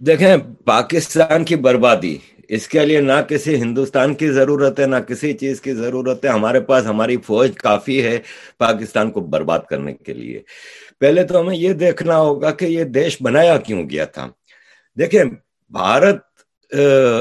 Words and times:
دیکھیں، 0.00 0.36
پاکستان 0.64 1.44
کی 1.44 1.56
بربادی، 1.56 2.16
اس 2.48 2.66
کے 2.68 2.84
لیے 2.86 3.00
نہ 3.00 3.20
کسی 3.28 3.54
ہندوستان 3.60 4.14
کی 4.14 4.28
ضرورت 4.32 4.78
ہے، 4.80 4.86
نہ 4.86 4.96
کسی 5.08 5.32
چیز 5.32 5.60
کی 5.60 5.72
ضرورت 5.74 6.24
ہے۔ 6.24 6.30
ہمارے 6.30 6.60
پاس 6.68 6.84
ہماری 6.86 7.16
فوج 7.26 7.56
کافی 7.56 8.02
ہے 8.02 8.18
پاکستان 8.58 9.10
کو 9.10 9.20
برباد 9.32 9.60
کرنے 9.70 9.94
کے 9.94 10.12
لیے۔ 10.14 10.42
پہلے 11.00 11.24
تو 11.24 11.40
ہمیں 11.40 11.56
یہ 11.56 11.72
دیکھنا 11.72 12.18
ہوگا 12.18 12.50
کہ 12.50 12.64
یہ 12.64 12.84
دیش 12.84 13.16
بنایا 13.22 13.56
کیوں 13.56 13.88
گیا 13.90 14.04
تھا۔ 14.04 14.28
دیکھیں، 14.96 15.24
بھارت 15.70 16.24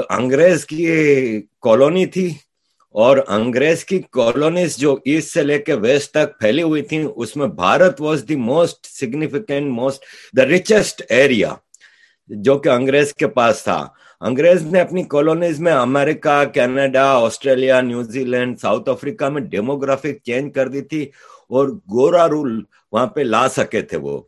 انگریز 0.09 0.65
کی 0.65 0.85
کالونی 1.61 2.05
تھی 2.05 2.27
اور 2.95 3.17
انگریز 3.27 3.83
کی 3.85 4.01
کالونیز 4.11 4.77
جو 4.77 4.97
ایسٹ 5.05 5.33
سے 5.33 5.43
لے 5.43 5.59
کے 5.59 5.73
ویسٹ 5.73 6.11
تک 6.11 6.39
پھیلی 6.39 6.61
ہوئی 6.61 6.81
تھیں، 6.81 7.03
اس 7.03 7.35
میں 7.35 7.47
Bharat 7.47 8.01
was 8.01 8.23
the 8.29 8.35
most 8.35 8.85
significant 8.99 9.71
most 9.71 10.03
the 10.37 10.45
richest 10.45 11.01
area 11.09 11.53
جو 12.29 12.57
کہ 12.57 12.69
انگریز 12.69 13.13
کے 13.13 13.27
پاس 13.27 13.63
تھا۔ 13.63 13.87
انگریز 14.21 14.61
نے 14.61 14.81
اپنی 14.81 15.03
کالونیز 15.03 15.59
میں 15.59 15.73
America, 15.73 16.43
Canada, 16.53 17.11
Australia 17.11 17.81
New Zealand, 18.23 18.59
South 18.59 18.89
Africa 18.89 19.25
میں 19.25 19.41
ڈیموگرافک 19.41 20.23
چینج 20.23 20.53
کر 20.53 20.67
دی 20.67 20.81
تھی 20.81 21.03
اور 21.49 21.67
گورا 21.67 22.27
رول 22.27 22.63
وہاں 22.91 23.07
پہ 23.07 23.21
لا 23.21 23.49
سکے 23.49 23.81
تھے 23.81 23.97
وہ۔ 23.97 24.21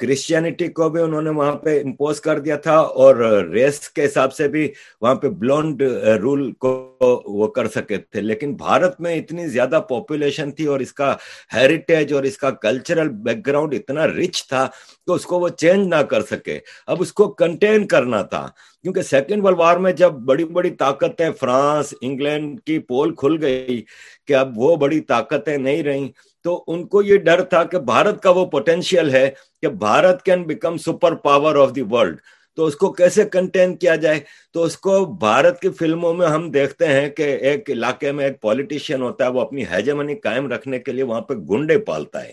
کرسچینٹی 0.00 0.68
کو 0.68 0.88
بھی 0.88 1.02
انہوں 1.02 1.22
نے 1.22 1.30
وہاں 1.30 1.54
پہ 1.54 1.80
امپوز 1.84 2.20
کر 2.20 2.38
دیا 2.38 2.56
تھا 2.56 2.78
اور 2.78 3.16
ریس 3.52 3.88
کے 3.90 4.04
حساب 4.04 4.32
سے 4.32 4.48
بھی 4.48 4.72
وہاں 5.00 5.14
پہ 5.14 5.28
بلونڈ 5.28 5.82
رول 6.22 6.52
کو 6.52 6.98
وہ 7.24 7.46
کر 7.46 7.68
سکے 7.68 7.96
تھے۔ 7.96 8.20
لیکن 8.20 8.54
بھارت 8.54 9.00
میں 9.00 9.14
اتنی 9.14 9.46
زیادہ 9.46 9.80
پاپولیشن 9.88 10.50
تھی 10.50 10.66
اور 10.66 10.80
اس 10.80 10.92
کا 10.92 11.16
ہیریٹیج 11.54 12.12
اور 12.12 12.22
اس 12.22 12.38
کا 12.38 12.50
کلچرل 12.50 13.08
بیک 13.08 13.46
گراؤنڈ 13.46 13.74
اتنا 13.74 14.06
رچ 14.06 14.48
تھا 14.48 14.68
تو 15.06 15.14
اس 15.14 15.26
کو 15.26 15.40
وہ 15.40 15.48
چینج 15.48 15.86
نہ 15.86 16.02
کر 16.02 16.22
سکے۔ 16.22 16.58
اب 16.86 16.96
اس 17.00 17.12
کو 17.12 17.28
کنٹین 17.32 17.86
کرنا 17.86 18.22
تھا۔ 18.22 18.48
کیونکہ 18.82 19.02
سیکنڈ 19.02 19.44
ورلڈ 19.44 19.58
وار 19.58 19.76
میں 19.76 19.92
جب 19.92 20.12
بڑی 20.12 20.44
بڑی 20.44 20.70
طاقتیں 20.70 21.30
فرانس، 21.40 21.94
انگلینڈ 22.00 22.60
کی 22.60 22.78
پول 22.78 23.14
کھل 23.14 23.36
گئی 23.40 23.82
کہ 24.26 24.34
اب 24.34 24.58
وہ 24.58 24.76
بڑی 24.76 25.00
طاقتیں 25.00 25.58
نہیں 25.58 25.82
رہیں 25.82 26.08
تو 26.44 26.64
ان 26.66 26.86
کو 26.86 27.02
یہ 27.02 27.16
ڈر 27.16 27.42
تھا 27.42 27.64
کہ 27.64 27.78
بھارت 27.78 28.22
کا 28.22 28.30
وہ 28.30 28.46
پوٹینشیل 28.46 29.10
ہے 29.10 29.30
کہ 29.62 29.68
Bharat 29.68 30.22
can 30.22 30.42
become 30.42 30.76
super 30.76 31.14
power 31.14 31.56
of 31.56 31.74
the 31.76 31.82
world 31.90 32.16
تو 32.56 32.64
اس 32.64 32.76
کو 32.76 32.92
کیسے 32.92 33.24
کنٹین 33.24 33.76
کیا 33.76 33.94
جائے؟ 33.94 34.20
تو 34.52 34.62
اس 34.62 34.76
کو 34.76 35.04
بھارت 35.04 35.60
کی 35.60 35.68
فلموں 35.68 36.14
میں 36.14 36.26
ہم 36.26 36.50
دیکھتے 36.50 36.86
ہیں 36.86 37.08
کہ 37.08 37.22
ایک 37.22 37.70
علاقے 37.70 38.12
میں 38.12 38.24
ایک 38.24 38.40
پولیٹیشین 38.40 39.02
ہوتا 39.02 39.24
ہے، 39.24 39.30
وہ 39.30 39.40
اپنی 39.40 39.64
ہیجمنی 39.64 40.14
قائم 40.14 40.52
رکھنے 40.52 40.78
کے 40.78 40.92
لیے 40.92 41.04
وہاں 41.04 41.20
پہ 41.20 41.34
گنڈے 41.34 41.78
پالتا 41.78 42.24
ہے۔ 42.24 42.32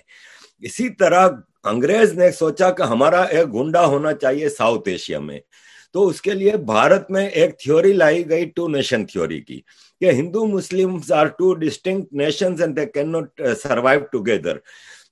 اسی 0.60 0.90
طرح 0.90 1.30
انگریز 1.64 2.14
نے 2.14 2.32
سوچا 2.32 2.72
کہ 2.72 2.84
ہمارا 2.84 3.22
ایک 3.22 3.54
گنڈا 3.54 3.86
ہونا 3.86 4.14
چاہیے 4.14 4.50
ساؤتھ 4.50 4.90
ایشیا 4.90 5.20
میں۔ 5.20 5.40
تو 5.94 6.08
اس 6.08 6.22
کے 6.22 6.32
لیے 6.32 6.58
بھارت 6.58 7.12
میں 7.12 7.28
ایک 7.28 7.60
تھیوری 7.60 7.94
لائی 7.94 8.30
گئی 8.30 8.46
ٹو 8.46 8.68
نیشن 8.68 9.06
تھیوری 9.06 9.42
کی 9.42 9.62
کہ 10.02 10.12
Hindu 10.12 10.46
Muslim 10.46 10.98
are 11.10 11.26
two 11.26 11.54
distinct 11.54 12.14
nations 12.14 12.62
and 12.62 12.78
they 12.78 12.86
can 12.86 13.12
not 13.12 13.42
survive 13.64 14.00
together 14.12 14.58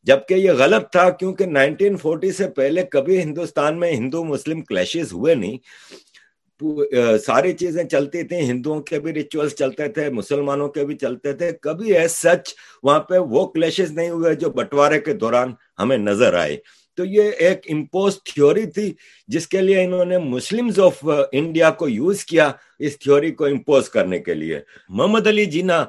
جبکہ 0.03 0.33
یہ 0.33 0.51
غلط 0.51 0.91
تھا 0.91 1.09
کیونکہ 1.09 1.45
نائنٹین 1.45 1.97
فورٹی 1.97 2.31
سے 2.31 2.49
پہلے 2.49 2.83
کبھی 2.83 3.21
ہندوستان 3.21 3.79
میں 3.79 3.91
ہندو 3.91 4.23
مسلم 4.23 4.61
کلیشز 4.61 5.13
ہوئے 5.13 5.35
نہیں۔ 5.35 5.57
uh, 6.61 7.17
ساری 7.25 7.53
چیزیں 7.53 7.83
چلتی 7.83 8.23
تھیں، 8.23 8.41
ہندوؤں 8.41 8.81
کے 8.81 8.99
بھی 8.99 9.13
ریچولس 9.13 9.55
چلتے 9.55 9.87
تھے، 9.87 10.09
مسلمانوں 10.09 10.67
کے 10.67 10.85
بھی 10.85 10.97
چلتے 10.97 11.33
تھے۔ 11.33 11.51
کبھی 11.51 11.93
ایس 11.97 12.11
سچ 12.11 12.53
وہاں 12.83 12.99
پہ 12.99 13.17
وہ 13.17 13.47
کلیشز 13.47 13.91
نہیں 13.91 14.09
ہوئے 14.09 14.35
جو 14.35 14.49
بٹوارے 14.49 14.99
کے 14.99 15.13
دوران 15.13 15.53
ہمیں 15.79 15.97
نظر 15.97 16.33
آئے۔ 16.33 16.57
تو 16.99 17.05
یہ 17.05 17.31
ایک 17.39 17.65
امپوز 17.69 18.17
تھیوری 18.23 18.65
تھی، 18.65 18.93
جس 19.27 19.47
کے 19.47 19.61
لیے 19.61 19.83
انہوں 19.83 20.05
نے 20.05 20.17
مسلمز 20.17 20.79
آف 20.79 21.03
انڈیا 21.31 21.69
کو 21.71 21.89
یوز 21.89 22.25
کیا 22.25 22.51
اس 22.79 22.99
تھیوری 22.99 23.31
کو 23.31 23.45
امپوز 23.45 23.89
کرنے 23.89 24.19
کے 24.19 24.33
لیے۔ 24.33 24.59
محمد 24.89 25.27
علی 25.27 25.45
جینا، 25.45 25.85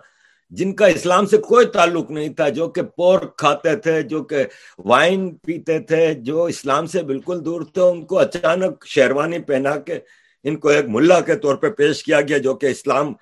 جن 0.51 0.75
کا 0.75 0.87
اسلام 0.87 1.27
سے 1.27 1.37
کوئی 1.37 1.67
تعلق 1.67 2.11
نہیں 2.11 2.29
تھا، 2.29 2.49
جو 2.49 2.69
کہ 2.69 2.83
پورک 2.83 3.37
کھاتے 3.39 3.77
تھے، 3.77 4.03
جو 4.03 4.23
کہ 4.25 4.45
وائن 4.79 5.31
پیتے 5.35 5.79
تھے، 5.79 6.15
جو 6.15 6.45
اسلام 6.45 6.87
سے 6.87 7.03
بالکل 7.03 7.45
دور 7.45 7.63
تھے، 7.63 7.83
ان 7.83 8.05
کو 8.05 8.19
اچانک 8.19 8.87
شیروانی 8.87 9.39
پہنا 9.39 9.77
کے، 9.77 9.99
ان 10.45 10.57
کو 10.57 10.69
ایک 10.69 10.85
ملا 10.89 11.21
کے 11.21 11.37
طور 11.37 11.55
پہ 11.55 11.71
پیش 11.71 12.05
کیا 12.05 12.21
گیا، 12.21 12.39
جو 12.39 12.55
کہ 12.55 12.67
اسلام 12.67 13.13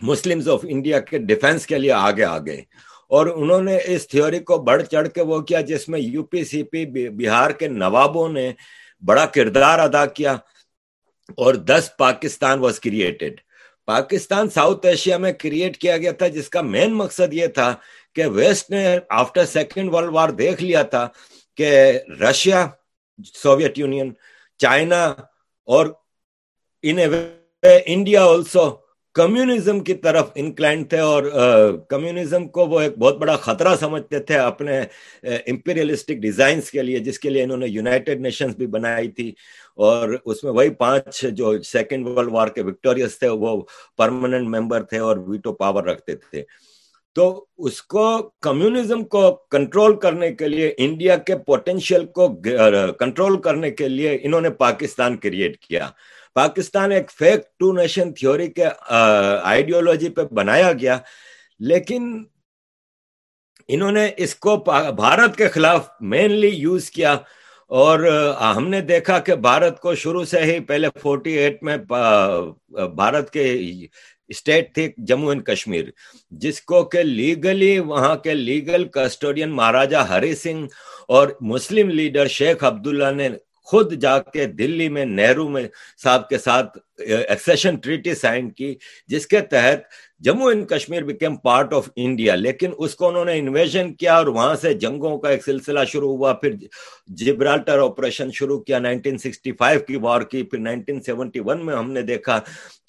مسلمز 0.00 0.48
آف 0.48 0.64
انڈیا 0.68 1.00
کے 1.00 1.18
ڈیفنس 1.18 1.66
کے 1.66 1.78
لیے 1.78 1.92
آگے 1.92 2.24
آ 2.24 2.38
گئے۔ 2.38 2.62
اور 3.12 3.26
انہوں 3.26 3.62
نے 3.62 3.76
اس 3.84 4.06
تھیوری 4.08 4.38
کو 4.38 4.56
بڑھ 4.58 4.82
چڑھ 4.82 5.08
کے 5.08 5.22
وہ 5.22 5.40
کیا 5.40 5.60
جس 5.60 5.88
میں 5.88 6.00
یو 6.00 6.22
پی 6.22 6.44
سی 6.44 6.62
پی 6.62 6.84
بہار 7.10 7.50
کے 7.50 7.68
نوابوں 7.68 8.28
نے 8.28 8.50
بڑا 9.02 9.24
کردار 9.26 9.78
ادا 9.78 10.04
کیا 10.06 10.32
اور 11.38 11.54
this 11.68 11.90
Pakistan 11.98 12.58
was 12.58 12.80
created 12.80 13.40
Pakistan 13.88 14.48
South 14.50 14.86
Asia 14.86 15.16
میں 15.18 15.32
کریٹ 15.32 15.76
کیا 15.76 15.96
گیا 15.96 16.12
تھا، 16.12 16.28
جس 16.28 16.48
کا 16.48 16.60
مین 16.62 16.94
مقصد 16.94 17.32
یہ 17.32 17.46
تھا 17.46 17.74
کہ 18.16 18.26
ویسٹ 18.26 18.70
نے 18.70 18.84
آفٹر 19.10 19.44
سیکنڈ 19.46 19.94
ورلڈ 19.94 20.14
وار 20.14 20.28
دیکھ 20.28 20.62
لیا 20.62 20.82
تھا 20.82 21.06
کہ 21.58 21.70
رشیا 22.20 22.66
سوویت 23.34 23.78
یونین 23.78 24.12
چائنا 24.60 25.04
اور 25.68 25.86
انڈیا 26.84 28.24
آلسو 28.24 28.68
کمیونزم 29.14 29.80
کی 29.80 29.94
طرف 29.94 30.30
انکلائنڈ 30.34 30.88
تھے 30.88 30.98
اور 30.98 31.22
کمیونزم 31.88 32.46
کو 32.48 32.66
وہ 32.66 32.80
ایک 32.80 32.98
بہت 32.98 33.16
بڑا 33.16 33.36
خطرہ 33.36 33.74
سمجھتے 33.80 34.18
تھے 34.18 34.34
اپنے 34.34 34.80
امپیریلسٹک 35.46 36.14
ڈیزائنس 36.14 36.70
کے 36.70 36.82
لیے، 36.82 36.98
جس 36.98 37.18
کے 37.18 37.30
لیے 37.30 37.42
انہوں 37.42 37.56
نے 37.56 37.66
یونائٹڈ 37.66 38.20
نیشنز 38.20 38.56
بھی 38.56 38.66
بنائی 38.66 39.08
تھی۔ 39.08 39.32
اور 39.76 40.16
اس 40.24 40.44
میں 40.44 40.52
وہی 40.52 40.70
پانچ 40.70 41.24
جو 41.32 41.62
سیکنڈ 41.62 42.06
ورلڈ 42.06 42.32
وار 42.32 42.48
کے 42.48 42.62
وکٹوریس 42.62 43.18
تھے، 43.18 43.28
وہ 43.28 43.60
پرماننٹ 43.98 44.48
ممبر 44.48 44.82
تھے 44.82 44.98
اور 44.98 45.16
ویٹو 45.16 45.52
پاور 45.52 45.84
رکھتے 45.84 46.16
تھے۔ 46.16 46.42
تو 47.14 47.44
اس 47.58 47.82
کو 47.82 48.04
کمیونزم 48.40 49.04
کو 49.04 49.30
کنٹرول 49.50 49.96
کرنے 49.96 50.32
کے 50.32 50.48
لیے 50.48 50.72
انڈیا 50.76 51.16
کے 51.16 51.36
پوٹینشیل 51.38 52.04
کو 52.06 52.28
کنٹرول 52.98 53.40
کرنے 53.42 53.70
کے 53.70 53.88
لیے 53.88 54.18
انہوں 54.22 54.40
نے 54.40 54.50
پاکستان 54.50 55.16
کریٹ 55.16 55.58
کیا۔ 55.58 55.88
پاکستان 56.36 56.92
ایک 56.92 57.10
فیک 57.10 57.40
ٹو 57.58 57.72
نیشن 57.72 58.12
تھیوری 58.14 58.46
کے 58.52 58.64
آئیڈیولوجی 58.90 60.08
پہ 60.08 60.22
بنایا 60.34 60.72
گیا، 60.72 60.98
لیکن 61.60 62.22
انہوں 63.68 63.92
نے 63.92 64.08
اس 64.16 64.34
کو 64.34 64.56
بھارت 64.96 65.36
کے 65.36 65.48
خلاف 65.48 65.88
مینلی 66.00 66.48
یوز 66.48 66.90
کیا۔ 66.90 67.16
اور 67.70 68.00
ہم 68.56 68.68
نے 68.68 68.80
دیکھا 68.80 69.18
کہ 69.26 69.34
بھارت 69.42 69.80
کو 69.80 69.94
شروع 69.94 70.24
سے 70.24 70.42
ہی 70.44 70.58
پہلے 70.60 70.88
فورٹی 71.02 71.32
ایٹ 71.38 71.62
میں 71.62 71.76
بھارت 72.96 73.30
کے 73.32 73.44
اسٹیٹ 74.30 74.74
تھی 74.74 74.88
جموں 75.08 75.28
اینڈ 75.28 75.44
کشمیر، 75.46 75.84
جس 76.42 76.60
کو 76.62 76.82
کہ 76.84 77.02
لیگلی 77.02 77.78
وہاں 77.78 78.14
کے 78.24 78.34
لیگل 78.34 78.84
کسٹوڈین 78.94 79.50
مہاراجا 79.56 80.08
ہری 80.08 80.34
سنگھ 80.34 80.66
اور 81.08 81.28
مسلم 81.52 81.88
لیڈر 81.90 82.28
شیخ 82.30 82.64
عبداللہ 82.64 83.10
نے 83.16 83.28
خود 83.68 83.92
جا 84.02 84.18
کے 84.18 84.46
دلی 84.46 84.88
میں، 84.88 85.04
نہرو 85.04 85.48
میں 85.48 85.66
صاحب 86.02 86.28
کے 86.28 86.38
ساتھ 86.38 86.78
ایکسیشن 86.98 87.76
ٹریٹی 87.76 88.14
سائن 88.14 88.50
کی، 88.50 88.74
جس 89.08 89.26
کے 89.26 89.40
تحت 89.40 89.80
Jammu 90.20 90.48
and 90.48 90.68
Kashmir 90.68 91.02
became 91.02 91.36
part 91.36 91.72
of 91.74 91.88
India 91.96 92.34
لیکن 92.34 92.72
اس 92.78 92.94
کو 92.94 93.08
انہوں 93.08 93.24
نے 93.24 93.38
انویژن 93.38 93.92
کیا 93.94 94.16
اور 94.16 94.26
وہاں 94.26 94.54
سے 94.54 94.72
جنگوں 94.74 95.16
کا 95.18 95.30
ایک 95.30 95.44
سلسلہ 95.44 95.84
شروع 95.88 96.16
ہوا، 96.16 96.32
پھر 96.32 96.54
جبرالٹر 97.16 97.78
آپریشن 97.78 98.30
شروع 98.32 98.58
کیا 98.60 98.78
1965 98.80 99.86
کی 99.86 99.96
وار 99.96 100.22
کی، 100.22 100.42
پھر 100.42 100.58
1971 100.60 101.64
میں 101.64 101.74
ہم 101.74 101.90
نے 101.92 102.02
دیکھا 102.02 102.38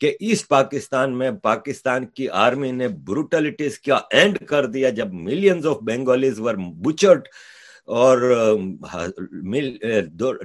کہ 0.02 0.14
ایسٹ 0.20 0.48
پاکستان 0.50 1.18
میں 1.18 1.32
پاکستان 1.44 2.06
کی 2.08 2.30
آرمی 2.46 2.72
نے 2.72 2.88
بروٹلٹیز 3.08 3.80
کیا 3.80 4.00
اینڈ 4.12 4.38
کر 4.48 4.66
دیا 4.66 4.90
جب 4.92 5.14
ملینز 5.24 5.68
آف 5.68 5.78
بنگالیز 5.82 6.40
ور 6.40 6.56
بچرڈ 6.86 7.28
اور 7.88 8.18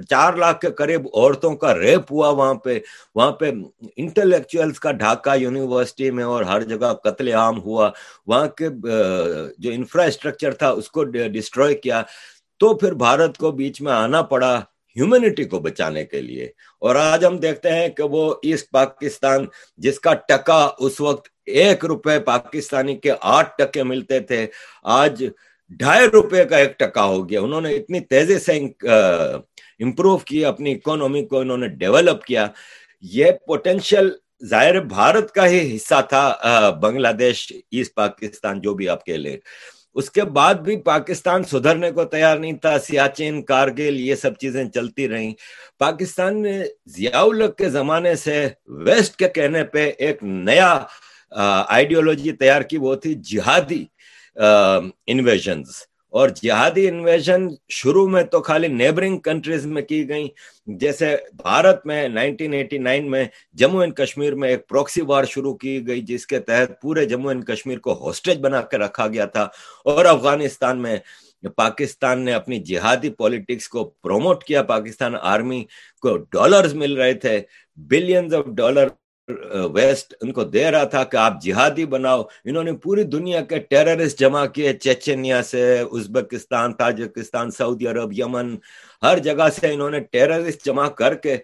چار 0.09 0.33
لاکھ 0.33 0.59
کے 0.59 0.69
قریب 0.71 1.07
عورتوں 1.13 1.55
کا 1.55 1.75
ریپ 1.75 2.11
ہوا 2.11 2.29
وہاں 2.29 2.53
پہ 2.53 2.79
وہاں 3.15 3.31
پہ 3.31 3.51
انٹلیکچوئلس 3.95 4.79
کا 4.79 4.91
ڈھاکہ 4.91 5.35
یونیورسٹی 5.37 6.11
میں 6.11 6.23
اور 6.23 6.43
ہر 6.43 6.61
جگہ 6.61 6.93
قتل 7.03 7.27
عام 7.33 7.61
ہوا۔ 7.61 7.89
وہاں 8.27 8.47
کے 8.47 8.67
جو 9.57 9.71
انفراسٹرکچر 9.71 10.53
تھا 10.53 10.69
اس 10.69 10.89
کو 10.91 11.03
ڈسٹروائے 11.03 11.73
کیا۔ 11.73 12.01
تو 12.59 12.73
پھر 12.77 12.93
بھارت 12.93 13.37
کو 13.37 13.51
بیچ 13.51 13.81
میں 13.81 13.93
آنا 13.93 14.21
پڑا 14.21 14.61
ہیومینٹی 14.95 15.43
کو 15.43 15.59
بچانے 15.59 16.05
کے 16.05 16.21
لیے۔ 16.21 16.45
اور 16.81 16.95
آج 16.95 17.25
ہم 17.25 17.37
دیکھتے 17.37 17.71
ہیں 17.71 17.87
کہ 17.89 18.03
وہ 18.03 18.33
ایسٹ 18.43 18.71
پاکستان، 18.71 19.45
جس 19.77 19.99
کا 19.99 20.13
ٹکا 20.27 20.69
اس 20.79 20.99
وقت 21.01 21.27
ایک 21.45 21.85
روپے 21.85 22.19
پاکستانی 22.19 22.95
کے 22.95 23.11
آٹھ 23.21 23.49
ٹکے 23.57 23.83
ملتے 23.83 24.19
تھے، 24.19 24.45
آج 24.83 25.23
ڈھائی 25.69 26.07
روپے 26.13 26.43
کا 26.45 26.57
ایک 26.57 26.77
ٹکا 26.79 27.03
ہو 27.03 27.29
گیا۔ 27.29 27.41
انہوں 27.41 27.61
نے 27.61 27.73
اتنی 27.75 27.99
تیزی 27.99 28.39
سے 28.39 28.57
امپروو 29.83 30.17
کی 30.17 30.43
اپنی 30.45 30.71
اکانومی 30.71 31.25
کو 31.25 31.39
انہوں 31.39 31.57
نے 31.57 31.67
ڈیولپ 31.79 32.23
کیا۔ 32.25 32.47
یہ 33.01 33.31
پوٹینشیل 33.47 34.09
ظاہر 34.49 34.79
بھارت 34.85 35.31
کا 35.33 35.47
ہی 35.47 35.75
حصہ 35.75 36.01
تھا 36.09 36.69
بنگلہ 36.81 37.11
دیش، 37.19 37.51
ایسٹ 37.71 37.93
پاکستان، 37.95 38.61
جو 38.61 38.73
بھی 38.73 38.89
آپ 38.89 39.03
کے 39.05 39.17
لے 39.17 39.37
اس 39.95 40.09
کے 40.11 40.23
بعد 40.37 40.55
بھی 40.65 40.75
پاکستان 40.81 41.43
سدھرنے 41.43 41.89
کو 41.91 42.03
تیار 42.05 42.37
نہیں 42.37 42.57
تھا 42.61 42.77
سیاچین 42.79 43.41
کارگل، 43.41 43.99
یہ 43.99 44.15
سب 44.15 44.35
چیزیں 44.41 44.63
چلتی 44.75 45.07
رہیں۔ 45.09 45.33
پاکستان 45.79 46.41
نے 46.41 46.61
ضیاء 46.97 47.21
الق 47.21 47.57
کے 47.57 47.69
زمانے 47.69 48.15
سے 48.15 48.47
ویسٹ 48.85 49.15
کے 49.19 49.29
کہنے 49.35 49.63
پہ 49.73 49.91
ایک 49.97 50.23
نیا 50.23 50.71
آئیڈیولوجی 51.31 52.31
تیار 52.31 52.61
کی، 52.61 52.77
وہ 52.77 52.95
تھی 52.95 53.13
جہادی۔ 53.31 53.83
انویژنز 54.35 55.67
اور 56.09 56.29
جہادی 56.29 56.87
انویژن 56.87 57.47
شروع 57.69 58.07
میں 58.07 58.23
تو 58.23 58.41
خالی 58.41 58.67
نیبرنگ 58.67 59.17
کنٹریز 59.17 59.65
میں 59.65 59.81
کی 59.81 60.09
گئیں۔ 60.09 60.27
جیسے 60.65 61.17
بھارت 61.33 61.85
میں 61.85 62.07
نائنٹین 62.07 62.53
ایٹی 62.53 62.77
نائن 62.77 63.11
میں 63.11 63.25
جموں 63.53 63.81
اینڈ 63.81 63.95
کشمیر 63.95 64.35
میں 64.35 64.49
ایک 64.49 64.67
پروکسی 64.67 65.01
وار 65.01 65.23
شروع 65.23 65.53
کی 65.53 65.87
گئی، 65.87 66.01
جس 66.01 66.27
کے 66.27 66.39
تحت 66.39 66.81
پورے 66.81 67.05
جموں 67.05 67.31
اینڈ 67.31 67.45
کشمیر 67.45 67.79
کو 67.79 67.93
ہوسٹیج 67.93 68.39
بنا 68.39 68.61
کے 68.61 68.77
رکھا 68.77 69.07
گیا 69.07 69.25
تھا۔ 69.25 69.47
اور 69.85 70.05
افغانستان 70.05 70.81
میں 70.81 70.97
پاکستان 71.55 72.25
نے 72.25 72.33
اپنی 72.33 72.59
جہادی 72.59 73.09
پولیٹکس 73.09 73.67
کو 73.69 73.83
پروموٹ 74.03 74.43
کیا۔ 74.43 74.63
پاکستان 74.63 75.15
آرمی 75.21 75.63
کو 76.01 76.17
ڈالرز 76.17 76.73
مل 76.73 76.93
رہے 76.93 77.13
تھے 77.13 77.41
بلینز 77.75 78.33
آف 78.33 78.45
ڈالر 78.45 78.87
ویسٹ، 79.73 80.13
ان 80.21 80.31
کو 80.31 80.43
دے 80.43 80.71
رہا 80.71 80.83
تھا 80.83 81.03
کہ 81.03 81.17
آپ 81.17 81.33
جہادی 81.41 81.85
بناؤ۔ 81.85 82.23
انہوں 82.45 82.63
نے 82.63 82.73
پوری 82.73 83.03
دنیا 83.03 83.41
کے 83.41 83.59
ٹیررسٹ 83.59 84.19
جمع 84.19 84.45
کیے۔ 84.45 84.73
چیچنیا 84.73 85.43
سے، 85.43 85.79
ازبکستان، 85.79 86.73
تاجکستان، 86.73 87.51
سعودی 87.51 87.87
عرب، 87.87 88.19
یمن، 88.19 88.55
ہر 89.03 89.19
جگہ 89.19 89.47
سے 89.59 89.73
انہوں 89.73 89.89
نے 89.89 89.99
ٹیررسٹ 89.99 90.65
جمع 90.65 90.87
کر 90.87 91.13
کے 91.13 91.37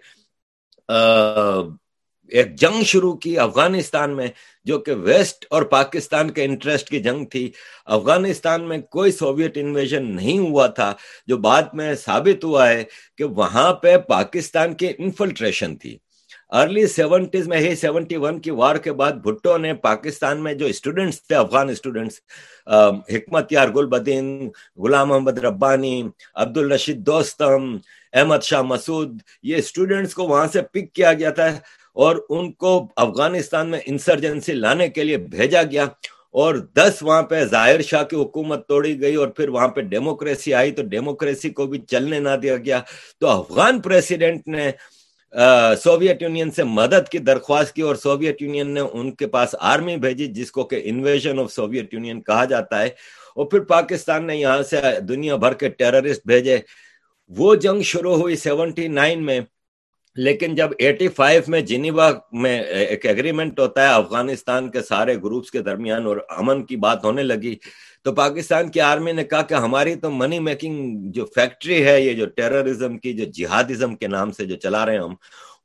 ایک 2.28 2.54
جنگ 2.54 2.82
شروع 2.82 3.12
کی 3.12 3.38
افغانستان 3.38 4.16
میں، 4.16 4.26
جو 4.64 4.78
کہ 4.78 4.92
ویسٹ 4.92 5.46
اور 5.50 5.62
پاکستان 5.62 6.30
کے 6.30 6.44
انٹرسٹ 6.44 6.88
کی 6.88 7.00
جنگ 7.00 7.24
تھی۔ 7.24 7.50
افغانستان 7.86 8.68
میں 8.68 8.78
کوئی 8.78 9.12
سوویت 9.12 9.52
انویژن 9.54 10.16
نہیں 10.16 10.38
ہوا 10.38 10.66
تھا۔ 10.66 10.92
جو 11.26 11.36
بعد 11.36 11.62
میں 11.72 11.94
ثابت 11.94 12.44
ہوا 12.44 12.68
ہے 12.68 12.84
کہ 13.18 13.24
وہاں 13.24 13.72
پہ 13.72 13.96
پاکستان 13.98 14.74
کی 14.74 14.86
انفلٹریشن 14.98 15.76
تھی۔ 15.76 15.98
ارلی 16.52 16.86
سیونٹیز 16.86 17.48
میں 17.48 17.58
ہی 17.58 17.74
سیونٹی 17.76 18.16
ون 18.16 18.38
کی 18.40 18.50
وار 18.50 18.76
کے 18.76 18.92
بعد 18.92 19.12
بھٹو 19.22 19.56
نے 19.58 19.72
پاکستان 19.74 20.42
میں 20.42 20.52
جو 20.54 20.66
اسٹوڈنٹس 20.66 21.22
تھے، 21.22 21.34
افغان 21.36 21.68
اسٹوڈنٹس 21.68 22.20
حکمت 23.14 23.52
یار 23.52 23.68
گل 23.74 23.86
بدین 23.86 24.48
غلام 24.84 25.08
محمد 25.08 25.38
ربانی 25.44 26.02
عبد 26.34 26.58
الرشید 26.58 26.98
دوستم، 27.06 27.76
احمد 28.12 28.42
شاہ 28.42 28.62
مسعود، 28.62 29.18
یہ 29.42 29.56
اسٹوڈنٹس 29.56 30.14
کو 30.14 30.26
وہاں 30.28 30.46
سے 30.52 30.62
پک 30.62 30.92
کیا 30.94 31.12
گیا 31.12 31.30
تھا 31.30 31.46
اور 31.96 32.16
ان 32.28 32.52
کو 32.52 32.78
افغانستان 32.96 33.68
میں 33.70 33.80
انسرجنسی 33.86 34.52
لانے 34.52 34.88
کے 34.88 35.04
لیے 35.04 35.16
بھیجا 35.16 35.62
گیا 35.62 35.84
اور 36.40 36.54
دس 36.76 37.02
وہاں 37.02 37.22
پہ 37.22 37.44
ظاہر 37.50 37.82
شاہ 37.82 38.02
کی 38.04 38.16
حکومت 38.16 38.66
توڑی 38.68 39.00
گئی 39.00 39.14
اور 39.14 39.28
پھر 39.36 39.48
وہاں 39.48 39.68
پہ 39.68 39.80
ڈیموکریسی 39.92 40.54
آئی 40.54 40.70
تو 40.70 40.82
ڈیموکریسی 40.88 41.50
کو 41.50 41.66
بھی 41.66 41.78
چلنے 41.90 42.18
نہ 42.20 42.36
دیا 42.42 42.56
گیا۔ 42.56 42.80
تو 43.20 43.28
افغان 43.28 43.80
پریسیڈنٹ 43.80 44.48
نے 44.48 44.70
سوویت 45.84 46.22
یونین 46.22 46.50
سے 46.50 46.64
مدد 46.64 47.08
کی 47.08 47.18
درخواست 47.18 47.74
کی 47.74 47.82
اور 47.82 47.94
سوویت 47.94 48.42
یونین 48.42 48.70
نے 48.70 48.80
ان 48.80 49.14
کے 49.14 49.26
پاس 49.26 49.54
آرمی 49.60 49.96
بھیجی 49.96 50.26
جس 50.26 50.52
کو 50.52 50.64
کہ 50.64 50.80
انویژن 50.84 51.38
آف 51.38 51.52
سوویت 51.52 51.94
یونین 51.94 52.20
کہا 52.20 52.44
جاتا 52.44 52.82
ہے۔ 52.82 52.88
اور 53.34 53.46
پھر 53.46 53.60
پاکستان 53.60 54.26
نے 54.26 54.36
یہاں 54.36 54.62
سے 54.62 54.76
دنیا 55.08 55.36
بھر 55.36 55.52
کے 55.52 55.68
ٹیررسٹ 55.68 56.26
بھیجے۔ 56.26 56.58
وہ 57.28 57.54
جنگ 57.54 57.82
شروع 57.82 58.16
ہوئی 58.16 58.36
سیونٹی 58.36 58.88
نائن 58.88 59.24
میں، 59.24 59.40
لیکن 60.16 60.54
جب 60.54 60.68
ایٹی 60.78 61.08
فائیو 61.08 61.42
میں 61.48 61.60
جنیوا 61.60 62.12
میں 62.32 62.62
ایک 62.62 63.06
ایگریمنٹ 63.06 63.60
ہوتا 63.60 63.82
ہے، 63.82 63.94
افغانستان 63.94 64.70
کے 64.70 64.82
سارے 64.82 65.16
گروپس 65.16 65.50
کے 65.50 65.62
درمیان 65.62 66.06
اور 66.06 66.16
امن 66.28 66.64
کی 66.64 66.76
بات 66.76 67.04
ہونے 67.04 67.22
لگی۔ 67.22 67.56
تو 68.06 68.12
پاکستان 68.12 68.68
کی 68.68 68.80
آرمی 68.80 69.12
نے 69.12 69.24
کہا 69.24 69.42
کہ 69.42 69.54
ہماری 69.54 69.94
تو 69.94 70.10
منی 70.10 70.38
میکنگ 70.38 70.96
جو 71.10 71.24
فیکٹری 71.24 71.84
ہے، 71.86 72.00
یہ 72.00 72.12
جو 72.12 72.26
ٹیررزم 72.26 72.98
کی، 72.98 73.12
جو 73.12 73.24
جہادزم 73.24 73.94
کے 73.94 74.06
نام 74.06 74.32
سے 74.32 74.44
جو 74.44 74.56
چلا 74.56 74.86
رہے 74.86 74.92
ہیں 74.92 75.00
ہم، 75.00 75.14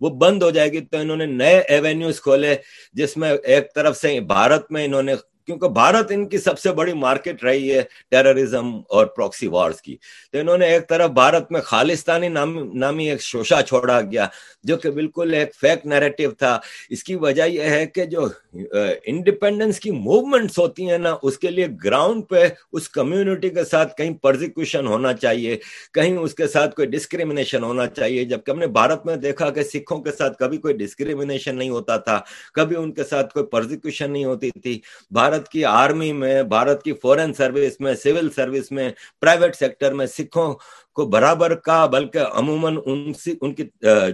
وہ 0.02 0.10
بند 0.10 0.44
ہو 0.44 0.50
جائے 0.50 0.72
گی۔ 0.72 0.80
تو 0.80 0.98
انہوں 0.98 1.18
نے 1.18 1.26
نئے 1.26 1.60
ایوینیوز 1.60 2.22
کھولے، 2.22 2.56
جس 2.94 3.18
میں 3.18 3.34
ایک 3.44 3.76
طرف 3.76 3.98
سے 3.98 4.20
بھارت 4.20 4.72
میں 4.72 4.86
انہوں 4.86 5.04
نے 5.04 5.16
کیونکہ 5.46 5.68
بھارت 5.70 6.12
ان 6.12 6.28
کی 6.30 6.38
سب 6.38 6.60
سے 6.60 6.72
بڑی 6.74 6.94
مارکیٹ 6.94 7.44
رہی 7.44 7.72
ہے 7.72 7.82
ٹیررزم 8.12 8.70
اور 8.90 9.06
پروکسی 9.06 9.48
وارز 9.48 9.82
کی۔ 9.82 9.96
تو 10.32 10.40
انہوں 10.40 10.58
نے 10.58 10.66
ایک 10.66 10.88
طرف 10.90 11.10
بھارت 11.12 11.52
میں 11.52 11.62
خالستانی 11.62 12.28
نامی 12.28 13.10
ایک 13.10 13.22
شوشا 13.22 13.62
چھوڑا 13.62 14.00
گیا 14.02 14.28
جو 14.64 14.78
کہ 14.78 14.92
بالکل 14.92 15.34
ایک 15.34 15.56
فیک 15.56 15.86
نیریٹو 15.86 16.32
تھا۔ 16.32 16.58
اس 16.90 17.04
کی 17.04 17.16
وجہ 17.16 17.44
یہ 17.44 17.70
ہے 17.70 17.86
کہ 17.86 18.06
جو 18.06 18.28
انڈیپینڈنس 18.54 19.80
کی 19.80 19.92
موومنٹس 19.92 20.58
ہوتی 20.60 20.90
ہیں 20.90 20.98
نا، 20.98 21.16
اس 21.24 21.38
کے 21.38 21.50
لیے 21.50 21.68
گراؤنڈ 21.84 22.24
پہ 22.30 22.48
اس 22.72 22.90
کمیونٹی 22.90 23.50
کے 23.50 23.64
ساتھ 23.66 23.96
کہیں 23.98 24.14
پرزیکوشن 24.22 24.88
ہونا 24.88 25.14
چاہیے، 25.14 25.58
کہیں 25.94 26.18
اس 26.18 26.34
کے 26.36 26.48
ساتھ 26.48 26.76
کوئی 26.76 26.88
ڈسکریمنیشن 26.88 27.64
ہونا 27.64 27.88
چاہیے۔ 27.88 28.24
جبکہ 28.26 28.52
ہم 28.52 28.60
نے 28.60 28.68
بھارت 28.70 29.06
میں 29.06 29.16
دیکھا 29.18 29.50
کہ 29.50 29.64
سکھوں 29.64 30.02
کے 30.04 30.12
ساتھ 30.12 30.38
کبھی 30.40 30.58
کوئی 30.58 30.74
ڈسکریمنیشن 30.78 31.56
نہیں 31.56 31.70
ہوتا 31.70 31.98
تھا، 31.98 32.20
کبھی 32.54 32.76
ان 32.76 32.92
کے 32.94 33.04
ساتھ 33.04 33.34
کوئی 33.34 33.46
پرزیکوشن 33.46 34.12
نہیں 34.12 34.26
ہوتی 34.26 34.50
تھی۔ 34.52 34.80
بھارت 35.12 35.41
کی 35.50 35.66
آرمی 35.66 36.12
میں، 36.14 36.44
بھارت 36.44 36.84
کی 36.84 36.94
فورن 36.94 37.34
سروس 37.34 37.80
میں 37.80 37.94
سول 37.96 38.30
سروس 38.30 38.72
میں 38.72 38.90
پرائیویٹ 39.20 39.56
سیکٹر 39.56 39.94
میں 39.94 40.06
سکھوں 40.06 40.54
کو 40.94 41.06
برابر 41.06 41.56
کا، 41.56 41.86
بلکہ 41.86 42.20
عموماً 42.32 42.78
ان 42.86 43.12
ان 43.42 43.54
کی 43.54 43.64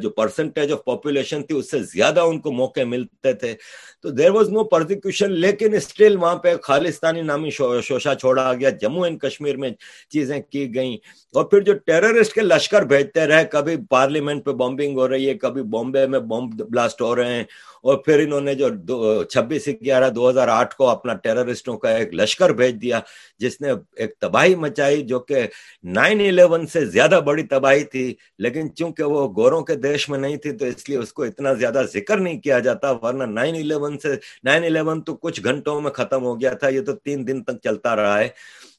جو 0.02 0.10
پرسنٹیج 0.10 0.72
آف 0.72 0.86
پاپولیشن 0.86 1.44
تھی، 1.44 1.58
اس 1.58 1.72
سے 1.72 1.80
زیادہ 1.84 2.20
ان 2.20 2.40
کو 2.40 2.52
موقع 2.52 2.84
ملتے 2.84 3.34
تھے۔ 3.34 3.56
تو 4.02 4.10
دیر 4.10 4.32
واز 4.32 4.50
نو 4.50 4.64
پرزیکیوشن 4.64 5.32
لیکن 5.32 5.74
اسٹل 5.74 6.18
وہاں 6.18 6.36
پہ 6.36 6.56
خالستانی 6.64 7.22
نامی 7.22 7.50
شوشا 7.50 8.16
چھوڑا 8.16 8.54
گیا۔ 8.60 8.70
جموں 8.70 9.04
اینڈ 9.04 9.20
کشمیر 9.20 9.58
میں 9.58 9.70
چیزیں 10.10 10.42
کی 10.50 10.76
گئیں۔ 10.76 10.98
اور 11.34 11.44
پھر 11.44 11.60
جو 11.60 11.74
ٹیررسٹ 11.74 12.34
کے 12.34 12.42
لشکر 12.42 12.82
بھیجتے 12.82 13.26
رہے، 13.26 13.46
کبھی 13.46 13.76
پارلیمنٹ 13.90 14.46
پہ 14.46 14.52
بمبنگ 14.52 14.98
ہو 14.98 15.10
رہی 15.10 15.30
ہے، 15.30 15.34
کبھی 15.34 15.64
بامبے 15.64 16.08
میں 16.08 16.20
بمب 16.20 16.54
بلاسٹ 16.54 17.02
ہو 17.02 17.16
رہے 17.16 17.34
ہیں۔ 17.34 17.44
اور 17.78 17.98
پھر 17.98 18.20
انہوں 18.20 18.42
نے 18.42 18.56
جو 18.56 19.24
چھبیس 19.24 19.68
گیارہ 19.68 20.10
دو 20.10 20.30
ہزار 20.30 20.48
آٹھ 20.48 20.76
کو 20.76 20.90
اپنا 20.90 21.14
ٹیررسٹوں 21.14 21.78
کا 21.78 21.90
ایک 21.90 22.14
لشکر 22.14 22.50
بھیج 22.50 22.82
دیا، 22.82 23.00
جس 23.40 23.62
نے 23.62 23.68
ایک 23.96 24.14
تباہی 24.20 24.56
مچائی، 24.56 25.02
جو 25.02 25.20
کہ 25.20 25.36
نائن 25.84 26.20
الیون 26.20 26.67
سے 26.68 26.86
زیادہ 26.86 27.20
بڑی 27.26 27.44
تباہی 27.44 27.84
تھی، 27.84 28.16
لیکن 28.40 28.76
چونکہ 28.76 29.04
وہ 29.04 29.34
گوروں 29.36 29.62
کے 29.62 29.76
دیش 29.76 30.10
میں 30.10 30.20
نہیں 30.20 30.38
تھی، 30.38 30.52
تو 30.52 30.66
اس 30.66 30.90
لیے 30.90 30.98
اس 30.98 31.14
کو 31.14 31.24
اتنا 31.24 31.54
زیادہ 31.54 31.82
ذکر 31.94 32.18
نہیں 32.18 32.42
کیا 32.42 32.60
جاتا، 32.60 32.92
ورنہ 32.92 33.24
نائن 33.24 33.56
الیون 33.56 33.98
سے، 33.98 34.16
نائن 34.44 34.64
الیون 34.64 35.02
تو 35.02 35.16
کچھ 35.16 35.42
گھنٹوں 35.44 35.82
میں 35.82 35.92
ختم 35.92 36.24
ہو 36.24 36.42
گیا 36.42 36.54
تھا، 36.54 36.68
یہ 36.68 36.82
تو 36.82 36.94
تین 36.94 37.28
دن 37.28 37.44
تک 37.44 37.62
چلتا 37.64 37.96
رہا 37.96 38.20
ہے۔ 38.20 38.30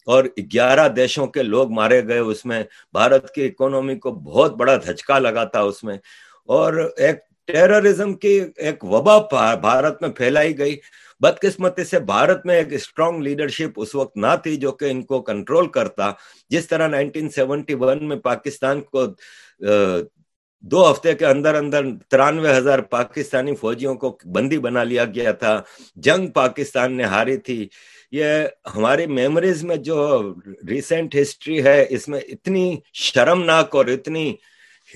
اور 0.07 0.25
گیارہ 0.25 0.89
دیشوں 0.89 1.27
کے 1.27 1.43
لوگ 1.43 1.71
مارے 1.71 2.09
گئے 2.09 2.19
اس 2.19 2.45
میں، 2.45 2.63
بھارت 2.93 3.35
کی 3.35 3.45
اکونومی 3.45 3.97
کو 3.97 4.11
بہت 4.11 4.57
بڑا 4.57 4.77
دھچکا 4.77 5.19
لگا 5.19 5.45
تھا 5.45 5.61
اس 5.61 5.85
میں۔ 5.85 5.97
اور 6.47 6.93
ایک 6.97 7.17
ٹیررزم 7.47 8.15
کی 8.15 8.41
ایک 8.57 8.85
وبا 8.85 9.55
بھارت 9.55 10.03
میں 10.03 10.11
پھیلائی 10.11 10.59
گئی۔ 10.59 10.77
بدقسمتی 11.21 11.85
سے 11.85 11.99
بھارت 12.01 12.47
میں 12.47 12.55
ایک 12.55 12.73
اسٹرانگ 12.73 13.23
لیڈرشپ 13.23 13.71
اس 13.77 13.95
وقت 13.95 14.17
نہ 14.17 14.35
تھی 14.43 14.57
جو 14.57 14.73
کہ 14.73 14.85
ان 14.85 15.03
کو 15.03 15.23
کنٹرول 15.23 15.69
کرتا۔ 15.69 16.11
جس 16.51 16.67
طرح 16.67 16.89
نائنٹین 16.89 17.29
سیونٹی 17.29 17.75
ون 17.75 18.09
میں 18.09 18.17
پاکستان 18.17 18.81
کو 18.81 19.07
دو 20.63 20.91
ہفتے 20.91 21.15
کے 21.15 21.27
اندر 21.27 21.55
اندر 21.55 21.85
ترانوے 22.09 22.57
ہزار 22.57 22.79
پاکستانی 22.79 23.55
فوجیوں 23.57 23.95
کو 23.95 24.19
بندی 24.25 24.59
بنا 24.59 24.85
لیا 24.85 25.05
گیا 25.05 25.33
تھا۔ 25.33 25.61
جنگ 25.97 26.27
پاکستان 26.27 26.97
نے 26.97 27.05
ہاری 27.05 27.37
تھی۔ 27.37 27.69
یہ 28.13 28.27
ہماری 28.77 29.07
میموریز 29.07 29.63
میں 29.65 29.77
جو 29.77 30.35
ریسنٹ 30.69 31.17
ہسٹری 31.23 31.63
ہے، 31.65 31.87
اس 31.89 32.09
میں 32.09 32.21
اتنی 32.29 32.77
شرمناک 32.93 33.77
اور 33.77 33.87
اتنی 33.87 34.31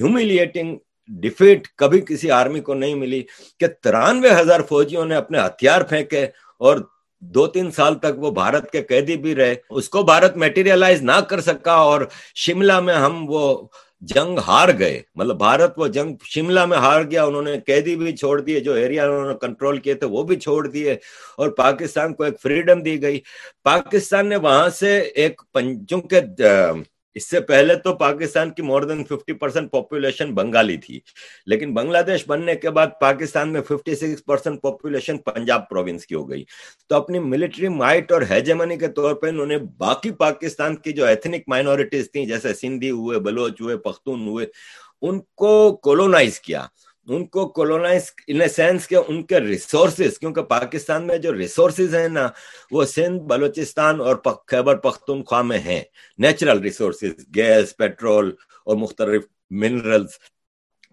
ہیوملیٹنگ 0.00 0.76
ڈیفیٹ 1.20 1.68
کبھی 1.76 2.00
کسی 2.00 2.30
آرمی 2.30 2.60
کو 2.60 2.74
نہیں 2.74 2.94
ملی 2.94 3.22
کہ 3.60 3.66
ترانوے 3.66 4.30
ہزار 4.30 4.60
فوجیوں 4.60 5.04
نے 5.04 5.14
اپنے 5.14 5.38
ہتھیار 5.38 5.80
پھینکے 5.80 6.26
اور 6.58 6.76
دو 7.20 7.46
تین 7.46 7.70
سال 7.70 7.94
تک 7.94 8.18
وہ 8.18 8.30
بھارت 8.30 8.70
کے 8.70 8.82
قیدی 8.82 9.16
بھی 9.16 9.34
رہے۔ 9.34 9.54
اس 9.70 9.88
کو 9.88 10.02
بھارت 10.02 10.36
میٹیریلائز 10.36 11.02
نہ 11.02 11.20
کر 11.28 11.40
سکا 11.40 11.72
اور 11.72 12.00
شملہ 12.34 12.80
میں 12.80 12.94
ہم 12.94 13.24
وہ 13.28 13.68
جنگ 14.00 14.38
ہار 14.38 14.68
گئے۔ 14.78 15.02
مطلب 15.14 15.36
بھارت 15.36 15.72
وہ 15.76 15.86
جنگ 15.86 16.16
شملہ 16.24 16.64
میں 16.66 16.78
ہار 16.78 17.02
گیا، 17.02 17.24
انہوں 17.24 17.42
نے 17.42 17.60
قیدی 17.60 17.96
بھی 17.96 18.16
چھوڑ 18.16 18.40
دیے، 18.40 18.60
جو 18.60 18.72
ایریا 18.72 19.04
انہوں 19.04 19.28
نے 19.28 19.34
کنٹرول 19.40 19.78
کیے 19.78 19.94
تھے 19.94 20.06
وہ 20.06 20.22
بھی 20.22 20.36
چھوڑ 20.36 20.66
دیے 20.66 20.92
اور 21.36 21.48
پاکستان 21.48 22.14
کو 22.14 22.22
ایک 22.22 22.40
فریڈم 22.42 22.82
دی 22.82 23.02
گئی۔ 23.02 23.20
پاکستان 23.64 24.26
نے 24.26 24.36
وہاں 24.36 24.68
سے 24.70 24.98
ایک 24.98 25.42
چونکہ 25.88 26.20
اس 27.14 27.28
سے 27.30 27.40
پہلے 27.40 27.74
تو 27.74 27.94
پاکستان 27.94 28.50
کی 28.50 28.62
more 28.62 28.82
than 28.82 29.04
fifty 29.04 29.32
percent 29.32 29.70
population 29.70 30.34
Bengali 30.34 30.76
تھی، 30.76 31.00
لیکن 31.46 31.74
بنگلہ 31.74 31.98
دیش 32.06 32.26
بننے 32.26 32.54
کے 32.54 32.70
بعد 32.70 32.86
پاکستان 33.00 33.52
میں 33.52 33.62
fifty 33.62 33.94
six 33.94 34.24
percent 34.24 34.62
population 34.62 35.18
Punjab 35.18 35.68
province 35.68 36.06
کی 36.06 36.14
ہو 36.14 36.28
گئی۔ 36.30 36.44
تو 36.88 36.96
اپنی 36.96 37.18
ملٹری 37.18 37.68
مائٹ 37.68 38.12
اور 38.12 38.22
ہیجمنی 38.30 38.76
کے 38.78 38.88
طور 38.88 39.14
پہ 39.14 39.28
انہوں 39.28 39.46
نے 39.46 39.58
باقی 39.78 40.10
پاکستان 40.10 40.76
کی 40.76 40.92
جو 40.92 41.04
ایتھنک 41.04 41.42
مائنورٹیز 41.46 42.10
تھیں، 42.12 42.26
جیسے 42.26 42.54
سندھی 42.54 42.90
ہوئے، 42.90 43.18
بلوچ 43.18 43.60
ہوئے، 43.60 43.76
پختون 43.76 44.26
ہوئے، 44.28 44.46
ان 45.02 45.20
کو 45.34 45.76
کولونائز 45.76 46.40
کیا۔ 46.40 46.66
ان 47.08 47.24
کو 47.26 47.46
کولونائز 47.48 48.10
ان 48.26 48.48
سینس 48.48 48.86
کے 48.86 48.96
ان 48.96 49.22
کے 49.22 49.40
ریسورسز 49.40 50.18
کیونکہ 50.18 50.42
پاکستان 50.42 51.06
میں 51.06 51.16
جو 51.18 51.32
ریسورسز 51.34 51.94
ہیں 51.94 52.08
نا 52.08 52.28
وہ 52.70 52.84
سندھ 52.84 53.22
بلوچستان 53.22 54.00
اور 54.00 54.16
خیبر 54.46 54.76
پختونخوا 54.76 55.40
میں 55.42 55.58
ہیں 55.58 55.80
نیچرل 56.18 56.58
ریسورسز 56.58 57.24
گیس 57.36 57.76
پیٹرول 57.76 58.34
اور 58.66 58.76
مختلف 58.76 59.24
منرلز 59.50 60.18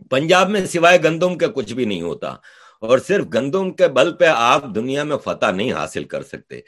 پنجاب 0.10 0.50
میں 0.50 0.66
سوائے 0.66 1.04
گندم 1.04 1.38
کے 1.38 1.48
کچھ 1.56 1.74
بھی 1.74 1.86
نہیں 1.86 2.02
ہوتا 2.02 2.36
اور 2.82 3.00
صرف 3.00 3.26
گندم 3.34 3.72
کے 3.72 3.88
بل 3.88 4.14
پہ 4.14 4.26
آپ 4.36 4.66
دنیا 4.76 5.04
میں 5.04 5.18
فتح 5.18 5.52
نہیں 5.52 5.72
حاصل 5.72 6.04
کر 6.04 6.24
سکتے 6.24 6.60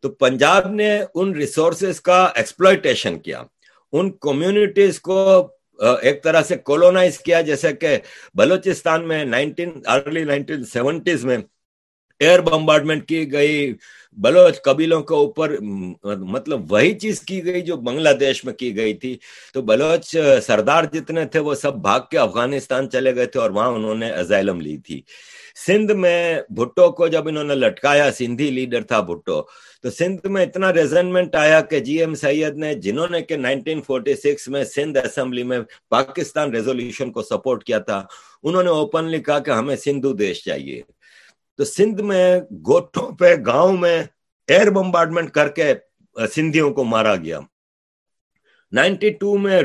تو 0.00 0.08
پنجاب 0.08 0.70
نے 0.70 0.90
ان 1.14 1.34
ریسورسز 1.34 2.00
کا 2.00 2.22
ایکسپلوئٹیشن 2.24 3.18
کیا 3.18 3.42
ان 3.92 4.10
کمیونٹیز 4.18 5.00
کو 5.00 5.48
ایک 5.82 6.22
طرح 6.24 6.42
سے 6.42 6.56
کولونائز 6.56 7.18
کیا، 7.18 7.40
جیسے 7.40 7.72
کہ 7.72 7.96
بلوچستان 8.34 9.08
میں 9.08 9.24
نائنٹین 9.24 9.70
ارلی 9.86 10.24
نائنٹین 10.24 10.64
سیونٹیز 10.64 11.24
میں 11.24 11.36
ایئر 12.20 12.40
بمبارڈمنٹ 12.40 13.06
کی 13.08 13.32
گئی، 13.32 13.72
بلوچ 14.18 14.60
قبیلوں 14.62 15.00
کے 15.02 15.14
اوپر 15.14 15.56
مطلب 16.34 16.72
وہی 16.72 16.92
چیز 16.98 17.20
کی 17.20 17.44
گئی 17.44 17.60
جو 17.60 17.76
بنگلہ 17.76 18.08
دیش 18.20 18.44
میں 18.44 18.52
کی 18.54 18.76
گئی 18.76 18.94
تھی۔ 18.94 19.16
تو 19.54 19.62
بلوچ 19.62 20.16
سردار 20.46 20.84
جتنے 20.92 21.24
تھے، 21.24 21.40
وہ 21.40 21.54
سب 21.54 21.74
بھاگ 21.82 22.00
کے 22.10 22.18
افغانستان 22.18 22.90
چلے 22.90 23.14
گئے 23.16 23.26
تھے 23.26 23.40
اور 23.40 23.50
وہاں 23.50 23.68
انہوں 23.68 23.94
نے 23.94 24.10
ازائلم 24.12 24.60
لی 24.60 24.76
تھی۔ 24.76 25.00
سندھ 25.66 25.92
میں 25.92 26.40
بھٹو 26.56 26.90
کو 26.92 27.08
جب 27.08 27.28
انہوں 27.28 27.44
نے 27.44 27.54
لٹکایا، 27.54 28.10
سندھی 28.18 28.50
لیڈر 28.50 28.82
تھا 28.82 29.00
بھٹو 29.00 29.40
تو 29.82 29.90
سندھ 29.90 30.26
میں 30.26 30.42
اتنا 30.46 30.72
ریزنمنٹ 30.72 31.34
آیا 31.34 31.60
کہ 31.60 31.80
جی 31.80 31.98
ایم 32.00 32.14
سید 32.14 32.56
نے، 32.56 32.74
جنہوں 32.74 33.08
نے 33.10 33.20
کہ 33.22 33.36
نائنٹین 33.36 33.82
فورٹی 33.82 34.14
سکس 34.14 34.48
میں 34.48 34.64
سندھ 34.64 34.98
اسمبلی 34.98 35.42
میں 35.42 35.60
پاکستان 35.88 36.50
ریزولوشن 36.50 37.10
کو 37.12 37.22
سپورٹ 37.22 37.64
کیا 37.64 37.78
تھا، 37.78 38.06
انہوں 38.42 38.62
نے 38.62 38.70
اوپنلی 38.70 39.20
کہا 39.22 39.38
کہ 39.38 39.50
ہمیں 39.50 39.76
سندھو 39.76 40.12
دیش 40.12 40.44
چاہیے۔ 40.44 40.82
تو 41.56 41.64
سندھ 41.64 42.02
میں 42.02 42.40
گوٹھوں 42.66 43.10
پہ، 43.12 43.34
گاؤں 43.46 43.76
میں 43.76 44.02
ایئر 44.48 44.70
بمبارڈمنٹ 44.70 45.30
کر 45.30 45.48
کے 45.48 45.74
سندھیوں 46.34 46.70
کو 46.70 46.84
مارا 46.84 47.16
گیا۔ 47.16 47.40
نائنٹی 48.72 49.10
ٹو 49.10 49.36
میں 49.38 49.60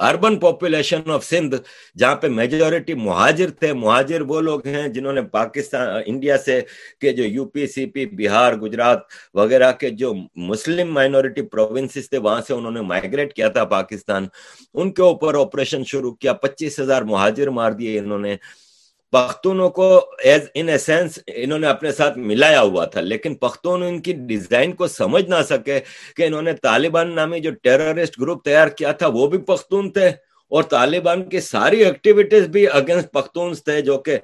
اربن 0.00 0.36
پاپولیشن 0.36 1.10
آف 1.10 1.24
سندھ، 1.24 1.56
جہاں 1.98 2.16
پہ 2.16 2.28
میجورٹی 2.28 2.94
مہاجر 2.94 3.50
تھے۔ 3.50 3.72
مہاجر 3.72 4.20
وہ 4.20 4.40
لوگ 4.40 4.66
ہیں 4.66 4.88
جنہوں 4.88 5.12
نے 5.12 5.22
پاکستان، 5.22 5.88
انڈیا 6.06 6.38
سے 6.38 6.60
کہ 7.00 7.12
جو 7.12 7.24
یو 7.24 7.44
پی، 7.44 7.66
سی 7.66 7.86
پی، 7.86 8.06
بہار، 8.06 8.54
گجرات 8.54 8.98
وغیرہ 9.34 9.72
کے 9.72 9.90
جو 9.90 10.14
مسلم 10.36 10.92
مائنورٹی 10.94 11.42
پروونسز 11.42 12.08
تھے، 12.10 12.18
وہاں 12.18 12.40
سے 12.48 12.54
انہوں 12.54 12.72
نے 12.72 12.80
مائگریٹ 12.80 13.34
کیا 13.34 13.48
تھا 13.48 13.64
پاکستان۔ 13.64 14.26
ان 14.74 14.90
کے 14.92 15.02
اوپر 15.02 15.40
آپریشن 15.40 15.84
شروع 15.84 16.12
کیا۔ 16.12 16.32
پچیس 16.32 16.80
ہزار 16.80 17.02
مہاجر 17.02 17.50
مار 17.50 17.72
دیے 17.72 17.98
انہوں 17.98 18.18
نے۔ 18.18 18.36
پختونوں 19.14 19.70
کو 19.70 19.86
ایز 20.24 20.40
ان 20.54 20.78
سینس 20.78 21.18
انہوں 21.26 21.58
نے 21.58 21.66
اپنے 21.66 21.92
ساتھ 21.92 22.18
ملایا 22.18 22.60
ہوا 22.60 22.84
تھا، 22.84 23.00
لیکن 23.00 23.34
پختون 23.34 23.82
ان 23.82 24.00
کی 24.00 24.12
ڈیزائن 24.28 24.72
کو 24.72 24.86
سمجھ 24.86 25.24
نہ 25.24 25.42
سکے 25.48 25.80
کہ 26.16 26.22
انہوں 26.22 26.42
نے 26.42 26.52
طالبان 26.62 27.14
نامی 27.14 27.40
جو 27.40 27.50
ٹیررسٹ 27.62 28.20
گروپ 28.20 28.44
تیار 28.44 28.68
کیا 28.68 28.92
تھا، 28.92 29.06
وہ 29.06 29.26
بھی 29.26 29.38
پختون 29.38 29.90
تھے۔ 29.90 30.08
اور 30.50 30.62
طالبان 30.62 31.22
کی 31.28 31.40
ساری 31.40 31.84
ایکٹیویٹیز 31.84 32.46
بھی 32.46 32.66
اگینسٹ 32.68 33.12
پختونس 33.12 33.64
تھے 33.64 33.80
جو 33.80 33.98
کہ 33.98 34.18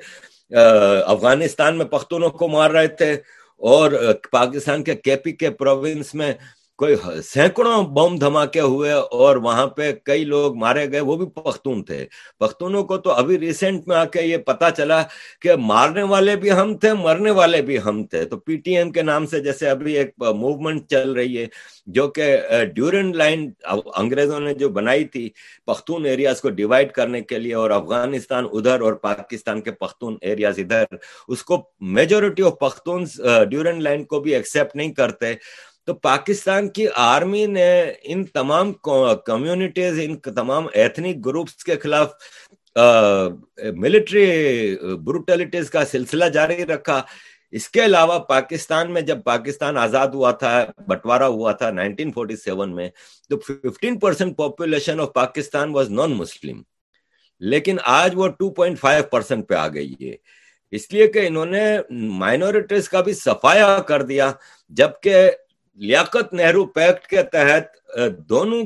افغانستان 1.07 1.79
میں 1.79 1.87
پختونوں 1.87 2.31
کو 2.31 2.49
مار 2.49 2.71
رہے 2.71 2.87
تھے۔ 2.87 3.13
اور 3.61 3.91
پاکستان 4.33 4.85
کے 4.85 4.95
کے 4.95 5.17
پی 5.17 5.33
کے 5.33 5.51
پروونس 5.51 6.15
میں 6.15 6.33
کوئی 6.81 6.95
سینکڑوں 7.25 7.83
بم 7.95 8.17
دھماکے 8.19 8.61
ہوئے 8.61 8.93
اور 8.93 9.37
وہاں 9.47 9.67
پہ 9.77 9.91
کئی 10.05 10.25
لوگ 10.25 10.57
مارے 10.59 10.91
گئے، 10.93 11.01
وہ 11.01 11.17
بھی 11.17 11.27
پختون 11.35 11.83
تھے۔ 11.85 12.05
پختونوں 12.41 12.83
کو 12.85 12.97
تو 13.05 13.11
ابھی 13.13 13.39
ریسنٹ 13.39 13.89
میں 13.89 13.97
آ 13.97 14.05
کے 14.13 14.23
یہ 14.23 14.37
پتا 14.47 14.71
چلا 14.77 15.03
کہ 15.43 15.57
مارنے 15.71 16.03
والے 16.13 16.37
بھی 16.37 16.51
ہم 16.53 16.77
تھے، 16.79 16.93
مرنے 17.03 17.31
والے 17.41 17.61
بھی 17.63 17.79
ہم 17.85 18.03
تھے۔ 18.11 18.25
تو 18.25 18.37
پی 18.37 18.57
ٹی 18.57 18.77
ایم 18.77 18.91
کے 18.93 19.03
نام 19.03 19.27
سے 19.27 19.41
جیسے 19.41 19.69
ابھی 19.71 19.97
ایک 19.99 20.15
موومنٹ 20.19 20.89
چل 20.91 21.13
رہی 21.13 21.39
ہے، 21.39 21.47
جو 21.87 22.07
کہ 22.09 22.37
ڈیورن 22.75 23.17
لائن 23.17 23.49
انگریزوں 23.97 24.41
نے 24.41 24.55
جو 24.55 24.69
بنائی 24.69 25.05
تھی 25.05 25.29
پختون 25.67 26.07
ایریاز 26.07 26.41
کو 26.41 26.51
ڈیوائڈ 26.51 26.93
کرنے 26.93 27.21
کے 27.21 27.39
لیے 27.39 27.55
اور 27.55 27.71
افغانستان 27.71 28.47
ادھر 28.53 28.81
اور 28.81 28.93
پاکستان 29.07 29.61
کے 29.61 29.71
پختون 29.81 30.17
ایریاز 30.21 30.59
ادھر، 30.59 30.85
اس 31.29 31.43
کو 31.45 31.63
majority 31.97 32.43
of 32.43 32.59
Pakhtun 32.61 33.05
Durand 33.51 33.83
line 33.83 34.05
کو 34.05 34.21
بھی 34.21 34.35
ایکسپٹ 34.35 34.77
نہیں 34.77 34.93
کرتے۔ 34.95 35.35
تو 35.89 35.95
پاکستان 35.95 36.69
کی 36.69 36.87
آرمی 36.97 37.45
نے 37.47 37.71
ان 38.05 38.25
تمام 38.35 38.73
کمیونٹیز 39.27 40.01
ان 40.03 40.19
تمام 40.35 40.67
ایتھنک 40.73 41.25
گروپس 41.27 41.65
کے 41.65 41.77
خلاف 41.83 42.13
ملٹری 43.77 44.77
بروٹیلٹیز 45.05 45.71
کا 45.71 45.85
سلسلہ 45.85 46.25
جاری 46.35 46.65
رکھا۔ 46.67 47.01
اس 47.53 47.69
کے 47.69 47.85
علاوہ 47.85 48.19
پاکستان 48.19 48.93
میں 48.93 49.01
جب 49.03 49.23
پاکستان 49.25 49.77
آزاد 49.77 50.09
ہوا 50.09 50.31
تھا 50.33 50.65
بٹوارا 50.89 51.27
ہوا 51.27 51.53
تھا 51.53 51.71
1947 51.71 52.73
میں، 52.75 52.89
تو 53.31 53.37
15 53.39 53.99
percent 54.01 54.37
population 54.37 55.01
of 55.01 55.13
Pakistan 55.15 55.75
was 55.75 55.91
non 55.91 56.13
Muslim 56.17 56.63
لیکن 57.43 57.77
آج 57.85 58.13
وہ 58.17 58.29
2.5 58.43 59.11
پرسینٹ 59.11 59.49
پہ 59.49 59.55
آ 59.55 59.67
گئی 59.69 59.95
ہے۔ 60.01 60.15
اس 60.73 60.93
لیے 60.93 61.07
کہ 61.13 61.27
انہوں 61.27 61.47
نے 61.47 61.65
مائنورٹیز 62.19 62.89
کا 62.89 63.01
بھی 63.01 63.13
صفایا 63.15 63.79
کر 63.89 64.03
دیا، 64.03 64.31
جبکہ 64.71 65.31
لیاقت 65.81 66.33
نہرو 66.35 66.65
پیکٹ 66.67 67.07
کے 67.07 67.23
تحت 67.23 67.99
دونوں 68.29 68.63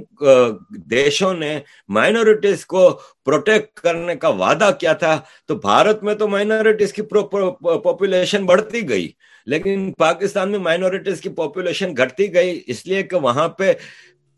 دیشوں 0.90 1.33
نے 1.35 1.59
مائنورٹیز 1.88 2.64
کو 2.66 2.88
پروٹیکٹ 3.25 3.80
کرنے 3.80 4.14
کا 4.16 4.28
وعدہ 4.28 4.71
کیا 4.80 4.92
تھا۔ 4.92 5.21
تو 5.49 5.54
بھارت 5.54 6.02
میں 6.02 6.14
تو 6.14 6.28
مائنورٹیز 6.28 6.92
کی 6.92 7.02
پاپولیشن 7.02 8.44
بڑھتی 8.47 8.88
گئی، 8.88 9.09
لیکن 9.47 9.92
پاکستان 9.99 10.50
میں 10.50 10.59
مائنورٹیز 10.59 11.21
کی 11.21 11.28
پاپولیشن 11.28 11.97
گھٹتی 11.97 12.33
گئی۔ 12.35 12.61
اس 12.66 12.87
لیے 12.87 13.02
کہ 13.02 13.16
وہاں 13.16 13.49
پہ 13.49 13.73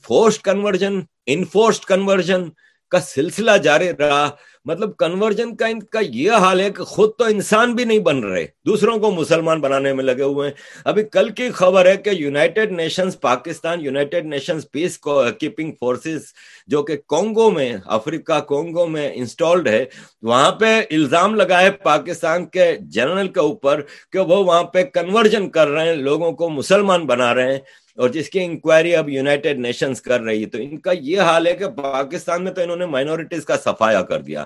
فورسڈ 0.05 0.43
کنورژن، 0.43 1.01
انفورسڈ 1.27 1.85
کنورژن 1.85 2.49
کا 2.93 3.01
سلسلہ 3.01 3.57
جاری 3.63 3.91
رہا۔ 3.99 4.29
مطلب 4.67 4.97
کنورجن 4.99 5.55
کا 5.57 5.67
ان 5.67 5.81
کا 5.83 6.01
یہ 6.03 6.31
حال 6.33 6.61
ہے 6.61 6.71
کہ 6.77 6.85
خود 6.85 7.11
تو 7.19 7.25
انسان 7.25 7.75
بھی 7.75 7.85
نہیں 7.85 7.99
بن 7.99 8.21
رہے، 8.21 8.45
دوسروں 8.67 8.97
کو 8.99 9.11
مسلمان 9.11 9.61
بنانے 9.61 9.93
میں 9.93 10.05
لگے 10.05 10.23
ہوئے 10.23 10.49
ہیں۔ 10.49 10.55
ابھی 10.85 11.03
کل 11.13 11.29
کی 11.31 11.49
خبر 11.51 11.87
ہے 11.87 11.97
کہ 11.97 12.11
united 12.11 12.73
nations 12.73 13.19
Pakistan 13.21 13.81
united 13.81 14.27
nations 14.27 14.67
peace 14.73 14.99
keeping 15.41 15.73
forces 15.81 16.33
جو 16.67 16.83
کہ 16.83 16.97
کونگو 17.07 17.51
میں 17.51 17.73
افریقہ 17.87 18.41
کونگو 18.49 18.87
میں 18.87 19.11
انسٹالڈ 19.15 19.69
ہے، 19.69 19.85
وہاں 20.23 20.51
پہ 20.53 20.81
الزام 20.91 21.35
لگائے 21.35 21.71
پاکستان 21.85 22.47
کے 22.47 22.73
جنرل 22.81 23.29
کے 23.29 23.41
اوپر 23.41 23.83
کہ 24.13 24.19
وہ 24.19 24.45
وہاں 24.45 24.63
پہ 24.65 24.83
کنورجن 24.95 25.51
کر 25.51 25.69
رہے 25.69 25.89
ہیں، 25.89 25.97
لوگوں 25.97 26.33
کو 26.33 26.49
مسلمان 26.51 27.07
بنا 27.07 27.35
رہے 27.35 27.53
ہیں۔ 27.53 27.61
اور 27.99 28.09
جس 28.09 28.29
کی 28.31 28.41
انکوائری 28.45 28.95
اب 28.97 29.09
یونائٹڈ 29.09 29.59
نیشنز 29.59 30.01
کر 30.03 30.21
رہی 30.21 30.41
ہے، 30.41 30.49
تو 30.49 30.59
ان 30.61 30.79
کا 30.81 30.93
یہ 30.93 31.21
حال 31.21 31.47
ہے 31.47 31.53
کہ 31.53 31.69
پاکستان 31.77 32.45
میں 32.45 32.53
تو 32.53 32.63
انہوں 32.63 32.77
نے 32.77 32.87
مائنورٹیز 32.87 33.45
کا 33.45 33.57
صفایا 33.65 34.03
کر 34.03 34.23
دیا۔ 34.23 34.45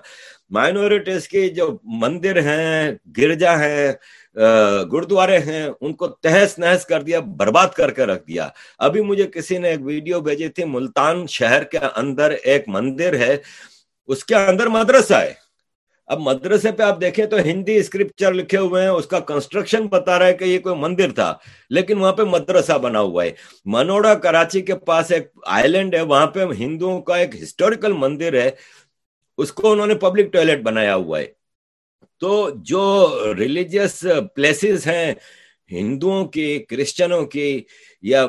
مائنورٹیز 0.51 1.29
کی 1.29 1.49
جو 1.49 1.71
مندر 2.01 2.41
ہیں، 2.43 2.93
گرجا 3.17 3.59
ہیں 3.61 3.93
گردوارے 4.93 5.39
ہیں، 5.39 5.67
ان 5.81 5.93
کو 5.95 6.07
تہس 6.07 6.59
نہس 6.59 6.85
کر 6.87 7.03
دیا، 7.03 7.21
برباد 7.39 7.69
کر 7.77 7.91
کے 7.91 8.07
رکھ 8.07 8.27
دیا۔ 8.29 8.49
ابھی 8.79 9.01
مجھے 9.03 9.27
کسی 9.35 9.59
نے 9.59 9.69
ایک 9.69 9.81
ویڈیو 9.85 10.21
بھیجی 10.21 10.49
تھی، 10.49 10.65
ملتان 10.65 11.27
شہر 11.29 11.65
کے 11.65 11.79
اندر 11.97 12.35
ایک 12.43 12.69
مندر 12.69 13.19
ہے، 13.21 13.37
اس 14.09 14.25
کے 14.25 14.35
اندر 14.35 14.67
مدرسہ 14.69 15.15
ہے۔ 15.15 15.33
اب 16.11 16.21
مدرسے 16.21 16.71
پہ 16.73 16.83
آپ 16.83 17.01
دیکھیں 17.01 17.25
تو 17.27 17.37
ہندی 17.45 17.77
اسکرپچر 17.77 18.33
لکھے 18.35 18.59
ہوئے 18.59 18.83
ہیں، 18.83 18.89
اس 18.91 19.07
کا 19.07 19.19
کنسٹرکشن 19.21 19.87
بتا 19.89 20.19
رہا 20.19 20.27
ہے 20.27 20.35
کہ 20.35 20.45
یہ 20.45 20.59
کوئی 20.59 20.75
مندر 20.77 21.13
تھا، 21.15 21.33
لیکن 21.71 21.99
وہاں 21.99 22.13
پہ 22.13 22.23
مدرسہ 22.29 22.79
بنا 22.83 23.01
ہوا 23.01 23.25
ہے۔ 23.25 23.31
منوڑا، 23.75 24.15
کراچی 24.25 24.61
کے 24.61 24.75
پاس 24.87 25.11
ایک 25.13 25.29
آئی 25.47 25.69
لینڈ 25.69 25.95
ہے، 25.95 26.01
وہاں 26.03 26.27
پہ 26.27 26.45
ہندوؤں 26.59 27.01
کا 27.03 27.17
ایک 27.17 27.43
ہسٹوریکل 27.43 27.93
مندر 27.97 28.35
ہے، 28.35 28.51
اس 29.39 29.53
کو 29.53 29.73
انہوں 29.73 29.87
نے 29.87 29.95
پبلک 29.97 30.33
ٹوائلٹ 30.33 30.63
بنایا 30.63 30.95
ہوا 30.95 31.19
ہے۔ 31.21 31.27
تو 32.23 32.49
جو 32.63 32.83
ریلیجیس 33.39 34.05
پلیسز 34.35 34.87
ہیں، 34.87 35.13
ہندوؤں 35.71 36.25
کی 36.27 36.59
کرسچنوں 36.69 37.25
کی 37.27 37.63
یا 38.03 38.27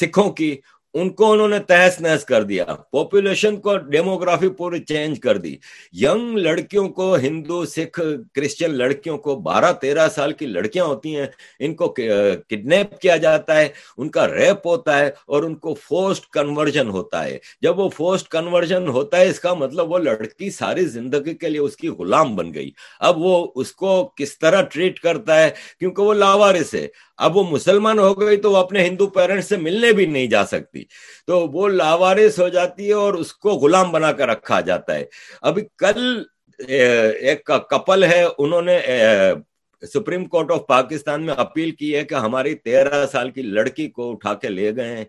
سکھوں 0.00 0.30
کی 0.30 0.56
ان 0.94 1.10
کو 1.10 1.32
انہوں 1.32 1.48
نے 1.48 1.58
تحس 1.58 2.00
نحس 2.00 2.24
کر 2.24 2.42
دیا۔ 2.42 2.64
پاپولیشن 2.64 3.56
کو 3.56 3.76
ڈیموگرافی 3.78 4.48
پوری 4.48 4.78
چینج 4.80 5.20
کر 5.20 5.36
دی۔ 5.36 5.56
ینگ 5.92 6.36
لڑکیوں 6.38 6.88
کو، 6.88 7.16
ہندو، 7.16 7.64
سکھ، 7.64 8.00
کرسچن 8.34 8.74
لڑکیوں 8.74 9.18
کو 9.18 9.36
بارہ 9.36 9.72
تیرہ 9.72 10.08
سال 10.08 10.32
کی 10.32 10.46
لڑکیاں 10.46 10.84
ہوتی 10.84 11.16
ہیں۔ 11.16 11.26
ان 11.58 11.74
کو 11.74 11.88
کڈنیپ 12.48 13.00
کیا 13.00 13.16
جاتا 13.16 13.60
ہے۔ 13.60 13.68
ان 13.98 14.08
کا 14.08 14.28
ریپ 14.28 14.66
ہوتا 14.66 14.98
ہے 14.98 15.10
اور 15.26 15.42
ان 15.42 15.54
کو 15.54 15.74
فورسڈ 15.74 16.22
کنورژن 16.32 16.88
ہوتا 16.88 17.24
ہے۔ 17.24 17.38
جب 17.60 17.78
وہ 17.78 17.88
فورسڈ 17.88 18.26
کنورژن 18.26 18.88
ہوتا 18.88 19.16
ہے، 19.16 19.28
اس 19.28 19.40
کا 19.40 19.54
مطلب 19.54 19.90
وہ 19.90 19.98
لڑکی 19.98 20.50
ساری 20.50 20.84
زندگی 20.84 21.34
کے 21.34 21.48
لیے 21.48 21.60
اس 21.60 21.76
کی 21.76 21.88
غلام 21.88 22.36
بن 22.36 22.54
گئی۔ 22.54 22.70
اب 23.00 23.18
وہ 23.18 23.52
اس 23.54 23.72
کو 23.72 24.12
کس 24.16 24.38
طرح 24.38 24.62
ٹریٹ 24.62 25.00
کرتا 25.00 25.42
ہے؟ 25.42 25.50
کیونکہ 25.78 26.02
وہ 26.02 26.14
لاوارس 26.14 26.74
ہے۔ 26.74 26.86
اب 27.16 27.36
وہ 27.36 27.42
مسلمان 27.50 27.98
ہو 27.98 28.20
گئی 28.20 28.36
تو 28.36 28.52
وہ 28.52 28.56
اپنے 28.56 28.84
ہندو 28.84 29.06
پیرنٹس 29.06 29.48
سے 29.48 29.56
ملنے 29.56 29.92
بھی 29.92 30.06
نہیں 30.06 30.26
جا 30.26 30.46
سکتی۔ 30.46 30.83
تو 31.26 31.46
وہ 31.46 31.68
لاوارس 31.68 32.38
ہو 32.40 32.48
جاتی 32.48 32.88
ہے 32.88 32.92
اور 32.92 33.14
اس 33.14 33.32
کو 33.32 33.50
غلام 33.50 33.90
بنا 33.92 34.12
کر 34.12 34.28
رکھا 34.28 34.60
جاتا 34.60 34.94
ہے۔ 34.94 35.04
ابھی 35.42 35.62
کل 35.78 36.22
ایک 36.58 37.50
کپل 37.70 38.04
ہے، 38.04 38.24
انہوں 38.38 38.62
نے 38.62 38.80
سپریم 39.94 40.24
کورٹ 40.24 40.50
آف 40.50 40.66
پاکستان 40.66 41.26
میں 41.26 41.34
اپیل 41.36 41.70
کی 41.70 41.96
ہے 41.96 42.04
کہ 42.04 42.14
ہماری 42.14 42.54
تیرہ 42.54 43.06
سال 43.06 43.30
کی 43.30 43.42
لڑکی 43.42 43.88
کو 43.88 44.10
اٹھا 44.10 44.34
کے 44.34 44.48
لے 44.48 44.76
گئے 44.76 44.96
ہیں 44.96 45.04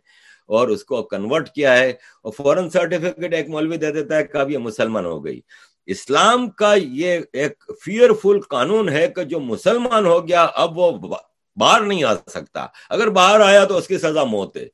اور 0.47 0.67
اس 0.67 0.83
کو 0.85 1.03
کنورٹ 1.03 1.49
کیا 1.49 1.77
ہے 1.77 1.89
اور 1.89 2.33
فورن 2.37 2.69
سرٹیفکیٹ 2.69 3.33
ایک 3.33 3.49
مولوی 3.49 3.77
دے 3.77 3.91
دیتا 3.91 4.17
ہے 4.17 4.23
کہ 4.23 4.37
اب 4.37 4.51
یہ 4.51 4.57
مسلمان 4.57 5.05
ہو 5.05 5.25
گئی۔ 5.25 5.41
اسلام 5.85 6.49
کا 6.49 6.73
یہ 6.73 7.19
ایک 7.33 7.63
فیئر 7.83 8.13
فل 8.21 8.39
قانون 8.39 8.89
ہے 8.89 9.07
کہ 9.07 9.23
جو 9.23 9.39
مسلمان 9.39 10.05
ہو 10.05 10.27
گیا، 10.27 10.43
اب 10.43 10.77
وہ 10.77 11.15
باہر 11.55 11.81
نہیں 11.81 12.03
آ 12.03 12.13
سکتا۔ 12.15 12.65
اگر 12.89 13.09
باہر 13.09 13.39
آیا 13.39 13.65
تو 13.65 13.77
اس 13.77 13.87
کی 13.87 13.97
سزا 13.97 14.23
موت 14.23 14.57
ہے۔ 14.57 14.67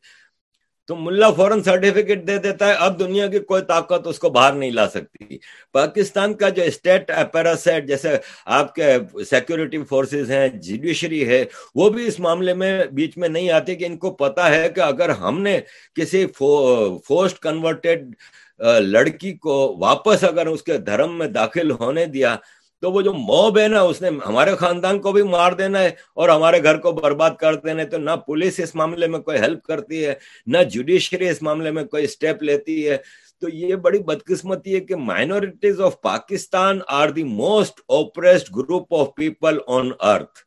تو 0.89 0.95
ملا 0.95 1.29
فوراً 1.31 1.61
سرٹیفکیٹ 1.63 2.25
دے 2.27 2.37
دیتا 2.37 2.67
ہے، 2.67 2.73
اب 2.75 2.99
دنیا 2.99 3.27
کی 3.27 3.39
کوئی 3.39 3.61
طاقت 3.67 4.07
اس 4.07 4.19
کو 4.19 4.29
باہر 4.29 4.53
نہیں 4.53 4.71
لا 4.71 4.87
سکتی۔ 4.89 5.37
پاکستان 5.73 6.33
کا 6.33 6.49
جو 6.49 6.63
اسٹیٹ 6.63 7.11
اپیرس 7.11 7.67
ہے، 7.67 7.79
جیسے 7.81 8.15
آپ 8.57 8.73
کے 8.75 8.97
سیکورٹی 9.29 9.83
فورسز 9.89 10.31
ہیں 10.31 10.47
جوڈیشری 10.63 11.27
ہے، 11.27 11.43
وہ 11.75 11.89
بھی 11.89 12.07
اس 12.07 12.19
معاملے 12.19 12.53
میں 12.53 12.73
بیچ 12.93 13.17
میں 13.17 13.29
نہیں 13.29 13.49
آتی 13.51 13.75
کہ 13.75 13.85
ان 13.85 13.97
کو 13.97 14.11
پتا 14.15 14.49
ہے 14.49 14.67
کہ 14.75 14.81
اگر 14.81 15.09
ہم 15.19 15.41
نے 15.41 15.59
کسی 15.95 16.25
فوسٹ 16.37 17.39
کنورٹیڈ 17.43 18.13
لڑکی 18.59 19.31
کو 19.33 19.55
واپس 19.79 20.23
اگر 20.23 20.47
اس 20.47 20.63
کے 20.63 20.77
دھرم 20.79 21.17
میں 21.17 21.27
داخل 21.27 21.71
ہونے 21.71 22.05
دیا 22.07 22.35
تو 22.81 22.91
وہ 22.91 23.01
جو 23.01 23.13
موب 23.13 23.57
ہے 23.59 23.67
نا، 23.67 23.81
اس 23.81 24.01
نے 24.01 24.09
ہمارے 24.25 24.55
خاندان 24.55 24.99
کو 24.99 25.11
بھی 25.11 25.23
مار 25.23 25.51
دینا 25.51 25.79
ہے 25.79 25.89
اور 26.13 26.29
ہمارے 26.29 26.63
گھر 26.63 26.77
کو 26.77 26.91
برباد 26.91 27.31
کر 27.39 27.55
دینا 27.55 27.81
ہے۔ 27.81 27.87
تو 27.87 27.97
نہ 27.97 28.15
پولیس 28.25 28.59
اس 28.59 28.75
معاملے 28.75 29.07
میں 29.07 29.19
کوئی 29.19 29.39
ہیلپ 29.39 29.63
کرتی 29.63 30.05
ہے، 30.05 30.13
نہ 30.45 30.57
جوڈیشری 30.71 31.29
اس 31.29 31.41
معاملے 31.41 31.71
میں 31.71 31.83
کوئی 31.83 32.03
اسٹیپ 32.03 32.43
لیتی 32.43 32.89
ہے۔ 32.89 32.97
تو 33.41 33.49
یہ 33.49 33.75
بڑی 33.75 33.99
بدقسمتی 33.99 34.75
ہے 34.75 34.79
کہ 34.79 34.95
minorities 34.95 35.81
of 35.81 36.01
Pakistan 36.01 36.79
are 36.87 37.09
the 37.09 37.23
most 37.23 37.79
oppressed 37.87 38.55
group 38.55 38.93
of 38.93 39.07
people 39.15 39.57
on 39.67 39.89
earth 39.99 40.39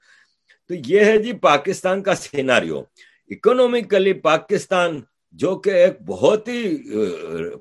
تو 0.68 0.74
یہ 0.86 1.04
ہے 1.04 1.16
جی 1.18 1.32
پاکستان 1.32 2.02
کا 2.02 2.14
سیناریو 2.14 2.82
اکنومیکلی 3.30 4.12
پاکستان 4.12 5.00
جو 5.34 5.54
کہ 5.56 5.70
ایک 5.70 6.02
بہت 6.06 6.48
ہی 6.48 6.76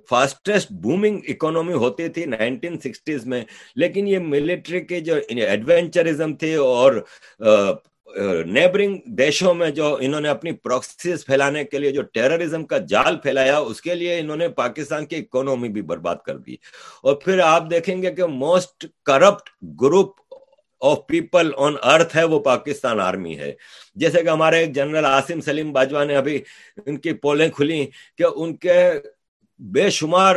فاسٹسٹ 0.09 0.71
بومنگ 0.71 1.19
اکانومی 1.27 1.73
ہوتی 1.73 2.07
تھی 2.07 2.25
نائنٹین 2.25 2.77
سکسٹیز 2.79 3.25
میں۔ 3.25 3.43
لیکن 3.75 4.07
یہ 4.07 4.19
ملٹری 4.19 4.81
کے 4.81 4.99
جو 4.99 5.15
ایڈونچرزم 5.29 6.35
تھے 6.35 6.55
اور 6.55 7.05
نیبرنگ 8.45 8.97
دیشوں 9.17 9.53
میں 9.53 9.69
جو 9.69 9.97
انہوں 10.01 10.21
نے 10.21 10.29
اپنی 10.29 10.51
پروکسیز 10.51 11.25
پھیلانے 11.25 11.63
کے 11.63 11.79
لیے 11.79 11.91
جو 11.91 12.01
ٹیررزم 12.01 12.65
کا 12.65 12.77
جال 12.77 13.15
پھیلایا، 13.17 13.57
اس 13.57 13.81
کے 13.81 13.95
لیے 13.95 14.19
انہوں 14.19 14.37
نے 14.37 14.47
پاکستان 14.49 15.05
کی 15.05 15.15
اکانومی 15.15 15.69
بھی 15.69 15.81
برباد 15.81 16.15
کر 16.25 16.37
دی۔ 16.37 16.53
اور 17.03 17.15
پھر 17.15 17.39
آپ 17.39 17.69
دیکھیں 17.71 18.01
گے 18.01 18.11
کہ 18.11 18.25
most 18.25 18.85
corrupt 19.05 19.49
group 19.81 20.11
of 20.83 21.05
people 21.07 21.51
on 21.57 21.73
earth 21.83 22.15
ہے 22.17 22.23
وہ 22.23 22.39
پاکستان 22.39 22.99
آرمی 22.99 23.37
ہے۔ 23.39 23.51
جیسے 23.95 24.21
کہ 24.23 24.29
ہمارے 24.29 24.57
ایک 24.59 24.75
جنرل 24.75 25.05
آسم 25.05 25.41
سلیم 25.41 25.71
باجوہ 25.73 26.03
نے 26.03 26.15
ابھی 26.15 26.41
ان 26.85 26.97
کی 26.97 27.13
پولیں 27.13 27.49
کھلی 27.49 27.85
کہ 28.17 28.25
ان 28.35 28.55
کے 28.55 28.77
بے 29.59 29.89
شمار 29.89 30.35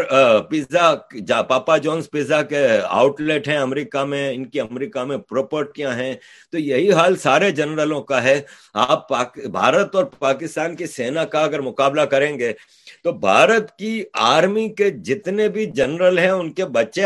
پیزا 0.50 1.42
پاپا 1.42 1.76
جونز 1.76 2.10
پیزا 2.10 2.40
کے 2.42 2.66
آؤٹ 2.88 3.20
لیٹ 3.20 3.48
ہیں 3.48 3.56
امریکہ 3.58 4.04
میں، 4.04 4.32
ان 4.34 4.44
کی 4.44 4.60
امریکہ 4.60 5.04
میں 5.04 5.16
پراپرٹیاں 5.18 5.92
ہیں۔ 5.92 6.14
تو 6.52 6.58
یہی 6.58 6.92
حال 6.92 7.16
سارے 7.16 7.50
جنرلوں 7.50 8.02
کا 8.02 8.22
ہے۔ 8.22 8.40
آپ 8.74 9.08
بھارت 9.52 9.94
اور 9.94 10.04
پاکستان 10.04 10.76
کی 10.76 10.86
سینا 10.86 11.24
کا 11.24 11.42
اگر 11.44 11.60
مقابلہ 11.60 12.02
کریں 12.02 12.38
گے 12.38 12.52
تو 13.04 13.12
بھارت 13.12 13.76
کی 13.78 14.02
آرمی 14.12 14.68
کے 14.68 14.90
جتنے 15.08 15.48
بھی 15.48 15.66
جنرل 15.78 16.18
ہیں، 16.18 16.30
ان 16.30 16.52
کے 16.52 16.64
بچے 16.64 17.04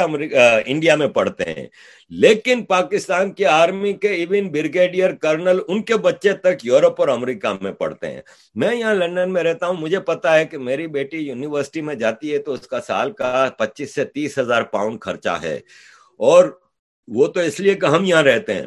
انڈیا 0.66 0.94
میں 0.96 1.08
پڑھتے 1.08 1.44
ہیں۔ 1.44 1.66
لیکن 2.10 2.64
پاکستان 2.64 3.32
کی 3.32 3.46
آرمی 3.46 3.92
کے 3.92 4.08
ایون 4.08 4.48
بریگیڈیئر 4.48 5.14
کرنل 5.14 5.60
ان 5.68 5.82
کے 5.82 5.96
بچے 5.96 6.32
تک 6.32 6.66
یورپ 6.66 6.94
اور 6.98 7.08
امریکہ 7.08 7.48
میں 7.60 7.72
پڑھتے 7.72 8.06
ہیں۔ 8.10 8.22
میں 8.54 8.76
یہاں 8.76 8.94
لندن 8.94 9.32
میں 9.32 9.42
رہتا 9.42 9.66
ہوں، 9.66 9.74
مجھے 9.74 10.00
پتا 10.00 10.38
ہے 10.38 10.44
کہ 10.44 10.58
میری 10.58 10.86
بیٹی 10.86 11.18
یونیورسٹی 11.18 11.80
میں 11.80 11.94
جاتی 11.94 12.32
ہے 12.32 12.38
تو 12.38 12.52
اس 12.52 12.66
کا 12.66 12.80
سال 12.80 13.12
کا 13.12 13.48
پچیس 13.58 13.94
سے 13.94 14.04
تیس 14.04 14.38
ہزار 14.38 14.62
پاؤنڈ 14.62 15.00
خرچہ 15.00 15.38
ہے۔ 15.42 15.54
اور 16.16 16.58
وہ 17.08 17.26
تو 17.26 17.40
اس 17.40 17.60
لیے 17.60 17.74
کہ 17.74 17.86
ہم 17.86 18.04
یہاں 18.04 18.22
رہتے 18.22 18.54
ہیں۔ 18.54 18.66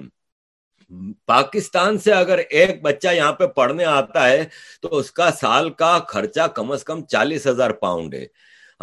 پاکستان 1.26 1.98
سے 1.98 2.12
اگر 2.12 2.38
ایک 2.50 2.82
بچہ 2.82 3.08
یہاں 3.08 3.34
پہ 3.34 3.48
پڑھنے 3.48 3.86
آتا 3.86 4.30
ہے 4.30 4.44
تو 4.82 4.98
اس 4.98 5.12
کا 5.12 5.32
سال 5.32 5.70
کا 5.70 6.00
خرچہ 6.08 6.48
کم 6.48 6.72
از 6.72 6.84
کم 6.84 7.06
چالیس 7.06 7.48
ہزار 7.48 7.72
پاؤنڈ 7.72 8.14
ہے۔ 8.14 8.26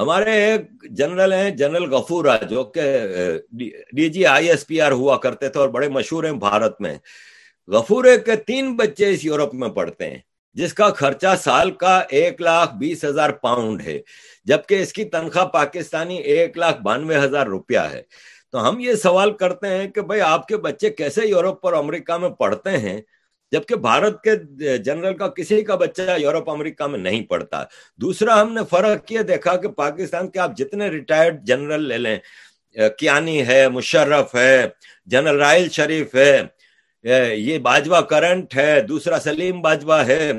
ہمارے 0.01 0.33
ایک 0.45 0.61
جنرل 0.99 1.33
ہیں، 1.33 1.51
جنرل 1.51 1.93
غفورا 1.93 2.37
جو 2.51 2.63
کہ 2.65 2.83
D 3.93 4.09
G 4.09 4.25
I 4.27 4.49
S 4.51 4.67
P 4.67 4.81
R 4.81 4.93
ہوا 4.93 5.17
کرتے 5.17 5.49
تھے 5.49 5.61
اور 5.61 5.69
بڑے 5.69 5.89
مشہور 5.89 6.25
ہیں 6.25 6.33
بھارت 6.33 6.81
میں۔ 6.81 6.97
غفورے 7.69 8.17
کے 8.19 8.37
تین 8.37 8.77
بچے 8.77 9.09
اس 9.11 9.25
یورپ 9.25 9.55
میں 9.55 9.69
پڑھتے 9.69 10.11
ہیں، 10.11 10.19
جس 10.57 10.73
کا 10.75 10.89
خرچہ 10.91 11.35
سال 11.43 11.71
کا 11.71 11.99
ایک 12.11 12.41
لاکھ 12.41 12.75
بیس 12.75 13.05
ہزار 13.05 13.31
پاؤنڈ 13.31 13.83
ہے، 13.87 13.99
جبکہ 14.45 14.83
اس 14.83 14.93
کی 14.93 15.05
تنخواہ 15.05 15.47
پاکستانی 15.47 16.17
ایک 16.17 16.59
لاکھ 16.59 16.83
بانوے 16.83 17.17
ہزار 17.17 17.47
روپیہ 17.47 17.85
ہے۔ 17.93 18.03
تو 18.53 18.69
ہم 18.69 18.79
یہ 18.81 18.95
سوال 18.95 19.33
کرتے 19.33 19.69
ہیں 19.69 19.89
کہ 19.89 20.01
بھائی 20.01 20.21
آپ 20.21 20.49
کے 20.49 20.57
بچے 20.57 20.91
کیسے 20.91 21.27
یورپ 21.27 21.67
اور 21.67 21.73
امریکہ 21.73 22.17
میں 22.19 22.31
پڑھتے 22.31 22.77
ہیں؟ 22.79 23.01
جبکہ 23.53 23.77
بھارت 23.77 24.23
کے 24.23 24.37
جنرل 24.79 25.17
کا 25.17 25.29
کسی 25.29 25.61
کا 25.63 25.75
بچہ 25.75 26.17
یورپ 26.19 26.51
امریکہ 26.51 26.87
میں 26.87 26.99
نہیں 26.99 27.23
پڑھتا۔ 27.31 27.63
دوسرا، 28.01 28.41
ہم 28.41 28.53
نے 28.53 28.61
فرق 28.71 29.13
یہ 29.13 29.23
دیکھا 29.29 29.57
کہ 29.57 29.69
پاکستان 29.69 30.29
کے 30.31 30.39
آپ 30.39 30.57
جتنے 30.59 30.89
ریٹائرڈ 30.91 31.43
جنرل 31.47 31.89
لے 31.89 31.99
لیں، 31.99 32.17
کیانی 32.99 33.47
ہے، 33.47 33.67
مشرف 33.69 34.35
ہے، 34.35 34.67
جنرل 35.07 35.41
رائل 35.41 35.69
شریف 35.73 36.15
ہے 36.15 36.41
یہ 37.35 37.59
باجوہ 37.59 38.01
کرنٹ 38.11 38.55
ہے، 38.57 38.81
دوسرا 38.89 39.19
سلیم 39.21 39.61
باجوہ 39.63 40.05
ہے 40.07 40.33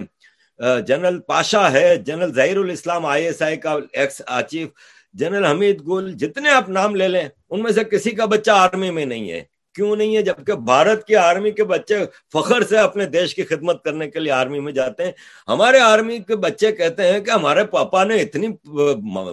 جنرل 0.88 1.19
پاشا 1.28 1.71
ہے، 1.71 1.95
جنرل 1.97 2.34
ظہیر 2.34 2.58
الاسلام 2.58 3.06
آئی 3.06 3.26
ایس 3.26 3.41
آئی 3.41 3.58
کا 3.58 3.76
ex 3.93 4.21
chief, 4.50 4.69
general 5.13 5.45
Hamid 5.45 5.82
Gul, 5.88 6.12
جتنے 6.17 6.50
آپ 6.50 6.69
نام 6.69 6.95
لے 6.95 7.08
لیں، 7.08 7.28
ان 7.50 7.63
میں 7.63 7.71
سے 7.71 7.84
کسی 7.84 8.12
کا 8.12 8.26
بچہ 8.26 8.52
آرمی 8.52 8.89
میں 8.91 9.06
نہیں 9.06 9.32
ہے۔ 9.32 9.43
کیوں 9.76 9.96
نہیں 9.96 10.18
ہے؟ 10.18 10.22
جبکہ 10.22 10.54
بھارت 10.54 11.08
کی 11.08 11.16
آرمی 11.16 11.52
کے 11.52 11.64
بچے 11.64 11.98
فخر 12.34 12.64
سے 12.64 12.78
اپنے 12.78 13.06
دیش 13.06 13.36
کی 13.36 13.44
خدمت 13.44 13.84
کرنے 13.84 14.10
کے 14.10 14.20
لیے 14.20 14.32
آرمی 14.32 14.60
میں 14.60 14.74
جاتے 14.74 15.06
ہیں۔ 15.06 15.12
ہمارے 15.48 15.80
آرمی 15.80 16.20
کے 16.20 16.36
بچے 16.36 16.72
کہتے 16.72 17.08
ہیں 17.08 17.20
کہ 17.20 17.32
ہمارے 17.32 17.64
پاپا 17.64 18.04
نے 18.04 18.16
اتنی 18.16 18.48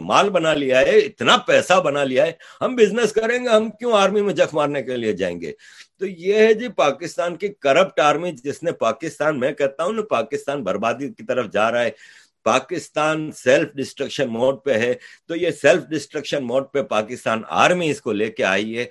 مال 0.00 0.30
بنا 0.30 0.54
لیا 0.54 0.80
ہے، 0.80 0.98
اتنا 0.98 1.36
پیسہ 1.36 1.80
بنا 1.80 2.04
لیا 2.04 2.26
ہے، 2.26 2.32
ہم 2.60 2.76
بزنس 2.76 3.12
کریں 3.12 3.44
گے، 3.44 3.48
ہم 3.48 3.70
کیوں 3.70 3.92
آرمی 3.92 4.22
میں 4.22 4.34
جخ 4.34 4.54
مارنے 4.54 4.82
کے 4.82 4.96
لیے 4.96 5.12
جائیں 5.12 5.40
گے؟ 5.40 5.52
تو 5.98 6.06
یہ 6.06 6.34
ہے 6.34 6.54
جی 6.54 6.68
پاکستان 6.68 7.36
کی 7.36 7.48
کرپٹ 7.48 8.00
آرمی 8.00 8.32
جس 8.32 8.62
نے 8.62 8.72
پاکستان، 8.72 9.40
میں 9.40 9.52
کہتا 9.52 9.84
ہوں 9.84 9.92
نا 9.92 10.02
پاکستان 10.02 10.62
بربادی 10.62 11.08
کی 11.12 11.24
طرف 11.24 11.46
جا 11.52 11.72
رہا 11.72 11.82
ہے۔ 11.82 11.90
پاکستان 12.44 13.32
سیلف 13.32 13.68
ڈسٹرکشن 13.74 14.28
موڈ 14.28 14.56
پہ 14.64 14.72
ہے۔ 14.72 14.94
تو 15.28 15.36
یہ 15.36 15.50
سیلف 15.50 15.82
ڈسٹرکشن 15.82 16.44
موڈ 16.44 16.64
پہ 16.72 16.82
پاکستان 16.82 17.42
آرمی 17.48 17.90
اس 17.90 18.00
کو 18.00 18.12
لے 18.12 18.30
کے 18.30 18.44
آئی 18.44 18.78
ہے۔ 18.78 18.84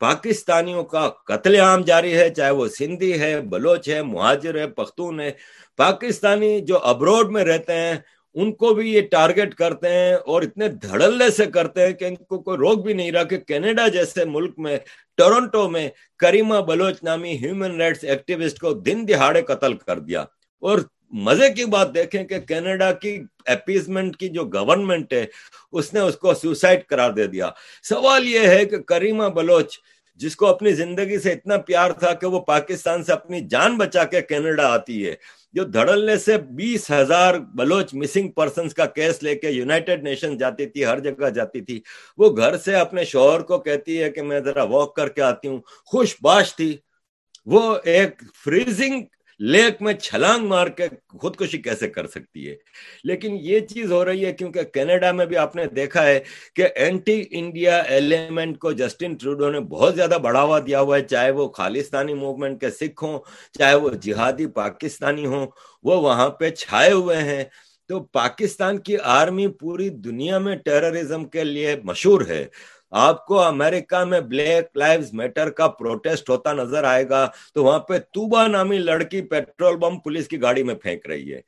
پاکستانیوں 0.00 0.84
کا 0.84 1.08
قتل 1.08 1.54
عام 1.60 1.80
جاری 1.80 2.16
ہے، 2.16 2.30
چاہے 2.30 2.50
وہ 2.50 2.68
سندھی 2.68 3.20
ہے، 3.20 3.40
بلوچ 3.40 3.88
ہے، 3.88 4.02
مہاجر 4.02 4.58
ہے، 4.58 4.66
پختون 4.66 5.20
ہے۔ 5.20 5.30
پاکستانی 5.76 6.60
جو 6.60 6.78
ابروڈ 6.78 7.30
میں 7.30 7.44
رہتے 7.44 7.72
ہیں، 7.72 7.94
ان 8.34 8.52
کو 8.52 8.74
بھی 8.74 8.94
یہ 8.94 9.00
ٹارگٹ 9.10 9.54
کرتے 9.54 9.88
ہیں 9.88 10.14
اور 10.14 10.42
اتنے 10.42 10.68
دھڑلے 10.68 11.30
سے 11.30 11.46
کرتے 11.46 11.86
ہیں 11.86 11.92
کہ 11.92 12.04
ان 12.04 12.16
کو 12.16 12.38
کوئی 12.38 12.58
روک 12.58 12.84
بھی 12.84 12.92
نہیں 12.92 13.12
رہا 13.12 13.22
کہ 13.22 13.38
کینیڈا 13.38 13.88
جیسے 13.88 14.24
ملک 14.24 14.58
میں، 14.58 14.76
ٹورنٹو 15.16 15.68
میں 15.68 15.88
کریمہ 16.18 16.54
بلوچ 16.54 17.02
نامی 17.02 17.36
ہیومن 17.36 17.80
رائٹس 17.80 18.04
ایکٹیوسٹ 18.04 18.58
کو 18.58 18.74
دن 18.74 19.04
دہاڑے 19.08 19.42
قتل 19.42 19.76
کر 19.76 19.98
دیا۔ 19.98 20.20
اور 20.62 20.78
مزے 21.10 21.52
کی 21.52 21.64
بات 21.64 21.94
دیکھیں 21.94 22.24
کہ 22.24 22.38
کینیڈا 22.38 22.92
کی 22.92 23.22
اپیزمنٹ 23.46 24.16
کی 24.16 24.28
جو 24.28 24.44
گورنمنٹ 24.44 25.12
ہے، 25.12 25.26
اس 25.72 25.94
نے 25.94 26.00
اس 26.00 26.16
کو 26.16 26.34
سوسائڈ 26.34 26.86
قرار 26.86 27.10
دے 27.10 27.26
دیا۔ 27.26 27.50
سوال 27.82 28.28
یہ 28.28 28.38
ہے 28.38 28.64
کہ 28.64 28.76
کریمہ 28.76 29.24
بلوچ، 29.24 29.78
جس 30.14 30.36
کو 30.36 30.46
اپنی 30.46 30.72
زندگی 30.72 31.18
سے 31.18 31.32
اتنا 31.32 31.56
پیار 31.56 31.90
تھا 31.90 32.12
کہ 32.12 32.26
وہ 32.26 32.40
پاکستان 32.40 33.04
سے 33.04 33.12
اپنی 33.12 33.40
جان 33.40 33.76
بچا 33.76 34.04
کے 34.04 34.20
کینیڈا 34.20 34.68
آتی 34.72 35.06
ہے، 35.06 35.14
جو 35.52 35.64
دھڑلنے 35.64 36.16
سے 36.16 36.38
بیس 36.38 36.90
ہزار 36.90 37.34
بلوچ 37.34 37.94
مسنگ 37.94 38.28
پرسنز 38.28 38.74
کا 38.74 38.86
کیس 38.86 39.22
لے 39.22 39.34
کے 39.34 39.50
یونائٹڈ 39.50 40.02
نیشن 40.02 40.38
جاتی 40.38 40.66
تھی، 40.66 40.84
ہر 40.84 40.98
جگہ 40.98 41.28
جاتی 41.28 41.60
تھی۔ 41.60 41.80
وہ 42.18 42.36
گھر 42.36 42.58
سے 42.58 42.74
اپنے 42.74 43.04
شوہر 43.04 43.40
کو 43.40 43.58
کہتی 43.58 44.02
ہے 44.02 44.10
کہ 44.10 44.22
میں 44.22 44.40
ذرا 44.40 44.62
واک 44.62 44.96
کر 44.96 45.08
کے 45.08 45.22
آتی 45.22 45.48
ہوں۔ 45.48 45.60
خوش 45.84 46.16
باش 46.22 46.56
تھی۔ 46.56 46.76
وہ 47.46 47.76
ایک 47.84 48.22
فریزنگ 48.44 49.02
لیک 49.40 49.82
میں 49.82 49.92
چھلانگ 49.92 50.46
مار 50.46 50.66
کے 50.66 50.86
خودکشی 51.18 51.58
کیسے 51.58 51.88
کر 51.88 52.06
سکتی 52.06 52.50
ہے؟ 52.50 52.56
لیکن 53.04 53.36
یہ 53.40 53.60
چیز 53.60 53.92
ہو 53.92 54.04
رہی 54.04 54.24
ہے 54.24 54.32
کیونکہ 54.32 54.62
کینیڈا 54.62 55.12
میں 55.12 55.26
بھی 55.26 55.36
آپ 55.36 55.56
نے 55.56 55.66
دیکھا 55.66 56.06
ہے 56.06 56.20
کہ 56.54 56.68
اینٹی 56.74 57.24
انڈیا 57.30 57.78
ایلیمنٹ 57.78 58.58
کو 58.58 58.72
جسٹن 58.72 59.14
ٹروڈو 59.14 59.50
نے 59.50 59.60
بہت 59.60 59.96
زیادہ 59.96 60.18
بڑھاوا 60.22 60.58
دیا 60.58 60.80
ہوا 60.80 60.96
ہے، 60.96 61.02
چاہے 61.02 61.30
وہ 61.30 61.48
خالستانی 61.48 62.14
موومنٹ 62.14 62.60
کے 62.60 62.70
سکھ 62.70 63.04
ہوں، 63.04 63.18
چاہے 63.58 63.74
وہ 63.74 63.90
جہادی 63.90 64.46
پاکستانی 64.46 65.26
ہوں، 65.26 65.46
وہ 65.82 65.96
وہاں 65.96 66.28
پہ 66.28 66.50
چھائے 66.50 66.92
ہوئے 66.92 67.16
ہیں۔ 67.16 67.44
تو 67.88 68.00
پاکستان 68.00 68.78
کی 68.78 68.96
آرمی 68.98 69.48
پوری 69.48 69.88
دنیا 69.88 70.38
میں 70.38 70.56
ٹیررزم 70.56 71.24
کے 71.24 71.44
لیے 71.44 71.76
مشہور 71.84 72.20
ہے۔ 72.28 72.46
آپ 72.90 73.26
کو 73.26 73.40
امریکہ 73.40 74.04
میں 74.04 74.20
بلیک 74.20 74.76
لائف 74.76 75.12
میٹر 75.12 75.50
کا 75.50 75.68
پروٹیسٹ 75.68 76.30
ہوتا 76.30 76.52
نظر 76.52 76.84
آئے 76.84 77.08
گا 77.08 77.30
تو 77.54 77.64
وہاں 77.64 77.78
پہ 77.78 77.98
توبا 77.98 78.46
نامی 78.46 78.78
لڑکی 78.78 79.22
پیٹرول 79.22 79.76
بم 79.76 79.98
پولیس 79.98 80.28
کی 80.28 80.42
گاڑی 80.42 80.62
میں 80.62 80.74
پھینک 80.74 81.06
رہی 81.06 81.34
ہے۔ 81.34 81.40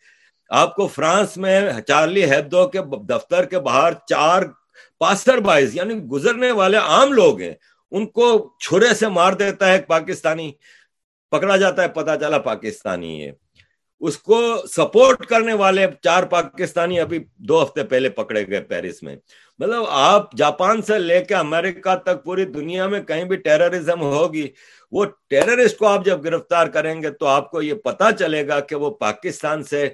آپ 0.48 0.76
کو 0.76 0.86
فرانس 0.86 1.36
میں 1.36 1.80
چارلی 1.86 2.24
ہیبدو 2.24 2.68
کے 2.68 2.78
دفتر 3.08 3.44
کے 3.44 3.58
باہر 3.58 3.92
چار 4.06 4.42
پاسٹر 4.98 5.38
بائز 5.38 5.76
یعنی 5.76 5.94
گزرنے 5.94 6.50
والے 6.50 6.76
عام 6.76 7.12
لوگ 7.12 7.40
ہیں، 7.40 7.54
ان 7.90 8.06
کو 8.06 8.52
چھرے 8.60 8.94
سے 8.94 9.08
مار 9.08 9.32
دیتا 9.32 9.66
ہے 9.66 9.72
ایک 9.72 9.86
پاکستانی۔ 9.86 10.52
پکڑا 11.30 11.56
جاتا 11.56 11.82
ہے، 11.82 11.88
پتا 11.88 12.16
چلا 12.16 12.38
پاکستانی 12.38 13.24
ہے۔ 13.24 13.32
اس 14.00 14.18
کو 14.18 14.56
سپورٹ 14.70 15.26
کرنے 15.26 15.52
والے 15.52 15.86
چار 16.02 16.22
پاکستانی 16.22 17.00
ابھی 17.00 17.24
دو 17.36 17.62
ہفتے 17.62 17.84
پہلے 17.84 18.08
پکڑے 18.08 18.46
گئے 18.46 18.60
پیرس 18.60 19.02
میں۔ 19.02 19.16
مطلب 19.58 19.84
آپ 19.88 20.32
جاپان 20.36 20.82
سے 20.82 20.98
لے 20.98 21.24
کے 21.24 21.34
امریکہ 21.34 21.94
تک 21.96 22.24
پوری 22.24 22.44
دنیا 22.44 22.86
میں 22.86 23.00
کہیں 23.00 23.24
بھی 23.24 23.36
ٹیررزم 23.36 24.00
ہوگی، 24.00 24.48
وہ 24.92 25.04
ٹیررسٹ 25.28 25.78
کو 25.78 25.86
آپ 25.86 26.04
جب 26.04 26.24
گرفتار 26.24 26.66
کریں 26.66 27.02
گے 27.02 27.10
تو 27.10 27.26
آپ 27.26 27.50
کو 27.50 27.62
یہ 27.62 27.74
پتا 27.74 28.12
چلے 28.12 28.48
گا 28.48 28.60
کہ 28.60 28.76
وہ 28.76 28.90
پاکستان 28.90 29.62
سے 29.62 29.88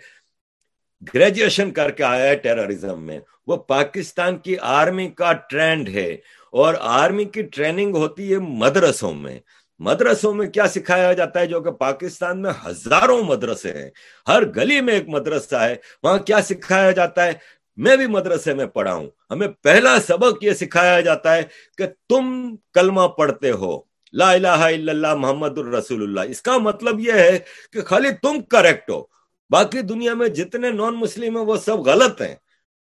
گریجویشن 1.14 1.70
کر 1.70 1.90
کے 1.90 2.04
آیا 2.04 2.24
ہے 2.24 2.36
ٹیررزم 2.36 3.02
میں۔ 3.02 3.20
وہ 3.46 3.56
پاکستان 3.56 4.38
کی 4.38 4.56
آرمی 4.58 5.08
کا 5.08 5.32
ٹرینڈ 5.32 5.88
ہے 5.88 6.16
اور 6.52 6.74
آرمی 6.80 7.24
کی 7.24 7.42
ٹریننگ 7.42 7.94
ہوتی 7.96 8.32
ہے 8.32 8.38
مدرسوں 8.38 9.12
میں۔ 9.14 9.38
مدرسوں 9.80 10.34
میں 10.34 10.46
کیا 10.46 10.68
سکھایا 10.68 11.12
جاتا 11.12 11.40
ہے 11.40 11.46
جو 11.46 11.60
کہ 11.60 11.70
پاکستان 11.70 12.42
میں 12.42 12.50
ہزاروں 12.66 13.22
مدرسے 13.22 13.72
ہیں۔ 13.72 13.90
ہر 14.28 14.42
گلی 14.56 14.80
میں 14.80 14.94
ایک 14.94 15.08
مدرسہ 15.08 15.56
ہے، 15.56 15.74
وہاں 16.02 16.18
کیا 16.18 16.40
سکھایا 16.42 16.90
جاتا 16.90 17.26
ہے؟ 17.26 17.32
میں 17.78 17.96
بھی 17.96 18.06
مدرسے 18.06 18.54
میں 18.54 18.66
پڑھا 18.66 18.94
ہوں 18.94 19.10
ہمیں 19.30 19.48
پہلا 19.62 20.00
سبق 20.00 20.44
یہ 20.44 20.52
سکھایا 20.52 21.00
جاتا 21.00 21.36
ہے 21.36 21.42
کہ 21.78 21.84
تم 22.08 22.54
کلمہ 22.74 23.00
پڑھتے 23.00 23.50
ہو۔ 23.50 23.80
لا 24.12 24.30
الہ 24.30 24.48
الا 24.48 24.92
اللہ 24.92 25.14
محمد 25.14 25.58
الرسول 25.58 26.02
اللہ 26.02 26.20
اس 26.20 26.42
کا 26.42 26.58
مطلب 26.58 27.00
یہ 27.00 27.12
ہے 27.12 27.38
کہ 27.72 27.82
خالی 27.82 28.08
تم 28.22 28.40
کریکٹ 28.40 28.90
ہو۔ 28.90 29.02
باقی 29.50 29.80
دنیا 29.80 30.14
میں 30.14 30.28
جتنے 30.28 30.70
نان 30.70 30.94
مسلم 30.94 31.36
ہیں 31.36 31.44
وہ 31.44 31.56
سب 31.56 31.78
غلط 31.78 32.22
ہیں۔ 32.22 32.34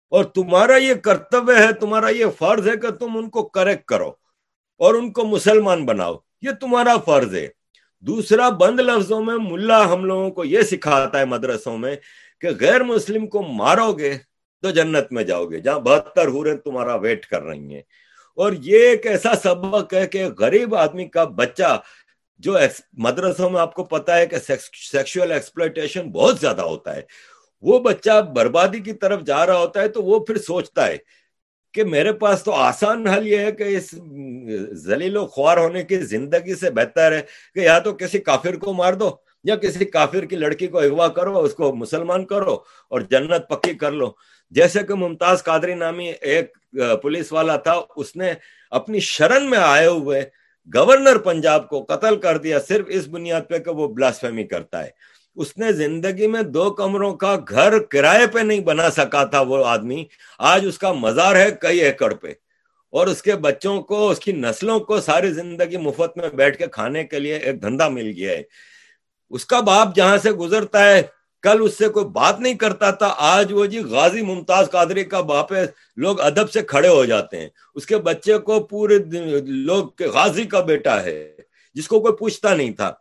اور 0.09 0.23
تمہارا 0.23 0.75
یہ 0.75 0.93
کرتویہ 0.93 1.57
ہے، 1.57 1.73
تمہارا 1.73 2.09
یہ 2.09 2.25
فرض 2.37 2.67
ہے 2.67 2.77
کہ 2.77 2.89
تم 2.91 3.17
ان 3.17 3.29
کو 3.29 3.43
کریکٹ 3.43 3.85
کرو 3.85 4.07
اور 4.77 4.93
ان 4.93 5.11
کو 5.13 5.25
مسلمان 5.25 5.85
بناؤ۔ 5.85 6.15
یہ 6.41 6.49
تمہارا 6.61 6.97
فرض 7.05 7.35
ہے۔ 7.35 7.47
دوسرا 7.99 8.49
بند 8.49 8.79
لفظوں 8.79 9.23
میں 9.23 9.35
ملا 9.35 9.93
ہم 9.93 10.05
لوگوں 10.05 10.29
کو 10.31 10.45
یہ 10.45 10.61
سکھاتا 10.61 11.19
ہے 11.19 11.25
مدرسوں 11.25 11.77
میں 11.77 11.95
کہ 12.41 12.47
غیر 12.59 12.83
مسلم 12.83 13.27
کو 13.27 13.41
مارو 13.41 13.93
گے۔ 13.93 14.17
تو 14.61 14.69
جنت 14.69 15.11
میں 15.11 15.23
جاؤ 15.23 15.45
گے، 15.45 15.59
جہاں 15.59 15.79
بہتر 15.79 16.27
ہو 16.27 16.43
رہے 16.43 16.57
تمہارا 16.57 16.95
ویٹ 16.95 17.25
کر 17.25 17.43
رہی 17.43 17.73
ہیں۔ 17.73 17.81
اور 18.35 18.51
یہ 18.59 18.79
ایک 18.79 19.05
ایسا 19.05 19.35
سبق 19.43 19.93
ہے 19.93 20.07
کہ 20.07 20.25
غریب 20.39 20.75
آدمی 20.75 21.05
کا 21.05 21.23
بچہ 21.23 21.81
جو 22.37 22.55
مدرسوں 22.93 23.49
میں 23.49 23.61
آپ 23.61 23.73
کو 23.73 23.83
پتا 23.83 24.17
ہے 24.17 24.27
کہ 24.27 24.37
سیکشل 24.91 25.31
ایکسپلوٹیشن 25.31 26.11
بہت 26.11 26.39
زیادہ 26.39 26.61
ہوتا 26.61 26.95
ہے۔ 26.95 27.01
وہ 27.61 27.79
بچہ 27.79 28.21
بربادی 28.35 28.79
کی 28.79 28.93
طرف 28.93 29.21
جا 29.21 29.45
رہا 29.45 29.57
ہوتا 29.57 29.81
ہے 29.81 29.87
تو 29.87 30.03
وہ 30.03 30.19
پھر 30.19 30.37
سوچتا 30.37 30.87
ہے 30.87 30.97
کہ 31.73 31.83
میرے 31.83 32.13
پاس 32.13 32.43
تو 32.43 32.51
آسان 32.51 33.07
حل 33.07 33.27
یہ 33.27 33.37
ہے 33.37 33.51
کہ 33.51 33.63
اس 33.63 33.95
ذلیل 34.71 35.17
و 35.17 35.25
خوار 35.27 35.57
ہونے 35.57 35.83
کی 35.83 35.97
زندگی 35.97 36.55
سے 36.55 36.69
بہتر 36.69 37.11
ہے 37.11 37.21
کہ 37.53 37.59
یا 37.59 37.79
تو 37.79 37.93
کسی 37.93 38.19
کافر 38.19 38.55
کو 38.55 38.73
مار 38.73 38.93
دو 38.93 39.11
یا 39.43 39.55
کسی 39.55 39.85
کافر 39.85 40.25
کی 40.25 40.35
لڑکی 40.35 40.67
کو 40.67 40.79
اغوا 40.79 41.07
کرو، 41.07 41.39
اس 41.39 41.53
کو 41.53 41.75
مسلمان 41.75 42.25
کرو 42.25 42.53
اور 42.89 43.01
جنت 43.01 43.49
پکی 43.49 43.73
کر 43.73 43.91
لو۔ 43.91 44.11
جیسے 44.49 44.79
کہ 44.83 44.93
ممتاز 44.93 45.43
قادری 45.43 45.73
نامی 45.73 46.13
ایک 46.21 46.57
پولیس 47.01 47.33
والا 47.33 47.55
تھا، 47.55 47.81
اس 47.95 48.15
نے 48.15 48.33
اپنی 48.71 48.99
شرن 48.99 49.49
میں 49.49 49.57
آئے 49.57 49.87
ہوئے 49.87 50.21
گورنر 50.75 51.17
پنجاب 51.17 51.69
کو 51.69 51.83
قتل 51.83 52.15
کر 52.15 52.37
دیا، 52.37 52.59
صرف 52.59 52.85
اس 52.89 53.07
بنیاد 53.07 53.41
پہ 53.49 53.59
کہ 53.59 53.71
وہ 53.71 53.87
بلاسفیمی 53.87 54.43
کرتا 54.43 54.83
ہے۔ 54.83 54.89
اس 55.35 55.57
نے 55.57 55.71
زندگی 55.71 56.27
میں 56.27 56.41
دو 56.41 56.71
کمروں 56.71 57.15
کا 57.15 57.39
گھر 57.49 57.79
کرائے 57.79 58.27
پہ 58.27 58.39
نہیں 58.39 58.59
بنا 58.59 58.89
سکا 58.89 59.23
تھا 59.23 59.41
وہ 59.41 59.65
آدمی۔ 59.65 60.05
آج 60.39 60.65
اس 60.67 60.77
کا 60.77 60.91
مزار 60.91 61.35
ہے 61.35 61.51
کئی 61.61 61.79
ایکڑ 61.79 62.13
پہ۔ 62.13 62.27
اور 62.91 63.07
اس 63.07 63.21
کے 63.21 63.35
بچوں 63.35 63.81
کو، 63.81 64.09
اس 64.09 64.19
کی 64.19 64.31
نسلوں 64.31 64.79
کو 64.79 65.01
ساری 65.01 65.31
زندگی 65.31 65.77
مفت 65.77 66.17
میں 66.17 66.29
بیٹھ 66.29 66.57
کے 66.57 66.67
کھانے 66.67 67.03
کے 67.03 67.19
لیے 67.19 67.37
ایک 67.37 67.61
دھندا 67.61 67.87
مل 67.87 68.13
گیا 68.15 68.31
ہے۔ 68.31 68.43
اس 69.29 69.45
کا 69.45 69.59
باپ 69.59 69.95
جہاں 69.95 70.17
سے 70.17 70.31
گزرتا 70.31 70.93
ہے 70.93 71.01
کل 71.41 71.57
اس 71.61 71.77
سے 71.77 71.87
کوئی 71.87 72.05
بات 72.05 72.39
نہیں 72.39 72.53
کرتا 72.53 72.91
تھا، 72.91 73.15
آج 73.17 73.53
وہ 73.53 73.65
جی 73.65 73.79
غازی 73.79 74.21
ممتاز 74.21 74.71
قادری 74.71 75.03
کا 75.03 75.21
باپ 75.21 75.53
ہے، 75.53 75.65
لوگ 75.95 76.21
ادب 76.21 76.51
سے 76.51 76.61
کھڑے 76.61 76.87
ہو 76.87 77.05
جاتے 77.05 77.39
ہیں۔ 77.39 77.49
اس 77.75 77.85
کے 77.85 77.97
بچے 77.97 78.37
کو 78.37 78.59
پورے 78.59 78.97
لوگ 79.45 80.01
غازی 80.13 80.43
کا 80.43 80.59
بیٹا 80.59 81.03
ہے، 81.03 81.35
جس 81.73 81.87
کو 81.87 81.99
کوئی 81.99 82.13
پوچھتا 82.15 82.53
نہیں 82.53 82.71
تھا۔ 82.71 82.93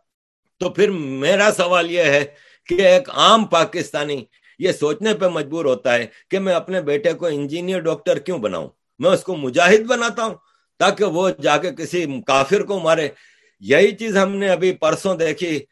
تو 0.59 0.69
پھر 0.69 0.91
میرا 0.91 1.49
سوال 1.57 1.91
یہ 1.91 2.03
ہے 2.03 2.25
کہ 2.67 2.87
ایک 2.87 3.09
عام 3.09 3.45
پاکستانی 3.45 4.25
یہ 4.59 4.71
سوچنے 4.71 5.13
پہ 5.13 5.25
مجبور 5.27 5.65
ہوتا 5.65 5.93
ہے 5.93 6.05
کہ 6.31 6.39
میں 6.39 6.53
اپنے 6.53 6.81
بیٹے 6.81 7.13
کو 7.13 7.25
انجینئر 7.25 7.79
ڈاکٹر 7.79 8.19
کیوں 8.19 8.37
بناؤں؟ 8.37 8.69
میں 8.99 9.09
اس 9.09 9.23
کو 9.23 9.35
مجاہد 9.35 9.81
بناتا 9.81 10.23
ہوں 10.23 10.35
تاکہ 10.79 11.05
وہ 11.05 11.29
جا 11.41 11.57
کے 11.57 11.71
کسی 11.71 12.05
کافر 12.27 12.61
کو 12.63 12.79
مارے۔ 12.79 13.09
یہی 13.59 13.91
چیز 13.91 14.17
ہم 14.17 14.35
نے 14.35 14.49
ابھی 14.49 14.71
پرسوں 14.71 15.15
دیکھی۔ 15.15 15.65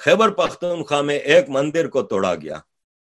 خیبر 0.00 0.28
پختونخوا 0.28 1.00
میں 1.00 1.18
ایک 1.18 1.48
مندر 1.48 1.88
کو 1.88 2.02
توڑا 2.02 2.34
گیا۔ 2.34 2.58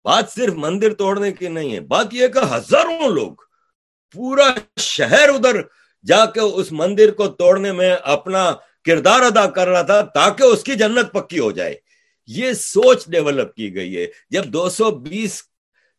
بات 0.05 0.31
صرف 0.31 0.53
مندر 0.55 0.95
توڑنے 0.95 1.33
کی 1.33 1.49
نہیں 1.49 1.75
ہے، 1.75 1.81
بات 1.81 2.07
یہ 2.12 2.29
کہ 2.29 2.55
ہزاروں 2.55 3.09
لوگ 3.09 3.33
پورا 4.12 4.45
شہر 4.77 5.29
ادھر 5.29 5.62
جا 6.07 6.27
کے 6.27 6.40
اس 6.40 6.73
مندر 6.73 7.11
کو 7.11 7.27
توڑنے 7.27 7.73
میں 7.73 7.97
اپنا 8.03 8.53
کردار 8.85 9.23
ادا 9.23 9.47
کر 9.51 9.69
رہا 9.69 9.83
تھا 9.83 10.01
تاکہ 10.01 10.42
اس 10.42 10.64
کی 10.64 10.75
جنت 10.75 11.12
پکی 11.12 11.38
ہو 11.38 11.51
جائے۔ 11.51 11.75
یہ 12.27 12.53
سوچ 12.53 13.07
ڈیولپ 13.07 13.55
کی 13.55 13.75
گئی 13.75 13.97
ہے۔ 13.97 14.07
جب 14.31 14.45
دو 14.45 14.69
سو 14.69 14.90
بیس 14.90 15.42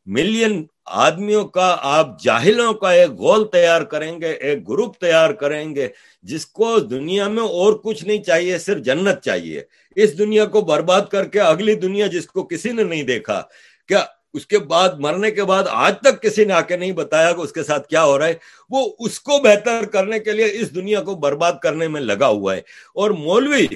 ملین 0.06 0.65
آدمیوں 0.88 1.47
کا 1.47 1.78
آپ 1.82 2.21
جاہلوں 2.23 2.73
کا 2.73 2.91
ایک 2.91 3.10
گول 3.10 3.47
تیار 3.47 3.82
کریں 3.82 4.21
گے، 4.21 4.28
ایک 4.28 4.69
گروپ 4.69 4.97
تیار 4.97 5.30
کریں 5.30 5.76
گے، 5.76 5.88
جس 6.23 6.45
کو 6.45 6.80
دنیا 6.80 7.28
میں 7.28 7.43
اور 7.43 7.73
کچھ 7.73 8.06
نہیں 8.06 8.23
چاہیے، 8.23 8.58
صرف 8.58 8.84
جنت 8.84 9.21
چاہیے۔ 9.21 9.63
اس 9.95 10.17
دنیا 10.17 10.45
کو 10.45 10.62
برباد 10.62 11.02
کر 11.12 11.23
کے 11.23 11.39
اگلی 11.39 11.76
دنیا 11.76 12.08
جس 12.08 12.28
کو 12.28 12.43
کسی 12.43 12.71
نے 12.71 12.84
نہیں 12.84 13.04
دیکھا، 13.04 13.43
کیا 13.88 14.06
اس 14.34 14.45
کے 14.45 14.60
بعد 14.60 14.89
مرنے 15.00 15.32
کے 15.32 15.43
بعد 15.43 15.63
آج 15.69 15.93
تک 16.00 16.21
کسی 16.21 16.45
نے 16.45 16.54
آ 16.54 16.62
کے 16.62 16.78
نہیں 16.78 16.91
بتایا 16.91 17.32
کہ 17.32 17.41
اس 17.41 17.52
کے 17.52 17.63
ساتھ 17.63 17.88
کیا 17.88 18.04
ہو 18.04 18.19
رہا 18.19 18.28
ہے؟ 18.28 18.34
وہ 18.69 18.91
اس 19.00 19.19
کو 19.19 19.39
بہتر 19.43 19.86
کرنے 19.86 20.19
کے 20.19 20.32
لیے 20.32 20.45
اس 20.45 20.76
دنیا 20.76 21.02
کو 21.02 21.15
برباد 21.15 21.54
کرنے 21.62 21.88
میں 21.88 22.02
لگا 22.02 22.28
ہوا 22.28 22.56
ہے۔ 22.56 22.60
اور 22.95 23.12
مولوی، 23.12 23.67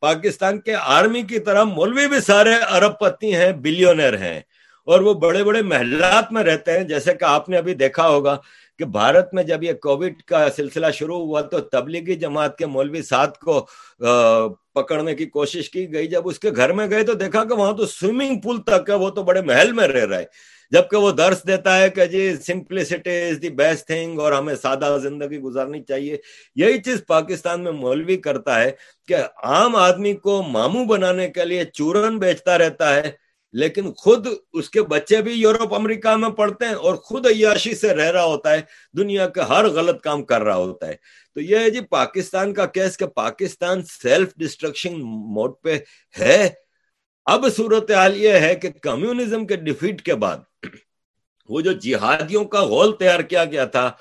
پاکستان 0.00 0.60
کے 0.60 0.74
آرمی 0.74 1.22
کی 1.22 1.38
طرح 1.38 1.64
مولوی 1.64 2.06
بھی 2.06 2.20
سارے 2.20 2.54
ارب 2.70 2.98
پتی 2.98 3.34
ہیں 3.34 3.52
بلیونر 3.52 4.18
ہیں۔ 4.18 4.40
اور 4.88 5.00
وہ 5.00 5.14
بڑے 5.14 5.42
بڑے 5.44 5.62
محلات 5.62 6.32
میں 6.32 6.42
رہتے 6.44 6.72
ہیں، 6.72 6.84
جیسے 6.84 7.14
کہ 7.14 7.24
آپ 7.24 7.48
نے 7.48 7.56
ابھی 7.56 7.74
دیکھا 7.74 8.08
ہوگا 8.08 8.36
کہ 8.78 8.84
بھارت 8.84 9.34
میں 9.34 9.42
جب 9.42 9.62
یہ 9.62 9.72
کووڈ 9.82 10.22
کا 10.26 10.46
سلسلہ 10.56 10.86
شروع 10.94 11.18
ہوا 11.18 11.40
تو 11.50 11.60
تبلیغی 11.72 12.14
جماعت 12.14 12.56
کے 12.58 12.66
مولوی 12.66 13.02
ساتھ 13.02 13.38
کو 13.38 13.66
پکڑنے 14.74 15.14
کی 15.14 15.26
کوشش 15.26 15.70
کی 15.70 15.92
گئی۔ 15.92 16.06
جب 16.06 16.28
اس 16.28 16.38
کے 16.38 16.50
گھر 16.56 16.72
میں 16.72 16.86
گئے 16.90 17.02
تو 17.04 17.12
دیکھا 17.14 17.44
کہ 17.44 17.54
وہاں 17.54 17.72
تو 17.72 17.86
سوئمنگ 17.86 18.40
پول 18.40 18.60
تک 18.62 18.90
ہے، 18.90 18.94
وہ 18.94 19.10
تو 19.10 19.22
بڑے 19.22 19.40
محل 19.42 19.72
میں 19.72 19.88
رہ 19.88 20.06
رہے 20.06 20.24
جبکہ 20.72 20.96
وہ 20.96 21.10
درس 21.12 21.46
دیتا 21.46 21.76
ہے 21.78 21.88
کہ 21.90 22.04
جی 22.06 22.20
simplicity 22.36 23.20
is 23.22 23.40
the 23.42 23.48
best 23.56 23.86
thing 23.86 24.20
اور 24.20 24.32
ہمیں 24.32 24.54
سادہ 24.54 24.96
زندگی 25.02 25.38
گزارنی 25.38 25.82
چاہیے۔ 25.88 26.16
یہی 26.56 26.78
چیز 26.82 27.02
پاکستان 27.06 27.64
میں 27.64 27.72
مولوی 27.72 28.16
کرتا 28.16 28.60
ہے 28.60 28.70
کہ 29.08 29.16
عام 29.44 29.76
آدمی 29.76 30.12
کو 30.24 30.42
ماموں 30.42 30.84
بنانے 30.84 31.28
کے 31.28 31.44
لیے 31.44 31.64
چورن 31.64 32.18
بیچتا 32.18 32.58
رہتا 32.58 32.94
ہے۔ 32.94 33.10
لیکن 33.52 33.92
خود 33.92 34.26
اس 34.52 34.70
کے 34.70 34.82
بچے 34.82 35.22
بھی 35.22 35.32
یورپ، 35.32 35.74
امریکہ 35.74 36.16
میں 36.16 36.28
پڑھتے 36.28 36.64
ہیں 36.64 36.72
اور 36.72 36.94
خود 36.94 37.26
عیاشی 37.26 37.74
سے 37.74 37.88
رہ 37.88 38.10
رہا 38.10 38.24
ہوتا 38.24 38.52
ہے، 38.52 38.60
دنیا 38.96 39.28
کا 39.28 39.48
ہر 39.48 39.68
غلط 39.68 40.00
کام 40.00 40.24
کر 40.24 40.42
رہا 40.42 40.56
ہوتا 40.56 40.86
ہے۔ 40.86 40.94
تو 41.34 41.40
یہ 41.40 41.58
ہے 41.58 41.70
جی 41.70 41.80
پاکستان 41.80 42.54
کا 42.54 42.66
کیس 42.66 42.96
کہ 42.96 43.06
پاکستان 43.06 43.82
سیلف 43.82 44.28
ڈسٹرکشن 44.36 44.94
موڈ 45.34 45.52
پہ 45.62 45.78
ہے۔ 46.18 46.48
اب 47.24 47.46
صورت 47.56 47.90
حال 47.90 48.16
یہ 48.16 48.32
ہے 48.32 48.54
کہ 48.54 48.70
کمیونزم 48.70 49.46
کے 49.46 49.56
ڈیفیٹ 49.56 50.02
کے 50.02 50.14
بعد 50.14 50.36
وہ 51.48 51.60
جو 51.60 51.72
جہادیوں 51.72 52.44
کا 52.44 52.64
غول 52.64 52.96
تیار 52.96 53.20
کیا 53.20 53.44
گیا 53.44 53.64
تھا، 53.64 53.92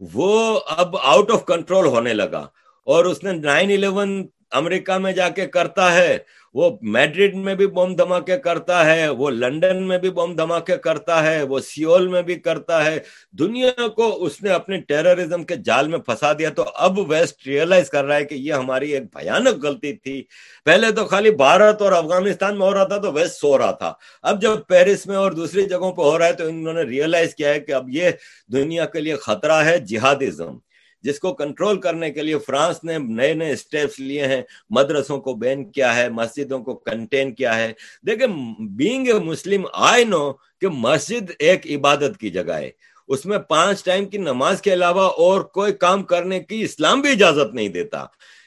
وہ 0.00 0.60
اب 0.66 0.96
آؤٹ 0.96 1.30
آف 1.30 1.44
کنٹرول 1.44 1.86
ہونے 1.86 2.14
لگا۔ 2.14 2.46
اور 2.86 3.04
اس 3.04 3.24
نے 3.24 3.32
نائن 3.32 3.70
الیون 3.70 4.28
امریکہ 4.54 4.98
میں 4.98 5.12
جا 5.12 5.28
کے 5.28 5.46
کرتا 5.46 5.92
ہے، 5.94 6.18
وہ 6.54 6.70
میڈرڈ 6.82 7.34
میں 7.34 7.54
بھی 7.54 7.66
بم 7.66 7.94
دھماکے 7.94 8.38
کرتا 8.38 8.84
ہے، 8.86 9.08
وہ 9.08 9.30
لنڈن 9.30 9.82
میں 9.82 9.98
بھی 9.98 10.10
بم 10.10 10.34
دھماکے 10.34 10.76
کرتا 10.76 11.22
ہے، 11.26 11.42
وہ 11.42 11.60
سیول 11.60 12.08
میں 12.08 12.22
بھی 12.22 12.34
کرتا 12.34 12.84
ہے۔ 12.84 12.98
دنیا 13.38 13.88
کو 13.88 14.24
اس 14.24 14.42
نے 14.42 14.50
اپنے 14.50 14.80
ٹیررزم 14.80 15.44
کے 15.44 15.56
جال 15.64 15.88
میں 15.88 15.98
پھنسا 15.98 16.32
دیا 16.32 16.50
تو 16.50 16.64
اب 16.74 16.98
ویسٹ 17.10 17.46
ریئلائز 17.46 17.90
کر 17.90 18.04
رہا 18.04 18.16
ہے 18.16 18.24
کہ 18.24 18.34
یہ 18.34 18.52
ہماری 18.52 18.90
ایک 18.90 19.02
بھیانک 19.02 19.64
غلطی 19.64 19.92
تھی۔ 19.92 20.22
پہلے 20.64 20.90
تو 20.90 21.04
خالی 21.04 21.30
بھارت 21.30 21.82
اور 21.82 21.92
افغانستان 21.92 22.58
میں 22.58 22.66
ہو 22.66 22.74
رہا 22.74 22.84
تھا 22.84 22.96
تو 22.96 23.12
ویسٹ 23.12 23.34
سو 23.34 23.58
رہا 23.58 23.70
تھا۔ 23.70 23.92
اب 24.22 24.40
جب 24.42 24.66
پیرس 24.68 25.06
میں 25.06 25.16
اور 25.16 25.32
دوسری 25.32 25.64
جگہوں 25.64 25.92
پہ 25.92 26.02
ہو 26.02 26.18
رہا 26.18 26.26
ہے 26.26 26.32
تو 26.32 26.46
انہوں 26.46 26.74
نے 26.74 26.82
ریئلائز 26.82 27.34
کیا 27.34 27.48
ہے 27.48 27.60
کہ 27.60 27.72
اب 27.72 27.88
یہ 27.88 28.10
دنیا 28.52 28.84
کے 28.84 29.00
لیے 29.00 29.16
خطرہ 29.16 29.64
ہے 29.64 29.78
جہادزم 29.78 30.56
جس 31.04 31.20
کو 31.20 31.34
کنٹرول 31.34 31.80
کرنے 31.80 32.10
کے 32.10 32.22
لیے 32.22 32.38
فرانس 32.38 32.84
نے 32.84 32.98
نئے 32.98 33.34
نئے 33.34 33.52
اسٹیپس 33.52 34.00
لیے 34.00 34.26
ہیں۔ 34.26 34.42
مدرسوں 34.70 35.20
کو 35.20 35.34
بین 35.34 35.70
کیا 35.70 35.96
ہے، 35.96 36.08
مسجدوں 36.08 36.64
کو 36.64 36.74
کنٹین 36.74 37.34
کیا 37.34 37.56
ہے۔ 37.56 37.72
دیکھیں 38.06 38.26
بینگ 38.60 39.06
اے 39.06 39.14
مسلم 39.14 39.66
آئی 39.72 40.04
نو 40.04 40.32
کہ 40.32 40.68
مسجد 40.68 41.30
ایک 41.38 41.66
عبادت 41.66 42.18
کی 42.20 42.30
جگہ 42.30 42.52
ہے۔ 42.52 42.70
اس 43.08 43.26
میں 43.26 43.38
پانچ 43.38 43.84
ٹائم 43.84 44.04
کی 44.04 44.18
نماز 44.18 44.62
کے 44.62 44.72
علاوہ 44.72 45.02
اور 45.02 45.40
کوئی 45.40 45.72
کام 45.72 46.02
کرنے 46.02 46.40
کی 46.40 46.62
اسلام 46.62 47.00
بھی 47.00 47.10
اجازت 47.10 47.54
نہیں 47.54 47.68
دیتا۔ 47.68 48.04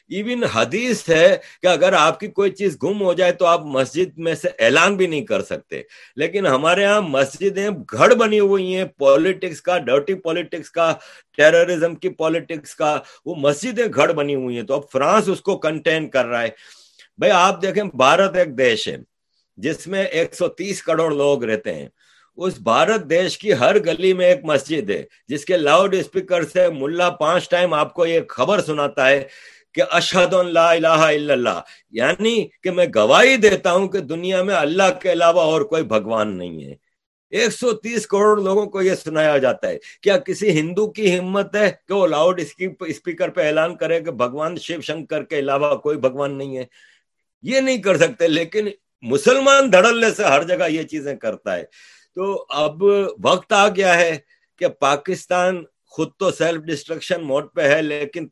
ایون 0.09 0.43
حدیث 0.43 1.09
ہے 1.09 1.37
کہ 1.61 1.67
اگر 1.67 1.93
آپ 1.93 2.19
کی 2.19 2.27
کوئی 2.27 2.51
چیز 2.51 2.77
گم 2.83 3.01
ہو 3.01 3.13
جائے 3.13 3.31
تو 3.31 3.45
آپ 3.45 3.65
مسجد 3.65 4.17
میں 4.17 4.35
سے 4.35 4.47
اعلان 4.59 4.95
بھی 4.95 5.07
نہیں 5.07 5.25
کر 5.25 5.41
سکتے۔ 5.41 5.81
لیکن 6.15 6.47
ہمارے 6.47 6.85
ہاں 6.85 7.01
مسجدیں 7.01 7.69
گھڑ 7.91 8.13
بنی 8.13 8.39
ہوئی 8.39 8.75
ہیں 8.75 8.85
پالیٹکس 8.85 9.61
کا 9.61 9.77
ڈرٹی 9.77 10.13
پالیٹکس 10.13 10.69
کا 10.69 10.93
ٹیررزم 11.37 11.95
کی 11.95 12.09
پالیٹکس 12.09 12.75
کا، 12.75 12.99
وہ 13.25 13.35
مسجدیں 13.35 13.85
گھڑ 13.95 14.11
بنی 14.11 14.35
ہوئی 14.35 14.55
ہیں۔ 14.55 14.63
تو 14.63 14.73
اب 14.73 14.81
فرانس 14.91 15.29
اس 15.29 15.41
کو 15.41 15.57
کنٹین 15.57 16.09
کر 16.09 16.25
رہا 16.25 16.41
ہے۔ 16.41 16.49
بھائی 17.17 17.31
آپ 17.31 17.61
دیکھیں، 17.61 17.83
بھارت 17.83 18.35
ایک 18.35 18.57
دیش 18.57 18.87
ہے، 18.87 18.97
جس 19.57 19.87
میں 19.87 20.03
ایک 20.03 20.35
سو 20.35 20.47
تیس 20.47 20.83
کروڑ 20.83 21.13
لوگ 21.13 21.43
رہتے 21.43 21.73
ہیں۔ 21.73 21.87
اس 22.37 22.59
بھارت 22.59 23.09
دیش 23.09 23.37
کی 23.37 23.53
ہر 23.53 23.75
گلی 23.85 24.13
میں 24.13 24.25
ایک 24.25 24.39
مسجد 24.43 24.89
ہے، 24.89 25.03
جس 25.27 25.45
کے 25.45 25.57
لاؤڈ 25.57 25.95
اسپیکر 25.95 26.43
سے 26.43 26.67
ملا 26.69 27.09
پانچ 27.09 27.49
ٹائم 27.49 27.73
آپ 27.73 27.93
کو 27.93 28.05
یہ 28.05 28.19
خبر 28.29 28.61
سناتا 28.61 29.09
ہے 29.09 29.27
کہ 29.77 29.83
اشہد 29.91 30.33
لا 30.33 30.71
الہ 30.71 30.87
الا 30.87 31.33
اللہ۔ 31.33 31.61
یعنی 31.89 32.47
کہ 32.63 32.71
میں 32.71 32.85
گواہی 32.95 33.35
دیتا 33.35 33.71
ہوں 33.71 33.87
کہ 33.87 33.99
دنیا 33.99 34.43
میں 34.43 34.55
اللہ 34.55 34.99
کے 35.01 35.11
علاوہ 35.11 35.41
اور 35.41 35.61
کوئی 35.61 35.83
بھگوان 35.83 36.37
نہیں 36.37 36.63
ہے۔ 36.63 36.75
ایک 37.29 37.49
سو 37.49 37.71
تیس 37.71 38.07
کروڑ 38.07 38.41
لوگوں 38.41 38.65
کو 38.65 38.81
یہ 38.81 38.95
سنایا 38.95 39.37
جاتا 39.37 39.67
ہے۔ 39.67 39.77
کیا 40.01 40.17
کسی 40.17 40.59
ہندو 40.59 40.91
کی 40.91 41.19
ہمت 41.19 41.55
ہے 41.55 41.71
کہ 41.87 41.93
وہ 41.93 42.07
لاؤڈ 42.07 42.41
اسپیکر 42.79 43.29
پہ 43.29 43.47
اعلان 43.47 43.75
کرے 43.75 44.01
کہ 44.01 44.11
بھگوان 44.11 44.57
شیو 44.57 44.81
شنکر 44.81 45.23
کے 45.23 45.39
علاوہ 45.39 45.75
کوئی 45.75 45.97
بھگوان 45.97 46.37
نہیں 46.37 46.57
ہے؟ 46.57 46.65
یہ 47.41 47.59
نہیں 47.59 47.77
کر 47.77 47.97
سکتے، 47.97 48.27
لیکن 48.27 48.67
مسلمان 49.01 49.71
دھڑلنے 49.71 50.11
سے 50.11 50.23
ہر 50.23 50.43
جگہ 50.43 50.69
یہ 50.69 50.83
چیزیں 50.83 51.15
کرتا 51.15 51.55
ہے۔ 51.55 51.63
تو 52.15 52.45
اب 52.49 52.83
وقت 53.23 53.53
آ 53.53 53.69
گیا 53.69 53.99
ہے 53.99 54.17
کہ 54.59 54.67
پاکستان 54.67 55.63
خود 55.85 56.09
تو 56.19 56.31
سیلف 56.31 56.61
ڈسٹرکشن 56.61 57.23
موڈ 57.23 57.45
پہ 57.55 57.61
ہے، 57.61 57.81
لیکن 57.81 58.27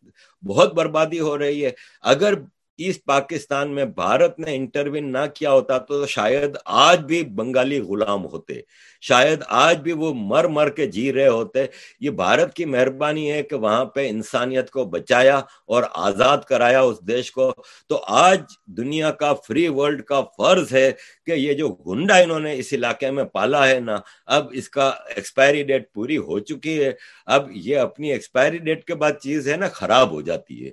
بہت 0.46 0.74
بربادی 0.74 1.20
ہو 1.20 1.38
رہی 1.38 1.66
ہے۔ 1.66 1.72
اگر 2.02 2.34
ایسٹ 2.78 3.04
پاکستان 3.06 3.74
میں 3.76 3.86
بھارت 3.86 4.40
نے 4.40 4.56
انٹروین 4.56 5.12
نہ 5.12 5.26
کیا 5.36 5.52
ہوتا 5.52 5.78
تو 5.78 6.06
شاید 6.06 6.58
آج 6.66 7.00
بھی 7.02 7.22
بنگالی 7.36 7.80
غلام 7.80 8.26
ہوتے، 8.26 8.60
شاید 9.02 9.44
آج 9.48 9.80
بھی 9.80 9.92
وہ 9.92 10.14
مر 10.14 10.48
مر 10.48 10.70
کے 10.70 10.86
جی 10.88 11.12
رہے 11.14 11.28
ہوتے۔ 11.28 11.66
یہ 12.00 12.10
بھارت 12.10 12.54
کی 12.54 12.66
مہربانی 12.66 13.32
ہے 13.32 13.42
کہ 13.44 13.56
وہاں 13.56 13.86
پہ 13.86 14.08
انسانیت 14.10 14.70
کو 14.70 14.84
بچایا 14.86 15.38
اور 15.66 15.84
آزاد 15.94 16.38
کرایا 16.50 16.82
اس 16.82 17.00
دیش 17.08 17.32
کو۔ 17.32 17.52
تو 17.90 18.02
آج 18.08 18.42
دنیا 18.78 19.12
کا 19.12 19.34
فری 19.48 19.68
ورلڈ 19.68 20.04
کا 20.04 20.22
فرض 20.38 20.74
ہے 20.74 20.92
کہ 21.26 21.32
یہ 21.32 21.54
جو 21.54 21.70
گنڈا 21.88 22.18
انہوں 22.18 22.40
نے 22.40 22.54
اس 22.56 22.74
علاقے 22.74 23.12
میں 23.12 23.24
پالا 23.24 23.68
ہے 23.68 23.80
نا، 23.80 23.98
اب 24.26 24.48
اس 24.54 24.70
کا 24.70 24.88
ایکسپائری 25.16 25.64
ڈیٹ 25.64 25.94
پوری 25.94 26.18
ہو 26.18 26.40
چکی 26.40 26.84
ہے۔ 26.84 26.92
اب 27.26 27.50
یہ 27.52 27.78
اپنی 27.78 28.12
ایکسپائری 28.12 28.58
ڈیٹ 28.58 28.84
کے 28.86 28.96
بعد 28.96 29.12
چیز 29.22 29.48
ہے 29.48 29.58
نا، 29.58 29.68
خراب 29.68 30.12
ہو 30.12 30.22
جاتی 30.22 30.66
ہے۔ 30.66 30.72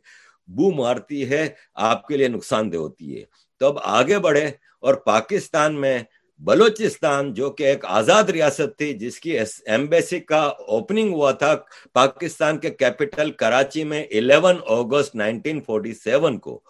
بو 0.56 0.70
مارتی 0.70 1.30
ہے، 1.30 1.48
آپ 1.74 2.06
کے 2.06 2.16
لیے 2.16 2.28
نقصان 2.28 2.72
دہ 2.72 2.76
ہوتی 2.76 3.18
ہے۔ 3.18 3.24
تو 3.58 3.66
اب 3.66 3.78
آگے 3.82 4.18
بڑھے 4.18 4.46
اور 4.80 4.94
پاکستان 4.94 5.80
میں 5.80 5.98
بلوچستان، 6.38 7.34
جو 7.34 7.50
کہ 7.50 7.64
ایک 7.64 7.84
آزاد 7.84 8.24
ریاست 8.24 8.78
تھی، 8.78 8.92
جس 8.94 9.20
کی 9.20 9.38
ایمبیسی 9.66 10.20
کا 10.20 10.42
اوپننگ 10.68 11.12
ہوا 11.12 11.30
تھا، 11.32 11.54
پاکستان 11.92 12.58
کے 12.58 12.70
کیپٹل 12.70 13.30
کراچی 13.30 13.84
میں 13.84 14.04
11 14.10 14.56
اگست 14.66 15.16
1947 15.16 16.38
کو۔ 16.38 16.60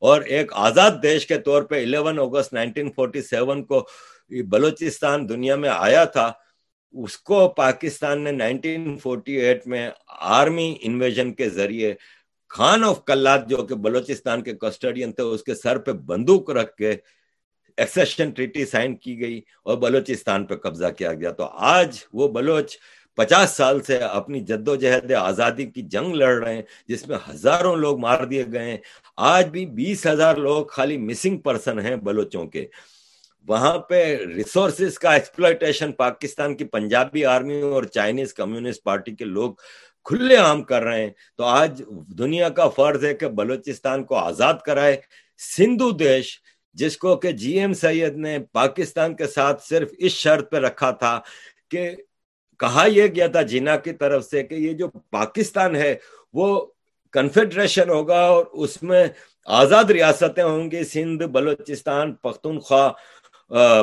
اور 0.00 0.22
ایک 0.22 0.52
آزاد 0.54 0.90
دیش 1.02 1.26
کے 1.26 1.38
طور 1.38 1.62
پہ 1.62 1.74
11 1.82 2.18
اگست 2.18 2.54
1947 2.54 3.64
کو 3.64 3.86
بلوچستان 4.48 5.28
دنیا 5.28 5.56
میں 5.56 5.70
آیا 5.72 6.04
تھا، 6.04 6.32
اس 6.92 7.16
کو 7.18 7.48
پاکستان 7.48 8.24
نے 8.24 8.32
1948 8.32 9.66
میں 9.66 9.90
آرمی 10.20 10.76
انویژن 10.80 11.32
کے 11.34 11.48
ذریعے 11.48 11.94
خان 12.50 12.84
آف 12.84 13.04
کلات 13.04 13.48
جو 13.48 13.56
کہ 13.56 13.74
بلوچستان 13.74 14.42
کے 14.42 14.52
کسٹڈین 14.52 15.12
تھے، 15.12 15.22
اس 15.22 15.42
کے 15.42 15.54
سر 15.54 15.78
پہ 15.78 15.92
بندوق 15.92 16.50
رکھ 16.50 16.76
کے 16.76 16.90
ایکسیشن 17.76 18.30
ٹریٹی 18.30 18.64
سائن 18.64 18.96
کی 18.96 19.20
گئی 19.20 19.40
اور 19.62 19.76
بلوچستان 19.76 20.46
پہ 20.46 20.54
قبضہ 20.54 20.86
کیا 20.98 21.12
گیا۔ 21.12 21.30
تو 21.30 21.44
آج 21.44 21.98
وہ 22.12 22.28
بلوچ 22.28 22.76
پچاس 23.16 23.50
سال 23.50 23.80
سے 23.80 23.98
اپنی 23.98 24.40
جد 24.40 24.68
و 24.68 24.76
جہد 24.76 25.12
آزادی 25.12 25.66
کی 25.66 25.82
جنگ 25.82 26.14
لڑ 26.14 26.44
رہے 26.44 26.54
ہیں، 26.54 26.62
جس 26.88 27.08
میں 27.08 27.16
ہزاروں 27.30 27.76
لوگ 27.76 27.98
مار 27.98 28.24
دیے 28.24 28.44
گئے 28.52 28.70
ہیں۔ 28.70 28.78
آج 29.16 29.48
بھی 29.48 29.66
بیس 29.66 30.06
ہزار 30.06 30.36
لوگ 30.36 30.66
خالی 30.66 30.98
مسنگ 30.98 31.38
پرسن 31.38 31.80
ہیں 31.80 31.96
بلوچوں 31.96 32.46
کے۔ 32.46 32.66
وہاں 33.48 33.78
پہ 33.78 34.16
ریسورسز 34.16 34.98
کا 34.98 35.12
ایکسپلوٹیشن 35.12 35.92
پاکستان 35.92 36.56
کی 36.56 36.64
پنجابی 36.64 37.24
آرمی 37.24 37.60
اور 37.60 37.84
چائنیز 37.84 38.34
کمیونسٹ 38.34 38.82
پارٹی 38.82 39.14
کے 39.14 39.24
لوگ 39.24 39.54
کھلے 40.04 40.36
عام 40.36 40.62
کر 40.62 40.82
رہے 40.82 41.02
ہیں۔ 41.02 41.10
تو 41.36 41.44
آج 41.44 41.82
دنیا 42.18 42.48
کا 42.48 42.68
فرض 42.68 43.04
ہے 43.04 43.14
کہ 43.14 43.28
بلوچستان 43.28 44.04
کو 44.04 44.14
آزاد 44.16 44.54
کرائے 44.66 45.00
سندھو 45.56 45.90
دیش، 45.90 46.38
جس 46.74 46.96
کو 46.96 47.16
کہ 47.16 47.30
جی 47.32 47.58
ایم 47.60 47.72
سید 47.72 48.16
نے 48.16 48.38
پاکستان 48.52 49.14
کے 49.16 49.26
ساتھ 49.26 49.62
صرف 49.64 49.90
اس 49.98 50.12
شرط 50.12 50.50
پہ 50.50 50.56
رکھا 50.56 50.90
تھا 50.90 51.20
کہ 51.70 51.90
کہا 52.58 52.84
یہ 52.86 53.06
گیا 53.06 53.26
تھا 53.26 53.42
جینا 53.42 53.76
کی 53.76 53.92
طرف 53.92 54.24
سے 54.24 54.42
کہ 54.42 54.54
یہ 54.54 54.72
جو 54.72 54.88
پاکستان 54.88 55.76
ہے، 55.76 55.94
وہ 56.32 56.66
کنفیڈریشن 57.12 57.90
ہوگا 57.90 58.20
اور 58.20 58.44
اس 58.52 58.82
میں 58.82 59.04
آزاد 59.46 59.90
ریاستیں 59.90 60.44
ہوں 60.44 60.70
گی۔ 60.70 60.84
سندھ، 60.84 61.24
بلوچستان، 61.24 62.14
پختونخوا 62.14 62.90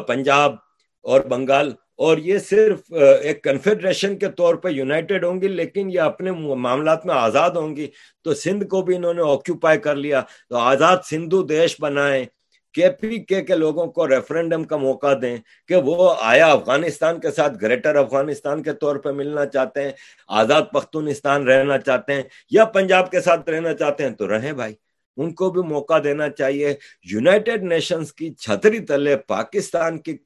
پنجاب 0.08 0.56
اور 1.03 1.21
بنگال۔ 1.21 1.71
اور 1.97 2.17
یہ 2.17 2.38
صرف 2.38 2.79
ایک 3.21 3.43
کنفیڈریشن 3.43 4.17
کے 4.17 4.27
طور 4.31 4.55
پہ 4.55 4.69
یونائٹڈ 4.69 5.23
ہوں 5.23 5.41
گی، 5.41 5.47
لیکن 5.47 5.89
یہ 5.91 5.99
اپنے 5.99 6.31
معاملات 6.31 7.05
میں 7.05 7.15
آزاد 7.15 7.49
ہوں 7.49 7.75
گی۔ 7.75 7.88
تو 8.23 8.33
سندھ 8.33 8.65
کو 8.65 8.81
بھی 8.81 8.95
انہوں 8.95 9.13
نے 9.13 9.21
آکیوپائی 9.25 9.79
کر 9.79 9.95
لیا۔ 9.95 10.21
تو 10.49 10.55
آزاد 10.55 10.97
سندھو 11.10 11.43
دیش 11.43 11.75
بنائیں۔ 11.79 12.25
کے 12.73 12.89
پی 12.89 13.19
کے 13.19 13.41
کے 13.41 13.55
لوگوں 13.55 13.88
کو 13.88 14.07
ریفرنڈم 14.07 14.63
کا 14.63 14.77
موقع 14.77 15.13
دیں 15.21 15.38
کہ 15.67 15.75
وہ 15.75 16.13
آیا 16.21 16.47
افغانستان 16.47 17.19
کے 17.19 17.31
ساتھ، 17.31 17.53
گریٹر 17.62 17.95
افغانستان 17.95 18.63
کے 18.63 18.73
طور 18.73 18.95
پہ 18.95 19.10
ملنا 19.10 19.45
چاہتے 19.45 19.83
ہیں، 19.83 19.91
آزاد 20.27 20.62
پختونستان 20.73 21.47
رہنا 21.47 21.77
چاہتے 21.77 22.13
ہیں 22.13 22.23
یا 22.51 22.65
پنجاب 22.65 23.12
کے 23.12 23.21
ساتھ 23.21 23.49
رہنا 23.49 23.73
چاہتے 23.73 24.03
ہیں۔ 24.03 24.12
تو 24.12 24.27
رہیں 24.27 24.53
بھائی، 24.53 24.73
ان 25.17 25.33
کو 25.33 25.49
بھی 25.49 25.62
موقع 25.62 25.99
دینا 26.03 26.29
چاہیے۔ 26.29 26.73
یونائٹڈ 27.12 27.63
نیشنز 27.63 28.13
کی 28.13 28.33
چھتری 28.33 28.79
تلے 28.79 29.17
پاکستان 29.17 29.97
کی 29.97 30.17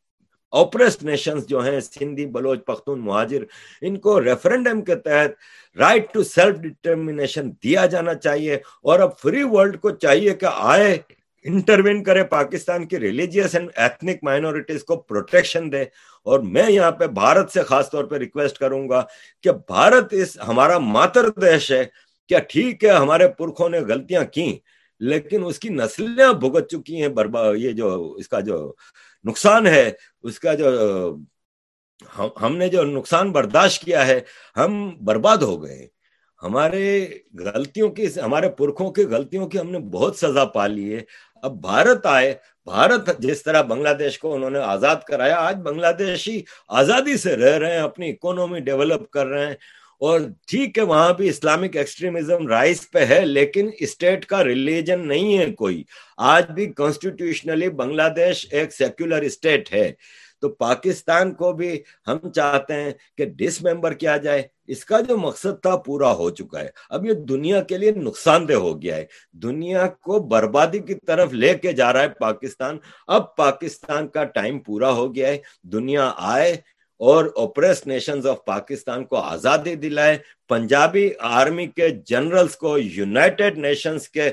اوپریس 0.52 1.04
نیشنز 1.04 1.46
جو 1.48 1.60
ہیں، 1.60 1.80
سندھی، 1.80 2.26
بلوچ، 2.26 2.66
پختون، 2.66 3.00
مہاجر، 3.00 3.44
ان 3.82 3.98
کو 3.98 4.24
ریفرنڈم 4.24 4.82
کے 4.82 4.96
تحت 4.96 5.32
رائٹ 5.78 6.14
ٹو 6.14 6.24
سیلف 6.24 6.56
ڈٹرمنیشن 6.56 7.52
دیا 7.64 7.86
جانا 7.86 8.14
چاہیے۔ 8.14 8.56
اور 8.56 9.00
اب 9.00 9.18
فری 9.18 9.44
ورلڈ 9.44 9.80
کو 9.80 9.90
چاہیے 9.92 10.34
کہ 10.34 10.48
آئے 10.54 10.98
انٹروین 11.44 12.04
کرے، 12.04 12.24
پاکستان 12.24 12.86
کی 12.86 13.00
ریلیجیس 13.00 13.56
اینڈ 13.56 13.70
ایتھنک 13.76 14.18
مائنورٹیز 14.24 14.84
کو 14.84 14.96
پروٹیکشن 14.96 15.72
دے۔ 15.72 15.82
اور 16.24 16.40
میں 16.40 16.72
یہاں 16.72 16.92
پہ 16.92 17.08
بھارت 17.08 17.52
سے 17.52 17.62
خاص 17.62 17.90
طور 17.92 18.04
پہ 18.04 18.16
ریکویسٹ 18.16 18.58
کروں 18.58 18.90
گا 18.90 19.04
کہ 19.44 19.52
بھارت 19.52 20.06
اس 20.12 20.38
ہمارا 20.48 20.78
ماتر 20.78 21.30
دیش 21.30 21.72
ہے، 21.72 21.86
کیا 22.28 22.40
ٹھیک 22.40 22.84
ہے، 22.84 22.90
ہمارے 22.90 23.28
پرکھوں 23.28 23.70
نے 23.70 23.80
غلطیاں 23.80 24.24
کی 24.24 24.60
لیکن 25.00 25.44
اس 25.46 25.60
کی 25.60 25.70
نسلیں 25.70 26.34
بھگت 26.34 26.70
چکی 26.70 27.02
ہیں، 27.02 27.08
بربا، 27.08 27.54
یہ 27.56 27.72
جو، 27.72 28.14
اس 28.14 28.28
کا 28.28 28.40
جو 28.40 28.74
نقصان 29.24 29.68
ہے۔ 29.68 29.92
اس 30.24 30.40
کا 30.40 30.54
جو 30.54 30.68
ہم 32.42 32.58
نے 32.58 32.68
جو 32.68 32.84
نقصان 32.84 33.32
برداشت 33.32 33.82
کیا 33.84 34.08
ہے، 34.08 34.20
ہم 34.58 34.98
برباد 35.06 35.38
ہو 35.38 35.64
گئے 35.64 35.88
ہمارے 36.44 37.08
غلطیوں 37.40 37.90
کی، 37.90 38.08
ہمارے 38.26 38.50
پرکھوں 38.50 38.92
کی 38.92 39.04
غلطیوں 39.04 39.48
کی 39.48 39.60
ہم 39.60 39.70
نے 39.72 39.80
بہت 39.80 40.16
سزا 40.16 40.46
پا 40.46 40.68
لی 40.68 40.96
ہے۔ 40.96 41.02
اب 41.36 41.62
بھارت 41.62 42.06
آئے، 42.06 42.34
بھارت 42.66 43.10
جس 43.20 43.44
طرح 43.44 43.62
بنگلہ 43.62 43.94
دیش 44.00 44.20
کو 44.20 44.34
انہوں 44.34 44.50
نے 44.50 44.60
آزاد 44.60 44.96
کرایا، 45.08 45.38
آج 45.38 45.58
بنگلہ 45.58 45.92
دیشی 46.00 46.42
آزادی 46.68 47.18
سے 47.18 47.36
رہ 47.36 47.58
رہے 47.58 47.72
ہیں، 47.72 47.80
اپنی 47.80 48.10
اکونومی 48.10 48.60
ڈیولپ 48.60 49.10
کر 49.10 49.26
رہے 49.26 49.46
ہیں۔ 49.46 49.56
اور 50.02 50.20
ٹھیک 50.48 50.78
ہے، 50.78 50.84
وہاں 50.84 51.14
بھی 51.14 51.30
اسلامک 51.30 51.78
ایکسٹریمزم 51.78 52.48
رائس 52.48 52.92
پہ 52.92 53.00
ہے، 53.00 53.26
لیکن 53.26 53.70
اسٹیٹ 53.80 54.26
کا 54.26 54.44
ریلیجن 54.44 55.08
نہیں 55.08 55.38
ہے 55.38 55.52
کوئی۔ 55.52 55.84
آج 56.18 56.52
بھی 56.52 56.66
کانسٹیٹیوشنلی 56.66 57.70
بنگلہ 57.70 58.10
دیش 58.16 58.48
ایک 58.52 58.74
سیکولر 58.74 59.22
اسٹیٹ 59.22 59.74
ہے۔ 59.74 59.92
تو 60.42 60.50
پاکستان 60.50 61.34
کو 61.34 61.54
بھی 61.54 61.82
ہم 62.08 62.32
چاہتے 62.32 62.74
ہیں 62.74 62.92
کہ 63.18 63.26
ڈس 63.26 63.62
ممبر 63.62 63.94
کیا 63.94 64.18
جائے۔ 64.18 64.44
اس 64.68 64.86
کا 64.86 65.00
جو 65.00 65.18
مقصد 65.18 65.62
تھا، 65.62 65.76
پورا 65.76 66.14
ہو 66.14 66.30
چکا 66.30 66.62
ہے۔ 66.62 66.70
اب 66.90 67.06
یہ 67.06 67.14
دنیا 67.14 67.62
کے 67.62 67.78
لیے 67.78 67.92
نقصان 67.92 68.48
دہ 68.48 68.54
ہو 68.54 68.82
گیا 68.82 68.96
ہے۔ 68.96 69.06
دنیا 69.34 69.88
کو 69.88 70.20
بربادی 70.20 70.80
کی 70.80 70.94
طرف 71.08 71.34
لے 71.34 71.54
کے 71.54 71.72
جا 71.72 71.94
رہا 71.94 72.02
ہے 72.02 72.10
پاکستان۔ 72.10 72.78
اب 73.08 73.36
پاکستان 73.36 74.08
کا 74.08 74.24
ٹائم 74.24 74.60
پورا 74.60 74.92
ہو 74.92 75.16
گیا 75.16 75.28
ہے۔ 75.28 75.38
دنیا 75.64 76.12
آئے 76.18 76.58
اور 77.02 77.26
اوپریس 77.36 77.86
نیشنز 77.88 78.26
آف 78.28 78.44
پاکستان 78.46 79.04
کو 79.06 79.16
آزادی 79.18 79.76
دلائے، 79.76 80.18
پنجابی 80.50 81.10
آرمی 81.20 81.66
کے 81.68 81.90
جنرلز 82.08 82.56
کو 82.56 82.78
یونائٹڈ 82.78 83.58
نیشنز 83.58 84.08
کے 84.10 84.30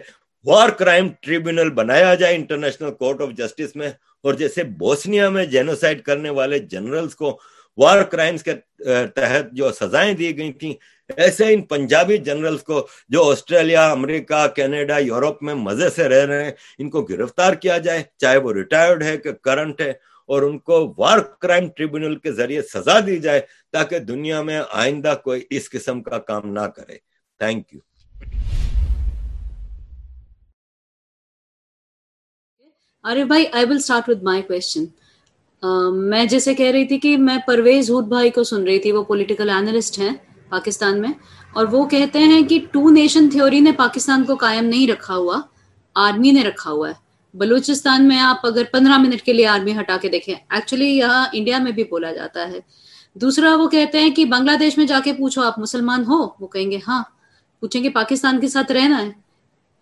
وار 0.46 0.68
کرائم 0.78 1.08
ٹریبیونل 1.20 1.70
بنایا 1.74 2.14
جائے 2.14 2.34
انٹرنیشنل 2.34 2.90
کورٹ 2.98 3.20
آف 3.22 3.30
جسٹس 3.36 3.74
میں، 3.76 3.88
اور 4.24 4.34
جیسے 4.34 4.62
بوسنیا 4.78 5.28
میں 5.28 5.44
جینوسائڈ 5.46 6.02
کرنے 6.04 6.30
والے 6.30 6.58
جنرلز 6.72 7.14
کو 7.16 7.38
وار 7.78 8.02
کرائمز 8.02 8.42
کے 8.42 8.54
تحت 9.14 9.50
جو 9.52 9.70
سزائیں 9.72 10.12
دی 10.14 10.36
گئی 10.38 10.52
تھیں، 10.52 10.72
ایسے 11.16 11.52
ان 11.54 11.62
پنجابی 11.62 12.16
جنرلز 12.18 12.62
کو 12.62 12.86
جو 13.10 13.30
آسٹریلیا 13.30 13.90
امریکہ 13.90 14.46
کینیڈا 14.56 14.98
یورپ 14.98 15.42
میں 15.42 15.54
مزے 15.54 15.88
سے 15.90 16.08
رہ 16.08 16.24
رہے 16.26 16.44
ہیں، 16.44 16.52
ان 16.78 16.90
کو 16.90 17.02
گرفتار 17.02 17.52
کیا 17.62 17.78
جائے، 17.78 18.02
چاہے 18.20 18.36
وہ 18.36 18.52
ریٹائرڈ 18.54 19.02
ہے 19.02 19.16
کہ 19.16 19.32
کرنٹ 19.42 19.80
ہے۔ 19.80 19.92
اور 20.28 20.42
ان 20.42 20.58
کو 20.58 20.76
وار 20.98 21.18
کرائم 21.42 21.68
ٹریبونل 21.76 22.16
کے 22.18 22.32
ذریعے 22.32 22.62
سزا 22.72 22.98
دی 23.06 23.18
جائے 23.18 23.40
تاکہ 23.72 23.98
دنیا 24.08 24.42
میں 24.42 24.60
آئندہ 24.70 25.14
کوئی 25.24 25.44
اس 25.50 25.70
قسم 25.70 26.02
کا 26.02 26.18
کام 26.28 26.52
نہ 26.52 26.66
کرے۔ 26.76 26.96
تھینک 27.40 27.74
یو 27.74 27.80
ارے 33.04 33.24
بھائی 33.24 33.44
I 33.52 33.64
will 33.64 33.76
start 33.76 34.08
with 34.08 34.22
my 34.22 34.42
question 34.42 34.84
میں 36.10 36.24
جیسے 36.26 36.54
کہہ 36.54 36.70
رہی 36.72 36.86
تھی 36.88 36.98
کہ 36.98 37.16
میں 37.18 37.36
پرویز 37.46 37.90
ہود 37.90 38.06
بھائی 38.08 38.30
کو 38.30 38.42
سن 38.44 38.62
رہی 38.64 38.78
تھی، 38.78 38.92
وہ 38.92 39.02
پولیٹیکل 39.04 39.50
اینالسٹ 39.50 39.98
ہیں 39.98 40.10
پاکستان 40.50 41.00
میں، 41.00 41.12
اور 41.52 41.66
وہ 41.70 41.84
کہتے 41.88 42.18
ہیں 42.20 42.42
کہ 42.48 42.58
ٹو 42.72 42.88
نیشن 42.90 43.28
تھیوری 43.30 43.60
نے 43.60 43.72
پاکستان 43.76 44.24
کو 44.24 44.34
قائم 44.36 44.64
نہیں 44.64 44.86
رکھا 44.88 45.14
ہوا، 45.16 45.40
آرمی 45.96 46.30
نے 46.32 46.42
رکھا 46.44 46.70
ہوا 46.70 46.88
ہے۔ 46.88 46.94
بلوچستان 47.34 48.08
میں 48.08 48.20
آپ 48.20 48.46
اگر 48.46 48.62
پندرہ 48.72 48.98
منٹ 48.98 49.22
کے 49.22 49.32
لیے 49.32 49.46
آرمی 49.46 49.78
ہٹا 49.80 49.96
کے 50.02 50.08
دیکھیں 50.08 50.34
ایکچولی 50.34 50.98
یہاں 50.98 51.26
انڈیا 51.32 51.58
میں 51.58 51.72
بھی 51.72 51.84
بولا 51.84 52.12
جاتا 52.12 52.48
ہے۔ 52.48 52.58
دوسرا 53.14 53.56
وہ 53.56 53.68
کہتے 53.68 54.00
ہیں 54.00 54.10
کہ 54.10 54.24
بنگلہ 54.24 54.56
دیش 54.60 54.78
میں 54.78 54.86
جا 54.86 55.00
کے 55.04 55.12
پوچھو 55.12 55.42
آپ 55.42 55.58
مسلمان 55.58 56.04
ہو؟ 56.04 56.28
وہ 56.40 56.46
کہیں 56.46 56.70
گے 56.70 56.78
ہاں۔ 56.88 57.02
پوچھیں 57.60 57.84
گے 57.84 57.88
پاکستان 57.90 58.40
کے 58.40 58.48
ساتھ 58.48 58.72
رہنا 58.72 59.02
ہے۔ 59.02 59.10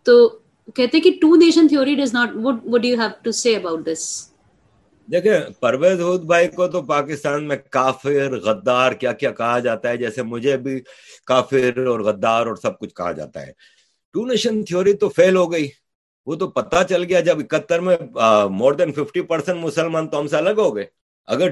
تو 0.03 0.29
کہتے 0.75 1.01
کہ 1.01 1.11
two 1.21 1.37
nation 1.37 1.69
theory 1.69 1.95
does 1.95 2.15
not 2.15 2.31
would 2.35 2.85
you 2.85 3.01
have 3.01 3.09
to 3.23 3.33
say 3.33 3.57
about 3.57 3.87
this 3.87 4.31
دیکھیں، 5.13 5.41
پرویز 5.61 6.01
ہود 6.01 6.23
بھائی 6.23 6.49
کو 6.49 6.69
تو 6.69 6.83
پاکستان 6.83 7.49
میں 7.49 7.57
کافر، 7.71 8.37
غدار، 8.37 8.93
کیا 8.93 9.13
کیا 9.13 9.31
کہا 9.31 9.59
جاتا 9.59 9.89
ہے۔ 9.89 9.97
جیسے 9.97 10.23
مجھے 10.23 10.57
بھی 10.57 10.81
کافر 11.27 11.87
اور 11.87 12.01
غدار 12.01 12.47
اور 12.47 12.57
سب 12.57 12.79
کچھ 12.79 12.95
کہا 12.95 13.13
جاتا 13.13 13.47
ہے۔ 13.47 13.53
ٹو 14.13 14.27
نیشن 14.27 14.65
تھیوری 14.65 14.93
تو 14.93 15.09
فیل 15.09 15.37
ہو 15.37 15.53
گئی۔ 15.53 15.69
وہ 16.27 16.35
تو 16.37 16.47
پتا 16.51 16.83
چل 16.85 17.05
گیا 17.05 17.21
جب 17.21 17.39
اکہتر 17.41 17.81
میں 17.81 17.97
مور 18.51 18.73
دین 18.73 18.93
ففٹی 18.93 19.21
پرسینٹ 19.23 19.59
مسلمان 19.61 20.09
تو 20.09 20.21
ہم 20.21 20.29
سے 20.29 20.37
الگ 20.37 20.59
ہو 20.59 20.75
گئے۔ 20.77 20.85
اگر 21.29 21.49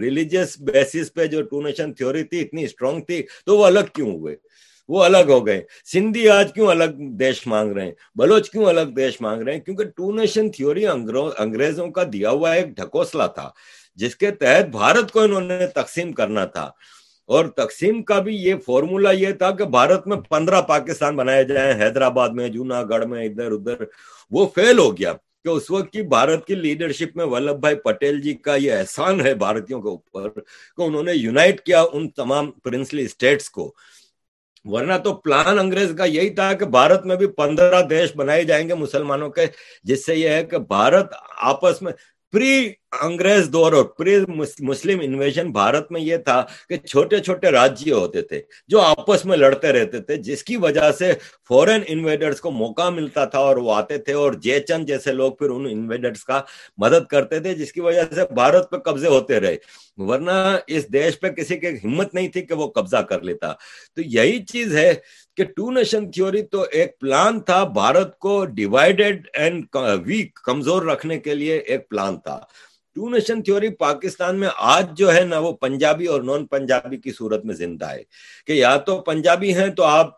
ریلیجیس 0.00 0.56
بیسس 0.60 1.12
پہ 1.14 1.26
جو 1.26 1.42
ٹو 1.42 1.60
نیشن 1.62 1.92
تھیوری 1.94 2.22
تھی، 2.22 2.40
اتنی 2.40 2.64
اسٹرانگ 2.64 3.00
تھی، 3.04 3.22
تو 3.46 3.56
وہ 3.58 3.66
الگ 3.66 3.92
کیوں 3.94 4.10
ہوئے؟ 4.10 4.36
وہ 4.88 5.02
الگ 5.04 5.28
ہو 5.28 5.46
گئے۔ 5.46 5.62
سندھی 5.92 6.28
آج 6.28 6.52
کیوں 6.54 6.66
الگ 6.68 6.90
دیش 7.18 7.46
مانگ 7.46 7.72
رہے 7.72 7.84
ہیں؟ 7.84 7.92
بلوچ 8.18 8.50
کیوں 8.50 8.64
الگ 8.64 8.88
دیش 8.96 9.20
مانگ 9.20 9.42
رہے 9.42 9.52
ہیں؟ 9.52 9.60
کیونکہ 9.60 9.84
ٹو 9.96 10.12
نیشن 10.12 10.50
تھیوری 10.50 10.86
انگریزوں 10.86 11.90
کا 11.90 12.02
دیا 12.12 12.30
ہوا 12.30 12.52
ایک 12.52 12.68
ڈھکوسلا 12.76 13.26
تھا، 13.26 13.48
جس 13.96 14.16
کے 14.16 14.30
تحت 14.30 14.68
بھارت 14.70 15.12
کو 15.12 15.20
انہوں 15.20 15.40
نے 15.40 15.66
تقسیم 15.74 16.12
کرنا 16.12 16.44
تھا۔ 16.46 16.70
اور 17.28 17.44
تقسیم 17.56 18.02
کا 18.02 18.18
بھی 18.20 18.34
یہ 18.36 18.54
فارمولا 18.66 19.10
یہ 19.10 19.32
تھا 19.32 19.50
کہ 19.50 19.64
بھارت 19.70 20.06
میں 20.06 20.16
پندرہ 20.28 20.60
پاکستان 20.68 21.16
بنائے 21.16 21.44
جائیں، 21.44 21.72
حیدرآباد 21.80 22.28
میں 22.28 22.48
جونا 22.48 22.82
گڑھ 22.82 23.06
میں، 23.06 23.24
ادھر 23.24 23.52
ادھر، 23.52 23.84
وہ 24.32 24.46
فیل 24.54 24.78
ہو 24.78 24.96
گیا 24.98 25.12
کہ 25.44 25.48
اس 25.48 25.70
وقت 25.70 25.92
کی 25.92 26.02
بھارت 26.02 26.46
کی 26.46 26.54
لیڈرشپ 26.54 27.16
میں 27.16 27.24
ولبھ 27.26 27.60
بھائی 27.60 27.76
پٹیل 27.84 28.20
جی 28.20 28.34
کا 28.34 28.54
یہ 28.54 28.72
احسان 28.72 29.20
ہے 29.20 29.34
بھارتیوں 29.34 29.80
کے 29.82 29.88
اوپر 29.88 30.28
کہ 30.30 30.82
انہوں 30.82 31.02
نے 31.02 31.12
یونائٹ 31.12 31.60
کیا 31.60 31.82
ان 31.92 32.08
تمام 32.10 32.50
پرنسلی 32.64 33.04
اسٹیٹس 33.04 33.50
کو۔ 33.50 33.72
ورنہ 34.64 34.96
تو 35.04 35.14
پلان 35.14 35.58
انگریز 35.58 35.92
کا 35.98 36.04
یہی 36.04 36.30
تھا 36.30 36.52
کہ 36.52 36.64
بھارت 36.66 37.06
میں 37.06 37.16
بھی 37.16 37.26
پندرہ 37.26 37.82
دیش 37.82 38.14
بنائے 38.16 38.42
جائیں 38.44 38.68
گے 38.68 38.74
مسلمانوں 38.74 39.28
کے، 39.30 39.46
جس 39.84 40.04
سے 40.06 40.14
یہ 40.14 40.28
ہے 40.28 40.42
کہ 40.44 40.58
بھارت 40.58 41.14
آپس 41.52 41.82
میں 41.82 41.92
پری 42.32 42.72
انگریز 42.92 43.48
دور 43.52 43.72
اور 43.72 43.84
پری 43.98 44.16
مسلم 44.58 45.00
انویژن 45.02 45.50
بھارت 45.52 45.90
میں 45.92 46.00
یہ 46.00 46.16
تھا 46.16 46.44
کہ 46.68 46.76
چھوٹے 46.76 47.18
چھوٹے 47.18 47.50
راجیہ 47.50 47.92
ہوتے 47.94 48.22
تھے 48.22 48.40
جو 48.68 48.80
آپس 48.80 49.24
میں 49.24 49.36
لڑتے 49.36 49.72
رہتے 49.72 50.00
تھے، 50.00 50.16
جس 50.16 50.42
کی 50.44 50.56
وجہ 50.56 50.90
سے 50.98 51.12
فورن 51.48 51.80
انویڈرز 51.86 52.40
کو 52.40 52.50
موقع 52.50 52.88
ملتا 52.90 53.24
تھا 53.24 53.38
اور 53.38 53.56
وہ 53.56 53.74
آتے 53.74 53.98
تھے 53.98 54.12
اور 54.12 54.32
جے 54.42 54.58
چند 54.60 54.86
جیسے 54.86 55.12
لوگ 55.12 55.32
پھر 55.32 55.50
ان 55.50 55.66
انویڈرز 55.70 56.24
کا 56.24 56.40
مدد 56.78 57.06
کرتے 57.10 57.38
تھے، 57.40 57.54
جس 57.54 57.72
کی 57.72 57.80
وجہ 57.80 58.02
سے 58.14 58.24
بھارت 58.34 58.70
پہ 58.70 58.76
قبضے 58.76 59.08
ہوتے 59.08 59.40
رہے۔ 59.40 59.56
ورنہ 59.98 60.56
اس 60.66 60.92
دیش 60.92 61.18
پہ 61.20 61.28
کسی 61.28 61.56
کی 61.58 61.68
ہمت 61.84 62.14
نہیں 62.14 62.28
تھی 62.28 62.42
کہ 62.42 62.54
وہ 62.54 62.66
قبضہ 62.70 63.02
کر 63.08 63.22
لیتا۔ 63.22 63.52
تو 63.96 64.02
یہی 64.04 64.42
چیز 64.44 64.76
ہے 64.76 64.92
کہ 65.36 65.44
ٹو 65.56 65.70
نیشن 65.70 66.10
تھیوری 66.10 66.42
تو 66.42 66.64
ایک 66.72 66.98
پلان 67.00 67.40
تھا، 67.40 67.62
بھارت 67.64 68.18
کو 68.18 68.44
ڈیوائڈیڈ 68.56 69.26
اینڈ 69.32 69.76
ویک 70.06 70.34
کمزور 70.44 70.82
رکھنے 70.82 71.18
کے 71.18 71.34
لیے 71.34 71.56
ایک 71.56 71.88
پلان 71.88 72.20
تھا۔ 72.20 72.38
ٹو 72.94 73.08
نیشن 73.08 73.42
تھیوری 73.42 73.68
پاکستان 73.68 74.40
میں 74.40 74.48
آج 74.56 74.86
جو 74.92 75.14
ہے 75.14 75.20
نا 75.20 75.38
وہ 75.38 75.52
پنجابی 75.52 76.06
اور 76.06 76.22
نان 76.22 76.46
پنجابی 76.46 76.96
کی 76.96 77.12
صورت 77.12 77.44
میں 77.44 77.54
زندہ 77.54 77.90
ہے 77.90 78.02
کہ 78.46 78.52
یا 78.52 78.76
تو 78.76 79.00
پنجابی 79.00 79.54
ہیں 79.54 79.68
تو 79.68 79.82
آپ 79.82 80.08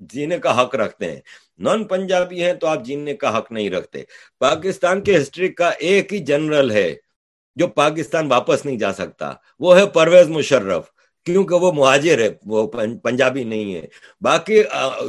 جینے 0.00 0.38
کا 0.38 0.62
حق 0.62 0.74
رکھتے 0.74 1.12
ہیں 1.12 1.20
نان 1.58 1.84
پنجابی 1.84 2.44
ہیں 2.44 2.52
تو 2.52 2.66
آپ 2.66 2.84
جینے 2.84 3.14
کا 3.14 3.38
حق 3.38 3.52
نہیں 3.52 3.70
رکھتے۔ 3.70 4.02
پاکستان 4.38 5.00
کے 5.00 5.18
ہسٹری 5.18 5.48
کا 5.48 5.68
ایک 5.68 6.14
ہی 6.14 6.18
جنرل 6.18 6.70
ہے 6.70 6.94
جو 7.56 7.66
پاکستان 7.66 8.26
واپس 8.26 8.66
نہیں 8.66 8.78
جا 8.78 8.92
سکتا، 8.92 9.32
وہ 9.58 9.78
ہے 9.78 9.86
پرویز 9.86 10.28
مشرف۔ 10.28 10.84
کیونکہ 11.26 11.54
وہ 11.54 11.72
مہاجر 11.72 12.18
ہے، 12.18 12.28
وہ 12.46 12.66
پنجابی 13.02 13.44
نہیں 13.44 13.74
ہے۔ 13.74 13.86
باقی 14.20 14.62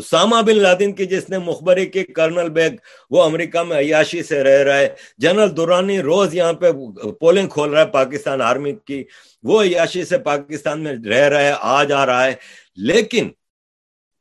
ساما 0.05 0.41
بن 0.41 0.57
لادن 0.57 0.91
کی 0.91 1.05
جس 1.05 1.29
نے 1.29 1.37
مخبری 1.37 1.85
کی، 1.85 2.03
کرنل 2.03 2.49
بیگ، 2.49 2.71
وہ 3.09 3.23
امریکہ 3.23 3.63
میں 3.63 3.77
عیاشی 3.77 4.23
سے 4.23 4.43
رہ 4.43 4.63
رہا 4.63 4.77
ہے۔ 4.77 4.87
جنرل 5.17 5.57
دورانی 5.57 5.99
روز 6.01 6.35
یہاں 6.35 6.53
پہ 6.53 6.71
پولنگ 7.19 7.47
کھول 7.47 7.69
رہا 7.69 7.81
ہے 7.81 7.85
پاکستان 7.85 8.41
آرمی 8.41 8.73
کی۔ 8.85 9.03
وہ 9.43 9.61
عیاشی 9.63 10.03
سے 10.05 10.17
پاکستان 10.17 10.83
میں 10.83 10.93
رہ 11.05 11.27
رہا 11.29 11.41
ہے 11.41 11.53
آ 11.59 11.83
جا 11.83 12.05
رہا 12.05 12.25
ہے۔ 12.25 12.33
لیکن 12.75 13.29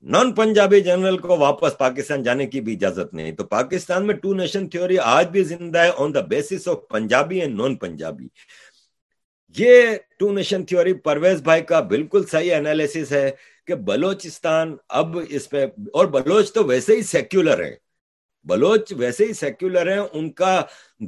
نان 0.03 0.33
پنجابی 0.33 0.81
جنرل 0.81 1.19
کو 1.19 1.37
واپس 1.39 1.79
پاکستان 1.79 2.23
جانے 2.23 2.47
کی 2.47 2.61
بھی 2.61 2.73
اجازت 2.73 3.15
نہیں۔ 3.15 3.33
تو 3.33 3.45
پاکستان 3.45 4.07
میں 4.07 4.15
ٹو 4.15 4.35
نیشن 4.35 4.69
تھیوری 4.69 4.99
آج 4.99 5.27
بھی 5.29 5.43
زندہ 5.43 5.79
ہے 5.79 5.91
on 5.97 6.15
the 6.15 6.21
basis 6.21 6.69
of 6.69 6.77
Punjabi 6.91 7.41
and 7.41 7.61
non 7.61 7.75
Punjabi 7.75 8.27
یہ 9.59 9.97
ٹو 10.19 10.33
نیشن 10.33 10.65
تھیوری 10.67 10.93
پرویز 11.07 11.43
بھائی 11.43 11.63
کا 11.63 11.81
بالکل 11.91 12.25
صحیح 12.31 12.55
انالیسس 12.55 13.13
ہے 13.13 13.31
کہ 13.67 13.75
بلوچستان 13.89 14.77
اب 15.01 15.19
اس 15.29 15.49
پہ، 15.51 15.65
اور 15.93 16.07
بلوچ 16.07 16.53
تو 16.53 16.65
ویسے 16.65 16.97
ہی 16.97 17.03
سیکولر 17.03 17.65
ہے۔ 17.65 17.75
بلوچ 18.47 18.93
ویسے 18.97 19.25
ہی 19.27 19.33
سیکولر 19.33 19.91
ہیں، 19.93 20.03
ان 20.13 20.31
کا 20.33 20.61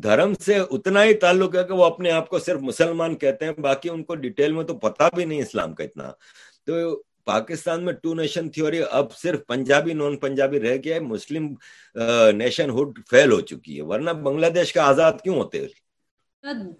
دھرم 0.02 0.32
سے 0.44 0.56
اتنا 0.70 1.04
ہی 1.04 1.14
تعلق 1.24 1.56
ہے 1.56 1.64
کہ 1.64 1.74
وہ 1.74 1.84
اپنے 1.84 2.10
آپ 2.10 2.28
کو 2.28 2.38
صرف 2.38 2.60
مسلمان 2.62 3.14
کہتے 3.16 3.44
ہیں، 3.44 3.52
باقی 3.58 3.90
ان 3.90 4.02
کو 4.04 4.14
ڈیٹیل 4.24 4.52
میں 4.52 4.64
تو 4.64 4.78
پتا 4.78 5.08
بھی 5.14 5.24
نہیں 5.24 5.42
اسلام 5.42 5.74
کا 5.74 5.84
اتنا۔ 5.84 6.10
تو 6.66 6.74
پاکستان 7.24 7.84
میں 7.84 7.92
ٹو 8.02 8.14
نیشن 8.14 8.48
تھیوری 8.50 8.80
اب 8.90 9.14
صرف 9.16 9.46
پنجابی، 9.46 9.92
نان 9.92 10.16
پنجابی 10.18 10.60
رہ 10.60 10.76
گیا 10.84 10.94
ہے، 10.94 11.00
مسلم 11.00 11.52
نیشن 12.36 12.70
ہوڈ 12.70 12.98
فیل 13.10 13.32
ہو 13.32 13.40
چکی 13.40 13.76
ہے۔ 13.76 13.82
ورنہ 13.82 14.10
بنگلہ 14.24 14.46
دیش 14.54 14.72
کا 14.72 14.88
آزاد 14.88 15.20
کیوں 15.24 15.36
ہوتے؟ 15.36 15.66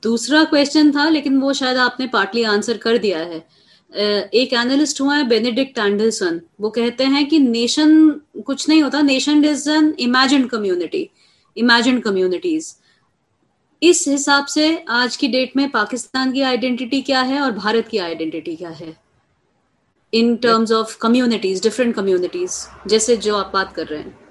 دوسرا 0.04 0.42
کوشچن 0.50 0.90
تھا، 0.92 1.08
لیکن 1.10 1.42
وہ 1.42 1.52
شاید 1.52 1.76
آپ 1.78 2.00
نے 2.00 2.06
پارٹلی 2.06 2.44
آنسر 2.44 2.76
کر 2.76 2.96
دیا 2.96 3.24
ہے۔ 3.26 3.38
ایک 4.32 4.52
اینالسٹ 4.54 5.00
ہوا 5.00 5.16
ہے 5.18 5.22
بینیڈکٹ 5.24 5.78
اینڈرسن 5.78 6.38
وہ 6.58 6.70
کہتے 6.70 7.04
ہیں 7.04 7.24
کہ 7.24 7.38
نیشن 7.38 8.08
کچھ 8.46 8.68
نہیں 8.68 8.82
ہوتا 8.82 9.00
nation 9.00 9.44
is 9.50 9.68
an 9.68 9.90
imagined 9.98 10.50
community 10.50 11.04
imagined 11.56 12.02
communities 12.04 12.74
اس 13.82 14.08
حساب 14.14 14.48
سے 14.48 14.74
آج 14.92 15.18
کی 15.18 15.26
ڈیٹ 15.26 15.56
میں 15.56 15.66
پاکستان 15.68 16.32
کی 16.32 16.42
آئیڈینٹی 16.42 17.00
کیا 17.00 17.26
ہے 17.28 17.38
اور 17.38 17.52
بھارت 17.52 17.90
کی 17.90 17.98
آئیڈینٹی 18.00 18.54
کیا 18.56 18.70
ہے؟ 18.80 18.90
In 20.12 20.34
terms 20.34 20.72
of 20.72 20.96
communities 20.98 21.62
different 21.62 21.94
communities 21.96 22.66
جیسے 22.84 23.16
جو 23.16 23.36
آپ 23.36 23.52
بات 23.52 23.74
کر 23.74 23.84
رہے 23.90 23.98
ہیں۔ 23.98 24.27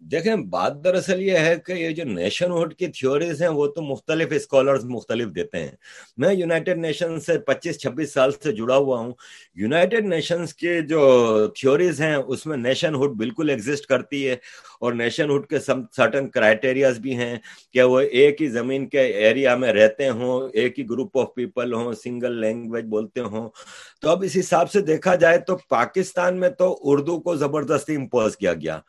دیکھیں، 0.00 0.36
بات 0.36 0.84
دراصل 0.84 1.22
یہ 1.22 1.38
ہے 1.38 1.56
کہ 1.66 1.72
یہ 1.72 1.90
جو 1.90 2.04
نیشن 2.04 2.50
ہوڈ 2.50 2.74
کی 2.74 2.86
تھیوریز 2.86 3.42
ہیں، 3.42 3.48
وہ 3.48 3.66
تو 3.66 3.82
مختلف 3.82 4.28
اسکالرز 4.30 4.84
مختلف 4.84 5.28
دیتے 5.34 5.58
ہیں۔ 5.58 5.70
میں 6.16 6.34
یونائٹڈ 6.34 6.78
نیشن 6.78 7.20
سے 7.20 7.38
پچیس، 7.38 7.78
چھبیس 7.78 8.12
سال 8.12 8.30
سے 8.32 8.52
جڑا 8.52 8.76
ہوا 8.76 8.98
ہوں۔ 8.98 9.12
یونائٹڈ 9.54 10.06
نیشنز 10.06 10.54
کی 10.54 10.80
جو 10.88 11.48
تھیوریز 11.60 12.00
ہیں، 12.00 12.14
اس 12.14 12.46
میں 12.46 12.56
نیشن 12.56 12.94
ہوڈ 12.94 13.10
بالکل 13.10 13.50
ایگزسٹ 13.50 13.86
کرتی 13.86 14.28
ہے۔ 14.28 14.36
اور 14.80 14.92
نیشن 14.92 15.30
ہوڈ 15.30 15.46
کے 15.46 15.58
سرٹن 15.96 16.28
کرائٹیریاز 16.28 16.98
بھی 16.98 17.16
ہیں 17.16 17.36
کہ 17.72 17.82
وہ 17.82 18.00
ایک 18.00 18.42
ہی 18.42 18.48
زمین 18.48 18.88
کے 18.88 19.00
ایریا 19.00 19.56
میں 19.56 19.72
رہتے 19.72 20.08
ہوں، 20.08 20.48
ایک 20.52 20.78
ہی 20.78 20.84
گروپ 20.90 21.18
آف 21.18 21.34
پیپل 21.34 21.72
ہوں، 21.72 21.92
سنگل 21.92 22.40
لینگویج 22.40 22.84
بولتے 22.84 23.20
ہوں۔ 23.20 23.50
تو 24.00 24.10
اب 24.10 24.22
اس 24.22 24.36
حساب 24.40 24.70
سے 24.70 24.80
دیکھا 24.80 25.14
جائے 25.14 25.38
تو 25.38 25.56
پاکستان 25.56 26.40
میں 26.40 26.48
تو 26.48 26.78
اردو 26.82 27.20
کو 27.20 27.36
زبردستی 27.36 27.96
امپوز 27.96 28.36
کیا 28.36 28.54
گیا۔ 28.54 28.80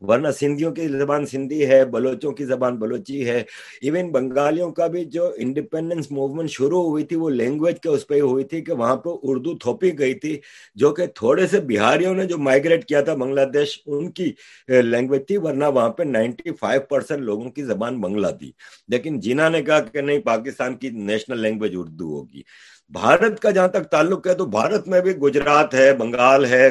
ورنہ 0.00 0.28
سندھیوں 0.40 0.70
کی 0.72 0.86
زبان 0.88 1.26
سندھی 1.26 1.66
ہے، 1.66 1.84
بلوچوں 1.84 2.32
کی 2.32 2.44
زبان 2.44 2.76
بلوچی 2.76 3.28
ہے۔ 3.28 3.42
ایون 3.82 4.10
بنگالیوں 4.12 4.70
کا 4.72 4.86
بھی 4.86 5.04
جو 5.04 5.30
انڈیپینڈنس 5.36 6.10
موومنٹ 6.10 6.50
شروع 6.50 6.82
ہوئی 6.82 7.04
تھی، 7.04 7.16
وہ 7.16 7.30
لینگویج 7.30 7.80
کے 7.80 7.88
اس 7.88 8.06
پہ 8.06 8.20
ہوئی 8.20 8.44
تھی 8.44 8.60
کہ 8.60 8.72
وہاں 8.72 8.96
پہ 8.96 9.08
اردو 9.22 9.56
تھوپی 9.58 9.98
گئی 9.98 10.14
تھی، 10.14 10.38
جو 10.74 10.90
کہ 10.90 11.06
تھوڑے 11.06 11.46
سے 11.46 11.60
بہاریوں 11.60 12.14
نے 12.14 12.24
جو 12.24 12.38
مائگریٹ 12.38 12.84
کیا 12.84 13.00
تھا 13.00 13.14
بنگلہ 13.14 13.40
دیش 13.54 13.78
ان 13.86 14.10
کی 14.10 14.32
لینگویج 14.68 15.26
تھی، 15.26 15.36
ورنہ 15.36 15.64
وہاں 15.64 15.90
پہ 15.90 16.02
نائنٹی 16.02 16.50
فائیو 16.60 16.80
پرسینٹ 16.80 17.22
لوگوں 17.22 17.50
کی 17.50 17.62
زبان 17.62 18.00
بنگلہ 18.00 18.30
تھی۔ 18.38 18.52
لیکن 18.88 19.20
جینا 19.20 19.48
نے 19.48 19.62
کہا 19.62 19.80
کہ 19.80 20.00
نہیں، 20.00 20.18
پاکستان 20.18 20.76
کی 20.76 20.90
نیشنل 20.90 21.40
لینگویج 21.40 21.74
اردو 21.76 22.04
ہوگی۔ 22.04 22.42
بھارت 22.88 23.40
کا 23.40 23.50
جہاں 23.50 23.68
تک 23.68 23.84
تعلق 23.84 24.26
ہے، 24.26 24.34
تو 24.34 24.46
بھارت 24.46 24.88
میں 24.88 25.00
بھی 25.00 25.16
گجرات 25.16 25.74
ہے، 25.74 25.92
بنگال 25.94 26.44
ہے 26.44 26.70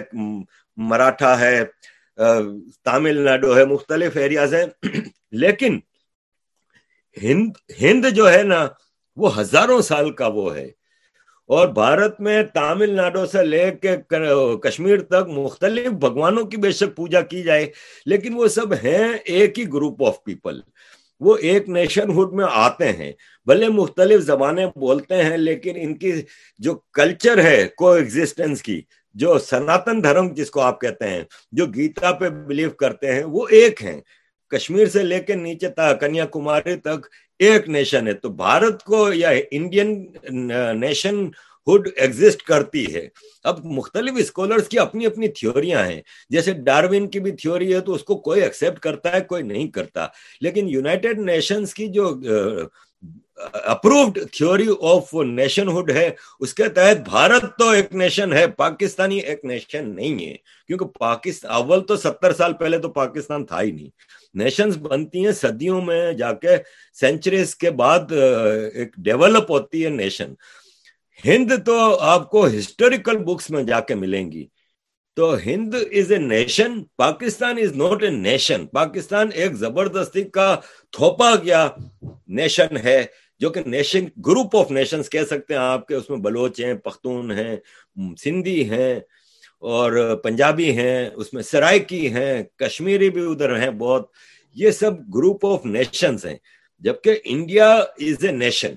مراٹھا 0.78 1.40
ہے۔ 1.40 1.64
تامل 2.84 3.22
ناڈو 3.22 3.58
ہے، 3.58 3.66
مختلف 3.66 4.18
ایریاز 4.18 4.54
ہیں۔ 4.54 4.66
لیکن 5.32 5.80
ہند 7.24 7.52
ہند 7.82 8.06
جو 8.16 8.32
ہے 8.34 8.44
نا، 8.44 8.68
وہ 9.16 9.40
ہزاروں 9.40 9.82
سال 9.82 10.12
کا 10.12 10.28
وہ 10.28 10.56
ہے۔ 10.56 10.66
اور 11.48 11.68
بھارت 11.68 12.22
میں 12.22 12.44
تامل 12.44 12.96
ناڈو 12.96 13.26
سے 13.26 13.44
لے 13.44 13.72
کے 13.82 13.98
کشمیر 14.64 15.02
تک 15.02 15.28
مختلف 15.28 15.92
بھگوانوں 15.92 16.44
کی 16.46 16.58
بے 16.58 16.72
شک 16.72 16.96
پوجا 16.96 17.22
کی 17.22 17.44
جائے۔ 17.44 17.72
لیکن 18.06 18.34
وہ 18.34 18.48
سب 18.48 18.74
ہیں 18.74 19.14
ایک 19.26 19.60
ہی 19.60 19.68
گروپ 19.68 20.04
آف 20.04 20.24
پیپل 20.24 20.62
وہ 21.20 21.38
ایک 21.38 21.70
نیشن 21.70 22.10
ہوڈ 22.10 22.34
میں 22.34 22.46
آتے 22.52 22.92
ہیں۔ 22.92 23.12
بھلے 23.46 23.68
مختلف 23.68 24.22
زبانیں 24.22 24.66
بولتے 24.66 25.24
ہیں، 25.24 25.38
لیکن 25.38 25.74
ان 25.76 25.98
کی 25.98 26.22
جو 26.60 26.76
کلچر 26.94 27.44
ہے 27.44 27.68
کو 27.78 27.92
ایگزسٹنس 27.92 28.64
کی 28.64 28.82
جو 29.18 29.40
سناتن 29.40 30.04
دھرم 30.04 30.34
جس 30.34 30.52
کو 30.52 30.62
آپ 30.62 30.82
کہتے 30.82 31.10
ہیں، 31.10 31.24
جو 31.52 31.66
گیتا 31.66 32.12
پہ 32.12 32.30
بلیو 32.30 32.70
کرتے 32.70 33.14
ہیں، 33.14 33.24
وہ 33.24 33.48
ایک 33.50 33.84
ہیں۔ 33.84 34.02
کشمیر 34.50 34.86
سے 34.86 35.04
لے 35.04 35.20
کے 35.20 35.36
نیچے 35.36 35.70
تک 35.70 36.00
کنیا 36.00 36.26
کماری 36.26 36.76
تک 36.76 37.08
ایک 37.40 37.70
نیشن 37.70 38.08
ہے۔ 38.08 38.14
تو 38.14 38.30
بھارت 38.30 38.84
کو 38.84 39.14
یا 39.14 39.30
انڈین 39.52 40.14
نیشن 40.74 41.26
ہوڈ 41.68 41.90
ایگزسٹ 41.96 42.42
کرتی 42.42 42.96
ہے۔ 42.96 43.08
اب 43.44 43.66
مختلف 43.66 44.14
اسکالرس 44.18 44.68
کی 44.68 44.80
اپنی 44.80 45.06
اپنی 45.06 45.28
تھیوریاں 45.28 45.86
ہیں۔ 45.86 46.02
جیسے 46.30 46.54
ڈاروین 46.54 47.10
کی 47.10 47.20
بھی 47.20 47.32
تھیوری 47.32 47.74
ہے 47.74 47.80
تو 47.80 47.94
اس 47.94 48.04
کو 48.04 48.16
کوئی 48.16 48.42
ایکسپٹ 48.42 48.80
کرتا 48.80 49.16
ہے، 49.16 49.22
کوئی 49.22 49.44
نہیں 49.44 49.68
کرتا۔ 49.68 50.08
لیکن 50.42 50.70
یونائٹڈ 50.70 51.20
نیشنز 51.20 51.74
کی 51.74 51.88
جو 51.88 52.16
approved 53.54 54.20
theory 54.32 54.68
of 54.82 55.14
nation 55.14 55.68
hood 55.68 55.92
ہے۔ 55.92 56.10
اس 56.40 56.54
کے 56.54 56.68
تحت 56.70 56.98
بھارت 57.10 57.58
تو 57.60 57.70
ایک 57.70 57.96
نیشن 57.96 58.34
ہے، 58.34 58.48
پاکستانی 58.48 59.18
ایک 59.18 59.46
نیشن 59.46 59.96
نہیں 59.96 60.26
ہے۔ 60.26 60.36
کیونکہ 60.68 60.86
پاکستان 60.86 61.52
اول 61.52 61.86
تو 61.86 61.98
ستر 61.98 62.34
سال 62.34 62.54
پہلے 62.54 62.78
تو 62.78 62.90
پاکستان 62.90 63.46
تھا 63.46 63.62
ہی 63.62 63.72
نہیں۔ 63.72 63.90
نیشنز 64.34 64.78
بنتی 64.78 65.26
ہیں 65.26 65.32
صدیوں 65.32 65.82
میں 65.82 66.14
جا 66.14 66.34
کے 66.34 66.56
سینچریز 67.00 67.56
کے 67.56 67.72
بعد 67.72 68.12
ایک 68.74 68.96
ڈیولپ 68.98 69.52
ہوتی 69.52 69.84
ہے 69.84 69.90
نیشن 69.90 70.34
ہند 71.26 71.52
تو 71.66 71.98
آپ 72.00 72.30
کو 72.30 72.48
ہسٹوریکل 72.48 73.18
بکس 73.18 73.50
میں 73.50 73.64
جا 73.64 73.80
کے 73.80 73.96
ملیں 73.96 74.32
گی۔ 74.32 74.46
تو 75.16 75.36
Hind 75.46 75.76
is 75.92 76.12
a 76.12 76.18
nation 76.18 76.84
Pakistan 76.98 77.58
is 77.58 77.76
not 77.76 78.04
a 78.04 78.10
nation 78.10 78.66
Pakistan 78.66 79.30
ایک 79.34 79.54
زبردستی 79.54 80.24
کا 80.24 80.56
تھوپا 80.92 81.36
گیا 81.36 81.68
نیشن 82.28 82.78
ہے۔ 82.84 83.06
جو 83.40 83.50
کہ 83.50 83.62
نیشن 83.66 84.06
گروپ 84.26 84.58
آف 84.58 84.72
نیشنز 84.72 85.10
کہہ 85.10 85.24
سکتے 85.24 85.54
ہیں 85.54 85.62
آپ 85.62 85.88
کے 85.88 85.96
اس 85.96 86.10
میں 86.10 86.18
بلوچ 86.18 86.60
ہیں، 86.60 86.74
پختون 86.74 87.32
ہیں، 87.32 87.56
سندھی 88.24 88.70
ہیں 88.70 89.00
اور 89.60 90.16
پنجابی 90.24 90.72
ہیں، 90.72 91.10
اس 91.16 91.34
میں 91.34 91.44
سرائکی 91.44 92.14
ہیں، 92.14 92.44
کشمیری 92.58 93.10
بھی 93.10 93.22
ادھر 93.32 93.62
ہیں 93.62 93.70
بہت۔ 93.70 94.08
یہ 94.54 94.72
سب 94.72 94.92
گروپ 95.16 95.46
آف 95.46 95.66
نیشنز 95.66 96.26
ہیں۔ 96.26 96.38
جبکہ 96.80 97.20
انڈیا 97.24 97.74
از 97.76 98.26
اے 98.26 98.32
نیشن 98.32 98.74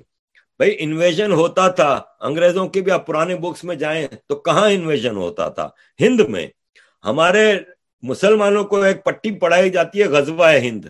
بھائی 0.58 0.76
انویژن 0.78 1.32
ہوتا 1.32 1.68
تھا۔ 1.68 2.02
انگریزوں 2.20 2.68
کی 2.68 2.80
بھی 2.80 2.92
آپ 2.92 3.06
پرانے 3.06 3.36
بکس 3.36 3.64
میں 3.64 3.76
جائیں 3.76 4.06
تو 4.26 4.36
کہاں 4.36 4.70
انویژن 4.70 5.16
ہوتا 5.16 5.48
تھا؟ 5.48 5.68
ہند 6.00 6.20
میں۔ 6.20 6.46
ہمارے 7.04 7.58
مسلمانوں 8.02 8.64
کو 8.64 8.82
ایک 8.82 9.04
پٹی 9.04 9.30
پڑھائی 9.30 9.70
جاتی 9.70 10.00
ہے، 10.00 10.04
غزوہ 10.04 10.50
ہند۔ 10.50 10.84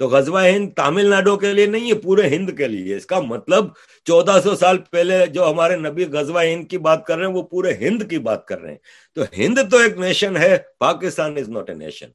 تو 0.00 0.08
غزوہ 0.08 0.40
ہند 0.40 0.68
تامل 0.76 1.06
ناڈو 1.06 1.36
کے 1.36 1.52
لیے 1.52 1.66
نہیں 1.66 1.88
ہے 1.88 1.94
پورے 1.94 2.28
ہند 2.28 2.50
کے 2.58 2.68
لیے۔ 2.68 2.96
اس 2.96 3.06
کا 3.06 3.20
مطلب 3.20 3.64
چودہ 4.04 4.40
سو 4.44 4.56
سال 4.56 4.78
پہلے 4.78 5.26
جو 5.26 5.50
ہمارے 5.50 5.76
نبی 5.76 6.04
غزوہ 6.04 6.42
ہند 6.42 6.64
کی 6.68 6.78
بات 6.78 7.04
کر 7.06 7.18
رہے 7.18 7.26
ہیں، 7.26 7.32
وہ 7.32 7.42
پورے 7.42 7.74
ہند 7.80 8.02
کی 8.10 8.18
بات 8.18 8.46
کر 8.46 8.60
رہے 8.60 8.70
ہیں۔ 8.70 8.78
تو 9.14 9.22
ہند 9.38 9.58
تو 9.70 9.78
ایک 9.78 9.98
نیشن 9.98 10.36
ہے، 10.36 10.56
Pakistan 10.78 11.36
is 11.36 11.48
not 11.48 11.70
a 11.70 11.76
nation 11.76 12.08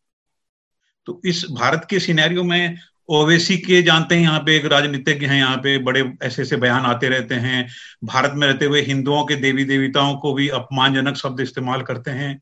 تو 1.05 1.19
اس 1.23 1.45
بھارت 1.49 1.85
کے 1.89 1.99
سینیریو 1.99 2.43
میں 2.43 2.67
اویسی 3.07 3.57
کے 3.57 3.81
جانتے 3.81 4.15
ہیں، 4.15 4.23
یہاں 4.23 4.39
پہ 4.39 4.51
ایک 4.51 4.65
راجنیتج 4.65 5.25
ہیں، 5.25 5.39
یہاں 5.39 5.57
پہ 5.57 5.77
بڑے 5.77 6.01
ایسے 6.21 6.41
ایسے 6.41 6.55
بیان 6.55 6.85
آتے 6.85 7.09
رہتے 7.09 7.35
ہیں۔ 7.35 7.63
بھارت 8.01 8.33
میں 8.33 8.47
رہتے 8.47 8.65
ہوئے 8.65 8.81
ہندوؤں 8.81 9.25
کے 9.25 9.35
دیوی 9.35 9.63
دیوتاؤں 9.63 10.19
کو 10.19 10.33
بھی 10.33 10.51
اپمان 10.51 10.93
جنک 10.93 11.17
شبد 11.17 11.39
استعمال 11.39 11.83
کرتے 11.83 12.11
ہیں۔ 12.11 12.33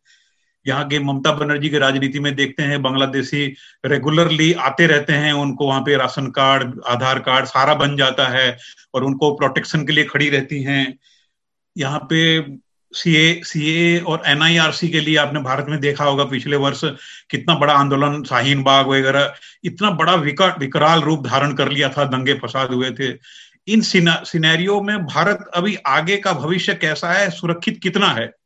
یہاں 0.66 0.84
کے 0.90 1.00
ممتا 1.00 1.32
بنرجی 1.32 1.70
کے 1.70 1.80
راجنیتی 1.80 2.20
میں 2.20 2.32
دیکھتے 2.32 2.64
ہیں 2.64 2.78
بنگلہ 2.78 3.06
دیشی 3.06 3.54
ریگولرلی 3.90 4.54
آتے 4.56 4.88
رہتے 4.88 5.14
ہیں، 5.14 5.32
ان 5.32 5.56
کو 5.56 5.66
وہاں 5.66 5.82
پہ 5.82 5.96
راشن 5.96 6.32
کارڈ، 6.32 6.76
آدھار 6.86 7.18
کارڈ 7.18 7.48
سارا 7.48 7.74
بن 7.74 7.96
جاتا 7.96 8.32
ہے 8.32 8.50
اور 8.94 9.02
ان 9.02 9.18
کو 9.18 9.36
پروٹیکشن 9.36 9.86
کے 9.86 9.94
لیے 9.94 10.04
کھڑی 10.04 10.32
رہتی 10.32 10.66
ہیں۔ 10.66 10.86
یہاں 11.76 12.00
پہ 12.00 12.40
سی 12.96 13.16
اے 13.18 13.42
سی 13.46 13.66
اے 13.66 14.00
اور 14.00 14.20
این 14.26 14.42
آئی 14.42 14.60
آر 14.60 14.72
سی 14.72 14.88
کے 14.88 15.00
لیے 15.00 15.18
آپ 15.18 15.34
نے 15.34 15.40
بھارت 15.40 15.70
میں 15.70 15.78
دیکھا 15.78 16.06
ہوگا 16.06 16.26
پچھلے 16.26 16.56
ورس 16.56 16.84
کتنا 17.30 17.54
بڑا 17.54 17.74
آندولن 17.74 18.24
شاہین 18.24 18.62
باغ 18.64 18.88
وغیرہ، 18.88 19.28
اتنا 19.64 19.90
بڑا 19.90 20.14
وکرال 20.62 21.00
روپ 21.00 21.26
دھارن 21.30 21.56
کر 21.56 21.70
لیا 21.70 21.88
تھا، 21.88 22.04
دنگے 22.04 22.34
فساد 22.44 22.68
ہوئے 22.68 22.90
تھے۔ 22.90 23.14
ان 23.66 23.82
سینیریو 24.26 24.82
میں 24.84 24.98
بھارت 24.98 25.40
ابھی 25.54 25.76
آگے 25.84 26.18
کا 26.18 26.32
بھوشیہ 26.32 26.74
کیسا 26.74 27.20
ہے، 27.20 27.28
سرکھت 27.42 27.82
کتنا 27.82 28.16
ہے؟ 28.16 28.43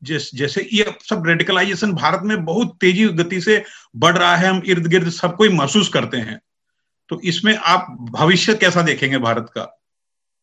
جس 0.00 0.32
جیسے 0.32 0.60
یہ 0.72 0.84
سب 1.08 1.24
ریڈیکلائزیشن 1.24 1.90
بھارت 1.90 2.22
میں 2.22 2.36
بہت 2.36 2.78
تیزی 2.80 3.06
گتی 3.06 3.40
سے 3.40 3.60
بڑھ 3.94 4.18
رہا 4.18 4.40
ہے، 4.40 4.46
ہم 4.46 4.56
ارد 4.56 4.92
گرد 4.92 5.10
سب 5.10 5.36
کو 5.36 5.44
محسوس 5.50 5.88
کرتے 5.88 6.16
ہیں۔ 6.16 6.36
تو 7.08 7.16
اس 7.16 7.44
میں 7.44 7.54
آپ 7.64 7.88
بھوشیہ 7.88 8.54
کیسا 8.54 8.80
دیکھیں 8.86 9.12
گے 9.12 9.18
بھارت 9.18 9.52
کا؟ 9.52 9.66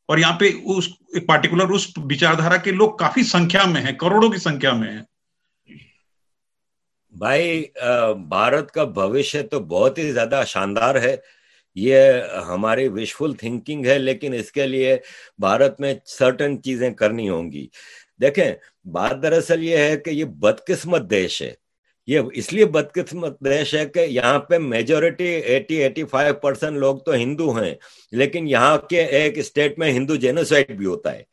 اور 0.08 0.18
یہاں 0.18 0.40
پہ 0.40 0.52
اس 0.66 0.90
پارٹیکولر 1.28 1.68
اس 1.68 1.88
وچاردھارا 1.98 2.58
کے 2.58 2.72
لوگ 2.72 2.98
کافی 2.98 3.24
سنکھیا 3.24 3.66
میں 3.66 3.82
ہیں، 3.82 3.92
کروڑوں 3.92 4.30
کی 4.30 4.38
سنکھیا 4.38 4.74
میں 4.74 4.92
ہیں۔ 4.92 5.04
بھائی 7.18 7.66
بھارت 8.28 8.72
کا 8.72 8.84
بھوشیہ 8.84 9.42
تو 9.42 9.60
بہت 9.60 9.98
ہی 9.98 10.12
زیادہ 10.12 10.44
شاندار 10.48 10.96
ہے۔ 10.96 11.16
یہ 11.76 12.02
ہماری 12.48 12.88
وشفل 12.88 13.34
تھنکنگ 13.34 13.86
ہے، 13.86 14.00
لیکن 14.00 14.34
اس 14.34 14.52
کے 14.52 14.68
لیے 14.68 14.98
بھارت 15.38 15.80
میں 15.80 15.94
سرٹن 16.06 16.62
چیزیں 16.62 16.92
کرنی 16.92 17.30
ہوں 17.30 17.52
گی۔ 17.52 17.68
دیکھیں 18.22 18.52
بات 18.86 19.22
دراصل 19.24 19.64
یہ 19.64 19.78
ہے 19.78 19.98
کہ 19.98 20.10
یہ 20.10 20.26
بدقسمت 20.26 21.10
دیش 21.10 21.42
ہے۔ 21.42 21.54
یہ 22.08 22.20
اس 22.34 22.52
لیے 22.54 22.66
بدقسمت 22.66 23.40
دیش 23.40 23.74
ہے 23.76 23.86
کہ 23.86 24.00
یہاں 24.00 24.40
پہ 24.40 24.58
majority 24.58 25.26
eighty 25.26 25.76
eighty 25.76 26.04
five 26.04 26.34
percent 26.34 26.78
لوگ 26.78 26.98
تو 26.98 27.14
ہندو 27.14 27.52
ہیں، 27.52 27.74
لیکن 28.12 28.48
یہاں 28.48 28.78
کے 28.78 29.04
ایک 29.04 29.38
اسٹیٹ 29.38 29.78
میں 29.80 29.92
ہندو 29.92 30.16
جینوسائڈ 30.16 30.72
بھی 30.72 30.86
ہوتا 30.86 31.14
ہے۔ 31.14 31.24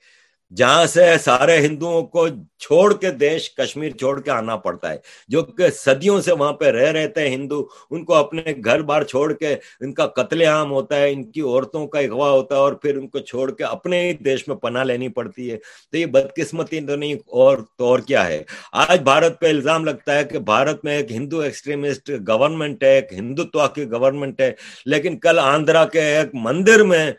جہاں 0.57 0.85
سے 0.87 1.05
سارے 1.25 1.57
ہندوؤں 1.61 2.03
کو 2.03 2.27
چھوڑ 2.59 2.93
کے 2.95 3.11
دیش 3.11 3.51
کشمیر 3.55 3.91
چھوڑ 3.91 4.21
کے 4.21 4.31
آنا 4.31 4.57
پڑتا 4.57 4.93
ہے۔ 4.93 4.97
جو 5.29 5.43
کہ 5.43 5.69
صدیوں 5.71 6.21
سے 6.21 6.33
وہاں 6.33 6.53
پہ 6.53 6.65
رہ 6.65 6.91
رہتے 6.93 7.21
ہیں 7.21 7.35
ہندو، 7.35 7.67
ان 7.91 8.05
کو 8.05 8.15
اپنے 8.15 8.43
گھر 8.65 8.83
بار 8.83 9.03
چھوڑ 9.03 9.33
کے 9.33 9.55
ان 9.81 9.93
کا 9.95 10.07
قتل 10.07 10.43
عام 10.43 10.73
ہوتا 10.73 10.97
ہے، 10.97 11.13
ان 11.13 11.31
کی 11.31 11.41
عورتوں 11.41 11.87
کا 11.87 11.99
اغوا 11.99 12.31
ہوتا 12.31 12.55
ہے 12.55 12.61
اور 12.61 12.73
پھر 12.73 12.97
ان 12.97 13.09
کو 13.09 13.19
چھوڑ 13.19 13.51
کے 13.51 13.65
اپنے 13.65 14.01
ہی 14.03 14.13
دیش 14.25 14.47
میں 14.49 14.57
پناہ 14.57 14.85
لینی 14.85 15.09
پڑتی 15.09 15.51
ہے۔ 15.51 15.57
تو 15.91 15.97
یہ 15.97 16.07
بدقسمتی 16.07 16.81
تو 16.81 16.97
نہیں، 16.97 17.15
اور 17.27 17.59
تو 17.77 17.85
اور 17.85 17.99
کیا 17.99 18.27
ہے؟ 18.27 18.43
آج 18.73 19.01
بھارت 19.03 19.41
پہ 19.41 19.49
الزام 19.49 19.85
لگتا 19.85 20.15
ہے 20.15 20.25
کہ 20.25 20.39
بھارت 20.39 20.85
میں 20.85 20.97
ایک 20.97 21.13
ہندو 21.13 21.41
ایکسٹریمسٹ 21.41 22.11
گورنمنٹ 22.29 22.83
ہے، 22.83 22.95
ایک 22.95 23.13
ہندوتوا 23.13 23.67
کی 23.69 23.91
گورنمنٹ 23.91 24.41
ہے، 24.41 24.53
لیکن 24.87 25.19
کل 25.19 25.39
آندھرا 25.39 25.85
کے 25.85 26.01
ایک 26.01 26.35
مندر 26.35 26.83
میں 26.83 27.11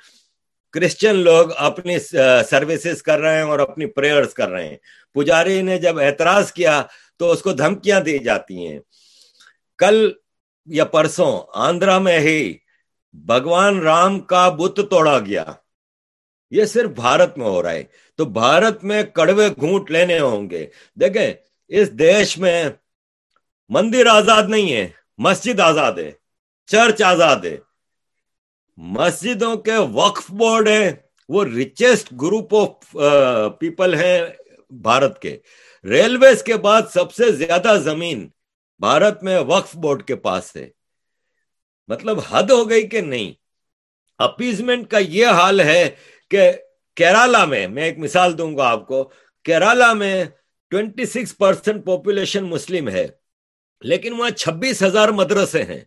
کرسچن 0.71 1.15
لوگ 1.15 1.49
اپنی 1.57 1.99
سروسز 2.49 3.03
کر 3.03 3.19
رہے 3.19 3.35
ہیں 3.35 3.43
اور 3.43 3.59
اپنی 3.59 3.85
پریئرز 3.85 4.33
کر 4.33 4.49
رہے 4.49 4.67
ہیں۔ 4.67 4.77
پجاری 5.13 5.61
نے 5.61 5.77
جب 5.77 5.99
اعتراض 5.99 6.51
کیا 6.51 6.83
تو 7.17 7.31
اس 7.31 7.41
کو 7.41 7.51
دھمکیاں 7.51 7.99
دی 7.99 8.19
جاتی 8.19 8.67
ہیں۔ 8.67 8.79
کل 9.77 10.11
یا 10.65 10.85
پرسوں 10.85 11.41
آندرا 11.53 11.97
میں 11.97 12.19
ہی 12.19 12.57
بھگوان 13.13 13.81
رام 13.81 14.19
کا 14.19 14.49
بت 14.49 14.79
توڑا 14.91 15.19
گیا۔ 15.19 15.45
یہ 16.51 16.65
صرف 16.65 16.89
بھارت 16.89 17.37
میں 17.37 17.45
ہو 17.45 17.63
رہا 17.63 17.71
ہے۔ 17.71 17.83
تو 18.15 18.25
بھارت 18.25 18.83
میں 18.83 19.03
کڑوے 19.03 19.49
گھونٹ 19.49 19.91
لینے 19.91 20.19
ہوں 20.19 20.49
گے۔ 20.49 20.67
دیکھیں، 20.95 21.33
اس 21.67 21.91
دیش 21.91 22.37
میں 22.37 22.69
مندر 23.69 24.05
آزاد 24.05 24.43
نہیں 24.47 24.73
ہے، 24.73 24.87
مسجد 25.17 25.59
آزاد 25.59 25.93
ہے، 25.93 26.11
چرچ 26.65 27.01
آزاد 27.01 27.37
ہے۔ 27.43 27.57
مسجدوں 28.79 29.55
کے 29.57 29.77
وقف 29.93 30.29
بورڈ 30.31 30.67
ہے 30.67 30.93
وہ 31.29 31.43
ریچسٹ 31.45 32.11
گروپ 32.11 32.55
آف 32.55 32.91
پیپل 33.59 33.93
ہیں 33.93 34.19
بھارت 34.69 35.21
کے۔ 35.21 35.37
ریلویز 35.83 36.43
کے 36.43 36.57
بعد 36.57 36.81
سب 36.93 37.13
سے 37.13 37.31
زیادہ 37.31 37.77
زمین 37.83 38.27
بھارت 38.79 39.23
میں 39.23 39.39
وقف 39.39 39.75
بورڈ 39.75 40.03
کے 40.03 40.15
پاس 40.15 40.55
ہے۔ 40.55 40.67
مطلب 41.87 42.19
حد 42.29 42.51
ہو 42.51 42.69
گئی 42.69 42.87
کہ 42.87 43.01
نہیں؟ 43.01 43.33
اپیزمنٹ 44.19 44.89
کا 44.91 44.97
یہ 44.97 45.27
حال 45.27 45.61
ہے 45.61 45.89
کہ 46.31 46.51
کیرالا 46.97 47.45
میں 47.45 47.67
میں 47.67 47.83
ایک 47.83 47.97
مثال 47.97 48.37
دوں 48.37 48.57
گا 48.57 48.69
آپ 48.69 48.87
کو 48.87 49.03
کیرالا 49.45 49.93
میں 49.93 50.23
twenty 50.71 51.05
six 51.05 51.37
percent 51.37 51.85
population 51.85 52.43
Muslim 52.43 52.89
ہے، 52.89 53.07
لیکن 53.81 54.13
وہاں 54.13 54.29
چھبیس 54.29 54.83
ہزار 54.83 55.09
مدرسے 55.09 55.63
ہیں۔ 55.63 55.83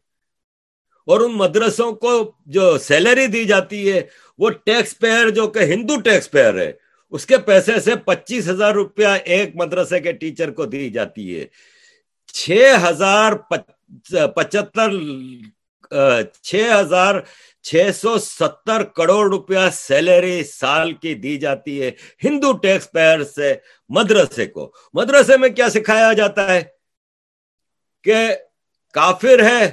اور 1.06 1.20
ان 1.20 1.32
مدرسوں 1.32 1.92
کو 1.92 2.32
جو 2.46 2.78
سیلری 2.78 3.26
دی 3.26 3.44
جاتی 3.44 3.92
ہے، 3.92 4.00
وہ 4.38 4.50
ٹیکس 4.50 4.98
پیئر 4.98 5.30
جو 5.30 5.46
کہ 5.46 5.58
ہندو 5.58 6.00
ٹیکس 6.00 6.30
پیئر 6.30 6.58
ہے، 6.58 6.72
اس 7.12 7.26
کے 7.26 7.38
پیسے 7.38 7.80
سے 7.80 7.96
پچیس 7.96 8.48
ہزار 8.48 8.72
روپیہ 8.72 9.06
ایک 9.24 9.56
مدرسے 9.56 10.00
کے 10.00 10.12
ٹیچر 10.12 10.50
کو 10.50 10.64
دی 10.64 10.90
جاتی 10.90 11.40
ہے۔ 11.40 11.46
چھ 12.34 12.74
ہزار 12.88 13.32
پچہتر 14.36 14.90
چھ 16.42 16.70
ہزار 16.80 17.14
چھ 17.62 17.90
سو 17.96 18.18
ستر 18.18 18.82
کروڑ 18.82 19.24
روپیہ 19.30 19.68
سیلری 19.72 20.42
سال 20.44 20.92
کی 20.92 21.14
دی 21.14 21.36
جاتی 21.36 21.82
ہے 21.82 21.90
ہندو 22.24 22.52
ٹیکس 22.52 22.90
پیئر 22.92 23.24
سے 23.24 23.54
مدرسے 23.88 24.46
کو۔ 24.46 24.72
مدرسے 24.94 25.36
میں 25.36 25.48
کیا 25.48 25.68
سکھایا 25.70 26.12
جاتا 26.12 26.54
ہے؟ 26.54 26.62
کہ 28.04 28.16
کافر 28.94 29.42
ہے 29.44 29.70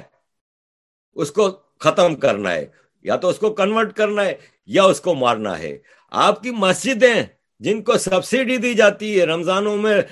اس 1.14 1.30
کو 1.30 1.50
ختم 1.80 2.14
کرنا 2.14 2.52
ہے، 2.52 2.66
یا 3.02 3.16
تو 3.16 3.28
اس 3.28 3.38
کو 3.38 3.50
کنورٹ 3.50 3.92
کرنا 3.92 4.24
ہے، 4.24 4.34
یا 4.66 4.82
اس 4.82 5.00
کو 5.00 5.14
مارنا 5.14 5.58
ہے۔ 5.58 5.78
آپ 6.10 6.42
کی 6.42 6.50
مسجدیں 6.50 7.22
جن 7.60 7.82
کو 7.82 7.98
سبسڈی 7.98 8.56
دی 8.56 8.74
جاتی 8.74 9.20
ہے، 9.20 9.26
رمضانوں 9.26 9.76
میں 9.76 10.02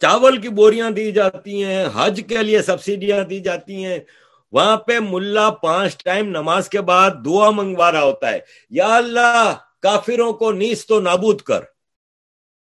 چاول 0.00 0.40
کی 0.40 0.48
بوریاں 0.48 0.90
دی 0.90 1.12
جاتی 1.12 1.64
ہیں، 1.64 1.86
حج 1.94 2.20
کے 2.28 2.38
لیے 2.38 2.62
سبسڈیاں 2.62 3.20
دی 3.20 3.40
جاتی 3.40 3.84
ہیں۔ 3.84 3.98
وہاں 4.52 4.76
پہ 4.76 4.98
ملا 4.98 5.50
پانچ 5.50 6.04
ٹائم 6.04 6.28
نماز 6.28 6.68
کے 6.68 6.80
بعد 6.80 7.10
دعا 7.24 7.50
منگوا 7.50 7.92
رہا 7.92 8.02
ہوتا 8.02 8.30
ہے۔ 8.30 8.38
یا 8.70 8.96
اللہ، 8.96 9.54
کافروں 9.82 10.32
کو 10.32 10.52
نیس 10.52 10.86
تو 10.86 11.00
نابود 11.00 11.40
کر۔ 11.40 11.60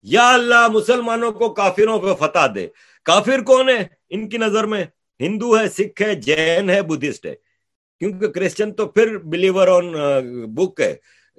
یا 0.04 0.34
اللہ، 0.34 0.68
مسلمانوں 0.68 1.32
کو 1.32 1.54
کافروں 1.54 1.99
پہ 1.99 2.14
فتح 2.14 2.47
دے۔ 2.56 2.68
کافر 3.04 3.41
کون 3.41 3.70
ہے 3.70 3.88
ان 4.10 4.30
کی 4.30 4.38
نظر 4.38 4.64
میں۔ 4.64 4.86
ہندو 5.20 5.59
ہے، 5.59 5.70
سکھ 5.70 6.01
ہے، 6.01 6.16
جین 6.16 6.70
ہے، 6.70 6.82
بدھسٹ 6.82 7.26
ہے۔ 7.26 7.36
کیونکہ 7.99 8.28
کرسچن 8.28 8.72
تو 8.72 8.88
پھر 8.88 9.18
بلیور 9.18 9.68
آن 9.68 9.93
بک 10.53 10.82
ہے 10.82 10.95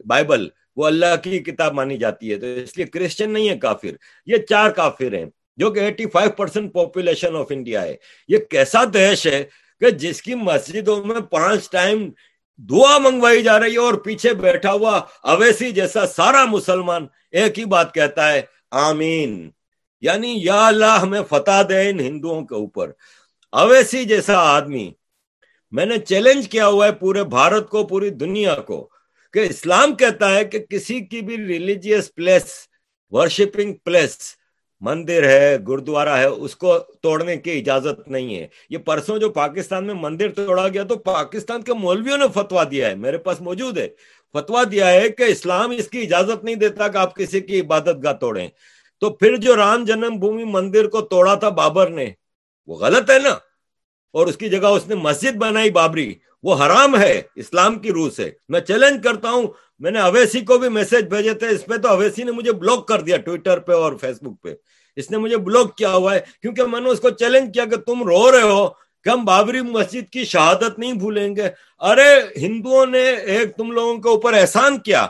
بائبل 0.06 0.48
وہ 0.76 0.86
اللہ 0.86 1.16
کی 1.22 1.38
کتاب 1.38 1.72
مانی 1.72 1.96
جاتی 1.96 2.30
ہے۔ 2.30 2.36
تو 2.36 2.46
اس 2.46 2.76
لیے 2.76 2.86
کرسچن 2.86 3.30
نہیں 3.30 3.48
ہے 3.48 3.58
کافر۔ 3.58 3.96
یہ 4.26 4.36
چار 4.36 4.70
کافر 4.70 5.14
ہیں، 5.14 5.24
جو 5.56 5.70
کہ 5.70 5.80
eighty 5.80 6.06
five 6.06 6.30
percent 6.30 6.72
population 6.72 7.36
of 7.36 7.46
India 7.50 7.82
ہے۔ 7.82 7.96
یہ 8.28 8.38
کیسا 8.50 8.84
دیش 8.94 9.26
ہے 9.26 9.44
کہ 9.80 9.90
جس 9.90 10.22
کی 10.22 10.34
مسجدوں 10.34 11.04
میں 11.04 11.20
پانچ 11.20 11.70
ٹائم 11.70 12.10
دعا 12.56 12.98
منگوائی 12.98 13.42
جا 13.42 13.60
رہی 13.60 13.72
ہے 13.72 13.78
اور 13.78 13.94
پیچھے 13.94 14.34
بیٹھا 14.34 14.72
ہوا 14.72 15.00
اویسی 15.22 15.70
جیسا 15.70 16.06
سارا 16.06 16.44
مسلمان 16.44 17.06
ایک 17.30 17.58
ہی 17.58 17.64
بات 17.64 17.94
کہتا 17.94 18.32
ہے، 18.32 18.42
آمین۔ 18.70 19.50
یعنی 20.00 20.34
یا 20.42 20.66
اللہ 20.66 20.98
ہمیں 21.02 21.20
فتح 21.30 21.62
دے 21.68 21.90
ان 21.90 22.00
ہندوؤں 22.00 22.46
کے 22.46 22.54
اوپر۔ 22.54 22.90
اویسی 23.56 24.04
جیسا 24.04 24.36
آدمی، 24.36 24.92
میں 25.70 25.86
نے 25.86 25.98
چیلنج 25.98 26.48
کیا 26.48 26.66
ہوا 26.66 26.86
ہے 26.86 26.92
پورے 26.92 27.24
بھارت 27.24 27.68
کو، 27.68 27.86
پوری 27.86 28.10
دنیا 28.10 28.54
کو، 28.54 28.88
کہ 29.32 29.38
اسلام 29.38 29.94
کہتا 29.94 30.34
ہے 30.34 30.44
کہ 30.44 30.58
کسی 30.58 31.00
کی 31.00 31.20
بھی 31.20 31.36
ریلیجیس 31.36 32.14
پلیس 32.14 32.42
ورشپنگ 33.10 33.74
پلیس 33.74 34.18
مندر 34.80 35.22
ہے 35.22 35.56
گردوارا 35.68 36.18
ہے، 36.18 36.24
اس 36.24 36.56
کو 36.56 36.78
توڑنے 36.78 37.36
کی 37.36 37.58
اجازت 37.58 38.08
نہیں 38.08 38.36
ہے۔ 38.36 38.46
یہ 38.70 38.78
پرسوں 38.78 39.18
جو 39.18 39.30
پاکستان 39.30 39.86
میں 39.86 39.94
مندر 39.94 40.30
توڑا 40.30 40.68
گیا 40.68 40.82
تو 40.82 40.96
پاکستان 40.96 41.62
کے 41.62 41.74
مولویوں 41.74 42.18
نے 42.18 42.26
فتوا 42.34 42.64
دیا 42.70 42.90
ہے، 42.90 42.94
میرے 42.94 43.18
پاس 43.18 43.40
موجود 43.40 43.78
ہے۔ 43.78 43.88
فتوا 44.32 44.62
دیا 44.72 44.88
ہے 44.88 45.08
کہ 45.08 45.22
اسلام 45.22 45.70
اس 45.70 45.88
کی 45.88 46.00
اجازت 46.00 46.44
نہیں 46.44 46.54
دیتا 46.54 46.88
کہ 46.88 46.96
آپ 46.96 47.16
کسی 47.16 47.40
کی 47.40 47.60
عبادت 47.60 48.04
گاہ 48.04 48.12
توڑیں۔ 48.12 48.48
تو 49.00 49.10
پھر 49.10 49.36
جو 49.36 49.56
رام 49.56 49.84
جنم 49.84 50.16
بھومی 50.18 50.44
مندر 50.44 50.86
کو 50.86 51.00
توڑا 51.00 51.34
تھا 51.34 51.48
بابر 51.48 51.90
نے، 51.90 52.10
وہ 52.66 52.76
غلط 52.76 53.10
ہے 53.10 53.18
نا؟ 53.18 53.38
اور 54.14 54.26
اس 54.26 54.36
کی 54.36 54.48
جگہ 54.48 54.66
اس 54.66 54.88
نے 54.88 54.94
مسجد 54.94 55.36
بنائی 55.36 55.70
بابری۔ 55.70 56.14
وہ 56.42 56.66
حرام 56.66 56.98
ہے، 56.98 57.22
اسلام 57.36 57.78
کی 57.78 57.92
روح 57.92 58.10
سے۔ 58.10 58.30
میں 58.48 58.60
چیلنج 58.60 59.04
کرتا 59.04 59.30
ہوں، 59.30 59.46
میں 59.78 59.90
نے 59.90 60.00
اویسی 60.00 60.40
کو 60.40 60.58
بھی 60.58 60.68
میسج 60.68 61.04
بھیجے 61.04 61.34
تھے۔ 61.34 61.48
اس 61.48 61.66
پہ 61.66 61.76
تو 61.76 61.88
اویسی 61.88 62.22
نے 62.22 62.32
مجھے 62.32 62.52
بلاک 62.52 62.88
کر 62.88 63.00
دیا 63.00 63.16
ٹویٹر 63.16 63.58
پہ 63.58 63.72
اور 63.72 63.92
فیس 64.00 64.22
بک 64.22 64.42
پہ۔ 64.42 64.54
اس 64.96 65.10
نے 65.10 65.18
مجھے 65.18 65.36
بلاک 65.36 65.76
کیا 65.76 65.92
ہوا 65.92 66.14
ہے، 66.14 66.20
کیونکہ 66.42 66.62
میں 66.62 66.80
نے 66.80 66.88
اس 66.88 67.00
کو 67.00 67.10
چیلنج 67.10 67.54
کیا 67.54 67.64
کہ 67.64 67.76
تم 67.76 68.02
رو 68.02 68.32
رہے 68.32 68.42
ہو 68.42 68.68
کہ 69.04 69.08
ہم 69.08 69.24
بابری 69.24 69.60
مسجد 69.60 70.12
کی 70.12 70.24
شہادت 70.24 70.78
نہیں 70.78 70.92
بھولیں 70.92 71.36
گے۔ 71.36 71.48
ارے، 71.78 72.20
ہندوؤں 72.36 72.86
نے 72.86 73.02
ایک 73.02 73.56
تم 73.56 73.70
لوگوں 73.70 73.98
کے 73.98 74.08
اوپر 74.08 74.32
احسان 74.32 74.78
کیا۔ 74.78 75.06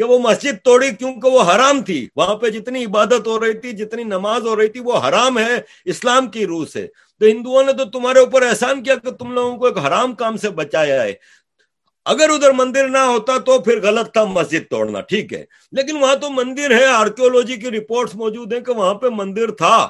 کہ 0.00 0.04
وہ 0.04 0.18
مسجد 0.18 0.64
توڑی 0.64 0.90
کیونکہ 0.90 1.28
وہ 1.28 1.42
حرام 1.42 1.82
تھی۔ 1.82 2.08
وہاں 2.16 2.34
پہ 2.34 2.48
جتنی 2.48 2.84
عبادت 2.84 3.26
ہو 3.26 3.40
رہی 3.40 3.52
تھی، 3.52 3.72
جتنی 3.72 4.04
نماز 4.04 4.42
ہو 4.42 4.56
رہی 4.56 4.66
تھی، 4.66 4.80
وہ 4.80 4.98
حرام 4.98 5.38
ہے۔ 5.38 5.60
اسلام 5.84 6.26
کی 6.26 6.46
روح 6.46 6.64
سے۔ 6.72 6.86
تو 7.20 7.26
ہندوؤں 7.26 7.62
نے 7.62 7.72
تو 7.72 7.84
تمہارے 7.84 8.18
اوپر 8.18 8.42
احسان 8.42 8.82
کیا 8.82 8.94
کہ 8.94 9.10
تم 9.10 9.32
لوگوں 9.32 9.58
کو 9.58 9.66
ایک 9.66 9.78
حرام 9.78 10.14
کام 10.14 10.36
سے 10.36 10.50
بچایا 10.50 11.02
ہے۔ 11.02 11.12
اگر 12.04 12.28
ادھر 12.28 12.52
مندر 12.52 12.88
نہ 12.88 12.98
ہوتا 12.98 13.38
تو 13.38 13.58
پھر 13.58 13.80
غلط 13.82 14.12
تھا 14.12 14.24
مسجد 14.24 14.70
توڑنا، 14.70 15.00
ٹھیک 15.00 15.32
ہے۔ 15.32 15.44
لیکن 15.72 15.96
وہاں 15.96 16.16
تو 16.16 16.30
مندر 16.30 16.70
ہے 16.70 16.84
آرکیولوجی 16.84 17.56
کی 17.56 17.70
رپورٹس 17.70 18.14
موجود 18.14 18.52
ہیں 18.52 18.60
کہ 18.60 18.72
وہاں 18.72 18.94
پہ 18.94 19.06
مندر 19.12 19.50
تھا۔ 19.50 19.88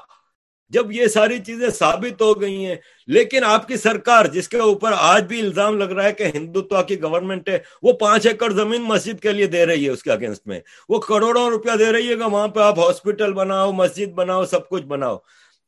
جب 0.71 0.93
یہ 0.93 1.07
ساری 1.07 1.39
چیزیں 1.39 1.71
ثابت 1.71 2.23
ہو 2.23 2.41
گئی 2.41 2.67
ہیں، 2.67 2.77
لیکن 3.07 3.45
آپ 3.45 3.69
کی 3.69 3.77
سرکار، 3.77 4.25
جس 4.25 4.49
کے 4.49 4.59
اوپر 4.59 4.91
آج 4.97 5.25
بھی 5.25 5.41
الزام 5.41 5.79
لگ 5.79 5.85
رہا 5.85 6.05
ہے 6.05 6.13
کہ 6.13 6.25
ہندوتوا 6.35 6.83
کی 6.83 7.03
گورنمنٹ 7.03 7.49
ہے، 7.49 7.59
وہ 7.83 7.93
پانچ 7.93 8.27
ایکڑ 8.27 8.53
زمین 8.53 8.83
مسجد 8.83 9.23
کے 9.23 9.33
لیے 9.33 9.47
دے 9.47 9.67
رہی 9.67 9.85
ہے 9.85 9.91
اس 9.91 10.03
کے 10.03 10.13
اگینسٹ 10.13 10.47
میں۔ 10.47 10.61
وہ 10.89 10.99
کروڑوں 10.99 11.51
روپیہ 11.51 11.77
دے 11.77 11.93
رہی 11.93 12.11
ہے 12.11 12.17
کہ 12.17 12.25
وہاں 12.25 12.49
پہ 12.49 12.61
آپ 12.61 12.79
ہاسپٹل 12.79 13.33
بناؤ، 13.33 13.73
مسجد 13.73 14.13
بناؤ، 14.13 14.45
سب 14.45 14.69
کچھ 14.69 14.83
بناؤ۔ 14.83 15.19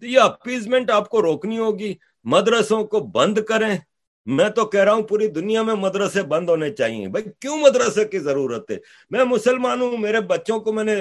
تو 0.00 0.06
یہ 0.06 0.20
اپیزمنٹ 0.20 0.90
آپ 0.90 1.08
کو 1.08 1.22
روکنی 1.22 1.58
ہوگی۔ 1.58 1.94
مدرسوں 2.24 2.84
کو 2.84 3.00
بند 3.00 3.38
کریں۔ 3.38 3.78
میں 4.26 4.48
تو 4.48 4.66
کہہ 4.66 4.80
رہا 4.80 4.92
ہوں، 4.92 5.02
پوری 5.02 5.26
دنیا 5.26 5.62
میں 5.62 5.74
مدرسے 5.74 6.22
بند 6.22 6.48
ہونے 6.48 6.70
چاہیے۔ 6.70 7.08
بھائی، 7.08 7.30
کیوں 7.40 7.58
مدرسے 7.58 8.04
کی 8.04 8.18
ضرورت 8.18 8.70
ہے؟ 8.70 8.76
میں 9.10 9.24
مسلمان 9.24 9.80
ہوں، 9.80 9.96
میرے 9.96 10.20
بچوں 10.20 10.60
کو 10.60 10.72
میں 10.72 10.84
نے 10.84 10.94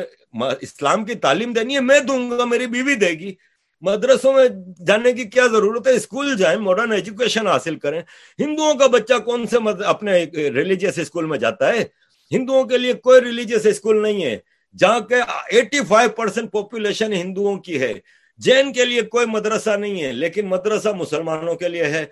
اسلام 0.62 1.06
کی 1.06 1.14
تعلیم 1.14 1.54
دینی 1.54 1.76
ہے، 1.76 1.80
میں 1.80 2.00
دوں 2.00 2.32
گا، 2.32 2.46
میری 2.46 2.68
بیوی 2.68 2.96
دے 2.96 3.10
گی۔ 3.10 3.36
مدرسوں 3.82 4.34
میں 4.34 4.48
جانے 4.88 5.14
کی 5.14 5.24
کیا 5.24 5.48
ضرورت 5.48 5.88
ہے؟ 5.88 5.94
اسکول 5.94 6.38
جائیں 6.38 6.60
ماڈرن 6.60 6.92
ایجوکیشن 6.92 7.48
حاصل 7.48 7.76
کریں۔ 7.76 8.02
ہندوؤں 8.40 8.76
کا 8.76 8.88
بچہ 8.88 9.18
کون 9.18 9.48
سے 9.48 9.58
اپنے 9.86 10.24
ریلیجیس 10.34 11.00
اسکول 11.00 11.26
میں 11.26 11.38
جاتا 11.38 11.74
ہے؟ 11.74 11.84
ہندوؤں 12.32 12.64
کے 12.64 12.78
لیے 12.78 12.94
کوئی 12.94 13.22
ریلیجیس 13.22 13.66
اسکول 13.66 14.02
نہیں 14.04 14.24
ہے۔ 14.24 14.38
جہاں 14.78 15.00
کے 15.00 15.16
ایٹی 15.52 15.80
فائیو 15.88 16.10
پرسینٹ 16.10 16.52
پاپولیشن 16.52 17.14
ہندوؤں 17.14 17.58
کی 17.58 17.80
ہے۔ 17.82 17.94
جین 18.38 18.74
کے 18.74 18.86
لیے 18.86 19.02
کوئی 19.02 19.26
مدرسہ 19.26 19.70
نہیں 19.70 20.04
ہے، 20.04 20.12
لیکن 20.12 20.48
مدرسہ 20.48 20.90
مسلمانوں 20.90 21.56
کے 21.56 21.68
لیے 21.70 21.84
ہے، 21.84 22.06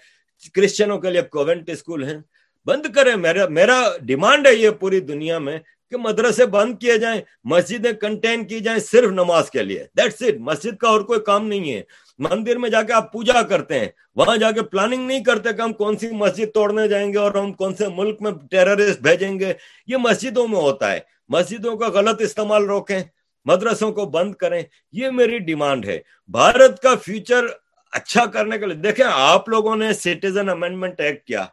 کرسچنوں 0.53 0.97
کے 0.97 1.09
لیے 1.09 1.21
کوونٹ 1.21 1.69
اسکول 1.69 2.03
ہیں۔ 2.03 2.17
بند 2.65 2.85
کریں، 2.95 3.15
میرا 3.15 3.47
میرا 3.47 3.81
ڈیمانڈ 4.01 4.47
ہے 4.47 4.55
یہ 4.55 4.69
پوری 4.69 4.99
دنیا 4.99 5.39
میں۔ 5.39 5.59
کہ 5.89 5.97
مدرسے 5.97 6.45
بند 6.45 6.79
کیے 6.79 6.97
جائیں، 6.97 7.21
مسجدیں 7.43 7.91
کنٹین 7.91 8.47
کی 8.47 8.59
جائیں 8.59 8.79
صرف 8.79 9.11
نماز 9.11 9.51
کے 9.51 9.63
لیے۔ 9.63 9.85
دیٹس 9.97 10.21
اٹ 10.21 10.33
مسجد 10.39 10.77
کا 10.77 10.87
اور 10.87 11.01
کوئی 11.01 11.19
کام 11.19 11.47
نہیں 11.47 11.73
ہے۔ 11.73 11.81
مندر 12.17 12.55
میں 12.55 12.69
جا 12.69 12.81
کے 12.81 12.93
آپ 12.93 13.13
پوجا 13.13 13.41
کرتے 13.41 13.79
ہیں۔ 13.79 13.87
وہاں 14.15 14.37
جا 14.37 14.51
کے 14.51 14.61
پلاننگ 14.61 15.07
نہیں 15.07 15.23
کرتے 15.23 15.53
کہ 15.53 15.61
ہم 15.61 15.73
کون 15.73 15.97
سی 15.97 16.11
مسجد 16.11 16.53
توڑنے 16.53 16.87
جائیں 16.87 17.13
گے 17.13 17.17
اور 17.17 17.35
ہم 17.35 17.53
کون 17.53 17.75
سے 17.75 17.87
ملک 17.87 18.21
میں 18.21 18.31
ٹیررسٹ 18.51 19.01
بھیجیں 19.01 19.39
گے۔ 19.39 19.53
یہ 19.87 19.97
مسجدوں 19.97 20.47
میں 20.47 20.59
ہوتا 20.59 20.91
ہے۔ 20.91 20.99
مسجدوں 21.29 21.77
کا 21.77 21.87
غلط 21.89 22.21
استعمال 22.21 22.65
روکیں۔ 22.65 22.99
مدرسوں 23.45 23.91
کو 23.91 24.05
بند 24.05 24.35
کریں۔ 24.35 24.63
یہ 24.91 25.09
میری 25.09 25.39
ڈیمانڈ 25.39 25.85
ہے۔ 25.85 25.99
بھارت 26.27 26.81
کا 26.81 26.95
فیوچر 26.95 27.45
اچھا 27.91 28.25
کرنے 28.25 28.57
کے 28.57 28.65
لیے، 28.65 28.75
دیکھیں 28.75 29.05
آپ 29.13 29.49
لوگوں 29.49 29.75
نے 29.75 29.93
سٹیزن 29.93 30.49
امینڈمنٹ 30.49 31.01
ایکٹ 31.01 31.27
کیا۔ 31.27 31.45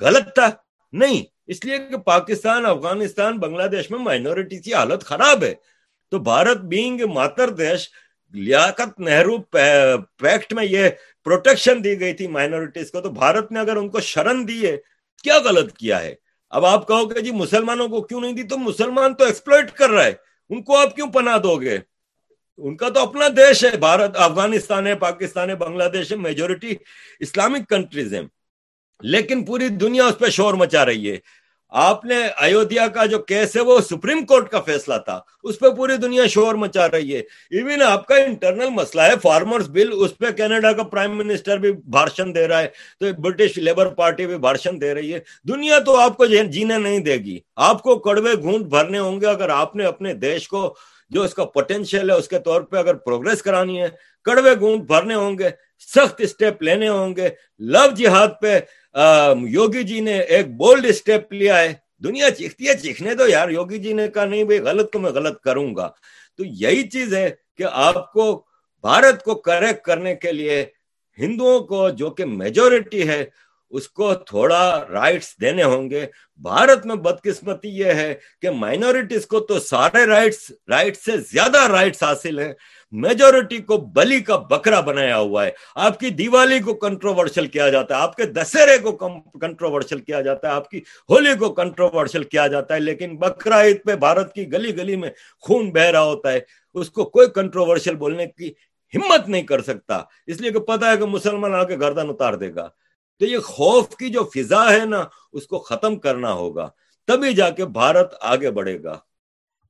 غلط 0.00 0.34
تھا۔ 0.34 0.50
نہیں۔ 0.92 1.35
اس 1.46 1.64
لیے 1.64 1.78
کہ 1.78 1.96
پاکستان، 1.96 2.66
افغانستان، 2.66 3.38
بنگلہ 3.38 3.66
دیش 3.66 3.90
میں 3.90 3.98
مائنورٹی 3.98 4.58
کی 4.58 4.74
حالت 4.74 5.04
خراب 5.04 5.44
ہے۔ 5.44 5.54
تو 6.10 6.18
بھارت 6.18 6.56
بینگ 6.56 7.00
ماتر 7.00 7.50
دیش، 7.50 7.90
لیاقت 8.32 9.00
نہرو 9.00 9.38
پیکٹ 10.18 10.52
میں 10.52 10.64
یہ 10.64 10.88
پروٹیکشن 11.24 11.84
دی 11.84 12.00
گئی 12.00 12.12
تھی 12.12 12.26
مائنورٹیز 12.26 12.90
کو۔ 12.90 13.00
تو 13.00 13.10
بھارت 13.10 13.52
نے 13.52 13.60
اگر 13.60 13.76
ان 13.76 13.88
کو 13.88 14.00
شرن 14.00 14.48
دی 14.48 14.66
ہے، 14.66 14.76
کیا 15.22 15.38
غلط 15.38 15.76
کیا 15.76 16.02
ہے؟ 16.02 16.14
اب 16.50 16.64
آپ 16.64 16.88
کہو 16.88 17.10
گے 17.10 17.20
جی 17.20 17.30
مسلمانوں 17.30 17.88
کو 17.88 18.02
کیوں 18.02 18.20
نہیں 18.20 18.32
دی؟ 18.32 18.42
تو 18.42 18.58
مسلمان 18.58 19.14
تو 19.14 19.24
ایکسپلوئٹ 19.24 19.70
کر 19.70 19.90
رہا 19.90 20.04
ہے۔ 20.04 20.12
ان 20.48 20.62
کو 20.62 20.76
آپ 20.76 20.96
کیوں 20.96 21.12
پناہ 21.12 21.38
دو 21.38 21.56
گے؟ 21.56 21.78
ان 22.58 22.76
کا 22.76 22.88
تو 22.88 23.00
اپنا 23.00 23.28
دیش 23.36 23.64
ہے۔ 23.64 23.76
بھارت، 23.76 24.10
افغانستان 24.14 24.86
ہے، 24.86 24.94
پاکستان 24.94 25.50
ہے، 25.50 25.54
بنگلہ 25.54 25.84
دیش 25.84 26.12
ہے 26.12 26.16
میجورٹی 26.16 26.74
اسلامک 27.20 27.68
کنٹریز 27.68 28.14
ہیں۔ 28.14 28.22
لیکن 29.00 29.44
پوری 29.44 29.68
دنیا 29.68 30.06
اس 30.06 30.18
پہ 30.18 30.26
شور 30.26 30.54
مچا 30.54 30.86
رہی 30.86 31.10
ہے۔ 31.10 31.16
آپ 31.68 32.04
نے 32.04 32.14
ایودھیا 32.40 32.86
کا 32.86 33.06
جو 33.06 33.18
کیس 33.18 33.56
ہے 33.56 33.60
وہ 33.60 33.80
سپریم 33.80 34.26
کورٹ 34.26 34.48
کا 34.48 34.60
فیصلہ 34.60 34.94
تھا۔ 35.04 35.20
اس 35.42 35.58
پہ 35.58 35.68
پوری 35.68 35.96
دنیا 35.96 36.26
شور 36.26 36.54
مچا 36.54 36.90
رہی 36.90 37.14
ہے۔ 37.14 37.18
ایون 37.50 37.82
آپ 37.82 38.06
کا 38.06 38.14
انٹرنل 38.14 38.68
مسئلہ 38.68 39.02
ہے 39.02 39.12
فارمرز 39.22 39.68
بل 39.68 39.88
اس 39.92 40.18
پہ 40.18 40.30
کینیڈا 40.30 40.72
کا 40.72 40.82
پرائم 40.82 41.16
منسٹر 41.16 41.56
بھی 41.56 41.72
بھارشن 41.72 42.34
دے 42.34 42.48
رہا 42.48 42.62
ہے۔ 42.62 42.68
تو 43.00 43.20
برٹش 43.20 43.58
لیبر 43.58 43.86
پارٹی 43.86 44.26
بھی 44.26 44.38
بھارشن 44.38 44.80
دے 44.80 44.94
رہی 44.94 45.14
ہے۔ 45.14 45.20
دنیا 45.48 45.78
تو 45.78 45.96
آپ 45.96 46.16
کو 46.16 46.26
جینے 46.26 46.78
نہیں 46.78 46.98
دے 46.98 47.16
گی۔ 47.16 47.38
آپ 47.56 47.82
کو 47.82 47.98
کڑوے 47.98 48.34
گھونٹ 48.42 48.66
بھرنے 48.66 48.98
ہوں 48.98 49.20
گے 49.20 49.26
اگر 49.26 49.48
آپ 49.48 49.76
نے 49.76 49.84
اپنے 49.84 50.14
دیش 50.14 50.48
کو 50.48 50.76
جو 51.10 51.22
اس 51.22 51.34
کا 51.34 51.44
پوٹینشیل 51.44 52.10
ہے، 52.10 52.14
اس 52.14 52.28
کے 52.28 52.38
طور 52.38 52.60
پہ 52.60 52.76
اگر 52.76 52.94
پروگرس 52.94 53.42
کرانی 53.42 53.82
ہے، 53.82 53.88
کڑوے 54.24 54.58
گھونٹ 54.58 54.82
بھرنے 54.82 55.14
ہوں 55.14 55.38
گے، 55.38 55.48
سخت 55.78 56.14
اسٹیپ 56.18 56.62
لینے 56.62 56.88
ہوں 56.88 57.16
گے۔ 57.16 57.28
لو 57.58 57.90
جہاد 57.96 58.28
پہ 58.40 58.60
یوگی 59.48 59.82
جی 59.82 60.00
نے 60.00 60.18
ایک 60.18 60.48
بولڈ 60.56 60.86
اسٹیپ 60.86 61.32
لیا 61.32 61.60
ہے۔ 61.60 61.72
دنیا 62.04 62.30
چیختی 62.30 62.68
ہے، 62.68 62.74
چیخنے 62.74 63.14
دو 63.14 63.28
یار، 63.28 63.48
یوگی 63.48 63.78
جی 63.78 63.92
نے 63.92 64.08
کہا 64.08 64.24
نہیں 64.24 64.44
بھائی، 64.44 64.60
غلط 64.60 64.92
کو 64.92 64.98
میں 64.98 65.10
غلط 65.10 65.40
کروں 65.40 65.76
گا۔ 65.76 65.90
تو 66.36 66.44
یہی 66.44 66.88
چیز 66.88 67.14
ہے 67.14 67.30
کہ 67.56 67.64
آپ 67.72 68.12
کو 68.12 68.44
بھارت 68.80 69.24
کو 69.24 69.34
کریکٹ 69.34 69.84
کرنے 69.84 70.14
کے 70.14 70.32
لیے 70.32 70.64
ہندوؤں 71.18 71.60
کو 71.60 71.90
جو 71.90 72.10
کہ 72.10 72.24
میجورٹی 72.24 73.08
ہے 73.08 73.24
اس 73.70 73.88
کو 73.88 74.14
تھوڑا 74.14 74.84
رائٹس 74.90 75.40
دینے 75.40 75.62
ہوں 75.62 75.90
گے۔ 75.90 76.06
بھارت 76.36 76.86
میں 76.86 76.96
بدقسمتی 76.96 77.68
یہ 77.68 77.84
ہے 77.84 78.14
کہ 78.42 78.50
مائنورٹیز 78.50 79.26
کو 79.26 79.40
تو 79.40 79.58
سارے 79.58 80.06
رائٹس 80.06 80.52
رائٹس 80.68 81.04
سے 81.04 81.16
زیادہ 81.16 81.58
رائٹس 81.60 82.02
حاصل 82.02 82.38
ہیں۔ 82.38 82.52
میجورٹی 82.90 83.58
کو 83.58 83.76
بلی 83.76 84.20
کا 84.20 84.36
بکرا 84.36 84.80
بنایا 84.80 85.18
ہوا 85.18 85.46
ہے۔ 85.46 85.50
آپ 85.74 86.00
کی 86.00 86.10
دیوالی 86.10 86.58
کو 86.58 86.74
کنٹروورشل 86.74 87.46
کیا 87.46 87.68
جاتا 87.68 87.96
ہے۔ 87.96 88.02
آپ 88.02 88.16
کے 88.16 88.24
دسہرے 88.24 88.78
کو 88.78 88.92
کنٹروورشل 89.40 90.00
کیا 90.00 90.20
جاتا 90.20 90.48
ہے۔ 90.48 90.52
آپ 90.52 90.70
کی 90.70 90.78
ہولی 91.10 91.34
کو 91.38 91.54
کنٹروورشل 91.54 92.24
کیا 92.24 92.46
جاتا 92.46 92.74
ہے۔ 92.74 92.80
لیکن 92.80 93.16
بکرا 93.16 93.62
عید 93.62 93.84
پہ 93.84 93.96
بھارت 93.96 94.34
کی 94.34 94.52
گلی 94.52 94.76
گلی 94.76 94.96
میں 94.96 95.10
خون 95.40 95.70
بہ 95.70 95.80
رہا 95.80 96.02
ہوتا 96.02 96.32
ہے۔ 96.32 96.40
اس 96.74 96.90
کو 96.90 97.04
کوئی 97.04 97.28
کنٹروورشل 97.34 97.94
بولنے 97.94 98.26
کی 98.26 98.52
ہمت 98.94 99.28
نہیں 99.28 99.42
کر 99.42 99.62
سکتا۔ 99.62 100.02
اس 100.26 100.40
لیے 100.40 100.50
کہ 100.50 100.58
پتا 100.58 100.92
ہے 100.92 100.96
کہ 100.96 101.04
مسلمان 101.04 101.54
آ 101.54 101.64
کے 101.64 101.76
گردن 101.76 102.08
اتار 102.08 102.34
دے 102.34 102.54
گا۔ 102.54 102.68
تو 103.20 103.26
یہ 103.26 103.38
خوف 103.38 103.96
کی 103.96 104.08
جو 104.08 104.24
فضا 104.24 104.72
ہے 104.72 104.84
نا، 104.84 105.04
اس 105.32 105.46
کو 105.46 105.58
ختم 105.58 105.96
کرنا 105.98 106.32
ہوگا۔ 106.32 106.68
تبھی 107.08 107.32
جا 107.34 107.50
کے 107.50 107.64
بھارت 107.64 108.14
آگے 108.20 108.50
بڑھے 108.50 108.82
گا۔ 108.82 108.98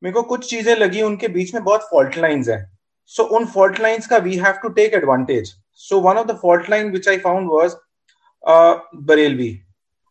میرے 0.02 0.12
کو 0.12 0.22
کچھ 0.22 0.46
چیزیں 0.46 0.74
لگی، 0.74 1.02
ان 1.02 1.16
کے 1.16 1.28
بیچ 1.28 1.54
میں 1.54 1.62
بہت 1.62 1.82
فالٹ 1.90 2.18
لائنز 2.18 2.50
ہیں۔ 2.50 2.64
سو 3.06 3.26
ان 3.30 3.44
فالٹ 3.46 3.80
لائنز 3.80 4.06
کا 4.08 4.16
we 4.16 4.38
have 4.40 4.60
to 4.62 4.68
take 4.68 4.94
advantage 4.94 5.48
so 5.74 6.00
one 6.00 6.18
of 6.18 6.28
the 6.28 6.36
fault 6.42 6.70
line 6.70 6.90
which 6.94 7.08
I 7.08 7.18
found 7.18 7.50
was 7.50 7.74
Barelvi, 9.06 9.52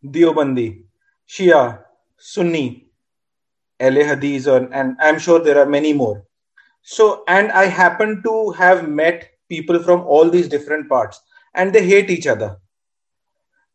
Deobandi, 0.03 0.83
Shia, 1.27 1.69
Sunni, 2.23 2.67
Ahl 3.79 3.97
Hadith 3.97 4.47
اور 4.47 4.61
I 4.71 5.05
am 5.05 5.17
sure 5.17 5.39
there 5.39 5.59
are 5.59 5.65
many 5.65 5.93
more 5.93 6.15
so 6.89 7.23
and 7.27 7.51
I 7.51 7.69
happen 7.77 8.15
to 8.21 8.49
have 8.49 8.75
met 8.87 9.23
people 9.47 9.83
from 9.83 10.07
all 10.07 10.33
these 10.33 10.49
different 10.49 10.89
parts 10.89 11.19
and 11.53 11.73
they 11.73 11.79
hate 11.79 12.09
each 12.09 12.27
other 12.27 12.47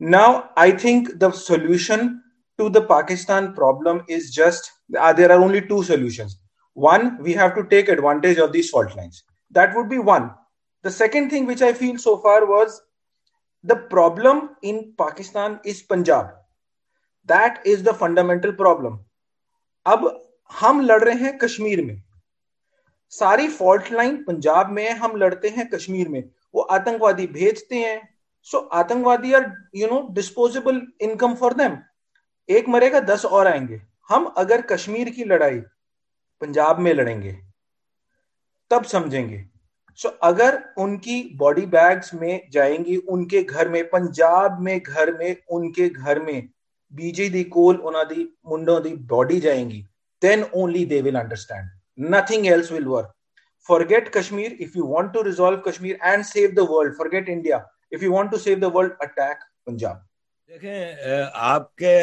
نا 0.01 0.25
I 0.57 0.73
think 0.73 1.09
the 1.21 1.31
solution 1.31 2.07
to 2.59 2.69
the 2.69 2.81
Pakistan 2.81 3.53
problem 3.53 3.99
is 4.09 4.31
just 4.33 4.71
solution 5.87 6.27
one 6.77 7.09
view 7.19 7.49
to 7.49 7.61
take 7.61 7.89
advantage 7.89 8.41
of 8.41 8.55
that 9.55 9.77
would 9.77 9.89
be 9.89 9.99
one 10.07 10.29
the 10.85 10.91
second 10.91 12.01
so 12.01 12.17
far 12.17 12.43
was 12.43 12.81
the 13.65 13.75
problem 13.91 14.39
in 14.63 14.81
Pakistan 14.93 15.57
is 15.65 15.87
Punjab 15.89 16.27
the 17.29 17.93
fundamental 17.99 18.53
problem 18.53 18.97
اب 19.87 20.07
ہم 20.63 20.81
لڑ 20.81 21.03
رہے 21.03 21.15
ہیں 21.15 21.39
کشمیر 21.39 21.83
میں 21.83 21.95
ساری 23.13 23.49
fault 23.49 23.93
line 23.93 24.23
Punjab 24.25 24.71
میں 24.71 24.91
ہم 24.91 25.17
لڑتے 25.17 25.49
ہیں 25.49 25.65
کشمیر 25.65 26.09
میں 26.09 26.21
وہ 26.55 26.65
آتکوادی 26.69 27.27
بھیجتے 27.27 27.79
ہیں 27.79 27.99
so 28.47 28.69
آتنکوادی 28.71 29.35
are 29.35 29.43
you 29.73 29.87
know 29.87 30.01
disposable 30.15 30.79
income 30.99 31.35
for 31.35 31.51
them 31.51 31.75
ایک 32.49 32.69
مرے 32.69 32.93
گا 32.93 32.99
دس 33.09 33.25
اور 33.25 33.47
آئیں 33.47 33.69
گے۔ 33.69 33.79
ہم 34.11 34.29
اگر 34.37 34.61
کشمیر 34.61 35.07
کی 35.07 35.25
لڑائی 35.25 35.61
پنجاب 36.41 36.81
میں 36.81 36.95
لڑیں 36.95 37.23
گے 37.23 37.33
تب 38.71 38.87
سمجھیں 38.87 39.29
گے۔ 39.29 39.43
سو 39.99 40.09
so, 40.09 40.15
اگر 40.21 40.55
ان 40.77 40.97
کی 40.99 41.23
باڈی 41.39 41.67
بیگز 41.67 42.15
میں 42.15 42.39
جائیں 42.53 42.85
گی 42.85 42.99
ان 43.07 43.27
کے 43.29 43.43
گھر 43.51 43.69
میں 43.69 43.83
پنجاب 43.83 44.61
میں 44.61 44.79
گھر 44.87 45.13
میں 45.13 45.35
ان 45.49 45.73
کے 45.73 45.89
گھر 45.97 46.21
میں 46.21 46.41
بیجی 46.91 47.29
دی 47.29 47.45
کول 47.45 47.77
انہاں 47.83 48.05
دی 48.05 48.25
منڈو 48.45 48.79
دی 48.81 48.95
باڈی 49.09 49.41
جائیں 49.41 49.71
گی 49.71 49.83
then 50.23 50.43
only 50.53 50.85
they 50.85 51.01
will 51.03 51.17
understand 51.17 51.69
nothing 52.11 52.47
else 52.47 52.73
will 52.73 52.87
work 52.87 53.11
forget 53.69 54.13
Kashmir 54.13 54.53
if 54.61 54.77
you 54.77 54.87
want 54.87 55.15
to 55.15 55.25
resolve 55.25 55.57
Kashmir 55.57 55.97
and 56.01 56.27
save 56.27 56.51
the 56.57 56.73
world 56.73 56.97
forget 56.97 57.29
India 57.29 57.59
if 57.93 58.03
you 58.03 58.13
want 58.13 58.31
to 58.33 58.39
save 58.39 58.61
the 58.61 58.71
world 58.71 58.93
attack 59.01 59.45
punjab. 59.67 59.97
دیکھیں 60.51 61.25
آپ 61.33 61.75
کے 61.77 61.97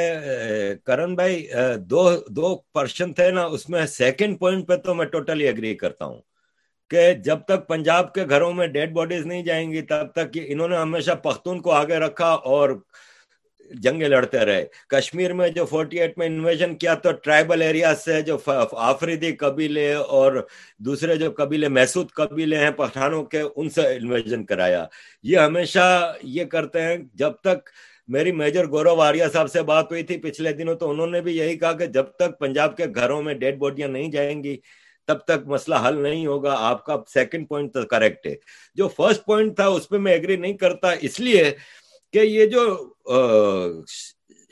کرن 0.85 1.15
بھائی 1.15 1.47
دو 1.89 2.09
دو 2.35 2.55
پرشن 2.73 3.13
تھے 3.13 3.29
نا، 3.31 3.43
اس 3.45 3.67
میں 3.69 3.85
second 3.85 4.39
point 4.39 4.67
پہ 4.67 4.75
تو 4.75 4.93
میں 4.95 5.05
ٹوٹلی 5.05 5.47
اگری 5.47 5.75
کرتا 5.75 6.05
ہوں 6.05 6.21
کہ 6.91 7.11
جب 7.23 7.39
تک 7.47 7.67
پنجاب 7.67 8.13
کے 8.13 8.25
گھروں 8.29 8.51
میں 8.53 8.67
ڈیڈ 8.67 8.93
باڈیز 8.93 9.25
نہیں 9.25 9.43
جائیں 9.43 9.71
گی، 9.71 9.81
تب 9.81 10.11
تک 10.15 10.37
انہوں 10.45 10.67
نے 10.67 10.77
ہمیشہ 10.77 11.11
پختون 11.23 11.59
کو 11.61 11.71
آگے 11.71 11.97
رکھا 11.99 12.31
اور 12.53 12.69
جنگیں 13.71 14.07
لڑتے 14.07 14.39
رہے۔ 14.39 14.65
کشمیر 14.87 15.33
میں 15.33 15.49
جو 15.49 15.65
فورٹی 15.65 15.99
ایٹ 15.99 16.17
میں 16.17 16.25
انویژن 16.25 16.75
کیا 16.75 16.93
تو 16.93 17.11
ٹرائبل 17.11 17.61
ایریا 17.61 17.95
سے 17.95 18.21
جو 18.21 18.37
آفریدی 18.71 19.31
قبیلے 19.31 19.93
اور 19.93 20.47
دوسرے 20.77 21.15
جو 21.15 21.31
قبیلے 21.31 21.67
محسود 21.67 22.11
قبیلے 22.11 22.57
ہیں 22.57 22.71
پٹھانوں 22.71 23.23
کے، 23.23 23.41
ان 23.55 23.69
سے 23.69 23.81
انویژن 23.81 24.45
کرایا۔ 24.45 24.85
یہ 25.23 25.37
ہمیشہ 25.37 26.13
یہ 26.23 26.45
کرتے 26.45 26.81
ہیں۔ 26.81 26.97
جب 27.13 27.31
تک 27.31 27.69
میری 28.07 28.31
میجر 28.31 28.67
گورو 28.67 28.95
واریا 28.95 29.29
صاحب 29.29 29.51
سے 29.51 29.61
بات 29.61 29.91
ہوئی 29.91 30.03
تھی 30.03 30.17
پچھلے 30.17 30.53
دنوں 30.53 30.75
تو 30.75 30.89
انہوں 30.89 31.07
نے 31.07 31.21
بھی 31.21 31.37
یہی 31.37 31.57
کہا 31.57 31.73
کہ 31.73 31.85
جب 31.85 32.03
تک 32.03 32.39
پنجاب 32.39 32.77
کے 32.77 32.83
گھروں 32.95 33.21
میں 33.21 33.33
ڈیڈ 33.33 33.57
باڈیاں 33.57 33.87
نہیں 33.87 34.11
جائیں 34.11 34.43
گی، 34.43 34.57
تب 35.07 35.17
تک 35.17 35.47
مسئلہ 35.47 35.75
حل 35.87 36.03
نہیں 36.03 36.27
ہوگا۔ 36.27 36.55
آپ 36.57 36.85
کا 36.85 36.95
سیکنڈ 37.13 37.49
پوائنٹ 37.49 37.73
تو 37.73 37.81
کریکٹ 37.81 38.27
ہے۔ 38.27 38.35
جو 38.75 38.87
فرسٹ 38.87 39.25
پوائنٹ 39.25 39.55
تھا 39.55 39.67
اس 39.67 39.89
پہ 39.89 39.97
میں 39.97 40.13
اگری 40.13 40.35
نہیں 40.35 40.53
کرتا، 40.53 40.91
اس 41.01 41.19
لیے 41.19 41.51
کہ 42.13 42.19
یہ 42.19 42.45
جو 42.45 42.63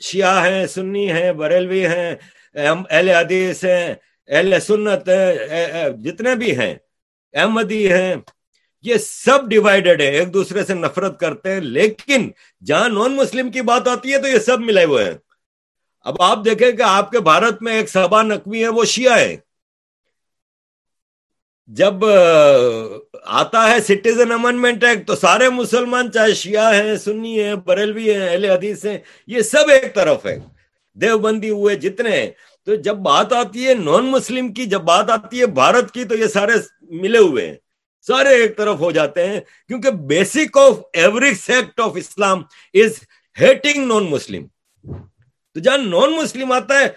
شیعہ 0.00 0.46
ہیں، 0.46 0.66
سنی 0.66 1.10
ہیں، 1.12 1.32
بریلوی 1.32 1.86
ہیں 1.86 2.14
اہل 2.54 3.08
حدیث 3.08 3.64
ہیں، 3.64 3.94
اہل 4.28 4.58
سنت 4.60 5.08
ہیں 5.08 5.88
جتنے 6.04 6.34
بھی 6.36 6.56
ہیں، 6.58 6.74
احمدی 7.34 7.90
ہیں، 7.92 8.14
یہ 8.84 8.98
سب 9.00 9.48
ڈیوائیڈڈ 9.50 10.00
ہیں، 10.00 10.10
ایک 10.10 10.32
دوسرے 10.34 10.64
سے 10.64 10.74
نفرت 10.74 11.18
کرتے 11.20 11.52
ہیں، 11.52 11.60
لیکن 11.60 12.30
جہاں 12.66 12.88
نان 12.88 13.16
مسلم 13.16 13.50
کی 13.50 13.62
بات 13.70 13.88
آتی 13.88 14.12
ہے 14.12 14.18
تو 14.22 14.28
یہ 14.28 14.38
سب 14.46 14.60
ملے 14.60 14.84
ہوئے 14.84 15.04
ہیں۔ 15.04 15.14
اب 16.06 16.22
آپ 16.22 16.44
دیکھیں 16.44 16.70
کہ 16.72 16.82
آپ 16.82 17.10
کے 17.10 17.20
بھارت 17.20 17.62
میں 17.62 17.74
ایک 17.76 17.88
سبا 17.90 18.22
نقوی 18.22 18.62
ہے 18.62 18.68
وہ 18.68 18.84
شیعہ 18.84 19.18
ہے 19.18 19.36
جب 21.70 22.04
آتا 23.26 23.70
ہے 23.70 23.80
سٹیزن 23.80 24.32
امنمنٹ 24.32 24.84
ایکٹ 24.84 25.06
تو 25.06 25.16
سارے 25.16 25.48
مسلمان 25.48 26.12
چاہے 26.12 26.34
شیعہ 26.34 26.74
ہیں، 26.74 26.96
سنی 26.96 27.42
ہیں، 27.42 27.54
بریلوی 27.54 28.14
ہیں، 28.14 28.28
اہل 28.28 28.44
حدیث 28.44 28.86
ہیں، 28.86 28.98
یہ 29.26 29.40
سب 29.40 29.70
ایک 29.70 29.94
طرف 29.94 30.26
ہے 30.26 30.38
دیوبندی 30.94 31.50
ہوئے 31.50 31.76
جتنے 31.76 32.10
ہیں۔ 32.10 32.30
تو 32.64 32.74
جب 32.74 32.96
بات 32.96 33.32
آتی 33.32 33.68
ہے 33.68 33.74
نان 33.74 34.04
مسلم 34.04 34.52
کی، 34.52 34.66
جب 34.66 34.80
بات 34.80 35.10
آتی 35.10 35.40
ہے 35.40 35.46
بھارت 35.46 35.90
کی، 35.90 36.04
تو 36.04 36.16
یہ 36.16 36.26
سارے 36.26 36.52
ملے 36.80 37.18
ہوئے 37.18 37.46
ہیں۔ 37.46 37.54
سارے 38.06 38.28
ایک 38.28 38.56
طرف 38.56 38.78
ہو 38.78 38.90
جاتے 38.90 39.26
ہیں۔ 39.28 39.40
کیونکہ 39.68 39.90
basic 39.90 40.58
of 40.58 40.78
every 40.92 41.34
sect 41.34 41.80
of 41.80 41.92
Islam 41.96 42.42
is 42.74 42.92
hating 43.40 43.86
non 43.86 44.04
Muslim 44.04 44.46
تو 45.54 45.60
جہاں 45.60 45.78
نان 45.78 46.16
مسلم 46.16 46.52
آتا 46.52 46.80
ہے، 46.80 46.88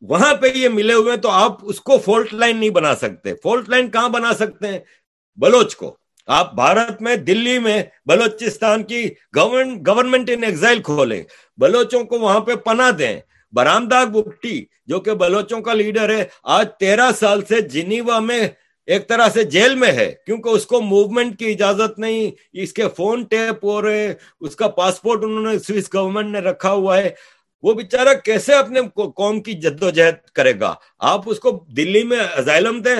وہاں 0.00 0.34
پہ 0.34 0.46
یہ 0.54 0.68
ملے 0.68 0.94
ہوئے 0.94 1.12
ہیں۔ 1.12 1.20
تو 1.20 1.30
آپ 1.30 1.52
اس 1.62 1.80
کو 1.80 1.98
فولٹ 1.98 2.34
لائن 2.34 2.56
نہیں 2.56 2.70
بنا 2.70 2.94
سکتے۔ 2.94 3.34
فولٹ 3.42 3.68
لائن 3.68 3.90
کہاں 3.90 4.08
بنا 4.08 4.34
سکتے 4.34 4.68
ہیں؟ 4.68 4.78
بلوچ 5.36 5.76
کو۔ 5.76 5.96
آپ 6.26 6.54
بھارت 6.54 7.02
میں 7.02 7.16
دلی 7.16 7.58
میں 7.58 7.82
بلوچستان 8.06 8.82
کی 8.82 9.10
گورنمنٹ 9.36 10.30
ان 10.30 10.44
ایکزائل 10.44 10.82
کھولیں۔ 10.82 11.22
بلوچوں 11.56 12.04
کو 12.04 12.18
وہاں 12.18 12.40
پہ 12.40 12.54
پناہ 12.54 12.90
دیں۔ 12.90 13.20
برامداغ 13.52 14.06
بکٹی 14.06 14.64
جو 14.86 15.00
کہ 15.00 15.12
بلوچوں 15.12 15.60
کا 15.60 15.72
لیڈر 15.72 16.10
ہے، 16.10 16.24
آج 16.42 16.68
تیرہ 16.80 17.10
سال 17.20 17.44
سے 17.44 17.60
جنیوا 17.60 18.18
میں 18.18 18.48
ایک 18.86 19.08
طرح 19.08 19.28
سے 19.28 19.42
جیل 19.44 19.74
میں 19.74 19.92
ہے، 19.92 20.14
کیونکہ 20.26 20.48
اس 20.48 20.66
کو 20.66 20.80
موومنٹ 20.80 21.38
کی 21.38 21.50
اجازت 21.50 21.98
نہیں، 21.98 22.30
اس 22.52 22.72
کے 22.72 22.82
فون 22.96 23.22
ٹیپ 23.22 23.64
ہو 23.64 23.82
رہے 23.82 24.14
اس 24.40 24.56
کا 24.56 24.68
پاسپورٹ 24.68 25.24
انہوں 25.24 25.52
نے 25.52 25.58
سوئس 25.58 25.94
گورنمنٹ 25.94 26.32
نے 26.32 26.38
رکھا 26.38 26.72
ہوا 26.72 26.98
ہے۔ 26.98 27.08
وہ 27.62 27.72
بیچارہ 27.72 28.14
کیسے 28.24 28.54
اپنے 28.54 28.80
قوم 29.16 29.40
کی 29.40 29.52
جد 29.52 29.82
و 29.82 29.90
جہد 29.90 30.30
کرے 30.30 30.52
گا؟ 30.60 30.74
آپ 30.98 31.20
اس 31.26 31.38
کو 31.40 31.64
دلی 31.76 32.02
میں 32.02 32.18
ازائلم 32.18 32.80
دیں 32.80 32.96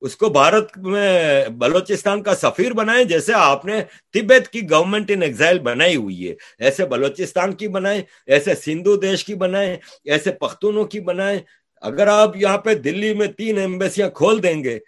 اس 0.00 0.16
کو 0.16 0.28
بھارت 0.28 0.78
میں 0.78 1.48
بلوچستان 1.48 2.22
کا 2.22 2.34
سفیر 2.34 2.72
بنائے، 2.72 3.04
جیسے 3.04 3.32
آپ 3.34 3.64
نے 3.64 3.80
تبت 4.12 4.48
کی 4.48 4.70
گورنمنٹ 4.70 5.10
ان 5.10 5.22
ایگزائل 5.22 5.58
بنائی 5.58 5.96
ہوئی 5.96 6.28
ہے۔ 6.28 6.34
ایسے 6.58 6.84
بلوچستان 6.84 7.52
کی 7.52 7.68
بنائے، 7.68 8.02
ایسے 8.26 8.54
سندھو 8.54 8.96
دیش 8.96 9.24
کی 9.24 9.34
بنائے، 9.34 9.78
ایسے 10.04 10.32
پختونوں 10.32 10.84
کی 10.84 11.00
بنائے۔ 11.00 11.40
اگر 11.80 12.06
آپ 12.06 12.36
یہاں 12.36 12.58
پہ 12.58 12.74
دلی 12.74 13.14
میں 13.14 13.26
تین 13.26 13.58
ایمبیسیاں 13.58 14.10
کھول 14.10 14.42
دیں 14.42 14.64
گے، 14.64 14.78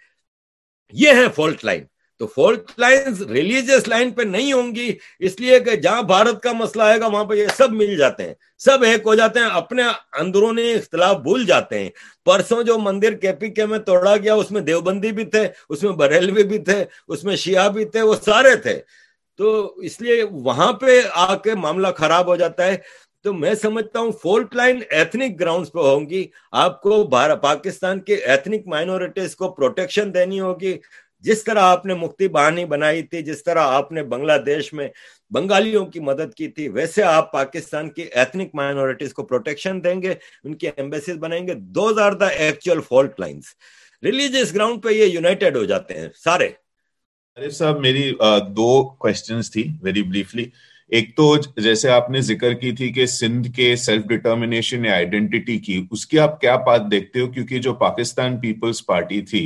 یہ 0.91 1.09
ہے 1.09 1.25
فالٹ 1.35 1.65
لائن 1.65 1.83
تو 2.19 2.27
فالٹ 2.27 2.71
لائن 2.77 3.23
ریلیجیس 3.29 3.87
لائن 3.87 4.11
پہ 4.11 4.23
نہیں 4.23 4.53
ہوں 4.53 4.75
گی، 4.75 4.95
اس 5.19 5.39
لیے 5.39 5.59
کہ 5.59 5.75
جہاں 5.75 6.01
بھارت 6.01 6.43
کا 6.43 6.51
مسئلہ 6.51 6.83
آئے 6.83 6.99
گا، 6.99 7.07
وہاں 7.07 7.23
پہ 7.23 7.35
یہ 7.35 7.47
سب 7.57 7.71
مل 7.71 7.97
جاتے 7.97 8.23
ہیں۔ 8.23 8.33
سب 8.57 8.83
ایک 8.83 9.01
ہو 9.05 9.15
جاتے 9.15 9.39
ہیں، 9.39 9.45
اپنے 9.45 9.83
اندرونی 10.19 10.73
اختلاف 10.73 11.17
بھول 11.17 11.45
جاتے 11.45 11.79
ہیں۔ 11.79 11.89
پرسوں 12.25 12.63
جو 12.63 12.77
مندر 12.77 13.13
کے 13.13 13.33
پی 13.33 13.49
کے 13.49 13.65
میں 13.65 13.79
توڑا 13.79 14.17
گیا، 14.17 14.33
اس 14.33 14.51
میں 14.51 14.61
دیوبندی 14.61 15.11
بھی 15.11 15.25
تھے، 15.25 15.47
اس 15.69 15.83
میں 15.83 15.91
بریلوی 15.91 16.43
بھی 16.43 16.59
تھے، 16.59 16.85
اس 17.07 17.23
میں 17.23 17.35
شیعہ 17.35 17.69
بھی 17.69 17.85
تھے، 17.85 18.01
وہ 18.01 18.15
سارے 18.25 18.55
تھے۔ 18.55 18.79
تو 19.37 19.75
اس 19.75 20.01
لیے 20.01 20.23
وہاں 20.31 20.73
پہ 20.73 21.01
آ 21.13 21.35
کے 21.35 21.55
معاملہ 21.55 21.87
خراب 21.97 22.27
ہو 22.27 22.35
جاتا 22.35 22.67
ہے۔ 22.67 22.77
تو 23.23 23.33
میں 23.33 23.53
سمجھتا 23.53 23.99
ہوں 23.99 24.11
فولٹ 24.11 24.55
لائن 24.55 24.79
ایتھنک 24.89 25.39
گراؤنڈز 25.39 25.71
پہ 25.71 25.79
ہوں 25.79 26.09
گی۔ 26.09 26.27
آپ 26.51 26.81
کو 26.81 27.07
پاکستان 27.41 27.99
کے 27.99 28.15
ایتھنک 28.15 28.67
مائنورٹیز 28.67 29.35
کو 29.35 29.51
پروٹیکشن 29.51 30.13
دینی 30.13 30.39
ہوگی۔ 30.39 30.77
جس 31.23 31.43
طرح 31.43 31.59
آپ 31.61 31.85
نے 31.85 31.93
مکتی 31.93 32.27
بہانی 32.27 32.65
بنائی 32.65 33.01
تھی، 33.03 33.21
جس 33.21 33.43
طرح 33.43 33.67
آپ 33.69 33.91
نے 33.91 34.03
بنگلہ 34.03 34.37
دیش 34.45 34.71
میں 34.73 34.87
بنگالیوں 35.31 35.85
کی 35.85 35.99
مدد 35.99 36.33
کی 36.33 36.47
تھی، 36.47 36.67
ویسے 36.69 37.03
آپ 37.03 37.31
پاکستان 37.31 37.89
کی 37.89 38.01
ایتھنک 38.03 38.55
مائنورٹیز 38.55 39.13
کو 39.13 39.23
پروٹیکشن 39.23 39.83
دیں 39.83 40.01
گے، 40.01 40.13
ان 40.43 40.53
کی 40.53 40.67
ایمبیسیز 40.67 41.17
بنائیں 41.17 41.45
گے۔ 41.47 41.53
Those 41.75 41.99
are 41.99 42.11
the 42.13 42.27
actual 42.27 42.81
fault 42.89 43.19
lines 43.19 43.53
religious 44.03 44.53
ground 44.55 44.83
پہ 44.83 44.89
یہ 44.89 45.05
یونائٹیڈ 45.05 45.55
ہو 45.55 45.63
جاتے 45.65 45.99
ہیں 45.99 46.07
سارے۔ 46.23 46.49
ارے 47.37 47.49
صاحب، 47.49 47.79
میری 47.79 48.11
دو 48.55 48.71
کوشچنز 48.95 49.51
تھی 49.51 49.67
ویری 49.81 50.03
بریفلی 50.03 50.45
ایک 50.91 51.15
تو 51.15 51.35
جیسے 51.57 51.89
آپ 51.89 52.09
نے 52.09 52.21
ذکر 52.21 52.53
کی 52.53 52.71
تھی 52.71 52.91
کہ 52.93 53.05
سندھ 53.05 53.47
کے 53.55 53.75
سیلف 53.75 54.05
ڈٹرمنیشن 54.05 54.85
یا 54.85 54.93
آئیڈینٹی 54.93 55.57
کی، 55.57 55.85
اس 55.91 56.05
کی 56.05 56.19
آپ 56.19 56.39
کیا 56.41 56.55
بات 56.65 56.81
دیکھتے 56.91 57.19
ہو؟ 57.19 57.27
کیونکہ 57.31 57.59
جو 57.59 57.73
پاکستان 57.75 58.37
پیپلز 58.39 58.85
پارٹی 58.85 59.21
تھی 59.21 59.43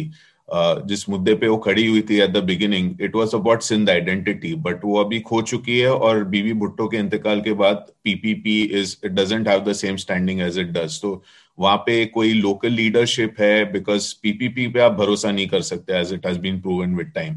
جس 0.85 1.07
مدے 1.09 1.35
پہ 1.35 1.47
وہ 1.47 1.57
کھڑی 1.57 1.87
ہوئی 1.87 2.01
تھی 2.01 2.21
at 2.21 2.33
the 2.33 2.39
beginning 2.39 3.01
it 3.01 3.15
was 3.15 3.33
about 3.33 3.63
Sindh 3.63 3.89
identity 3.91 4.53
but 4.55 4.83
وہ 4.83 5.03
ابھی 5.03 5.21
کھو 5.21 5.41
چکی 5.41 5.81
ہے 5.81 5.87
اور 5.87 6.21
بی 6.23 6.41
بی 6.41 6.53
بھٹو 6.53 6.87
کے 6.89 6.97
انتقال 6.97 7.41
کے 7.41 7.53
بعد 7.53 7.75
P 8.03 8.15
P 8.15 8.33
P 8.33 8.61
is 8.79 8.95
it 9.03 9.11
doesn't 9.11 9.47
have 9.47 9.59
the 9.65 9.73
same 9.73 9.93
standing 9.93 10.41
as 10.41 10.59
it 10.59 10.73
does 10.75 10.99
تو 11.01 11.19
وہاں 11.57 11.77
پہ 11.77 12.05
کوئی 12.05 12.33
لوکل 12.33 12.73
لیڈرشپ 12.73 13.41
ہے 13.41 13.63
بیکاز 13.65 14.13
پی 14.21 14.31
پی 14.31 14.47
پی 14.47 14.67
پہ 14.67 14.79
آپ 14.79 14.91
بھروسہ 14.91 15.27
نہیں 15.27 15.45
کر 15.45 15.61
سکتے 15.61 15.93
as 15.93 16.13
it 16.13 16.25
has 16.25 16.37
been 16.37 16.59
proven 16.59 16.93
with 16.93 17.13
time 17.13 17.33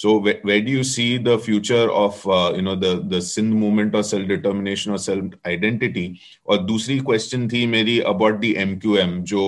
so 0.00 0.20
where 0.20 0.60
do 0.60 0.70
you 0.70 0.82
see 0.82 1.06
the 1.18 1.36
future 1.36 1.88
of 1.94 2.26
you 2.26 2.60
know 2.60 2.74
the 2.74 3.20
Sindh 3.20 3.54
movement 3.54 3.94
اور 3.94 4.02
سیلف 4.02 4.28
ڈیٹرمنیشن 4.28 4.90
اور 4.90 4.98
سیلف 4.98 5.34
آئیڈینٹی 5.44 6.06
اور 6.44 6.58
دوسری 6.58 6.98
کوشچن 6.98 7.48
تھی 7.48 7.64
میری 7.66 8.00
about 8.06 8.40
the 8.42 8.50
M 8.58 8.78
Q 8.78 8.92
M 8.92 9.18
جو 9.24 9.42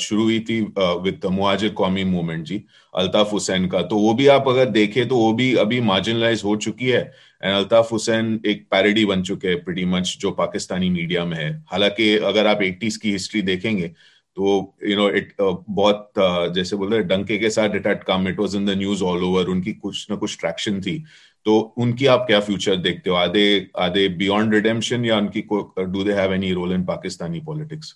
شروع 0.00 0.22
ہوئی 0.22 0.38
تھی 0.38 0.60
وتھ 0.76 1.26
مہاجر 1.26 1.68
قومی 1.74 2.04
موومنٹ 2.04 2.46
جی 2.46 2.58
الطاف 2.94 3.34
حسین 3.34 3.68
کا 3.68 3.82
تو 3.82 3.96
وہ 3.96 4.12
بھی 4.12 4.28
آپ 4.30 4.48
اگر 4.48 4.70
دیکھیں 4.70 5.04
تو 5.04 5.16
وہ 5.16 5.32
بھی 5.32 5.58
ابھی 5.58 5.80
مارجنلائز 5.80 6.44
ہو 6.44 6.58
چکی 6.60 6.92
ہے 6.92 7.04
اینڈ 7.40 7.56
الطاف 7.56 7.92
حسین 7.94 8.36
ایک 8.42 8.68
پیرڈی 8.70 9.04
بن 9.04 9.24
چکے 9.24 9.48
ہیں 9.48 9.56
پریٹی 9.56 9.84
مچ 9.84 10.16
جو 10.18 10.30
پاکستانی 10.32 10.90
میڈیا 10.90 11.24
میں 11.24 11.36
ہے 11.36 11.50
حالانکہ 11.72 12.18
اگر 12.26 12.46
آپ 12.46 12.60
ایٹیز 12.60 12.98
کی 12.98 13.14
ہسٹری 13.16 13.40
دیکھیں 13.40 13.76
گے 13.78 13.88
تو 14.36 14.60
یو 14.88 14.96
نو 14.96 15.06
اٹ 15.06 15.40
بہت 15.40 16.18
uh, 16.18 16.52
جیسے 16.54 16.76
بول 16.76 16.92
رہے 16.92 17.02
ڈنکے 17.02 17.38
کے 17.38 17.50
ساتھ 17.50 17.72
it 17.74 17.86
it 17.86 18.04
come 18.06 18.26
it 18.26 18.38
was 18.38 18.56
in 18.56 18.66
the 18.66 18.74
news 18.74 19.02
all 19.02 19.22
over 19.22 19.46
ان 19.48 19.62
کی 19.62 19.72
کچھ 19.82 20.10
نہ 20.10 20.16
کچھ 20.16 20.38
ٹریکشن 20.38 20.80
تھی۔ 20.80 20.98
تو 21.46 21.72
ان 21.76 21.92
کی 21.96 22.08
آپ 22.08 22.26
کیا 22.26 22.40
فیوچر 22.40 22.74
دیکھتے 22.74 23.10
ہو؟ 23.10 23.14
آدھے 23.16 23.44
آدھے 23.84 24.08
بیونڈ 24.08 24.54
ریڈیمشن 24.54 25.04
یا 25.04 25.16
ان 25.16 25.28
کی 25.28 25.42
do 25.76 26.04
they 26.04 26.14
have 26.14 26.30
any 26.30 26.52
role 26.54 26.72
in 26.72 26.84
Pakistani 26.84 27.40
politics 27.46 27.94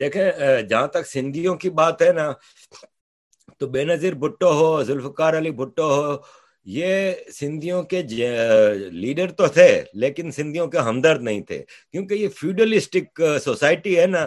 دیکھیں 0.00 0.22
uh, 0.22 0.60
جہاں 0.60 0.86
تک 0.86 1.06
سندھیوں 1.06 1.54
کی 1.54 1.70
بات 1.70 2.02
ہے 2.02 2.12
نا، 2.12 2.32
تو 3.60 3.66
بے 3.66 3.84
نظیر 3.84 4.14
بھٹو 4.14 4.52
ہو، 4.52 4.82
ذوالفقار 4.82 5.36
علی 5.38 5.50
بھٹو 5.50 5.90
ہو، 5.92 6.16
یہ 6.66 7.12
سندھیوں 7.32 7.82
کے 7.82 8.02
لیڈر 8.02 9.28
uh, 9.28 9.34
تو 9.34 9.46
تھے، 9.46 9.82
لیکن 9.94 10.30
سندھیوں 10.30 10.66
کے 10.66 10.78
ہمدرد 10.78 11.22
نہیں 11.22 11.40
تھے۔ 11.40 11.62
کیونکہ 11.92 12.14
یہ 12.14 12.28
فیوڈلسٹک 12.36 13.20
سوسائٹی 13.44 13.98
ہے 14.00 14.06
نا 14.06 14.26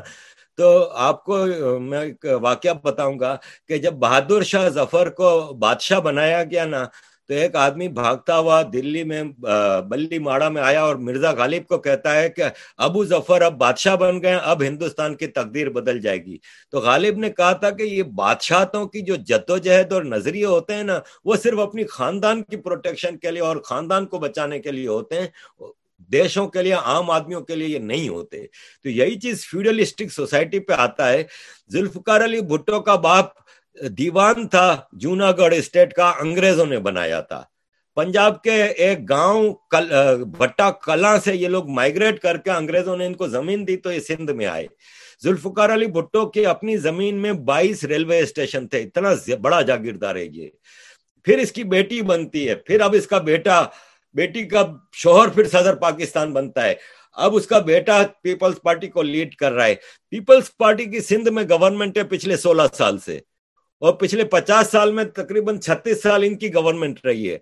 تو 0.58 0.68
آپ 1.04 1.24
کو 1.26 1.38
میں 1.82 2.00
ایک 2.00 2.26
واقعہ 2.42 2.74
بتاؤں 2.84 3.20
گا 3.20 3.36
کہ 3.68 3.78
جب 3.78 3.94
بہادر 4.00 4.44
شاہ 4.44 4.68
ظفر 4.74 5.10
کو 5.20 5.30
بادشاہ 5.60 6.00
بنایا 6.00 6.44
گیا 6.44 6.66
نا، 6.66 6.84
تو 7.30 7.34
ایک 7.34 7.56
آدمی 7.56 7.88
بھاگتا 7.88 8.38
ہوا 8.38 8.62
دلی 8.74 9.04
میں 9.04 9.22
بلی 9.90 10.18
ماڑا 10.20 10.48
میں 10.50 10.62
آیا 10.62 10.82
اور 10.84 10.96
مرزا 11.06 11.32
غالب 11.38 11.68
کو 11.68 11.78
کہتا 11.78 12.16
ہے 12.16 12.30
کہ 12.30 12.44
ابو 12.88 13.04
ظفر 13.06 13.42
اب 13.42 13.54
بادشاہ 13.58 13.96
بن 13.96 14.22
گئے 14.24 14.34
اب 14.44 14.62
ہندوستان 14.64 15.16
کی 15.16 15.28
تقدیر 15.30 15.70
بدل 15.70 16.00
جائے 16.02 16.24
گی۔ 16.26 16.38
تو 16.72 16.80
غالب 16.80 17.18
نے 17.18 17.30
کہا 17.30 17.52
تھا 17.54 17.70
کہ 17.70 17.84
یہ 17.84 18.04
بادشاہتوں 18.16 18.86
کی 18.88 19.02
جو 19.02 19.16
جدوجہد 19.28 19.94
اور 19.94 20.04
نظریے 20.06 20.46
ہوتے 20.46 20.76
ہیں 20.76 20.84
نا، 20.84 21.00
وہ 21.26 21.36
صرف 21.44 21.60
اپنی 21.60 21.84
خاندان 21.92 22.44
کی 22.44 22.58
پروٹیکشن 22.58 23.18
کے 23.18 23.32
لیے 23.32 23.42
اور 23.42 23.58
خاندان 23.66 24.06
کو 24.06 24.20
بچانے 24.20 24.60
کے 24.60 24.72
لیے 24.72 24.88
ہوتے 24.88 25.22
ہیں۔ 25.22 25.28
دیشوں 26.12 26.48
کے 26.48 26.62
لیے، 26.62 26.74
عام 26.74 27.12
آدمیوں 27.12 27.42
کے 27.42 27.56
لیے 27.56 27.68
یہ 27.68 27.80
نہیں 27.80 28.10
ہوتے۔ 28.10 28.46
تو 28.84 28.90
یہی 28.90 29.20
چیز 29.20 29.46
فیوڈلسٹک 29.46 30.12
سوسائٹی 30.12 30.60
پہ 30.60 30.74
آتا 30.74 31.14
ہے۔ 31.14 31.24
ذوالفقار 31.72 32.24
علی 32.24 32.42
بھٹو 32.42 32.82
کا 32.82 32.96
باپ 32.96 33.26
دیوان 33.90 34.48
تھا 34.48 34.82
جونا 34.94 35.32
گڑھ 35.32 35.54
اسٹیٹ 35.54 35.94
کا 35.94 36.14
انگریزوں 36.20 36.66
نے 36.66 36.80
بنایا 36.80 37.22
تھا۔ 37.22 37.44
پنجاب 37.96 38.44
کے 38.44 38.64
ایک 38.64 39.10
گاؤں 39.10 39.54
بٹا 40.26 40.72
کلا 40.72 41.20
سے 41.20 41.36
یہ 41.36 41.48
لوگ 41.48 41.70
مائگریٹ 41.70 42.20
کر 42.20 42.38
کے 42.38 42.52
انگریزوں 42.52 42.98
نے 42.98 43.06
ان 43.06 43.14
کو 43.14 43.28
زمین 43.28 43.68
دی 43.68 43.78
تو 43.78 43.92
یہ 43.92 44.00
سندھ 44.00 44.32
میں 44.32 44.46
آئے۔ 44.46 44.68
ذوالفقار 45.24 45.70
علی 45.70 45.86
بھٹو 45.86 46.30
کے 46.30 46.46
اپنی 46.46 46.78
زمین 46.78 47.16
میں 47.16 47.32
بائیس 47.32 47.84
ریلوے 47.84 48.20
اسٹیشن 48.20 48.68
تھے۔ 48.68 48.82
اتنا 48.82 49.36
بڑا 49.42 49.62
جاگیردار 49.62 50.16
ہے 50.16 50.26
یہ۔ 50.26 50.50
پھر 51.24 51.38
اس 51.38 51.52
کی 51.52 51.64
بیٹی 51.64 52.02
بنتی 52.02 52.50
ہے۔ 52.50 52.56
پھر 52.56 52.82
اب 52.82 52.96
اس 52.98 53.08
کا 53.08 53.18
بیٹا 53.18 53.64
بیٹی 54.14 54.44
کا 54.44 54.66
شوہر 54.94 55.28
پھر 55.28 55.48
صدر 55.48 55.76
پاکستان 55.76 56.34
بنتا 56.34 56.66
ہے۔ 56.66 56.74
اب 57.14 57.36
اس 57.36 57.48
کا 57.48 57.60
بیٹا 57.60 58.04
پیپلز 58.22 58.62
پارٹی 58.62 58.88
کو 58.88 59.02
لیڈ 59.02 59.36
کر 59.36 59.52
رہا 59.52 59.66
ہے۔ 59.66 59.76
پیپلز 60.10 60.58
پارٹی 60.58 60.86
کی 60.86 61.00
سندھ 61.00 61.30
میں 61.30 61.44
گورنمنٹ 61.50 61.98
ہے 61.98 62.04
پچھلے 62.04 62.38
سولہ 62.38 62.62
سال 62.74 63.00
سے۔ 63.00 63.20
اور 63.80 63.94
پچھلے 63.94 64.24
پچاس 64.24 64.68
سال 64.72 64.92
میں 64.92 65.04
تقریباً 65.04 65.60
چھتیس 65.60 66.04
سال 66.04 66.24
ان 66.24 66.38
کی 66.38 66.54
گورنمنٹ 66.54 67.06
رہی 67.06 67.32
ہے۔ 67.32 67.38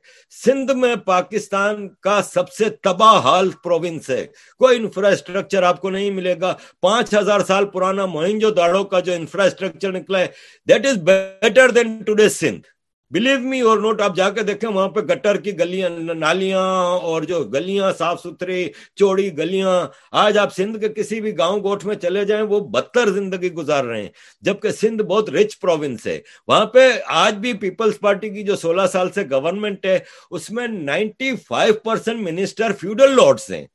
سندھ 0.45 0.71
میں 0.71 0.95
پاکستان 0.95 1.89
کا 1.89 2.21
سب 2.21 2.49
سے 2.49 2.69
تباہ 2.69 3.19
حال 3.19 3.49
پروونس 3.63 4.09
ہے۔ 4.09 4.27
کوئی 4.57 4.77
انفراسٹرکچر 4.77 5.63
آپ 5.63 5.81
کو 5.81 5.89
نہیں 5.89 6.11
ملے 6.11 6.35
گا۔ 6.41 6.55
پانچ 6.81 7.13
ہزار 7.13 7.39
سال 7.39 7.65
پرانا 7.65 8.05
موہنجو 8.05 8.49
داڑوں 8.49 8.83
کا 8.83 8.99
جو 8.99 9.13
انفراسٹرکچر 9.13 9.91
نکلا 9.91 10.19
ہے 10.19 10.27
that 10.69 10.85
is 10.85 10.97
better 10.97 11.69
than 11.69 12.01
today 12.03 12.29
Sindh. 12.29 12.80
Believe 13.11 13.39
me 13.39 13.61
اور 13.61 13.77
نوٹ 13.77 14.01
آپ 14.01 14.15
جا 14.15 14.29
کے 14.29 14.41
دیکھیں 14.41 14.69
وہاں 14.69 14.89
پہ 14.89 14.99
گٹر 14.99 15.37
کی 15.37 15.59
گلیاں، 15.59 15.89
نالیاں 15.89 16.61
اور 16.97 17.21
جو 17.21 17.43
گلیاں، 17.43 17.91
صاف 17.97 18.21
ستھری، 18.21 18.69
چوڑی 18.95 19.37
گلیاں، 19.37 19.87
آج 20.11 20.37
آپ 20.37 20.55
سندھ 20.55 20.79
کے 20.79 20.89
کسی 20.89 21.21
بھی 21.21 21.37
گاؤں 21.37 21.59
گوٹھ 21.63 21.85
میں 21.85 21.95
چلے 21.95 22.25
جائیں، 22.25 22.43
وہ 22.43 22.59
بدتر 22.59 23.09
زندگی 23.09 23.53
گزار 23.53 23.85
رہے 23.85 24.01
ہیں۔ 24.01 24.09
جبکہ 24.41 24.71
سندھ 24.71 25.03
بہت 25.03 25.29
رچ 25.29 25.59
پروونس 25.59 26.07
ہے۔ 26.07 26.19
وہاں 26.47 26.65
پہ 26.65 26.91
آج 27.05 27.35
بھی 27.35 27.53
پیپلز 27.53 27.99
پارٹی 27.99 28.29
کی 28.29 28.43
جو 28.43 28.55
سولہ 28.55 28.87
سال 28.91 29.11
سے 29.11 29.23
گورنمنٹ 29.31 29.85
ہے، 29.85 29.99
اس 30.31 30.51
میں 30.51 30.67
ninety 30.67 31.35
five 31.47 31.73
percent 31.73 32.21
minister 32.21 32.71
feudal 32.71 33.15
lords 33.15 33.51
ہیں۔ 33.51 33.67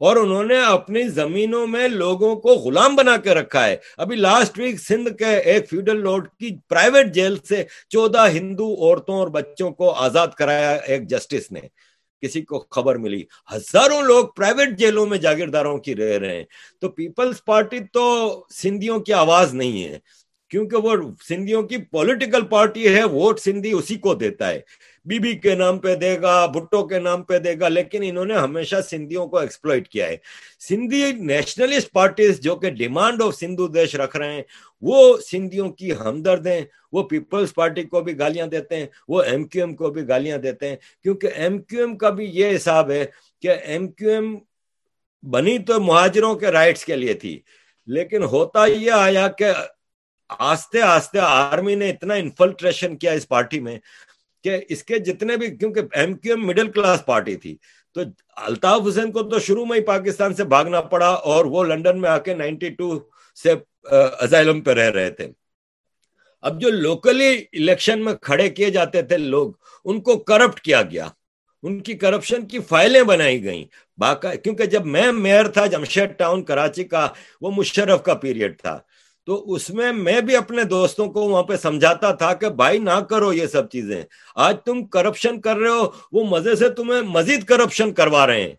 اور 0.00 0.16
انہوں 0.16 0.44
نے 0.44 0.62
اپنی 0.62 1.08
زمینوں 1.08 1.66
میں 1.66 1.88
لوگوں 1.88 2.36
کو 2.36 2.48
غلام 2.48 2.96
بنا 2.96 3.16
کے 3.16 3.34
رکھا 3.34 3.66
ہے۔ 3.66 3.76
ابھی 3.96 4.16
لاسٹ 4.16 4.58
ویک 4.58 4.80
سندھ 4.80 5.16
کے 5.18 5.24
ایک 5.24 5.70
فیوڈل 5.70 6.04
لارڈ 6.04 6.28
کی 6.28 6.56
پرائیویٹ 6.68 7.14
جیل 7.14 7.36
سے 7.48 7.64
چودہ 7.88 8.28
ہندو 8.28 8.74
عورتوں 8.74 9.14
اور 9.14 9.28
بچوں 9.28 9.70
کو 9.70 9.90
آزاد 9.90 10.28
کرایا 10.28 10.70
ایک 10.70 11.08
جسٹس 11.08 11.52
نے۔ 11.52 11.60
کسی 12.22 12.42
کو 12.42 12.66
خبر 12.70 12.96
ملی۔ 12.96 13.22
ہزاروں 13.54 14.02
لوگ 14.02 14.28
پرائیویٹ 14.36 14.78
جیلوں 14.78 15.06
میں 15.06 15.18
جاگیرداروں 15.18 15.78
کی 15.78 15.96
رہ 15.96 16.18
رہے 16.18 16.36
ہیں۔ 16.36 16.44
تو 16.80 16.88
پیپلز 16.88 17.44
پارٹی 17.44 17.78
تو 17.92 18.44
سندھیوں 18.50 19.00
کی 19.00 19.12
آواز 19.12 19.54
نہیں 19.54 19.84
ہے۔ 19.84 19.98
کیونکہ 20.50 20.76
وہ 20.76 20.92
سندھیوں 21.28 21.62
کی 21.62 21.76
پولیٹیکل 21.78 22.42
پارٹی 22.42 22.94
ہے، 22.94 23.04
ووٹ 23.04 23.40
سندھی 23.40 23.72
اسی 23.72 23.94
کو 23.94 24.14
دیتا 24.14 24.48
ہے۔ 24.48 24.60
بی 25.06 25.32
کے 25.34 25.54
نام 25.54 25.78
پہ 25.78 25.94
دے 25.94 26.20
گا، 26.22 26.34
بھٹو 26.46 26.86
کے 26.86 26.98
نام 26.98 27.22
پہ 27.22 27.38
دے 27.38 27.58
گا، 27.60 27.68
لیکن 27.68 28.02
انہوں 28.02 28.24
نے 28.24 28.34
ہمیشہ 28.34 28.76
سندھیوں 28.90 29.26
کو 29.26 29.38
ایکسپلوئٹ 29.38 29.88
کیا 29.88 30.08
ہے۔ 30.08 30.16
سندھی 30.68 31.12
نیشنلسٹ 31.12 31.92
پارٹیز 31.92 32.40
جو 32.40 32.56
کہ 32.56 32.70
ڈیمانڈ 32.70 33.22
آف 33.22 33.34
سندھو 33.34 33.68
دیش 33.68 33.94
رکھ 33.94 34.16
رہے 34.16 34.32
ہیں، 34.32 34.42
وہ 34.82 35.16
سندھیوں 35.30 35.70
کی 35.70 35.92
ہمدرد 35.92 36.46
ہیں۔ 36.46 36.60
وہ 36.92 37.02
پیپلز 37.02 37.54
پارٹی 37.54 37.82
کو 37.82 38.00
بھی 38.00 38.18
گالیاں 38.18 38.46
دیتے 38.46 38.76
ہیں، 38.76 38.86
وہ 39.08 39.22
ایم 39.22 39.44
کیو 39.44 39.64
ایم 39.64 39.74
کو 39.76 39.90
بھی 39.90 40.06
گالیاں 40.08 40.38
دیتے 40.38 40.68
ہیں۔ 40.68 40.76
کیونکہ 41.02 41.30
ایم 41.36 41.58
کیو 41.58 41.80
ایم 41.80 41.96
کا 41.96 42.10
بھی 42.10 42.30
یہ 42.32 42.56
حساب 42.56 42.90
ہے 42.90 43.04
کہ 43.42 43.50
ایم 43.50 43.88
کیو 43.88 44.10
ایم 44.10 44.34
بنی 45.22 45.58
تو 45.58 45.80
مہاجروں 45.80 46.34
کے 46.34 46.46
رائٹس 46.46 46.84
کے 46.84 46.96
لیے 46.96 47.14
تھی، 47.14 47.38
لیکن 47.88 48.22
ہوتا 48.22 48.64
یہ 48.66 48.90
آیا 48.90 49.28
کہ 49.28 49.52
آستے 50.30 50.80
آستے 50.82 51.18
آرمی 51.18 51.74
نے 51.74 51.90
اتنا 51.90 52.14
انفلٹریشن 52.14 52.96
کیا 52.96 53.12
اس 53.12 53.26
پارٹی 53.28 53.60
میں 53.60 53.78
کہ 54.44 54.60
اس 54.68 54.84
کے 54.84 54.98
جتنے 54.98 55.36
بھی، 55.36 55.56
کیونکہ 55.56 55.80
M 55.92 56.14
Q 56.14 56.34
M 56.34 56.46
middle 56.46 56.70
class 56.70 57.06
party 57.06 57.36
تھی، 57.36 57.56
تو 57.94 58.00
الطاف 58.36 58.80
حسین 58.88 59.12
کو 59.12 59.22
تو 59.22 59.38
شروع 59.38 59.64
میں 59.64 59.78
ہی 59.78 59.84
پاکستان 59.84 60.34
سے 60.34 60.44
بھاگنا 60.44 60.80
پڑا 60.80 61.08
اور 61.08 61.44
وہ 61.44 61.64
لنڈن 61.64 62.00
میں 62.00 62.10
آ 62.10 62.18
کے 62.18 62.34
نائنٹی 62.34 62.68
ٹو 62.68 62.98
سے 63.42 63.54
ازائلم 64.18 64.60
پہ 64.60 64.70
رہ 64.70 64.90
رہے 64.90 65.10
تھے۔ 65.10 65.28
اب 66.42 66.60
جو 66.60 66.70
لوکلی 66.70 67.44
الیکشن 67.52 68.04
میں 68.04 68.14
کھڑے 68.14 68.48
کیے 68.50 68.70
جاتے 68.70 69.02
تھے 69.02 69.18
لوگ، 69.18 69.52
ان 69.84 70.00
کو 70.00 70.18
کرپٹ 70.18 70.60
کیا 70.60 70.82
گیا۔ 70.82 71.08
ان 71.62 71.80
کی 71.80 71.94
کرپشن 71.94 72.46
کی 72.46 72.58
فائلیں 72.58 73.02
بنائی 73.02 73.44
گئیں۔ 73.44 73.64
باقا، 73.98 74.34
کیونکہ 74.34 74.64
جب 74.64 74.86
میں 74.86 75.12
میئر 75.12 75.48
تھا، 75.48 75.66
جمشید 75.66 76.10
ٹاؤن 76.16 76.44
کراچی 76.44 76.84
کا، 76.84 77.08
وہ 77.40 77.50
مشرف 77.50 78.02
کا 78.02 78.14
پیریڈ 78.14 78.58
تھا۔ 78.58 78.78
تو 79.26 79.52
اس 79.52 79.70
میں 79.70 79.92
میں 79.92 80.20
بھی 80.20 80.36
اپنے 80.36 80.64
دوستوں 80.64 81.06
کو 81.06 81.20
وہاں 81.20 81.42
پہ 81.42 81.56
سمجھاتا 81.56 82.12
تھا 82.12 82.34
کہ 82.34 82.48
بھائی 82.48 82.78
نہ 82.78 83.00
کرو 83.00 83.32
یہ 83.32 83.46
سب 83.46 83.70
چیزیں۔ 83.70 84.02
آج 84.34 84.56
تم 84.64 84.86
کرپشن 84.86 85.40
کر 85.40 85.56
رہے 85.56 85.68
ہو، 85.68 85.90
وہ 86.12 86.24
مزے 86.24 86.56
سے 86.56 86.68
تمہیں 86.68 87.02
مزید 87.02 87.44
کرپشن 87.44 87.92
کروا 87.92 88.26
رہے 88.26 88.42
ہیں۔ 88.42 88.54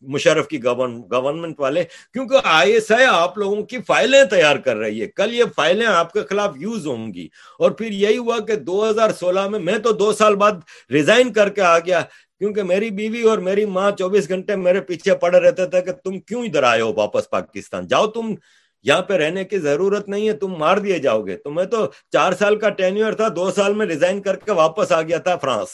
مشرف 0.00 0.48
کی 0.48 0.64
گورنمنٹ 0.64 1.60
والے، 1.60 1.84
کیونکہ 2.12 2.36
آئی 2.44 2.72
ایس 2.72 2.90
آئی 2.90 3.06
آپ 3.10 3.38
لوگوں 3.38 3.62
کی 3.62 3.78
فائلیں 3.86 4.24
تیار 4.24 4.56
کر 4.56 4.76
رہی 4.76 5.02
ہے۔ 5.02 5.06
کل 5.06 5.34
یہ 5.34 5.44
فائلیں 5.56 5.86
آپ 5.86 6.12
کے 6.12 6.20
خلاف 6.30 6.54
یوز 6.56 6.86
ہوں 6.86 7.14
گی۔ 7.14 7.28
اور 7.58 7.70
پھر 7.70 7.90
یہی 7.90 8.18
ہوا 8.18 8.38
کہ 8.38 8.56
دو 8.56 8.90
ہزار 8.90 9.10
سولہ 9.10 9.48
میں 9.48 9.58
میں 9.58 9.78
تو 9.78 9.92
دو 9.92 10.12
سال 10.12 10.36
بعد 10.36 10.52
ریزائن 10.90 11.32
کر 11.32 11.48
کے 11.48 11.60
آ 11.60 11.78
گیا، 11.78 12.00
کیونکہ 12.38 12.62
میری 12.62 12.90
بیوی 12.90 13.22
اور 13.22 13.38
میری 13.38 13.64
ماں 13.64 13.90
چوبیس 13.90 14.28
گھنٹے 14.28 14.56
میرے 14.56 14.80
پیچھے 14.80 15.14
پڑے 15.14 15.40
رہتے 15.40 15.66
تھے 15.66 15.80
کہ 15.80 15.92
تم 15.92 16.20
کیوں 16.20 16.44
ادھر 16.44 16.62
آئے 16.62 16.80
ہو 16.80 16.92
واپس 16.94 17.30
پاکستان؟ 17.30 17.86
جاؤ 17.86 18.06
تم 18.06 18.34
یہاں 18.82 19.02
پہ 19.02 19.14
رہنے 19.14 19.44
کی 19.44 19.58
ضرورت 19.58 20.08
نہیں 20.08 20.28
ہے، 20.28 20.32
تم 20.32 20.54
مار 20.58 20.76
دیے 20.76 20.98
جاؤ 20.98 21.22
گے۔ 21.22 21.36
تو 21.36 21.50
میں 21.50 21.64
تو 21.64 21.90
چار 22.12 22.32
سال 22.32 22.56
کا 22.56 22.68
ٹینیور 22.68 23.12
تھا، 23.12 23.28
دو 23.36 23.50
سال 23.50 23.74
میں 23.74 23.86
ریزائن 23.86 24.22
کر 24.22 24.36
کے 24.36 24.52
واپس 24.52 24.92
آ 24.92 25.02
گیا 25.02 25.18
تھا 25.18 25.36
فرانس۔ 25.36 25.68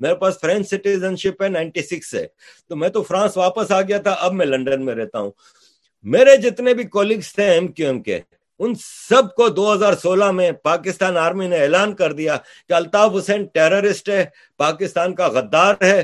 میرے 0.00 0.14
پاس 0.14 0.40
فرینچ 0.40 0.68
سٹیزن 0.68 1.16
شپ 1.16 1.42
ہے 1.42 1.48
نائنٹی 1.48 1.82
سکس 1.82 2.14
ہے۔ 2.14 2.26
تو 2.68 2.76
میں 2.76 2.88
تو 2.88 3.02
فرانس 3.02 3.36
واپس 3.36 3.70
آ 3.70 3.82
گیا 3.82 3.98
تھا، 3.98 4.10
اب 4.10 4.32
میں 4.32 4.46
لنڈن 4.46 4.84
میں 4.84 4.94
رہتا 4.94 5.18
ہوں۔ 5.18 5.30
میرے 6.02 6.36
جتنے 6.36 6.74
بھی 6.74 6.84
کولیگس 6.84 7.34
تھے 7.34 7.44
ایم 7.44 7.68
کیو 7.68 7.86
ایم 7.86 8.02
کے 8.02 8.20
ان 8.58 8.72
سب 9.08 9.34
کو 9.34 9.48
دو 9.48 9.74
ہزار 9.74 9.92
سولہ 9.92 10.30
میں 10.30 10.52
پاکستان 10.52 11.16
آرمی 11.16 11.48
نے 11.48 11.56
اعلان 11.56 11.94
کر 11.94 12.12
دیا 12.12 12.36
کہ 12.68 12.72
الطاف 12.72 13.10
حسین 13.18 13.44
ٹیررسٹ 13.44 14.08
ہے، 14.08 14.26
پاکستان 14.56 15.14
کا 15.14 15.26
غدار 15.26 15.74
ہے۔ 15.82 16.02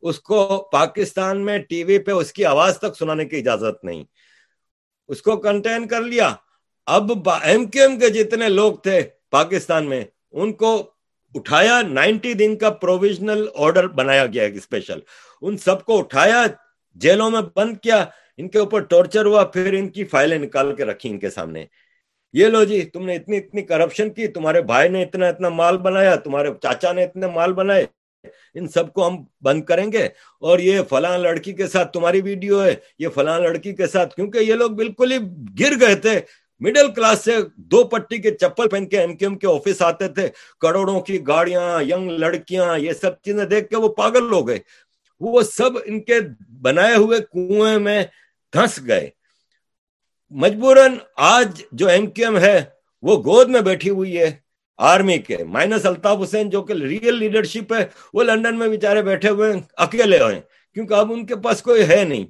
اس 0.00 0.20
کو 0.20 0.68
پاکستان 0.72 1.44
میں 1.44 1.58
ٹی 1.58 1.84
وی 1.84 1.98
پہ 1.98 2.10
اس 2.10 2.32
کی 2.32 2.44
آواز 2.44 2.78
تک 2.78 2.96
سنانے 2.98 3.24
کی 3.24 3.36
اجازت 3.36 3.84
نہیں۔ 3.84 4.04
اس 5.08 5.22
کو 5.22 5.36
کنٹین 5.36 5.86
کر 5.88 6.02
لیا۔ 6.02 6.34
اب 6.86 7.28
ایم 7.28 7.64
کیو 7.64 7.82
ایم 7.82 7.98
کے 7.98 8.08
جتنے 8.10 8.48
لوگ 8.48 8.72
تھے 8.82 9.00
پاکستان 9.30 9.88
میں، 9.88 10.04
ان 10.32 10.52
کو 10.52 10.70
اٹھایا، 11.34 11.80
نائنٹی 11.82 12.32
دن 12.34 12.56
کا 12.56 12.70
پروویژنل 12.70 13.46
آرڈر 13.54 13.86
بنایا 13.88 14.26
گیا 14.26 14.44
اسپیشل 14.54 14.98
ان 15.42 15.56
سب 15.56 15.84
کو 15.84 15.98
اٹھایا، 15.98 16.44
جیلوں 16.96 17.30
میں 17.30 17.40
بند 17.56 17.76
کیا، 17.76 18.04
ان 18.36 18.48
کے 18.48 18.58
اوپر 18.58 18.80
ٹارچر 18.80 19.24
ہوا، 19.24 19.44
پھر 19.44 19.72
ان 19.72 19.88
کی 19.88 20.04
فائلیں 20.04 20.38
نکال 20.38 20.74
کے 20.76 20.84
رکھی 20.84 21.10
ان 21.10 21.18
کے 21.18 21.30
سامنے۔ 21.30 21.64
یہ 22.32 22.46
لو 22.46 22.64
جی 22.64 22.82
تم 22.82 23.04
نے 23.06 23.14
اتنی 23.16 23.36
اتنی 23.36 23.62
کرپشن 23.62 24.10
کی، 24.10 24.26
تمہارے 24.26 24.60
بھائی 24.62 24.88
نے 24.88 25.02
اتنا 25.02 25.28
اتنا 25.28 25.48
مال 25.48 25.78
بنایا، 25.78 26.14
تمہارے 26.16 26.48
چاچا 26.62 26.92
نے 26.92 27.04
اتنے 27.04 27.26
مال 27.26 27.52
بنائے۔ 27.52 27.86
ان 28.54 28.68
سب 28.68 28.92
کو 28.92 29.08
ہم 29.08 29.24
بند 29.42 29.64
کریں 29.64 29.92
گے 29.92 30.08
اور 30.40 30.58
یہ 30.58 30.80
فلاں 30.88 31.18
لڑکی 31.18 31.52
کے 31.52 31.66
ساتھ 31.66 31.92
تمہاری 31.92 32.20
ویڈیو 32.20 32.64
ہے، 32.64 32.74
یہ 32.98 33.08
فلاں 33.14 33.38
لڑکی 33.38 33.74
کے 33.74 33.86
ساتھ، 33.86 34.14
کیونکہ 34.14 34.38
یہ 34.38 34.54
لوگ 34.54 34.70
بالکل 34.70 35.12
ہی 35.12 35.18
گر 35.60 35.72
گئے 35.80 35.94
تھے۔ 35.94 36.20
مڈل 36.60 36.90
کلاس 36.90 37.24
سے 37.24 37.36
دو 37.56 37.84
پٹی 37.84 38.18
کے 38.18 38.30
چپل 38.30 38.68
پہن 38.68 38.86
کے 38.86 39.00
ایم 39.00 39.16
کے 39.16 39.26
ایم 39.26 39.38
کے 39.38 39.46
آفس 39.46 39.82
آتے 39.82 40.08
تھے۔ 40.08 40.28
کروڑوں 40.60 41.00
کی 41.00 41.26
گاڑیاں 41.26 41.82
ینگ 41.82 42.10
لڑکیاں، 42.10 42.78
یہ 42.78 42.92
سب 42.92 43.22
چیزیں 43.22 43.44
دیکھ 43.44 43.68
کے 43.68 43.76
وہ 43.76 43.88
پاگل 43.88 44.32
ہو 44.32 44.48
گئے۔ 44.48 44.58
وہ 45.20 45.42
سب 45.42 45.70
ان 45.84 46.00
کے 46.00 46.14
بنائے 46.62 46.94
ہوئے 46.94 47.18
کنویں 47.32 47.78
میں 47.78 48.04
دھنس 48.52 48.80
گئے۔ 48.86 49.10
مجبوراً 50.30 50.94
آج 51.16 51.62
جو 51.72 51.88
ایم 51.88 52.06
کیو 52.06 52.26
ایم 52.26 52.38
ہے، 52.38 52.64
وہ 53.02 53.22
گود 53.22 53.48
میں 53.48 53.60
بیٹھی 53.60 53.90
ہوئی 53.90 54.18
ہے۔ 54.18 54.47
آرمی 54.78 55.18
کے، 55.18 55.36
مائنس 55.44 55.86
الطاف 55.86 56.18
حسین 56.22 56.50
جو 56.50 56.62
کہ 56.62 56.72
ریئل 56.72 57.14
لیڈرشپ 57.14 57.72
ہے، 57.72 57.86
وہ 58.12 58.22
لنڈن 58.22 58.58
میں 58.58 58.68
بیچارے 58.68 59.02
بیٹھے 59.02 59.28
ہوئے 59.28 59.52
اکیلے 59.76 60.20
ہوئے 60.20 60.40
کیونکہ 60.74 60.94
اب 60.94 61.12
ان 61.12 61.26
کے 61.26 61.36
پاس 61.36 61.62
کوئی 61.62 61.88
ہے 61.88 62.04
نہیں۔ 62.04 62.26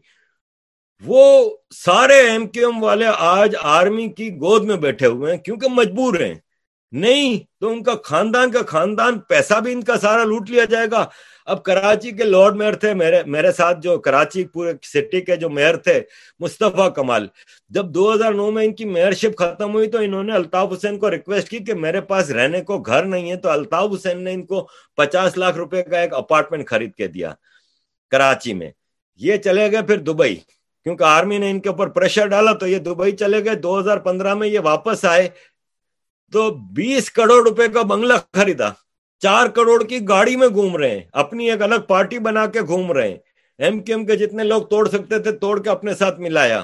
وہ 1.06 1.50
سارے 1.74 2.14
ایم 2.14 2.46
کیو 2.46 2.68
ایم 2.68 2.82
والے 2.82 3.04
آج 3.18 3.54
آرمی 3.62 4.08
کی 4.08 4.30
گود 4.30 4.64
میں 4.64 4.76
بیٹھے 4.76 5.06
ہوئے 5.06 5.34
ہیں، 5.34 5.40
کیونکہ 5.40 5.68
مجبور 5.68 6.20
ہیں۔ 6.20 6.34
نہیں 6.92 7.60
تو 7.60 7.68
ان 7.68 7.82
کا 7.82 7.92
خاندان 8.04 8.50
کا 8.50 8.58
خاندان، 8.66 9.18
پیسہ 9.18 9.60
بھی 9.60 9.72
ان 9.72 9.82
کا 9.82 9.98
سارا 9.98 10.24
لوٹ 10.24 10.50
لیا 10.50 10.64
جائے 10.64 10.86
گا۔ 10.90 11.06
اب 11.48 11.62
کراچی 11.62 12.10
کے 12.10 12.24
لارڈ 12.24 12.56
میئر 12.56 12.72
تھے، 12.72 12.92
میرے 12.94 13.22
میرے 13.26 13.52
ساتھ 13.52 13.78
جو 13.82 13.98
کراچی 13.98 14.44
پورے 14.44 14.72
سٹی 14.82 15.20
کے 15.20 15.36
جو 15.36 15.48
میئر 15.50 15.76
تھے، 15.76 16.00
مصطفیٰ 16.40 16.92
کمال۔ 16.94 17.26
جب 17.70 17.86
دو 17.86 18.12
ہزار 18.14 18.32
نو 18.32 18.50
میں 18.50 18.64
ان 18.64 18.74
کی 18.74 18.84
میئر 18.84 19.12
شپ 19.12 19.36
ختم 19.38 19.72
ہوئی 19.74 19.90
تو 19.90 19.98
انہوں 19.98 20.24
نے 20.24 20.32
الطاف 20.32 20.72
حسین 20.72 20.98
کو 20.98 21.10
ریکویسٹ 21.10 21.48
کی 21.48 21.58
کہ 21.58 21.74
میرے 21.74 22.00
پاس 22.00 22.30
رہنے 22.30 22.60
کو 22.60 22.78
گھر 22.78 23.04
نہیں 23.04 23.30
ہے، 23.30 23.36
تو 23.36 23.48
الطاف 23.48 23.90
حسین 23.94 24.22
نے 24.24 24.32
ان 24.32 24.44
کو 24.46 24.66
پچاس 24.96 25.36
لاکھ 25.38 25.56
روپے 25.56 25.82
کا 25.82 26.00
ایک 26.00 26.14
اپارٹمنٹ 26.14 26.68
خرید 26.68 26.94
کے 26.94 27.06
دیا 27.06 27.32
کراچی 28.10 28.54
میں۔ 28.54 28.70
یہ 29.20 29.36
چلے 29.36 29.70
گئے 29.72 29.82
پھر 29.82 29.98
دبئی، 29.98 30.34
کیونکہ 30.84 31.04
آرمی 31.04 31.38
نے 31.38 31.50
ان 31.50 31.60
کے 31.60 31.68
اوپر 31.68 31.88
پریشر 31.88 32.26
ڈالا 32.26 32.52
تو 32.52 32.66
یہ 32.66 32.78
دبئی 32.78 33.12
چلے 33.12 33.44
گئے۔ 33.44 33.54
دو 33.54 33.78
ہزار 33.80 33.98
پندرہ 33.98 34.34
میں 34.34 34.48
یہ 34.48 34.60
واپس 34.60 35.04
آئے 35.04 35.28
تو 36.32 36.50
بیس 36.74 37.10
کروڑ 37.10 37.42
روپے 37.48 37.68
کا 37.68 37.82
بنگلہ 37.82 38.14
خریدا۔ 38.32 38.68
چار 39.18 39.46
کروڑ 39.46 39.84
کی 39.84 40.08
گاڑی 40.08 40.36
میں 40.36 40.48
گھوم 40.48 40.76
رہے 40.76 40.90
ہیں، 40.90 41.00
اپنی 41.12 41.50
ایک 41.50 41.62
الگ 41.62 41.80
پارٹی 41.88 42.18
بنا 42.18 42.46
کے 42.46 42.60
گھوم 42.60 42.92
رہے 42.92 43.08
ہیں۔ 43.08 43.16
ایم 43.58 43.80
کیو 43.80 43.96
ایم 43.96 44.06
کے 44.06 44.16
جتنے 44.16 44.44
لوگ 44.44 44.62
توڑ 44.62 44.88
سکتے 44.88 45.18
تھے، 45.18 45.32
توڑ 45.32 45.62
کے 45.62 45.70
اپنے 45.70 45.94
ساتھ 45.94 46.20
ملایا۔ 46.20 46.62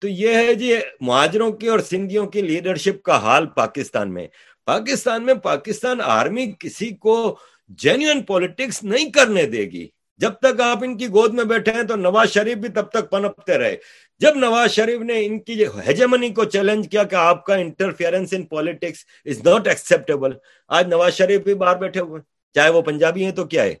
تو 0.00 0.08
یہ 0.08 0.34
ہے 0.34 0.54
جی 0.54 0.74
مہاجروں 1.00 1.52
کی 1.52 1.66
اور 1.66 1.78
سندھیوں 1.78 2.26
کی 2.26 2.42
لیڈرشپ 2.42 3.02
کا 3.02 3.18
حال 3.18 3.46
پاکستان 3.46 4.14
میں۔ 4.14 4.26
پاکستان 4.66 5.26
میں 5.26 5.34
پاکستان 5.34 6.00
آرمی 6.04 6.52
کسی 6.58 6.90
کو 6.90 7.38
جینوئن 7.68 8.22
پولیٹکس 8.22 8.84
نہیں 8.84 9.10
کرنے 9.12 9.46
دے 9.46 9.64
گی۔ 9.64 9.88
جب 10.16 10.32
تک 10.32 10.60
آپ 10.60 10.78
ان 10.84 10.96
کی 10.96 11.08
گود 11.08 11.34
میں 11.34 11.44
بیٹھے 11.44 11.72
ہیں 11.72 11.82
تو 11.82 11.96
نواز 11.96 12.28
شریف 12.28 12.58
بھی 12.58 12.68
تب 12.68 12.90
تک 12.90 13.10
پنپتے 13.10 13.58
رہے۔ 13.58 13.76
جب 14.20 14.36
نواز 14.36 14.70
شریف 14.70 15.00
نے 15.00 15.24
ان 15.26 15.38
کی 15.38 15.64
ہیجمنی 15.86 16.28
کو 16.28 16.44
چیلنج 16.44 16.88
کیا 16.88 17.04
کہ 17.04 17.14
آپ 17.14 17.44
کا 17.44 17.54
interference 17.54 18.32
in 18.32 18.46
politics 18.46 19.04
is 19.24 19.44
not 19.44 19.68
acceptable 19.68 20.32
آج 20.70 20.88
نواز 20.88 21.12
شریف 21.12 21.40
بھی 21.40 21.54
باہر 21.54 21.76
بیٹھے 21.76 22.00
ہوئے 22.00 22.20
چاہے 22.54 22.70
وہ 22.70 22.82
پنجابی 22.82 23.24
ہیں 23.24 23.32
تو 23.32 23.44
کیا 23.44 23.62
ہے؟ 23.62 23.74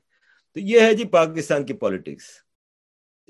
تو 0.56 0.60
یہ 0.60 0.80
ہے 0.80 0.94
جی 0.94 1.04
پاکستان 1.04 1.64
کی 1.66 1.74
پالیٹکس 1.74 2.24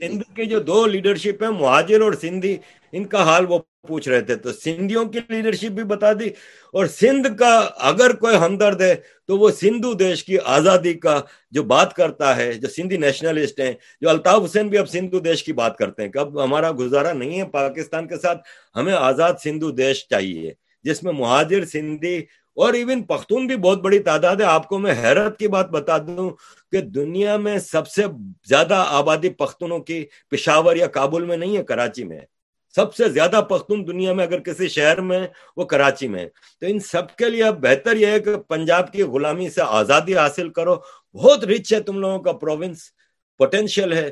سندھ 0.01 0.37
کے 0.37 0.45
جو 0.45 0.59
دو 0.61 0.87
لیڈرشپ 0.87 1.43
ہیں، 1.43 1.51
مہاجر 1.51 2.01
اور 2.01 2.13
سندھی، 2.13 2.57
ان 2.93 3.05
کا 3.05 3.23
حال 3.23 3.47
وہ 3.49 3.59
پوچھ 3.89 4.09
رہے 4.09 4.21
تھے۔ 4.21 4.37
تو 4.37 4.53
سندھیوں 4.53 5.05
کی 5.05 5.19
لیڈرشپ 5.29 5.71
بھی 5.71 5.85
بتا 5.85 6.13
دی 6.13 6.27
اور 6.73 6.87
سندھ 6.87 7.29
کا 7.39 7.69
اگر 7.77 8.13
کوئی 8.13 8.37
ہمدرد 8.37 8.81
ہے 8.81 8.95
تو 9.27 9.39
وہ 9.39 9.51
سندھو 9.51 9.93
دیش 9.93 10.25
کی 10.25 10.39
آزادی 10.45 10.95
کا 10.95 11.21
جو 11.51 11.63
بات 11.63 11.95
کرتا 11.95 12.37
ہے، 12.37 12.53
جو 12.53 12.69
سندھی 12.69 12.97
نیشنلسٹ 12.97 13.61
ہیں، 13.61 13.73
جو 14.01 14.11
الطاف 14.11 14.45
حسین 14.45 14.69
بھی 14.69 14.79
اب 14.79 14.89
سندھو 14.89 15.19
دیش 15.19 15.45
کی 15.45 15.53
بات 15.53 15.77
کرتے 15.77 16.03
ہیں۔ 16.03 16.11
کہ 16.11 16.19
اب 16.19 16.45
ہمارا 16.45 16.73
گزارا 16.73 17.13
نہیں 17.13 17.41
ہے 17.41 17.45
پاکستان 17.45 18.09
کے 18.09 18.17
ساتھ، 18.17 18.39
ہمیں 18.77 18.93
آزاد 18.93 19.35
سندھو 19.45 19.71
دیش 19.71 20.09
چاہیے، 20.09 20.53
جس 20.83 21.03
میں 21.03 21.13
مہاجر، 21.13 21.65
سندھی 21.65 22.19
اور 22.57 22.73
ایون 22.73 23.03
پختون 23.03 23.47
بھی 23.47 23.57
بہت 23.57 23.83
بڑی 23.83 23.99
تعداد 23.99 24.37
ہے۔ 24.37 24.45
آپ 24.45 24.69
کو 24.69 24.79
میں 24.79 24.95
حیرت 25.03 25.39
کی 25.39 25.49
بات 25.49 25.71
بتا 25.71 25.99
دوں 25.99 26.31
کہ 26.73 26.81
دنیا 26.81 27.37
میں 27.37 27.59
سب 27.59 27.89
سے 27.89 28.03
زیادہ 28.49 28.85
آبادی 28.89 29.29
پختونوں 29.31 29.79
کی 29.79 30.05
پشاور 30.31 30.77
یا 30.77 30.87
کابل 30.87 31.25
میں 31.25 31.37
نہیں 31.37 31.57
ہے، 31.57 31.63
کراچی 31.63 32.05
میں 32.05 32.21
سب 32.75 32.95
سے 32.95 33.09
زیادہ 33.09 33.41
پختون 33.49 33.87
دنیا 33.87 34.13
میں 34.13 34.27
اگر 34.27 34.39
کسی 34.39 34.69
شہر 34.69 35.01
میں 35.01 35.27
وہ 35.57 35.65
کراچی 35.65 36.09
میں 36.09 36.27
تو 36.61 36.67
ان 36.67 36.79
سب 36.81 37.17
کے 37.17 37.31
لیے 37.31 37.45
اب 37.45 37.63
بہتر 37.63 37.97
یہ 37.97 38.07
ہے 38.07 38.21
کہ 38.21 38.37
پنجاب 38.49 38.93
کی 38.93 39.03
غلامی 39.03 39.49
سے 39.51 39.63
آزادی 39.67 40.17
حاصل 40.17 40.49
کرو۔ 40.49 40.77
بہت 41.15 41.45
رچ 41.45 41.73
ہے 41.75 41.81
تم 41.81 41.99
لوگوں 41.99 42.19
کا 42.19 42.33
پروونس 42.33 42.83
پوٹینشیل 43.39 43.93
ہے۔ 43.93 44.11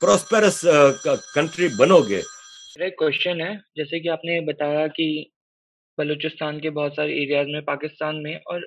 پروسپیرس 0.00 0.64
کنٹری 1.34 1.68
بنو 1.78 1.98
گے 2.08 2.20
ایک 2.80 2.96
کوشچن 2.96 3.40
ہے، 3.40 3.52
جیسے 3.76 3.98
کہ 4.00 4.08
آپ 4.08 4.24
نے 4.24 4.40
بتایا 4.40 4.86
کہ 4.86 5.24
بلوچستان 5.98 6.60
کے 6.60 6.70
بہت 6.70 6.92
سارے 6.96 7.12
ایریاز 7.12 7.46
میں، 7.46 7.60
پاکستان 7.60 8.22
میں 8.22 8.34
اور 8.34 8.60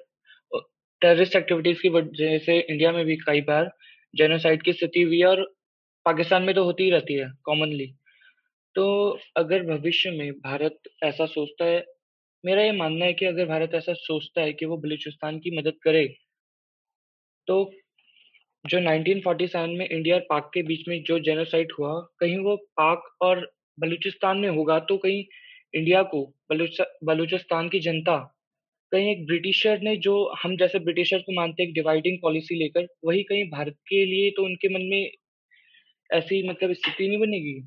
ٹیررسٹ 1.03 1.35
ایکٹیویٹیز 1.35 1.81
کی 1.81 1.89
وجہ 1.89 2.37
سے 2.45 2.59
انڈیا 2.59 2.91
میں 2.91 3.03
بھی 3.03 3.15
کئی 3.17 3.41
بار 3.41 3.65
جینوسائڈ 4.13 4.63
کی 4.63 4.71
استھتی 4.71 5.03
ہوئی 5.03 5.19
ہے 5.21 5.25
اور 5.25 5.37
پاکستان 6.05 6.45
میں 6.45 6.53
تو 6.53 6.63
ہوتی 6.63 6.83
ہی 6.83 6.91
رہتی 6.91 7.19
ہے 7.19 7.25
کامنلی 7.45 7.87
تو 8.75 8.85
اگر 9.35 9.63
بھوشیہ 9.65 10.11
میں 10.11 10.31
بھارت 10.31 10.87
ایسا 11.01 11.27
سوچتا 11.27 11.65
ہے، 11.65 11.79
میرا 12.43 12.61
یہ 12.61 12.71
ماننا 12.71 13.05
ہے 13.05 13.13
کہ 13.13 13.25
اگر 13.25 13.45
بھارت 13.45 13.73
ایسا 13.73 13.93
سوچتا 13.97 14.41
ہے 14.41 14.53
کہ 14.53 14.65
وہ 14.65 14.77
بلوچستان 14.77 15.39
کی 15.39 15.51
مدد 15.57 15.77
کرے، 15.81 16.05
تو 17.47 17.69
جو 18.65 18.79
نائنٹین 18.79 19.21
فورٹی 19.21 19.47
سیون 19.47 19.77
میں 19.77 19.87
انڈیا 19.89 20.15
اور 20.15 20.21
پاک 20.29 20.51
کے 20.53 20.61
بیچ 20.63 20.87
میں 20.87 20.97
جو 21.07 21.17
جینوسائڈ 21.19 21.71
ہوا، 21.79 21.99
کہیں 22.19 22.37
وہ 22.39 22.55
پاک 22.75 23.05
اور 23.19 23.37
بلوچستان 23.77 24.41
میں 24.41 24.49
ہوگا 24.49 24.79
تو 24.87 24.97
کہیں 24.97 25.21
انڈیا 25.73 26.03
کو 26.11 26.25
بلوچستان 26.49 27.69
کی 27.69 27.79
جنتا 27.79 28.17
کہیں 28.93 29.07
ایک 29.09 29.25
برٹشر 29.29 29.77
نے 29.81 29.95
جو 30.05 30.15
ہم 30.45 30.55
جیسے 30.59 30.79
برٹشر 30.85 31.19
کو 31.19 31.35
مانتے 31.35 31.63
ایک 31.63 31.73
ڈیوائڈنگ 31.75 32.17
پالیسی 32.21 32.55
لے 32.55 32.67
کر 32.69 32.85
وہی 33.03 33.23
کہیں 33.23 33.43
بھارت 33.49 33.81
کے 33.89 34.03
لیے 34.05 34.29
تو 34.35 34.45
ان 34.45 34.55
کے 34.55 34.69
من 34.69 34.89
میں 34.89 35.03
ایسی 36.09 36.41
مطلب 36.49 36.69
استھتی 36.69 37.07
نہیں 37.07 37.19
بنے 37.19 37.37
گی؟ 37.45 37.59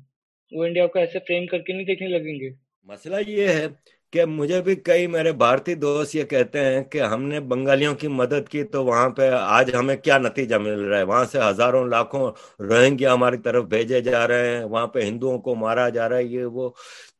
وہ 0.51 0.65
انڈیا 0.65 0.87
کو 0.87 0.99
ایسے 0.99 1.19
فریم 1.27 1.45
کر 1.45 1.59
کے 1.59 1.73
نہیں 1.73 1.85
دیکھنے 1.85 2.07
لگیں 2.07 2.39
گے؟ 2.39 2.49
مسئلہ 2.89 3.15
یہ 3.27 3.47
ہے 3.47 3.67
کہ 4.13 4.25
مجھے 4.25 4.61
بھی 4.61 4.75
کئی 4.83 5.07
میرے 5.07 5.31
بھارتی 5.39 5.73
دوست 5.75 6.15
یہ 6.15 6.23
کہتے 6.23 6.59
ہیں 6.59 6.83
کہ 6.91 7.01
ہم 7.01 7.23
نے 7.23 7.39
بنگالیوں 7.49 7.93
کی 7.95 8.07
مدد 8.07 8.47
کی 8.49 8.63
تو 8.73 8.83
وہاں 8.85 9.09
پہ 9.17 9.29
آج 9.31 9.73
ہمیں 9.75 9.95
کیا 9.95 10.17
نتیجہ 10.17 10.55
مل 10.55 10.79
رہا 10.79 10.97
ہے؟ 10.97 11.03
وہاں 11.03 11.25
سے 11.31 11.39
ہزاروں 11.39 11.85
لاکھوں 11.87 12.31
روہنگیا 12.59 13.13
ہماری 13.13 13.37
طرف 13.37 13.65
بھیجے 13.65 14.01
جا 14.01 14.27
رہے 14.27 14.55
ہیں، 14.55 14.63
وہاں 14.63 14.87
پہ 14.87 15.01
ہندوؤں 15.01 15.39
کو 15.39 15.55
مارا 15.55 15.89
جا 15.89 16.07
رہا 16.09 16.17
ہے، 16.17 16.23
یہ 16.23 16.45
وہ 16.45 16.69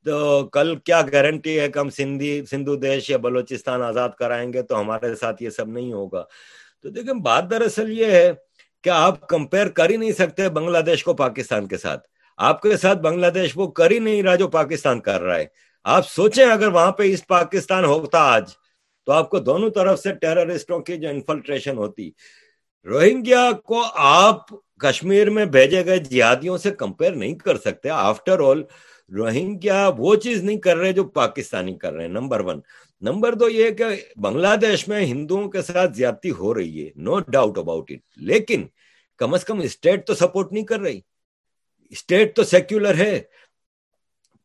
تو 0.08 0.46
کل 0.46 0.76
کیا 0.76 1.02
گارنٹی 1.12 1.60
ہے 1.60 1.72
کہ 1.72 1.80
ہم 1.80 1.90
سندھی، 1.90 2.46
سندھو 2.50 2.76
دیش 2.76 3.10
یا 3.10 3.18
بلوچستان 3.18 3.82
آزاد 3.82 4.10
کرائیں 4.10 4.54
گے؟ 4.54 4.62
تو 4.62 4.80
ہمارے 4.80 5.16
ساتھ 5.16 5.44
یہ 5.44 5.50
سب 5.50 5.68
نہیں 5.68 5.94
ہوگا۔ 5.94 6.24
تو 6.84 6.90
دیکھیں، 6.90 7.14
بات 7.14 7.50
دراصل 7.50 8.00
یہ 8.00 8.06
ہے 8.06 8.32
کہ 8.84 8.90
آپ 8.90 9.28
کمپیئر 9.28 9.68
کر 9.68 9.90
ہی 9.90 9.98
نہیں 9.98 10.12
سکتے 10.12 10.50
بنگلہ 10.50 10.78
دیش 10.78 11.04
کو 11.04 11.14
پاکستان 11.14 11.68
کے 11.68 11.78
ساتھ۔ 11.78 12.08
آپ 12.38 12.62
کے 12.62 12.78
ساتھ 12.78 13.00
بنگلہ 13.00 13.28
دیش 13.28 13.52
وہ 13.56 13.68
کر 13.68 13.92
ہی 13.92 14.00
نہیں 14.00 14.24
رہا 14.24 14.36
جو 14.36 14.48
پاکستان 14.48 15.00
کر 15.00 15.22
رہا 15.22 15.38
ہے۔ 15.38 15.46
آپ 15.84 16.10
سوچیں، 16.10 16.46
اگر 16.46 16.68
وہاں 16.68 16.92
پہ 16.92 17.04
ایسٹ 17.04 17.28
پاکستان 17.28 17.86
ہوتا 17.86 18.20
آج، 18.20 18.50
تو 19.06 19.12
آپ 19.12 19.30
کو 19.30 19.40
دونوں 19.40 19.70
طرف 19.70 20.00
سے 20.00 20.14
ٹیررسٹوں 20.14 20.80
کی 20.80 20.98
جو 20.98 21.10
انفلٹریشن 21.10 21.78
ہوتی۔ 21.78 22.12
روہنگیا 22.86 23.52
کو 23.64 23.84
آپ 23.96 24.46
کشمیر 24.80 25.30
میں 25.30 25.46
بھیجے 25.46 25.86
گئے 25.86 25.98
جہادیوں 25.98 26.58
سے 26.58 26.72
کمپیئر 26.72 27.12
نہیں 27.12 27.36
کر 27.36 27.58
سکتے۔ 27.58 27.90
آفٹر 27.90 28.40
آل 28.40 28.64
روہنگیا 29.12 29.90
وہ 29.98 30.16
چیز 30.16 30.44
نہیں 30.44 30.58
کر 30.58 30.78
رہے 30.78 30.92
جو 30.94 31.04
پاکستانی 31.04 31.78
کر 31.78 31.94
رہے 31.94 32.06
ہیں؟ 32.06 32.12
Number 32.12 32.40
one. 32.40 32.60
نمبر 33.02 33.34
دو 33.34 33.50
یہ 33.50 33.70
کہ 33.72 33.86
بنگلہ 34.18 34.56
دیش 34.62 34.88
میں 34.88 35.06
ہندوؤں 35.06 35.50
کے 35.50 35.62
ساتھ 35.62 35.96
زیادتی 35.96 36.32
ہو 36.32 36.54
رہی 36.54 36.86
ہے 36.86 36.90
نو 36.98 37.20
ڈاؤٹ 37.28 37.58
اباؤٹ 37.58 37.92
اٹ 37.92 38.00
لیکن 38.30 38.66
کم 39.22 39.34
از 39.34 39.46
کم 39.46 39.60
اسٹیٹ 39.60 40.06
تو 40.08 40.14
سپورٹ 40.16 40.52
نہیں 40.52 40.64
کر 40.64 40.80
رہی. 40.80 41.00
اسٹیٹ 41.94 42.36
تو 42.36 42.44
سیکولر 42.44 42.98
ہے. 42.98 43.20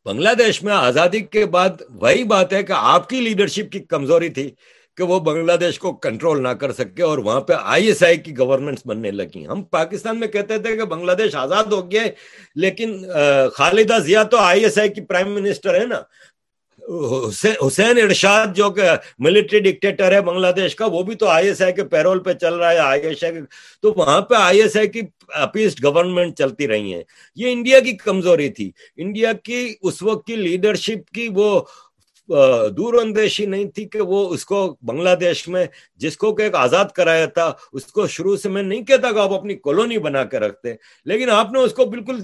بنگلہ 0.07 0.29
دیش 0.39 0.63
میں 0.63 0.73
آزادی 0.73 1.21
کے 1.21 1.45
بعد 1.47 1.83
وہی 2.03 2.25
بات 2.25 2.53
ہے 2.53 2.63
کہ 2.63 2.73
آپ 2.77 3.09
کی 3.09 3.21
لیڈرشپ 3.21 3.73
کی 3.73 3.81
کمزوری 3.81 4.29
تھی. 4.29 4.51
کہ 4.97 5.05
وہ 5.05 5.18
بنگلہ 5.20 5.53
دیش 5.53 5.78
کو 5.78 5.93
کنٹرول 5.93 6.43
نہ 6.43 6.49
کر 6.49 6.72
سکے 6.72 7.03
اور 7.03 7.18
وہاں 7.18 7.40
پہ 7.40 7.53
آئی 7.62 7.86
ایس 7.86 8.03
آئی 8.03 8.16
کی 8.16 8.38
گورنمنٹس 8.38 8.86
بننے 8.86 9.11
لگی 9.11 9.47
ہم 9.47 9.62
پاکستان 9.62 10.20
میں 10.20 10.28
کہتے 10.28 10.59
تھے 10.59 10.76
کہ 10.76 10.84
بنگلہ 10.84 11.12
دیش 11.12 11.34
آزاد 11.34 11.64
ہو 11.64 11.90
گیا 11.90 12.03
لیکن 12.55 13.05
خالدہ 13.55 13.99
ضیا 13.99 14.22
تو 14.22 14.36
آئی 14.36 14.64
ایس 14.64 14.78
آئی 14.78 14.88
کی 14.88 15.01
پرائم 15.01 15.32
منسٹر 15.34 15.80
ہے 15.80 15.86
نا۔ 15.86 16.03
حسین 17.66 17.99
ارشاد 18.03 18.47
جو 18.57 18.70
کہ 18.70 18.82
ملٹری 19.18 19.59
ڈکٹیٹر 19.61 20.12
ہے 20.12 20.20
بنگلہ 20.20 20.47
دیش 20.57 20.74
کا، 20.76 20.86
وہ 20.86 21.03
بھی 21.03 21.14
تو 21.14 21.26
آئی 21.26 21.49
ایس 21.49 21.61
آئی 21.62 21.72
کے 21.72 21.84
پیرول 21.84 22.18
پہ 22.22 22.32
چل 22.32 22.55
رہا 22.55 22.70
ہے 22.72 22.78
آئی 22.78 23.03
ایس 23.03 23.22
آئی 23.24 23.40
تو 23.82 23.93
وہاں 23.97 24.20
پہ 24.20 24.34
آئی 24.34 24.62
ایس 24.62 24.76
آئی 24.76 24.88
کی 24.88 25.01
اپیسٹ 25.28 25.84
گورنمنٹ 25.84 26.38
چلتی 26.38 26.68
رہی 26.68 26.95
ہیں۔ 26.95 27.03
یہ 27.36 27.53
انڈیا 27.53 27.80
کی 27.80 27.97
کمزوری 27.97 28.49
تھی۔ 28.49 28.70
انڈیا 28.97 29.32
کی 29.45 29.74
اس 29.80 30.03
وقت 30.03 30.26
کی 30.26 30.36
لیڈرشپ 30.36 31.11
کی 31.11 31.28
وہ 31.34 31.61
دور 32.29 32.95
اندیشی 32.95 33.47
نہیں 33.47 33.64
تھی 33.64 33.85
کہ 33.89 34.01
وہ 34.01 34.29
اس 34.35 34.45
کو 34.45 34.77
بنگلہ 34.83 35.14
دیش 35.20 35.47
میں 35.49 35.64
جس 35.97 36.16
کو 36.16 36.35
کہ 36.35 36.43
ایک 36.43 36.55
آزاد 36.55 36.93
کرایا 36.95 37.27
تھا، 37.27 37.53
اس 37.73 37.85
کو 37.87 38.07
شروع 38.07 38.37
سے 38.37 38.49
میں 38.49 38.62
نہیں 38.62 38.85
کہتا 38.85 39.11
کہ 39.12 39.18
آپ 39.18 39.33
اپنی 39.33 39.57
کالونی 39.57 39.99
بنا 39.99 40.25
کے 40.25 40.39
رکھتے 40.39 40.75
لیکن 41.05 41.31
آپ 41.31 41.53
نے 41.53 41.61
اس 41.61 41.73
کو 41.73 41.85
بالکل 41.85 42.23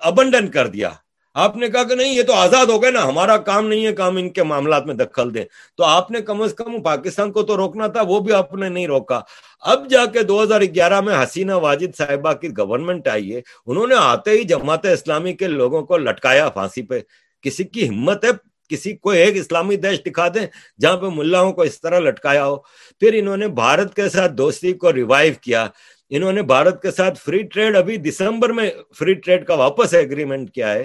ابنڈن 0.00 0.50
کر 0.50 0.66
دیا۔ 0.66 0.90
آپ 1.34 1.56
نے 1.56 1.68
کہا 1.68 1.82
کہ 1.82 1.94
نہیں، 1.94 2.14
یہ 2.14 2.22
تو 2.22 2.32
آزاد 2.32 2.66
ہو 2.66 2.82
گئے 2.82 2.90
نا، 2.90 3.04
ہمارا 3.08 3.36
کام 3.36 3.68
نہیں 3.68 3.86
ہے 3.86 3.92
کام 3.92 4.16
ان 4.16 4.28
کے 4.30 4.42
معاملات 4.42 4.86
میں 4.86 4.94
دخل 4.94 5.34
دیں۔ 5.34 5.44
تو 5.76 5.84
آپ 5.84 6.10
نے 6.10 6.20
کم 6.20 6.42
از 6.42 6.54
کم 6.54 6.82
پاکستان 6.82 7.32
کو 7.32 7.42
تو 7.42 7.56
روکنا 7.56 7.86
تھا، 7.86 8.02
وہ 8.08 8.20
بھی 8.20 8.32
آپ 8.32 8.54
نے 8.54 8.68
نہیں 8.68 8.86
روکا۔ 8.86 9.20
اب 9.60 9.88
جا 9.90 10.04
کے 10.06 10.22
دو 10.22 10.42
ہزار 10.42 10.60
گیارہ 10.74 11.00
میں 11.00 11.14
حسینہ 11.14 11.54
واجد 11.62 11.96
صاحبہ 11.98 12.32
کی 12.32 12.48
گورنمنٹ 12.58 13.08
آئی 13.08 13.34
ہے، 13.34 13.40
انہوں 13.66 13.86
نے 13.86 13.94
آتے 13.98 14.30
ہی 14.30 14.44
جماعت 14.44 14.86
اسلامی 14.86 15.32
کے 15.32 15.46
لوگوں 15.48 15.82
کو 15.82 15.96
لٹکایا 15.96 16.48
پھانسی 16.48 16.82
پہ۔ 16.82 17.00
کسی 17.42 17.64
کی 17.64 17.88
ہمت 17.88 18.24
ہے 18.24 18.30
کسی 18.72 18.96
کو 18.96 19.10
ایک 19.10 19.36
اسلامی 19.36 19.76
دیش 19.76 20.02
دکھا 20.04 20.28
دیں 20.28 20.46
جہاں 20.80 20.96
پہ 20.96 21.06
ملاؤں 21.06 21.52
کو 21.52 21.62
اس 21.62 21.80
طرح 21.80 21.98
لٹکایا 21.98 22.46
ہو۔ 22.46 22.56
پھر 23.00 23.10
انہوں 23.14 23.36
نے 23.36 23.48
بھارت 23.48 23.94
کے 23.96 24.08
ساتھ 24.08 24.32
دوستی 24.32 24.72
کو 24.72 24.92
ریوائیو 24.92 25.34
کیا۔ 25.40 25.66
انہوں 26.10 26.32
نے 26.32 26.42
بھارت 26.42 26.82
کے 26.82 26.90
ساتھ 26.90 27.18
فری 27.24 27.42
ٹریڈ 27.42 27.76
ابھی 27.76 27.96
دسمبر 27.96 28.52
میں 28.52 28.70
فری 28.98 29.14
ٹریڈ 29.14 29.46
کا 29.46 29.54
واپس 29.54 29.94
ایگریمنٹ 29.94 30.50
کیا 30.50 30.74
ہے۔ 30.74 30.84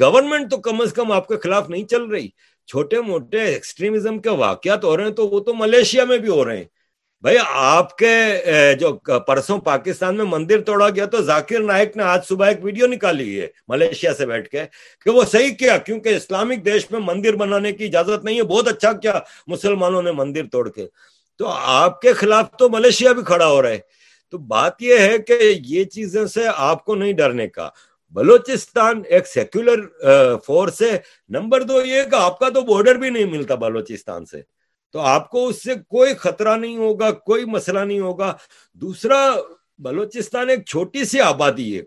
گورنمنٹ 0.00 0.50
تو 0.50 0.56
کم 0.56 0.80
از 0.80 0.92
کم 0.92 1.12
آپ 1.12 1.28
کے 1.28 1.36
خلاف 1.36 1.70
نہیں 1.70 1.84
چل 1.84 2.04
رہی۔ 2.04 2.28
چھوٹے 2.66 3.00
موٹے 3.00 3.40
ایکسٹریمزم 3.40 4.18
کے 4.18 4.30
واقعات 4.30 4.84
ہو 4.84 4.96
رہے 4.96 5.04
ہیں 5.04 5.10
تو 5.10 5.28
وہ 5.28 5.40
تو 5.40 5.54
ملیشیا 5.54 6.04
میں 6.04 6.18
بھی 6.18 6.28
ہو 6.28 6.44
رہے 6.44 6.56
ہیں۔ 6.56 6.64
بھائی، 7.22 7.36
آپ 7.52 7.96
کے 7.98 8.10
جو 8.80 8.92
پرسوں 9.26 9.58
پاکستان 9.58 10.16
میں 10.16 10.24
مندر 10.24 10.60
توڑا 10.62 10.88
گیا 10.90 11.04
تو 11.04 11.22
ذاکر 11.22 11.60
نائک 11.60 11.96
نے 11.96 12.02
آج 12.02 12.26
صبح 12.26 12.46
ایک 12.46 12.64
ویڈیو 12.64 12.86
نکالی 12.86 13.40
ہے 13.40 13.46
ملیشیا 13.68 14.12
سے 14.14 14.26
بیٹھ 14.26 14.48
کے 14.48 14.64
کہ 15.04 15.10
وہ 15.10 15.24
صحیح 15.32 15.54
کیا، 15.54 15.76
کیونکہ 15.78 16.08
اسلامک 16.16 16.64
دیش 16.64 16.90
میں 16.90 17.00
مندر 17.04 17.36
بنانے 17.36 17.72
کی 17.72 17.84
اجازت 17.84 18.24
نہیں 18.24 18.36
ہے۔ 18.38 18.42
بہت 18.42 18.68
اچھا 18.68 18.92
کیا 18.92 19.18
مسلمانوں 19.46 20.02
نے 20.02 20.12
مندر 20.12 20.46
توڑ 20.52 20.68
کے۔ 20.68 20.86
تو 21.38 21.48
آپ 21.48 22.00
کے 22.00 22.12
خلاف 22.12 22.50
تو 22.58 22.68
ملیشیا 22.68 23.12
بھی 23.12 23.22
کھڑا 23.26 23.46
ہو 23.46 23.62
رہا 23.62 23.70
ہے۔ 23.70 23.78
تو 24.30 24.38
بات 24.38 24.82
یہ 24.82 24.98
ہے 24.98 25.18
کہ 25.18 25.38
یہ 25.66 25.84
چیزیں 25.84 26.26
سے 26.26 26.44
آپ 26.56 26.84
کو 26.84 26.94
نہیں 26.94 27.12
ڈرنے 27.12 27.48
کا۔ 27.48 27.68
بلوچستان 28.14 29.02
ایک 29.08 29.26
سیکولر 29.28 30.38
فورس 30.46 30.82
ہے۔ 30.82 30.98
نمبر 31.28 31.62
دو 31.62 31.80
یہ 31.84 32.02
کہ 32.10 32.16
آپ 32.16 32.38
کا 32.38 32.48
تو 32.48 32.60
بارڈر 32.60 32.94
بھی 32.94 33.10
نہیں 33.10 33.24
ملتا 33.24 33.54
بلوچستان 33.54 34.24
سے۔ 34.26 34.40
تو 34.92 34.98
آپ 34.98 35.30
کو 35.30 35.48
اس 35.48 35.62
سے 35.62 35.74
کوئی 35.74 36.14
خطرہ 36.14 36.56
نہیں 36.56 36.76
ہوگا، 36.76 37.10
کوئی 37.10 37.44
مسئلہ 37.44 37.80
نہیں 37.80 38.00
ہوگا۔ 38.00 38.36
دوسرا، 38.74 39.34
بلوچستان 39.78 40.50
ایک 40.50 40.66
چھوٹی 40.66 41.04
سی 41.04 41.20
آبادی 41.20 41.78
ہے۔ 41.78 41.82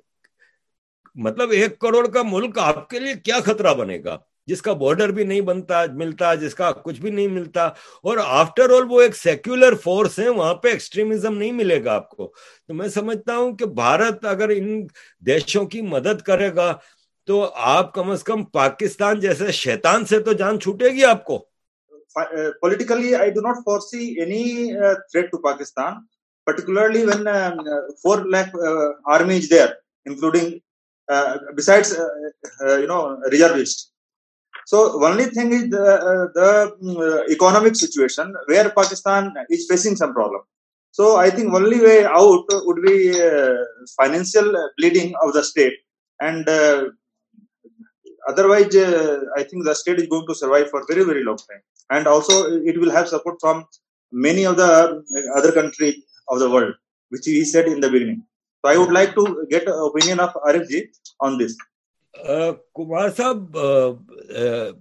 مطلب 1.16 1.50
ایک 1.50 1.80
کروڑ 1.80 2.08
کا 2.08 2.22
ملک 2.24 2.60
آپ 2.60 2.90
کے 2.90 3.00
لیے 3.00 3.14
کیا 3.14 3.40
خطرہ 3.40 3.74
بنے 3.74 4.00
گا؟ 4.06 4.18
جس 4.48 4.62
کا 4.62 4.74
بارڈر 4.74 5.10
بھی 5.10 5.24
نہیں 5.24 5.42
بنتا، 5.42 5.84
ملتا، 5.94 6.36
جس 6.36 6.56
کا 6.56 6.72
کچھ 6.72 7.02
بھی 7.02 7.12
نہیں 7.12 7.28
ملتا۔ 7.28 7.66
اور 8.04 8.18
آفٹر 8.24 8.64
آل 8.64 8.84
وہ 8.90 9.02
ایک 9.02 9.16
سیکولر 9.16 9.74
فورس 9.76 10.20
ہے 10.20 10.30
وہاں 10.30 10.54
پہ 10.54 10.70
ایکسٹریمزم 10.70 11.38
نہیں 11.38 11.52
ملے 11.52 11.84
گا 11.84 11.94
آپ 11.94 12.10
کو۔ 12.10 12.34
تو 12.68 12.74
میں 12.74 12.88
سمجھتا 12.88 13.38
ہوں 13.38 13.56
کہ 13.56 13.66
بھارت 13.66 14.26
اگر 14.26 14.50
ان 14.50 14.88
دیشوں 15.20 15.66
کی 15.66 15.82
مدد 15.82 16.22
کرے 16.22 16.56
گا، 16.56 16.78
تو 17.26 17.52
آپ 17.56 17.94
کم 17.94 18.10
از 18.10 18.24
کم 18.24 18.44
پاکستان 18.44 19.20
جیسے 19.20 19.52
شیطان 19.52 20.06
سے 20.06 20.20
تو 20.20 20.34
جان 20.34 20.60
چھوٹے 20.60 20.90
گی 20.90 21.06
آپ 21.06 21.26
کو۔ 21.26 21.51
Uh, 22.18 22.52
politically, 22.62 23.16
I 23.16 23.30
do 23.30 23.42
not 23.42 23.64
foresee 23.64 24.20
any 24.20 24.76
uh, 24.76 24.96
threat 25.12 25.30
to 25.32 25.40
Pakistan, 25.40 26.06
particularly 26.46 27.06
when 27.06 27.28
um, 27.28 27.60
uh, 27.60 27.82
4 28.02 28.30
lakh 28.30 28.54
uh, 28.56 28.90
army 29.06 29.38
is 29.38 29.50
there, 29.50 29.76
including, 30.06 30.62
uh, 31.10 31.38
besides, 31.56 31.98
you 32.62 32.88
know, 32.88 33.20
reservists. 33.32 33.92
So, 34.66 35.04
only 35.04 35.26
thing 35.26 35.52
is 35.54 35.70
the, 35.70 36.32
the 36.36 37.26
economic 37.32 37.76
situation 37.76 38.36
where 38.46 38.70
Pakistan 38.70 39.34
is 39.50 39.66
facing 39.70 39.96
some 39.96 40.14
problem. 40.14 40.42
So, 40.92 41.18
I 41.18 41.30
think 41.30 41.54
only 41.54 41.80
way 41.82 42.06
out 42.06 42.46
would 42.50 42.82
be 42.84 43.14
financial 44.00 44.70
bleeding 44.78 45.14
of 45.24 45.34
the 45.34 45.44
state 45.44 45.74
and 46.20 46.48
otherwise 48.28 48.76
uh, 48.76 49.20
i 49.38 49.44
think 49.44 49.64
the 49.64 49.74
state 49.74 50.00
is 50.00 50.08
going 50.08 50.28
to 50.28 50.36
survive 50.36 50.70
for 50.70 50.82
very 50.92 51.04
very 51.04 51.24
long 51.24 51.38
time 51.38 51.62
and 51.92 52.08
also 52.14 52.36
it 52.72 52.80
will 52.82 52.94
have 52.98 53.08
support 53.14 53.38
from 53.44 53.66
many 54.12 54.46
of 54.52 54.58
the 54.62 54.70
other 55.38 55.52
countries 55.60 55.98
of 56.30 56.40
the 56.40 56.50
world 56.54 56.74
which 57.10 57.26
he 57.26 57.44
said 57.54 57.68
in 57.74 57.80
the 57.86 57.92
beginning 57.96 58.22
so 58.62 58.72
i 58.74 58.78
would 58.78 58.94
like 59.00 59.14
to 59.20 59.26
get 59.54 59.68
an 59.74 59.80
opinion 59.90 60.20
of 60.26 60.34
arifji 60.50 60.82
on 61.20 61.38
this 61.42 61.56
uh, 62.34 62.54
kumar 62.76 63.08
uh, 63.20 63.94
uh, 64.44 64.72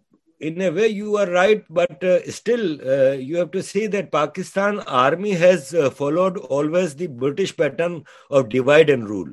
in 0.48 0.60
a 0.68 0.70
way 0.76 0.88
you 0.88 1.16
are 1.22 1.30
right 1.30 1.64
but 1.80 2.04
uh, 2.12 2.18
still 2.38 2.64
uh, 2.94 3.12
you 3.28 3.36
have 3.42 3.50
to 3.58 3.62
see 3.72 3.86
that 3.94 4.12
pakistan 4.18 4.80
army 5.04 5.34
has 5.44 5.74
uh, 5.74 5.90
followed 6.00 6.38
always 6.58 6.96
the 7.02 7.08
british 7.24 7.54
pattern 7.62 8.02
of 8.30 8.48
divide 8.56 8.90
and 8.96 9.08
rule 9.14 9.32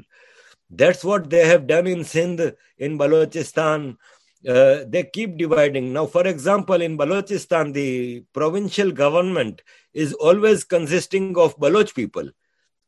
that's 0.69 1.03
what 1.03 1.29
they 1.29 1.47
have 1.47 1.67
done 1.67 1.87
in 1.87 2.03
Sindh, 2.03 2.53
in 2.77 2.97
Balochistan. 2.97 3.97
Uh, 4.45 4.83
they 4.87 5.03
keep 5.03 5.37
dividing. 5.37 5.93
Now, 5.93 6.05
for 6.05 6.27
example, 6.27 6.81
in 6.81 6.97
Balochistan, 6.97 7.73
the 7.73 8.23
provincial 8.33 8.91
government 8.91 9.63
is 9.93 10.13
always 10.13 10.63
consisting 10.63 11.37
of 11.37 11.57
Baloch 11.57 11.93
people. 11.93 12.29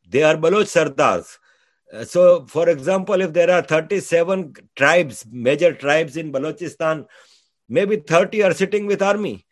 They 0.08 0.24
are 0.24 0.38
Baloch 0.38 0.68
Sardars. 0.68 1.38
Uh, 1.92 2.04
so, 2.04 2.46
for 2.46 2.70
example, 2.70 3.20
if 3.22 3.34
there 3.34 3.50
are 3.50 3.64
37 3.64 4.54
tribes, 4.76 5.26
major 5.32 5.74
tribes 5.74 6.18
in 6.18 6.32
Balochistan, 6.32 7.08
maybe 7.68 7.98
30 7.98 8.44
are 8.44 8.54
sitting 8.54 8.86
with 8.86 9.02
army. 9.02 9.46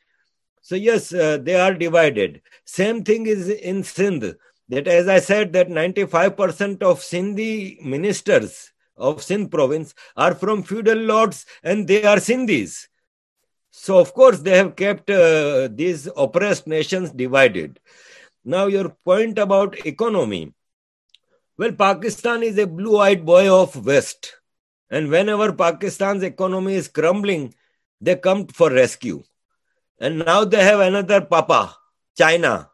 So, 0.62 0.76
yes, 0.76 1.14
uh, 1.14 1.40
they 1.42 1.56
are 1.56 1.74
divided. 1.74 2.42
Same 2.66 3.04
thing 3.04 3.26
is 3.26 3.50
in 3.50 3.84
Sindh. 3.84 4.36
That, 4.70 4.88
as 4.88 5.08
I 5.08 5.20
said, 5.20 5.54
that 5.54 5.70
95% 5.70 6.84
of 6.84 7.00
Sindhi 7.00 7.82
ministers 7.82 8.72
of 8.98 9.24
Sindh 9.24 9.52
province 9.52 9.94
are 10.16 10.34
from 10.34 10.64
feudal 10.64 10.98
lords 10.98 11.46
and 11.64 11.88
they 11.88 12.04
are 12.04 12.18
Sindhis. 12.18 12.88
So, 13.72 14.00
of 14.00 14.14
course, 14.14 14.40
they 14.40 14.58
have 14.58 14.76
kept 14.76 15.10
uh, 15.10 15.70
these 15.72 16.10
oppressed 16.18 16.66
nations 16.66 17.12
divided. 17.12 17.80
Now, 18.44 18.66
your 18.66 18.90
point 19.06 19.38
about 19.38 19.86
economy. 19.86 20.54
Well, 21.58 21.74
Pakistan 21.74 22.44
is 22.44 22.58
a 22.58 22.66
blue 22.68 22.98
eyed 22.98 23.26
boy 23.26 23.54
of 23.54 23.86
West. 23.86 24.34
And 24.90 25.10
whenever 25.10 25.52
Pakistan's 25.52 26.24
economy 26.24 26.76
is 26.76 26.88
crumbling, 26.88 27.54
they 28.00 28.16
come 28.16 28.48
for 28.48 28.72
rescue. 28.72 29.24
And 30.00 30.20
now 30.20 30.46
they 30.46 30.64
have 30.64 30.80
another 30.80 31.22
papa, 31.22 31.76
China, 32.18 32.70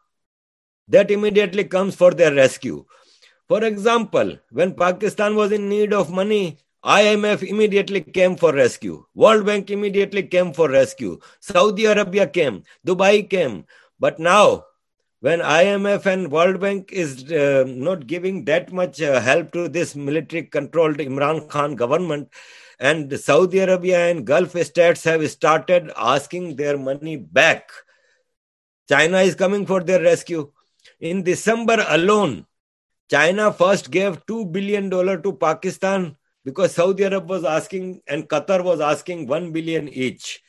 that 0.87 1.11
immediately 1.11 1.63
comes 1.63 1.95
for 1.95 2.11
their 2.11 2.33
rescue. 2.33 2.85
For 3.47 3.63
example, 3.63 4.37
when 4.51 4.73
Pakistan 4.73 5.35
was 5.35 5.51
in 5.51 5.69
need 5.69 5.93
of 5.93 6.11
money, 6.11 6.57
IMF 6.85 7.47
immediately 7.47 8.01
came 8.01 8.35
for 8.35 8.53
rescue. 8.53 9.05
World 9.15 9.45
Bank 9.45 9.69
immediately 9.69 10.23
came 10.23 10.53
for 10.53 10.69
rescue. 10.69 11.19
Saudi 11.39 11.85
Arabia 11.85 12.27
came. 12.27 12.63
Dubai 12.85 13.29
came. 13.29 13.65
But 13.99 14.19
now, 14.19 14.65
when 15.21 15.39
IMF 15.39 16.05
and 16.05 16.29
World 16.29 16.59
Bank 16.59 16.91
is 16.91 17.31
uh, 17.31 17.63
not 17.67 18.07
giving 18.07 18.43
that 18.45 18.73
much 18.73 19.01
uh, 19.01 19.21
help 19.21 19.53
to 19.53 19.69
this 19.69 19.95
military 19.95 20.43
controlled 20.43 20.97
Imran 20.97 21.47
Khan 21.47 21.75
government, 21.75 22.29
and 22.79 23.17
Saudi 23.17 23.59
Arabia 23.59 24.09
and 24.09 24.25
Gulf 24.25 24.51
states 24.63 25.05
have 25.05 25.29
started 25.31 25.91
asking 25.95 26.57
their 26.57 26.77
money 26.77 27.15
back. 27.15 27.71
China 28.89 29.19
is 29.19 29.35
coming 29.35 29.65
for 29.65 29.81
their 29.81 30.01
rescue. 30.01 30.51
In 30.99 31.23
December 31.23 31.85
alone, 31.87 32.45
China 33.09 33.51
first 33.51 33.91
gave 33.91 34.25
$2 34.25 34.51
billion 34.51 34.89
to 34.89 35.33
Pakistan 35.33 36.15
because 36.45 36.73
Saudi 36.73 37.05
Arab 37.05 37.29
was 37.29 37.43
asking 37.43 38.01
and 38.07 38.27
Qatar 38.27 38.63
was 38.63 38.79
asking 38.79 39.27
1 39.27 39.51
billion 39.51 39.87
each 39.87 40.41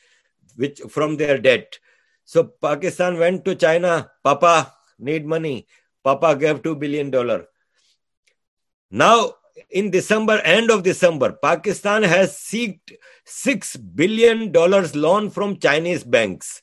which 0.55 0.79
from 0.89 1.17
their 1.17 1.37
debt. 1.37 1.79
So 2.23 2.43
Pakistan 2.61 3.19
went 3.19 3.45
to 3.45 3.55
China, 3.55 4.09
Papa 4.23 4.73
need 4.97 5.25
money. 5.25 5.67
Papa 6.03 6.35
gave 6.35 6.63
2 6.63 6.75
billion 6.75 7.11
dollar. 7.11 7.47
Now 8.89 9.33
in 9.69 9.91
December, 9.91 10.39
end 10.39 10.69
of 10.69 10.83
December, 10.83 11.31
Pakistan 11.33 12.03
has 12.03 12.33
seeked 12.33 12.93
six 13.25 13.75
billion 13.75 14.51
dollars 14.51 14.95
loan 14.95 15.29
from 15.29 15.57
Chinese 15.57 16.03
banks 16.03 16.61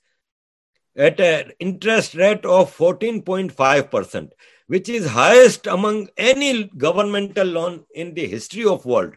at 0.97 1.21
an 1.21 1.53
interest 1.59 2.15
rate 2.15 2.45
of 2.45 2.77
14.5 2.77 3.91
percent, 3.91 4.33
which 4.67 4.89
is 4.89 5.07
highest 5.07 5.67
among 5.67 6.09
any 6.17 6.65
governmental 6.77 7.47
loan 7.47 7.85
in 7.95 8.15
the 8.15 8.27
history 8.27 8.65
of 8.65 8.85
world. 8.85 9.15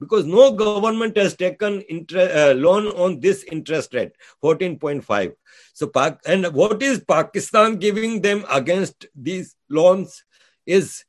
Because 0.00 0.26
no 0.26 0.50
government 0.52 1.16
has 1.16 1.36
taken 1.36 1.82
uh, 2.14 2.54
loan 2.56 2.88
on 2.88 3.20
this 3.20 3.44
interest 3.44 3.94
rate 3.94 4.10
14.5 4.42 5.32
so 5.74 5.92
and 6.26 6.52
what 6.52 6.82
is 6.82 6.98
pakistan 7.06 7.76
giving 7.76 8.20
them 8.20 8.44
against 8.50 9.06
these 9.14 9.54
loans 9.70 10.24
is 10.66 11.04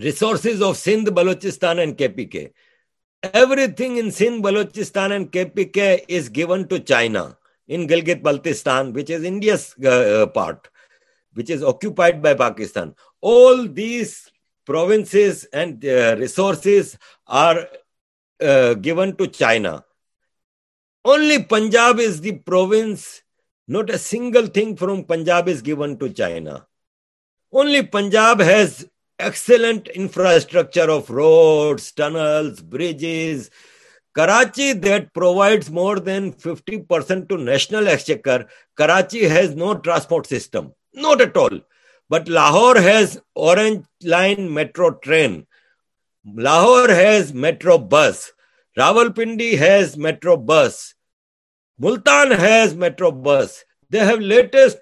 resources 0.00 0.60
of 0.60 0.76
Sindh, 0.76 1.08
Balochistan, 1.08 1.82
and 1.82 1.96
KPK. 1.96 2.52
Everything 3.22 3.96
in 3.96 4.10
Sindh, 4.10 4.44
Balochistan, 4.44 5.12
and 5.12 5.30
KPK 5.30 6.04
is 6.08 6.28
given 6.28 6.68
to 6.68 6.80
China 6.80 7.36
in 7.68 7.86
Gilgit 7.86 8.22
Baltistan, 8.22 8.92
which 8.92 9.10
is 9.10 9.24
India's 9.24 9.74
uh, 9.82 9.88
uh, 9.88 10.26
part, 10.26 10.68
which 11.34 11.50
is 11.50 11.62
occupied 11.62 12.22
by 12.22 12.34
Pakistan. 12.34 12.94
All 13.20 13.68
these 13.68 14.30
provinces 14.64 15.44
and 15.52 15.84
uh, 15.84 16.16
resources 16.18 16.98
are 17.26 17.66
uh, 18.40 18.74
given 18.74 19.16
to 19.16 19.28
China. 19.28 19.84
Only 21.04 21.44
Punjab 21.44 21.98
is 21.98 22.20
the 22.20 22.32
province, 22.32 23.22
not 23.68 23.90
a 23.90 23.98
single 23.98 24.46
thing 24.46 24.76
from 24.76 25.04
Punjab 25.04 25.48
is 25.48 25.60
given 25.60 25.98
to 25.98 26.08
China. 26.08 26.66
Only 27.52 27.82
Punjab 27.82 28.40
has 28.40 28.88
excellent 29.18 29.88
infrastructure 29.88 30.90
of 30.90 31.10
roads, 31.10 31.92
tunnels, 31.92 32.60
bridges. 32.60 33.50
Karachi 34.14 34.72
that 34.74 35.12
provides 35.12 35.70
more 35.70 35.98
than 35.98 36.32
50% 36.32 37.28
to 37.28 37.36
national 37.36 37.88
exchequer. 37.88 38.46
Karachi 38.76 39.24
has 39.24 39.54
no 39.54 39.74
transport 39.74 40.26
system, 40.26 40.72
not 40.94 41.20
at 41.20 41.36
all. 41.36 41.60
But 42.08 42.28
Lahore 42.28 42.80
has 42.80 43.20
Orange 43.34 43.86
Line 44.02 44.52
metro 44.52 44.92
train. 44.92 45.46
Lahore 46.24 46.88
has 46.88 47.32
metro 47.32 47.78
bus. 47.78 48.32
Rawalpindi 48.78 49.56
has 49.56 49.96
metro 49.96 50.36
bus. 50.36 50.94
Multan 51.78 52.30
has 52.30 52.74
metro 52.74 53.10
bus. 53.10 53.64
They 53.90 53.98
have 53.98 54.20
latest 54.20 54.78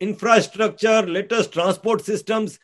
infrastructure, 0.00 1.02
latest 1.02 1.52
transport 1.52 2.04
systems 2.04 2.58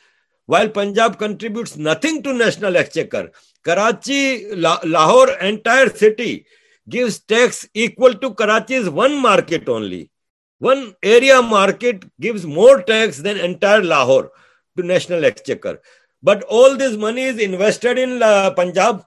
while 0.46 0.68
Punjab 0.68 1.18
contributes 1.18 1.76
nothing 1.76 2.22
to 2.22 2.34
national 2.34 2.76
exchequer, 2.76 3.30
Karachi, 3.64 4.54
Lahore, 4.54 5.30
entire 5.38 5.88
city 5.88 6.46
gives 6.88 7.18
tax 7.20 7.66
equal 7.72 8.14
to 8.14 8.34
Karachi's 8.34 8.90
one 8.90 9.20
market 9.20 9.68
only. 9.68 10.10
One 10.58 10.94
area 11.02 11.42
market 11.42 12.04
gives 12.20 12.46
more 12.46 12.82
tax 12.82 13.18
than 13.18 13.38
entire 13.38 13.82
Lahore 13.82 14.30
to 14.76 14.82
national 14.82 15.24
exchequer. 15.24 15.80
But 16.22 16.42
all 16.44 16.76
this 16.76 16.96
money 16.96 17.22
is 17.22 17.38
invested 17.38 17.98
in 17.98 18.22
uh, 18.22 18.52
Punjab 18.52 19.04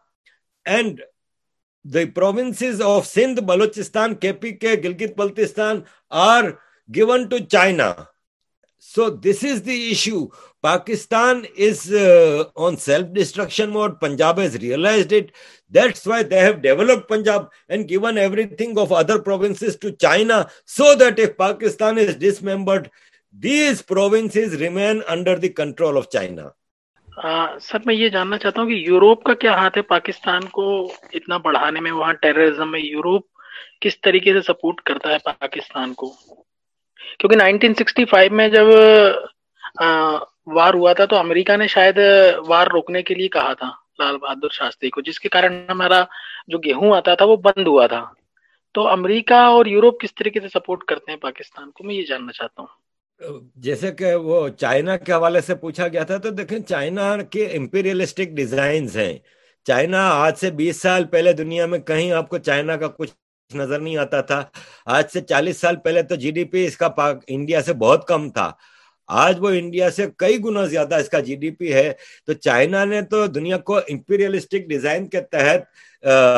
and 0.65 1.01
the 1.83 2.05
provinces 2.07 2.81
of 2.81 3.07
Sindh, 3.07 3.39
Balochistan, 3.39 4.15
KPK, 4.15 4.83
Gilgit 4.83 5.15
Baltistan 5.15 5.85
are 6.11 6.59
given 6.91 7.29
to 7.29 7.45
China. 7.45 8.09
سو 8.95 9.09
دس 9.09 9.43
از 9.43 9.63
داشوستان 9.65 11.41
سر 27.61 27.77
میں 27.85 27.95
یہ 27.95 28.09
جاننا 28.09 28.37
چاہتا 28.37 28.61
ہوں 28.61 28.67
کہ 28.67 28.73
Europe 28.73 29.23
کا 29.23 29.33
کیا 29.33 29.55
ہاتھ 29.57 29.77
ہے 29.77 29.81
پاکستان 29.81 30.41
کو 30.45 30.91
اتنا 31.13 31.37
بڑھانے 31.37 31.79
میں 31.79 31.91
وہاں 31.91 32.13
ٹیرریزم 32.13 32.71
میں 32.71 32.79
یوروپ 32.79 33.25
کس 33.81 34.01
طریقے 34.01 34.33
سے 34.33 34.41
سپورٹ 34.41 34.81
کرتا 34.81 35.09
ہے 35.09 35.17
پاکستان 35.39 35.93
کو 35.93 36.13
کیونکہ 37.19 37.37
نائنٹین 37.37 37.73
سکسٹی 37.73 38.05
فائیو 38.05 38.33
میں 38.33 38.47
جب 38.49 38.67
وار 40.47 40.73
ہوا 40.73 40.93
تھا 40.93 41.05
تو 41.05 41.17
امریکہ 41.17 41.57
نے 41.57 41.67
شاید 41.67 41.99
وار 42.47 42.67
روکنے 42.67 43.01
کے 43.03 43.13
لیے 43.15 43.27
کہا 43.27 43.53
تھا 43.53 43.69
لال 43.99 44.17
بہادر 44.17 44.49
شاستری 44.51 44.89
کو، 44.89 45.01
جس 45.01 45.19
کے 45.19 45.29
کارن 45.29 45.65
ہمارا 45.69 46.03
جو 46.47 46.57
گیہوں 46.57 46.95
آتا 46.97 47.15
تھا 47.15 47.25
وہ 47.25 47.35
بند 47.35 47.67
ہوا 47.67 47.87
تھا۔ 47.87 48.03
تو 48.73 48.87
امریکہ 48.87 49.33
اور 49.33 49.65
یوروپ 49.65 49.99
کس 50.01 50.13
طریقے 50.15 50.39
سے 50.39 50.47
سپورٹ 50.53 50.83
کرتے 50.83 51.11
ہیں 51.11 51.19
پاکستان 51.19 51.71
کو، 51.71 51.83
میں 51.83 51.95
یہ 51.95 52.05
جاننا 52.05 52.31
چاہتا 52.31 52.61
ہوں۔ 52.61 53.39
جیسے 53.55 53.91
کہ 53.91 54.13
وہ 54.15 54.47
چائنا 54.49 54.97
کے 54.97 55.13
حوالے 55.13 55.41
سے 55.41 55.55
پوچھا 55.55 55.87
گیا 55.87 56.03
تھا، 56.03 56.17
تو 56.17 56.29
دیکھیں 56.29 56.59
چائنا 56.59 57.15
کے 57.23 57.45
امپیریلسٹک 57.57 58.35
ڈیزائنز 58.35 58.97
ہیں۔ 58.97 59.17
چائنا 59.65 60.09
آج 60.09 60.37
سے 60.37 60.51
بیس 60.51 60.81
سال 60.81 61.03
پہلے 61.05 61.33
دنیا 61.33 61.65
میں 61.65 61.79
کہیں 61.79 62.11
آپ 62.11 62.29
کو 62.29 62.37
چائنا 62.37 62.75
کا 62.77 62.87
کچھ 62.87 63.11
نظر 63.55 63.79
نہیں 63.79 63.97
آتا 63.97 64.21
تھا۔ 64.21 64.43
آج 64.85 65.03
سے 65.13 65.21
چالیس 65.21 65.57
سال 65.57 65.75
پہلے 65.83 66.01
تو 66.03 66.15
جی 66.15 66.31
ڈی 66.31 66.43
پی 66.43 66.65
اس 66.65 66.77
کا 66.77 66.89
پاک 66.99 67.23
انڈیا 67.27 67.61
سے 67.65 67.73
بہت 67.83 68.07
کم 68.07 68.29
تھا۔ 68.29 68.51
آج 69.09 69.35
وہ 69.39 69.49
انڈیا 69.57 69.89
سے 69.91 70.05
کئی 70.17 70.37
گنا 70.43 70.63
زیادہ 70.65 70.95
اس 70.95 71.09
کا 71.09 71.19
جی 71.27 71.35
ڈی 71.41 71.49
پی 71.51 71.73
ہے۔ 71.73 71.91
تو 72.25 72.33
چائنا 72.33 72.83
نے 72.85 73.01
تو 73.11 73.25
دنیا 73.27 73.57
کو 73.67 73.77
امپیریلسٹک 73.77 74.67
ڈیزائن 74.69 75.07
کے 75.09 75.21
تحت 75.31 75.63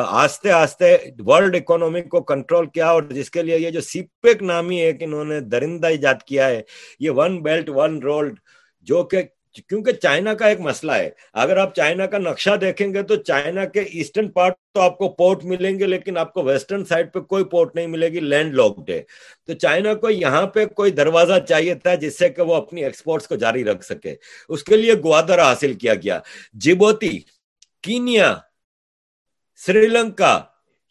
آستے 0.08 0.52
آستے 0.52 0.96
ورلڈ 1.28 1.56
اکانومی 1.56 2.02
کو 2.12 2.22
کنٹرول 2.24 2.68
کیا 2.74 2.90
اور 2.90 3.04
جس 3.10 3.30
کے 3.32 3.44
لیے 3.44 3.58
یہ 3.60 3.70
جو 3.70 3.82
سی 3.82 4.02
پیک 4.22 4.44
نامی 4.44 4.82
ہے 4.82 4.92
کہ 4.94 5.04
انہوں 5.04 5.26
نے 5.26 5.40
درندہ 5.52 5.88
ایجاد 5.88 6.22
کیا 6.26 6.48
ہے، 6.48 6.62
یہ 7.00 7.12
ون 7.16 7.42
بیلٹ 7.44 7.70
ون 7.76 8.00
رولڈ 8.04 8.40
جو 8.88 9.04
کہ 9.04 9.24
کیونکہ 9.54 9.92
چائنا 9.92 10.34
کا 10.34 10.48
ایک 10.48 10.60
مسئلہ 10.60 10.92
ہے۔ 10.92 11.10
اگر 11.34 11.58
آپ 11.58 11.76
چائنا 11.76 12.06
کا 12.06 12.18
نقشہ 12.18 12.56
دیکھیں 12.56 12.94
گے 12.94 13.04
تو 13.04 13.16
چائنا 13.16 13.66
کے 13.66 13.80
ایسٹرن 13.80 14.32
پارٹ 14.32 14.54
تو 14.74 14.82
آپ 14.82 14.98
کو 14.98 15.10
پورٹ 15.10 15.46
ملیں 15.46 15.80
گے، 15.80 15.86
لیکن 15.86 16.18
آپ 16.18 16.34
کو 16.34 16.44
ویسٹرن 16.44 16.86
سائڈ 16.86 17.14
پہ 17.14 17.20
کوئی 17.20 17.44
پورٹ 17.44 17.76
نہیں 17.76 17.88
ملے 17.88 18.10
گی، 18.10 18.20
لینڈ 18.20 18.56
لاکڈ 18.56 18.90
ہے۔ 18.90 19.02
تو 19.48 19.54
چائنا 19.54 19.94
کو 19.94 20.10
یہاں 20.10 20.48
پہ 20.48 20.66
کوئی 20.66 20.92
دروازہ 20.92 21.34
چاہیے 21.50 21.74
تھا 21.74 21.96
جس 21.96 22.20
سے 22.20 22.30
کہ 22.30 22.42
وہ 22.42 22.56
اپنی 22.56 22.84
ایکسپورٹس 22.84 23.28
کو 23.28 23.36
جاری 23.36 23.64
رکھ 23.64 23.86
سکے۔ 23.86 24.16
اس 24.50 24.64
کے 24.64 24.78
لیے 24.78 24.94
گوادر 24.94 25.40
حاصل 25.40 25.74
کیا 25.74 25.94
گیا۔ 25.94 26.20
جبوتی 26.54 27.20
کینیا، 27.84 28.36
سری 29.56 29.88
لنکا، 29.88 30.42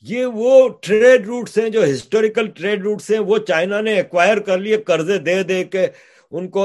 یہ 0.01 0.27
وہ 0.27 0.69
ٹریڈ 0.83 1.27
روٹس 1.27 1.59
ہیں 1.59 1.69
جو 1.69 1.85
ہسٹوریکل 1.85 2.47
ٹریڈ 2.47 2.83
روٹس 2.83 3.11
ہیں۔ 3.11 3.19
وہ 3.19 3.39
چائنا 3.39 3.81
نے 3.81 3.95
ایکوائر 3.95 4.39
کر 4.39 4.59
لیے، 4.59 4.77
قرضے 4.77 5.19
دے 5.19 5.43
دے 5.43 5.65
کے 5.65 5.87
ان 6.31 6.49
کو 6.49 6.63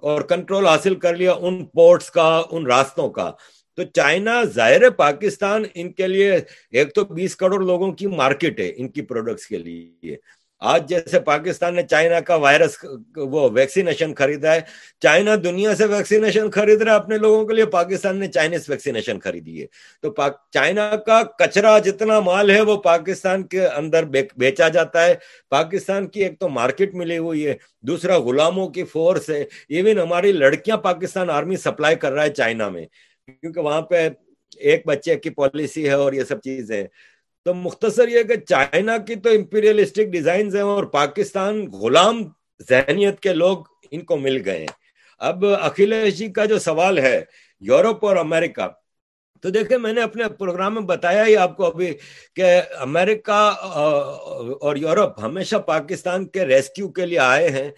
اور 0.00 0.20
کنٹرول 0.20 0.66
حاصل 0.66 0.94
کر 0.94 1.16
لیا 1.16 1.32
ان 1.32 1.64
پورٹس 1.64 2.10
کا، 2.10 2.42
ان 2.50 2.66
راستوں 2.66 3.10
کا۔ 3.10 3.32
تو 3.76 3.82
چائنا، 3.82 4.42
ظاہر 4.44 4.90
پاکستان 4.90 5.64
ان 5.74 5.92
کے 5.92 6.06
لیے 6.06 6.32
ایک 6.70 6.94
تو 6.94 7.04
بیس 7.04 7.36
کروڑ 7.36 7.64
لوگوں 7.64 7.92
کی 7.92 8.06
مارکیٹ 8.06 8.60
ہے 8.60 8.72
ان 8.76 8.88
کی 8.88 9.02
پروڈکٹس 9.02 9.46
کے 9.46 9.58
لیے۔ 9.58 10.16
آج 10.60 10.88
جیسے 10.88 11.18
پاکستان 11.20 11.74
نے 11.74 11.82
چائنا 11.90 12.18
کا 12.20 12.34
وائرس 12.34 12.76
وہ 13.16 13.48
ویکسینیشن 13.54 14.14
خریدا 14.14 14.54
ہے، 14.54 14.60
چائنا 15.00 15.34
دنیا 15.44 15.74
سے 15.76 15.84
ویکسینیشن 15.84 16.50
خرید 16.50 16.82
رہا 16.82 16.92
ہے 16.92 16.96
اپنے 16.96 17.18
لوگوں 17.18 17.44
کے 17.46 17.54
لیے، 17.54 17.66
پاکستان 17.66 18.16
نے 18.20 18.28
چائنیز 18.28 18.68
ویکسینیشن 18.70 19.18
خریدی 19.20 19.60
ہے۔ 19.60 19.66
تو 20.02 20.14
چائنا 20.52 20.90
کا 21.06 21.22
کچرا 21.38 21.78
جتنا 21.78 22.18
مال 22.20 22.50
ہے، 22.50 22.60
وہ 22.60 22.76
پاکستان 22.82 23.42
کے 23.42 23.66
اندر 23.66 24.04
بیچا 24.36 24.68
جاتا 24.68 25.04
ہے۔ 25.06 25.14
پاکستان 25.50 26.06
کی 26.06 26.24
ایک 26.24 26.38
تو 26.40 26.48
مارکیٹ 26.48 26.94
ملی 26.94 27.18
ہوئی 27.18 27.46
ہے، 27.46 27.54
دوسرا 27.82 28.18
غلاموں 28.18 28.68
کی 28.68 28.84
فورس 28.84 29.30
ہے۔ 29.30 29.44
ایون 29.68 29.98
ہماری 29.98 30.32
لڑکیاں 30.32 30.76
پاکستان 30.76 31.30
آرمی 31.30 31.56
سپلائی 31.56 31.96
کر 31.96 32.12
رہا 32.12 32.22
ہے 32.22 32.30
چائنا 32.30 32.68
میں، 32.68 32.84
کیونکہ 33.40 33.60
وہاں 33.60 33.82
پہ 33.82 34.08
ایک 34.56 34.86
بچے 34.86 35.16
کی 35.16 35.30
پالیسی 35.30 35.88
ہے 35.88 35.94
اور 35.94 36.12
یہ 36.12 36.24
سب 36.24 36.40
چیزیں۔ 36.40 36.84
تو 37.46 37.54
مختصر 37.54 38.08
یہ 38.08 38.22
کہ 38.22 38.36
چائنا 38.48 38.96
کی 39.06 39.14
تو 39.14 39.30
امپیریلسٹک 39.30 40.10
ڈیزائنز 40.12 40.56
ہیں 40.56 40.62
اور 40.62 40.84
پاکستان 40.92 41.60
غلام 41.72 42.22
ذہنیت 42.68 43.20
کے 43.20 43.32
لوگ 43.34 43.64
ان 43.90 44.04
کو 44.04 44.16
مل 44.16 44.40
گئے 44.44 44.58
ہیں۔ 44.58 44.66
اب 45.20 45.44
اکھلیش 45.60 46.14
جی 46.14 46.28
کا 46.32 46.44
جو 46.44 46.58
سوال 46.58 46.98
ہے 46.98 47.20
یورپ 47.62 48.04
اور 48.06 48.16
امریکہ، 48.16 48.68
تو 49.44 49.50
دیکھیں 49.50 49.76
میں 49.78 49.92
نے 49.92 50.02
اپنے 50.02 50.24
پروگرام 50.38 50.74
میں 50.74 50.82
بتایا 50.82 51.24
ہی 51.26 51.36
آپ 51.36 51.56
کو 51.56 51.66
ابھی 51.66 51.92
کہ 52.36 52.60
امریکہ 52.80 53.40
اور 54.62 54.76
یورپ 54.76 55.20
ہمیشہ 55.22 55.56
پاکستان 55.66 56.26
کے 56.26 56.46
ریسکیو 56.46 56.88
کے 56.92 57.06
لیے 57.06 57.18
آئے 57.18 57.48
ہیں 57.48 57.70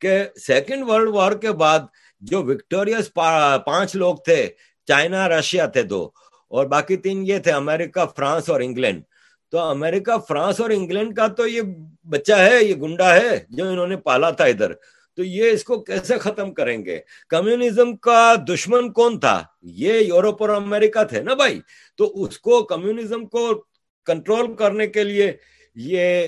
کہ 0.00 0.18
سیکنڈ 0.46 0.88
ورلڈ 0.88 1.08
وار 1.14 1.32
کے 1.32 1.52
بعد 1.62 1.80
جو 2.22 2.42
وکٹوریس 2.42 3.12
پانچ 3.14 3.96
لوگ 3.96 4.16
تھے، 4.24 4.46
چائنا، 4.88 5.28
رشیا 5.28 5.66
تھے 5.66 5.82
دو۔ 5.82 6.08
اور 6.48 6.66
باقی 6.66 6.96
تین 6.96 7.26
یہ 7.26 7.38
تھے، 7.38 7.52
امریکہ، 7.52 8.04
فرانس 8.16 8.50
اور 8.50 8.60
انگلینڈ۔ 8.60 9.02
تو 9.50 9.58
امریکہ، 9.58 10.18
فرانس 10.28 10.60
اور 10.60 10.70
انگلینڈ 10.70 11.16
کا 11.16 11.26
تو 11.26 11.46
یہ 11.46 11.62
بچہ 12.04 12.32
ہے، 12.32 12.64
یہ 12.64 12.74
گنڈا 12.74 13.14
ہے 13.14 13.44
جو 13.48 13.68
انہوں 13.68 13.86
نے 13.86 13.96
پالا 13.96 14.30
تھا 14.30 14.44
ادھر۔ 14.44 14.72
تو 15.16 15.24
یہ 15.24 15.50
اس 15.50 15.64
کو 15.64 15.80
کیسے 15.80 16.18
ختم 16.18 16.52
کریں 16.54 16.84
گے؟ 16.84 17.00
کمیونزم 17.28 17.96
کا 17.96 18.34
دشمن 18.48 18.92
کون 18.92 19.20
تھا؟ 19.20 19.42
یہ 19.62 19.92
یورپ 19.92 20.42
اور 20.42 20.48
امریکہ 20.48 21.04
تھے 21.04 21.22
نا 21.22 21.34
بھائی؟ 21.34 21.60
تو 21.96 22.22
اس 22.22 22.38
کو 22.38 22.62
کمیونزم 22.62 23.26
کو 23.26 23.64
کنٹرول 24.04 24.54
کرنے 24.54 24.86
کے 24.86 25.04
لیے 25.04 25.32
یہ 25.74 26.26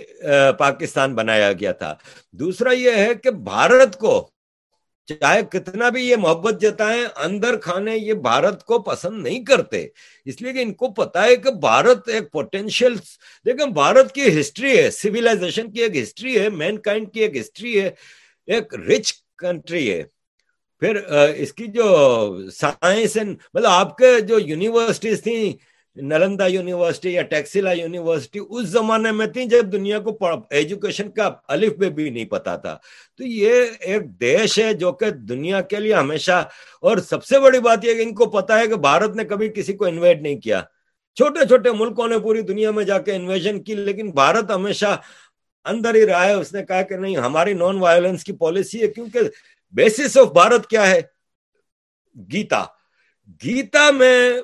پاکستان 0.58 1.14
بنایا 1.14 1.52
گیا 1.52 1.72
تھا۔ 1.72 1.94
دوسرا 2.32 2.72
یہ 2.72 2.90
ہے 2.90 3.14
کہ 3.14 3.30
بھارت 3.30 3.98
کو 3.98 4.30
چاہے 5.08 5.42
کتنا 5.50 5.88
بھی 5.88 6.02
یہ 6.08 6.16
محبت 6.16 6.60
جتائیں، 6.60 7.04
اندر 7.16 7.56
کھانے 7.56 7.96
یہ 7.96 8.14
بھارت 8.26 8.64
کو 8.64 8.78
پسند 8.82 9.22
نہیں 9.22 9.44
کرتے۔ 9.44 9.86
اس 10.26 10.40
لیے 10.42 10.52
کہ 10.52 10.62
ان 10.62 10.72
کو 10.74 10.88
پتا 10.92 11.24
ہے 11.24 11.36
کہ 11.36 11.50
بھارت 11.60 12.08
ایک 12.08 12.30
پوٹینشیل 12.32 12.96
دیکھیں 13.46 13.66
بھارت 13.66 14.12
کی 14.14 14.40
ہسٹری 14.40 14.76
ہے 14.78 14.90
سویلائزیشن 14.90 15.70
کی 15.72 15.82
ایک 15.82 15.96
ہسٹری 15.96 16.38
ہے 16.40 16.48
مین 16.50 16.78
کائنڈ 16.78 17.12
کی 17.12 17.20
ایک 17.20 17.36
ہسٹری 17.36 17.80
ہے، 17.80 17.90
ایک 18.48 18.74
رچ 18.90 19.12
کنٹری 19.38 19.90
ہے۔ 19.92 20.02
پھر 20.82 20.96
اس 21.36 21.52
کی 21.52 21.66
جو 21.66 22.50
سائنس 22.50 23.16
اینڈ 23.16 23.36
مطلب 23.54 23.70
آپ 23.70 23.96
کے 23.98 24.20
جو 24.20 24.38
یونیورسٹیز 24.38 25.22
تھیں 25.22 25.52
نلندا 26.02 26.46
یونیورسٹی 26.46 27.12
یا 27.12 27.22
ٹیکسیلا 27.22 27.72
یونیورسٹی 27.72 28.40
اس 28.48 28.66
زمانے 28.68 29.12
میں 29.12 29.26
تھی 29.26 29.44
جب 29.44 29.72
دنیا 29.72 29.98
کو 29.98 30.16
ایجوکیشن 30.50 31.10
کا 31.10 31.30
الف 31.48 31.72
بے 31.78 31.90
بھی 31.90 32.08
نہیں 32.10 32.24
پتا 32.24 32.56
تھا۔ 32.56 32.76
تو 33.18 33.24
یہ 33.24 33.64
ایک 33.80 34.08
دیش 34.20 34.58
ہے 34.58 34.72
جو 34.74 34.92
کہ 34.92 35.10
دنیا 35.10 35.60
کے 35.60 35.76
لیے 35.76 35.94
ہمیشہ، 35.94 36.42
اور 36.80 36.98
سب 36.98 37.24
سے 37.24 37.40
بڑی 37.40 37.58
بات 37.60 37.84
یہ 37.84 37.94
کہ 37.94 38.02
ان 38.02 38.14
کو 38.14 38.26
پتا 38.30 38.58
ہے 38.58 38.66
کہ 38.66 38.76
بھارت 38.76 39.16
نے 39.16 39.24
کبھی 39.24 39.48
کسی 39.48 39.72
کو 39.72 39.84
انویٹ 39.84 40.20
نہیں 40.22 40.40
کیا۔ 40.40 40.62
چھوٹے 41.16 41.46
چھوٹے 41.48 41.70
ملکوں 41.72 42.08
نے 42.08 42.18
پوری 42.18 42.40
دنیا 42.40 42.70
میں 42.70 42.84
جا 42.84 42.98
کے 42.98 43.14
انویژن 43.14 43.62
کی، 43.62 43.74
لیکن 43.74 44.10
بھارت 44.10 44.50
ہمیشہ 44.50 44.96
اندر 45.64 45.94
ہی 45.94 46.06
رہا 46.06 46.24
ہے۔ 46.26 46.32
اس 46.32 46.52
نے 46.52 46.64
کہا 46.64 46.82
کہ 46.82 46.96
نہیں، 46.96 47.16
ہماری 47.16 47.52
نان 47.52 47.78
وائلنس 47.78 48.24
کی 48.24 48.32
پالیسی 48.32 48.82
ہے، 48.82 48.88
کیونکہ 48.88 49.20
بیسس 49.74 50.16
آف 50.18 50.32
بھارت 50.32 50.66
کیا 50.66 50.90
ہے؟ 50.90 51.00
گیتا۔ 52.32 52.64
گیتا 53.44 53.90
میں 53.90 54.40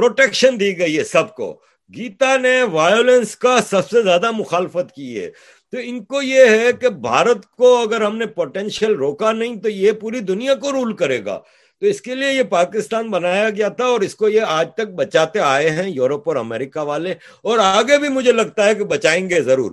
پروٹیکشن 0.00 0.60
دی 0.60 0.78
گئی 0.78 0.98
ہے 0.98 1.04
سب 1.04 1.34
کو۔ 1.34 1.60
گیتا 1.96 2.36
نے 2.36 2.62
وائلنس 2.62 3.36
کا 3.36 3.58
سب 3.66 3.90
سے 3.90 4.02
زیادہ 4.02 4.30
مخالفت 4.30 4.94
کی 4.94 5.20
ہے۔ 5.20 5.30
تو 5.72 5.76
ان 5.82 6.04
کو 6.04 6.22
یہ 6.22 6.44
ہے 6.44 6.72
کہ 6.80 6.88
بھارت 6.88 7.46
کو 7.46 7.76
اگر 7.76 8.00
ہم 8.00 8.16
نے 8.16 8.26
پوٹینشیل 8.26 8.94
روکا 8.94 9.32
نہیں 9.32 9.56
تو 9.56 9.68
یہ 9.68 9.92
پوری 9.92 10.20
دنیا 10.20 10.54
کو 10.54 10.72
رول 10.72 10.96
کرے 10.96 11.24
گا۔ 11.24 11.40
تو 11.80 11.86
اس 11.86 12.00
کے 12.00 12.14
لیے 12.14 12.32
یہ 12.32 12.42
پاکستان 12.42 13.10
بنایا 13.10 13.50
گیا 13.50 13.68
تھا 13.68 13.84
اور 13.84 14.00
اس 14.00 14.14
کو 14.14 14.28
یہ 14.28 14.40
آج 14.40 14.68
تک 14.74 14.88
بچاتے 14.94 15.38
آئے 15.38 15.70
ہیں 15.70 15.90
یورپ 15.90 16.22
اور 16.24 16.36
امریکہ 16.36 16.80
والے۔ 16.80 17.12
اور 17.42 17.58
آگے 17.58 17.98
بھی 17.98 18.08
مجھے 18.08 18.32
لگتا 18.32 18.66
ہے 18.66 18.74
کہ 18.74 18.84
بچائیں 18.84 19.30
گے 19.30 19.40
ضرور۔ 19.40 19.72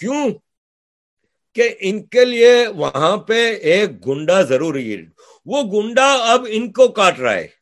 کیوں؟ 0.00 0.30
کہ 1.54 1.74
ان 1.80 2.02
کے 2.02 2.24
لیے 2.24 2.66
وہاں 2.66 3.16
پہ 3.16 3.54
ایک 3.54 4.08
گنڈا 4.08 4.42
ضروری 4.42 4.96
ہے۔ 4.96 5.02
وہ 5.46 5.62
گنڈا 5.62 6.12
اب 6.12 6.46
ان 6.48 6.72
کو 6.72 6.88
کاٹ 6.88 7.20
رہا 7.20 7.34
ہے۔ 7.34 7.57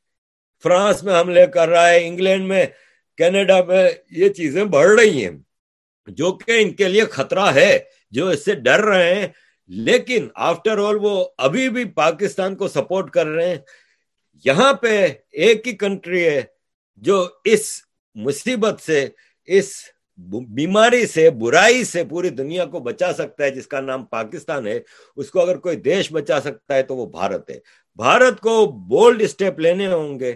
فرانس 0.63 1.03
میں 1.03 1.21
حملے 1.21 1.47
کر 1.47 1.69
رہا 1.69 1.91
ہے، 1.91 2.07
انگلینڈ 2.07 2.47
میں، 2.47 2.67
کینیڈا 3.17 3.63
میں، 3.63 3.91
یہ 4.11 4.29
چیزیں 4.29 4.65
بڑھ 4.65 5.01
رہی 5.01 5.25
ہیں۔ 5.25 5.39
جو 6.07 6.33
کہ 6.33 6.63
ان 6.63 6.71
کے 6.71 6.89
لیے 6.89 7.05
خطرہ 7.05 7.47
ہے، 7.55 7.79
جو 8.11 8.29
اس 8.29 8.45
سے 8.45 8.55
ڈر 8.55 8.81
رہے 8.81 9.15
ہیں۔ 9.15 9.29
لیکن 9.69 10.29
آفٹر 10.35 10.89
آل 10.89 10.99
وہ 11.01 11.25
ابھی 11.39 11.69
بھی 11.69 11.85
پاکستان 11.85 12.57
کو 12.57 12.69
سپورٹ 12.69 13.11
کر 13.11 13.27
رہے 13.27 13.49
ہیں۔ 13.49 13.57
یہاں 14.45 14.73
پہ 14.73 15.09
ایک 15.33 15.69
ہی 15.69 15.73
کنٹری 15.73 16.25
ہے 16.25 16.43
جو 16.97 17.29
اس 17.45 17.81
مصیبت 18.15 18.83
سے، 18.83 19.07
اس 19.45 19.73
بیماری 20.49 21.07
سے، 21.07 21.31
برائی 21.31 21.85
سے 21.85 22.05
پوری 22.05 22.29
دنیا 22.29 22.65
کو 22.65 22.79
بچا 22.81 23.13
سکتا 23.13 23.45
ہے، 23.45 23.51
جس 23.51 23.67
کا 23.67 23.81
نام 23.81 24.05
پاکستان 24.05 24.67
ہے۔ 24.67 24.81
اس 25.17 25.31
کو 25.31 25.41
اگر 25.41 25.57
کوئی 25.57 25.77
دیش 25.77 26.13
بچا 26.13 26.41
سکتا 26.41 26.75
ہے 26.75 26.83
تو 26.83 26.97
وہ 26.97 27.07
بھارت 27.07 27.51
ہے۔ 27.51 27.59
بھارت 27.97 28.41
کو 28.41 28.67
بولڈ 28.67 29.23
اسٹیپ 29.23 29.59
لینے 29.59 29.87
ہوں 29.87 30.21
گے۔ 30.21 30.31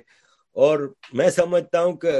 اور 0.52 0.94
میں 1.12 1.30
سمجھتا 1.30 1.82
ہوں 1.82 1.92
کہ 1.92 2.12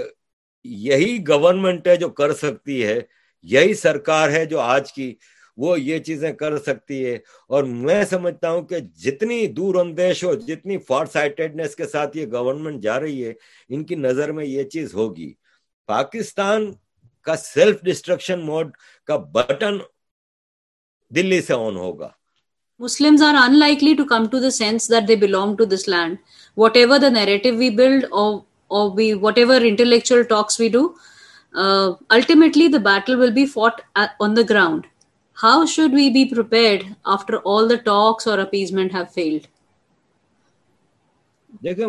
یہی 0.65 1.29
گورنمنٹ 1.29 1.87
ہے 1.87 1.97
جو 1.97 2.09
کر 2.09 2.35
سکتی 2.35 2.87
ہے، 2.87 3.01
یہی 3.43 3.75
سرکار 3.75 4.29
ہے 4.29 4.45
جو 4.45 4.61
آج 4.61 4.93
کی 4.93 5.15
وہ 5.57 5.81
یہ 5.81 5.99
چیزیں 5.99 6.33
کر 6.33 6.59
سکتی 6.59 7.07
ہے۔ 7.07 7.19
اور 7.49 7.65
میں 7.65 8.05
سمجھتا 8.05 8.51
ہوں 8.51 8.63
کہ 8.63 8.79
جتنی 8.79 9.47
دور 9.47 9.75
اندیش 9.75 10.25
ہو 10.25 10.35
جتنی 10.35 10.79
فار 10.79 11.07
سائٹڈنس 11.07 11.77
کے 11.77 11.87
ساتھ 11.87 12.17
یہ 12.17 12.27
گورنمنٹ 12.33 12.83
جا 12.83 13.01
رہی 13.01 13.25
ہے، 13.25 13.33
ان 13.69 13.85
کی 13.85 13.95
نظر 13.95 14.33
میں 14.33 14.45
یہ 14.45 14.63
چیز 14.63 14.95
ہوگی۔ 14.95 15.33
پاکستان 15.87 16.73
کا 17.23 17.37
سیلف 17.37 17.81
ڈسٹرکشن 17.83 18.41
موڈ 18.41 18.71
کا 19.07 19.17
بٹن 19.17 19.79
دلی 21.11 21.43
سے 21.43 21.53
آن 21.53 21.77
ہوگا۔ 21.77 22.09
Muslims 22.81 23.21
are 23.21 23.35
unlikely 23.37 23.95
to 23.95 24.07
come 24.07 24.27
to 24.31 24.41
the 24.41 24.51
sense 24.51 24.87
that 24.87 25.07
they 25.07 25.15
belong 25.15 25.55
to 25.59 25.67
this 25.67 25.87
land. 25.87 26.19
Whatever 26.55 26.99
the 26.99 27.11
narrative 27.11 27.59
we 27.59 27.69
build 27.69 28.07
or, 28.11 28.47
or 28.71 28.91
we, 28.91 29.15
whatever 29.15 29.57
intellectual 29.57 30.25
talks 30.25 30.59
we 30.59 30.71
do, 30.71 30.97
uh, 31.55 31.93
ultimately 32.11 32.69
the 32.69 32.81
battle 32.81 33.19
will 33.19 33.33
be 33.33 33.45
fought 33.45 33.83
at, 33.97 34.13
on 34.19 34.33
the 34.33 34.45
ground. 34.45 34.87
How 35.35 35.67
should 35.67 35.93
we 35.93 36.09
be 36.09 36.25
prepared 36.25 36.97
after 37.05 37.41
all 37.41 37.69
the 37.69 37.77
talks 37.77 38.27
or 38.27 38.41
appeasement 38.41 38.93
have 38.93 39.13
failed? 39.13 39.47
دیکھیں 41.65 41.87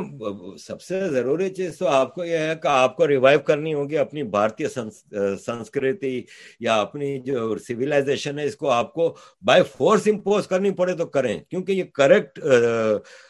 سب 0.57 0.81
سے 0.81 1.09
ضروری 1.09 1.49
چیز 1.49 1.77
تو 1.77 1.87
آپ 1.87 2.13
کو 2.15 2.23
یہ 2.25 2.37
ہے 2.37 2.53
کہ 2.63 2.67
آپ 2.67 2.95
کو 2.95 3.07
ریوائیو 3.07 3.39
کرنی 3.39 3.73
ہوگی 3.73 3.97
اپنی 3.97 4.23
بھارتی 4.23 4.67
سنسکرتی 4.67 6.21
یا 6.59 6.75
اپنی 6.81 7.19
جو 7.19 7.57
سویلائزیشن 7.57 8.39
ہے، 8.39 8.45
اس 8.45 8.55
کو 8.55 8.69
آپ 8.69 8.93
کو 8.93 9.15
بائی 9.45 9.63
فورس 9.77 10.07
امپوز 10.07 10.47
کرنی 10.47 10.71
پڑے 10.71 10.93
تو 10.93 11.05
کریں۔ 11.05 11.39
کیونکہ 11.49 11.71
یہ 11.71 11.83
کریکٹ 11.83 12.39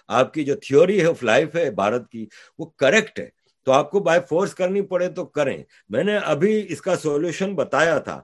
آپ 0.07 0.33
کی 0.33 0.43
جو 0.43 0.55
تھیوری 0.55 1.05
آف 1.05 1.23
لائف 1.23 1.55
ہے 1.55 1.69
بھارت 1.71 2.09
کی، 2.09 2.25
وہ 2.59 2.65
کریکٹ 2.65 3.19
ہے۔ 3.19 3.29
تو 3.65 3.71
آپ 3.71 3.91
کو 3.91 3.99
بائی 3.99 4.19
فورس 4.29 4.53
کرنی 4.55 4.81
پڑے 4.81 5.07
تو 5.07 5.25
کریں۔ 5.25 5.63
میں 5.89 6.03
نے 6.03 6.17
ابھی 6.17 6.65
اس 6.69 6.81
کا 6.81 6.95
سولوشن 6.95 7.55
بتایا 7.55 7.97
تھا۔ 7.99 8.21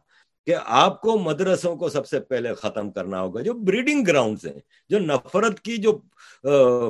کہ 0.47 0.55
آپ 0.65 1.01
کو 1.01 1.17
مدرسوں 1.19 1.75
کو 1.75 1.89
سب 1.89 2.07
سے 2.07 2.19
پہلے 2.19 2.53
ختم 2.53 2.89
کرنا 2.91 3.21
ہوگا، 3.21 3.41
جو 3.41 3.53
بریڈنگ 3.53 4.03
گراؤنڈز 4.07 4.45
ہیں، 4.45 4.59
جو 4.89 4.99
نفرت 4.99 5.59
کی 5.59 5.77
جو 5.77 5.91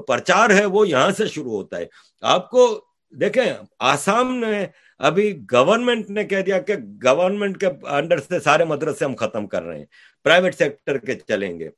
پرچار 0.08 0.50
ہے، 0.50 0.66
وہ 0.66 0.88
یہاں 0.90 1.12
سے 1.12 1.28
شروع 1.28 1.52
ہوتا 1.52 1.78
ہے۔ 1.78 1.86
آپ 2.22 2.50
کو 2.50 2.68
دیکھیں، 3.12 3.54
آسام 3.80 4.36
نے 4.36 4.66
ابھی 5.00 5.42
گورنمنٹ 5.52 6.10
نے 6.10 6.24
کہہ 6.24 6.42
دیا 6.42 6.60
کہ 6.60 6.74
گورنمنٹ 7.04 7.60
کے 7.60 7.68
انڈر 7.90 8.20
سے 8.20 8.40
سارے 8.40 8.66
مدرسے 8.66 9.06
ہم 9.06 9.16
ختم 9.16 9.48
کر 9.48 9.64
رہے 9.64 9.78
ہیں 9.78 9.86
پرائیویٹ 10.24 10.56
سیکٹر 10.56 10.98
کے 10.98 11.16
چلیں 11.16 11.60
گے۔ 11.60 11.70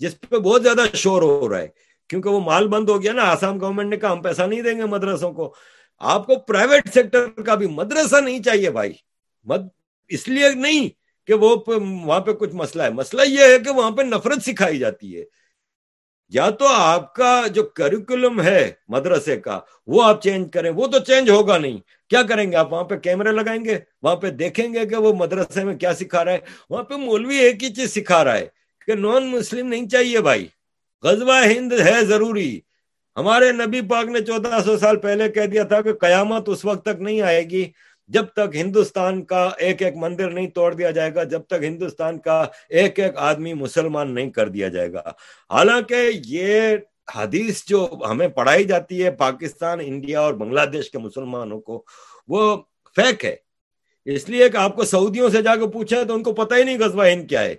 جس 0.00 0.20
پہ 0.20 0.36
بہت 0.36 0.62
زیادہ 0.62 0.96
شور 0.96 1.22
ہو 1.22 1.48
رہا 1.48 1.58
ہے، 1.58 1.68
کیونکہ 2.10 2.30
وہ 2.30 2.40
مال 2.40 2.68
بند 2.68 2.88
ہو 2.88 3.02
گیا 3.02 3.12
نا، 3.12 3.22
آسام 3.22 3.60
گورنمنٹ 3.60 3.90
نے 3.90 3.96
کہا 3.96 4.12
ہم 4.12 4.22
پیسہ 4.22 4.42
نہیں 4.42 4.62
دیں 4.62 4.76
گے 4.76 4.84
مدرسوں 4.84 5.32
کو۔ 5.32 5.54
آپ 6.00 6.26
کو 6.26 6.36
پرائیویٹ 6.36 6.92
سیکٹر 6.94 7.42
کا 7.46 7.54
بھی 7.54 7.66
مدرسہ 7.66 8.20
نہیں 8.20 8.42
چاہیے 8.42 8.70
بھائی۔ 8.70 8.92
مد... 9.44 9.68
اس 10.10 10.28
لیے 10.28 10.48
نہیں 10.54 10.88
کہ 11.28 11.34
وہ 11.34 11.56
وہاں 12.04 12.20
پہ 12.20 12.32
کچھ 12.32 12.54
مسئلہ 12.54 12.82
ہے۔ 12.82 12.90
مسئلہ 12.90 13.22
یہ 13.28 13.40
ہے 13.40 13.58
کہ 13.58 13.70
وہاں 13.70 13.90
پہ 13.90 14.02
نفرت 14.02 14.42
سکھائی 14.42 14.78
جاتی 14.78 15.20
ہے۔ 15.20 15.24
یا 16.28 16.50
تو 16.50 16.66
آپ 16.68 17.14
کا 17.14 17.46
جو 17.50 17.62
کریکولم 17.62 18.42
ہے 18.42 18.72
مدرسے 18.88 19.36
کا، 19.36 19.60
وہ 19.86 20.02
آپ 20.02 20.22
چینج 20.22 20.48
کریں۔ 20.52 20.70
وہ 20.70 20.86
تو 20.86 20.98
چینج 20.98 21.30
ہوگا 21.30 21.58
نہیں۔ 21.58 21.76
کیا 22.10 22.22
کریں 22.22 22.50
گے 22.50 22.56
آپ؟ 22.56 22.72
وہاں 22.72 22.84
پہ 22.84 22.96
کیمرے 22.96 23.32
لگائیں 23.32 23.64
گے۔ 23.64 23.78
وہاں 24.02 24.16
پہ 24.16 24.30
دیکھیں 24.30 24.74
گے 24.74 24.86
کہ 24.86 24.96
وہ 24.96 25.12
مدرسے 25.14 25.64
میں 25.64 25.76
کیا 25.76 25.94
سکھا 25.94 26.24
رہا 26.24 26.32
ہے۔ 26.32 26.38
وہاں 26.70 26.82
پہ 26.82 26.94
مولوی 26.94 27.36
ایک 27.36 27.64
ہی 27.64 27.74
چیز 27.74 27.94
سکھا 27.94 28.24
رہا 28.24 28.38
ہے 28.38 28.46
کہ 28.86 28.94
نان 28.94 29.26
مسلم 29.26 29.68
نہیں 29.68 29.88
چاہیے 29.88 30.20
بھائی۔ 30.20 30.46
غزوہ 31.02 31.44
ہند 31.44 31.72
ہے 31.72 32.04
ضروری۔ 32.04 32.60
ہمارے 33.16 33.52
نبی 33.52 33.80
پاک 33.80 34.06
نے 34.06 34.20
چودہ 34.20 34.58
سو 34.64 34.78
سال 34.78 34.96
پہلے 34.96 35.28
کہہ 35.28 35.46
دیا 35.46 35.62
تھا 35.62 35.80
کہ 35.80 35.92
قیامت 35.92 36.48
اس 36.48 36.64
وقت 36.64 36.84
تک 36.84 37.00
نہیں 37.00 37.22
آئے 37.22 37.50
گی۔ 37.50 37.70
جب 38.08 38.24
تک 38.24 38.54
ہندوستان 38.54 39.24
کا 39.24 39.50
ایک 39.58 39.82
ایک 39.82 39.96
مندر 39.96 40.30
نہیں 40.30 40.50
توڑ 40.50 40.74
دیا 40.74 40.90
جائے 40.90 41.14
گا، 41.14 41.24
جب 41.24 41.42
تک 41.42 41.62
ہندوستان 41.62 42.18
کا 42.18 42.44
ایک 42.68 43.00
ایک 43.00 43.12
آدمی 43.16 43.54
مسلمان 43.54 44.14
نہیں 44.14 44.30
کر 44.30 44.48
دیا 44.48 44.68
جائے 44.68 44.92
گا۔ 44.92 45.02
حالانکہ 45.50 46.10
یہ 46.24 46.76
حدیث 47.16 47.64
جو 47.66 47.88
ہمیں 48.10 48.28
پڑھائی 48.28 48.64
جاتی 48.64 49.04
ہے 49.04 49.10
پاکستان، 49.10 49.78
انڈیا 49.82 50.20
اور 50.20 50.34
بنگلہ 50.34 50.60
دیش 50.72 50.90
کے 50.90 50.98
مسلمانوں 50.98 51.60
کو، 51.60 51.84
وہ 52.28 52.56
فیک 52.96 53.24
ہے۔ 53.24 53.36
اس 54.04 54.28
لیے 54.28 54.48
کہ 54.48 54.56
آپ 54.56 54.76
کو 54.76 54.84
سعودیوں 54.84 55.28
سے 55.28 55.42
جا 55.42 55.56
کے 55.56 55.66
پوچھا 55.66 56.02
تو 56.02 56.14
ان 56.14 56.22
کو 56.22 56.32
پتہ 56.32 56.54
ہی 56.54 56.62
نہیں 56.62 56.78
غزوہ 56.78 57.06
ہند 57.06 57.28
کیا 57.28 57.40
ہے۔ 57.40 57.54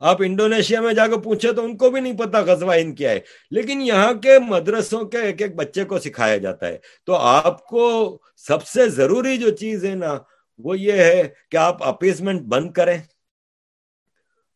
آپ 0.00 0.16
انڈونیشیا 0.20 0.80
میں 0.80 0.92
جا 0.92 1.06
کے 1.06 1.18
پوچھے 1.18 1.52
تو 1.52 1.64
ان 1.64 1.76
کو 1.76 1.90
بھی 1.90 2.00
نہیں 2.00 2.18
پتا 2.18 2.40
غزوہ 2.40 2.72
ان 2.72 2.94
کیا 2.94 3.10
ہے۔ 3.10 3.20
لیکن 3.50 3.82
یہاں 3.82 4.14
کے 4.14 4.38
مدرسوں 4.38 5.04
کے 5.04 5.18
ایک 5.18 5.42
ایک 5.42 5.54
بچے 5.54 5.84
کو 5.84 5.98
سکھایا 5.98 6.36
جاتا 6.36 6.68
ہے۔ 6.68 6.78
تو 7.06 7.14
آپ 7.14 7.66
کو 7.66 8.18
سب 8.46 8.66
سے 8.66 8.88
ضروری 8.88 9.36
جو 9.36 9.50
چیز 9.50 9.84
ہے 9.84 9.94
نا، 9.94 10.18
وہ 10.58 10.78
یہ 10.78 10.92
ہے 10.92 11.28
کہ 11.50 11.56
آپ 11.56 11.82
اپیسمنٹ 11.82 12.40
بند 12.40 12.70
کریں۔ 12.70 12.98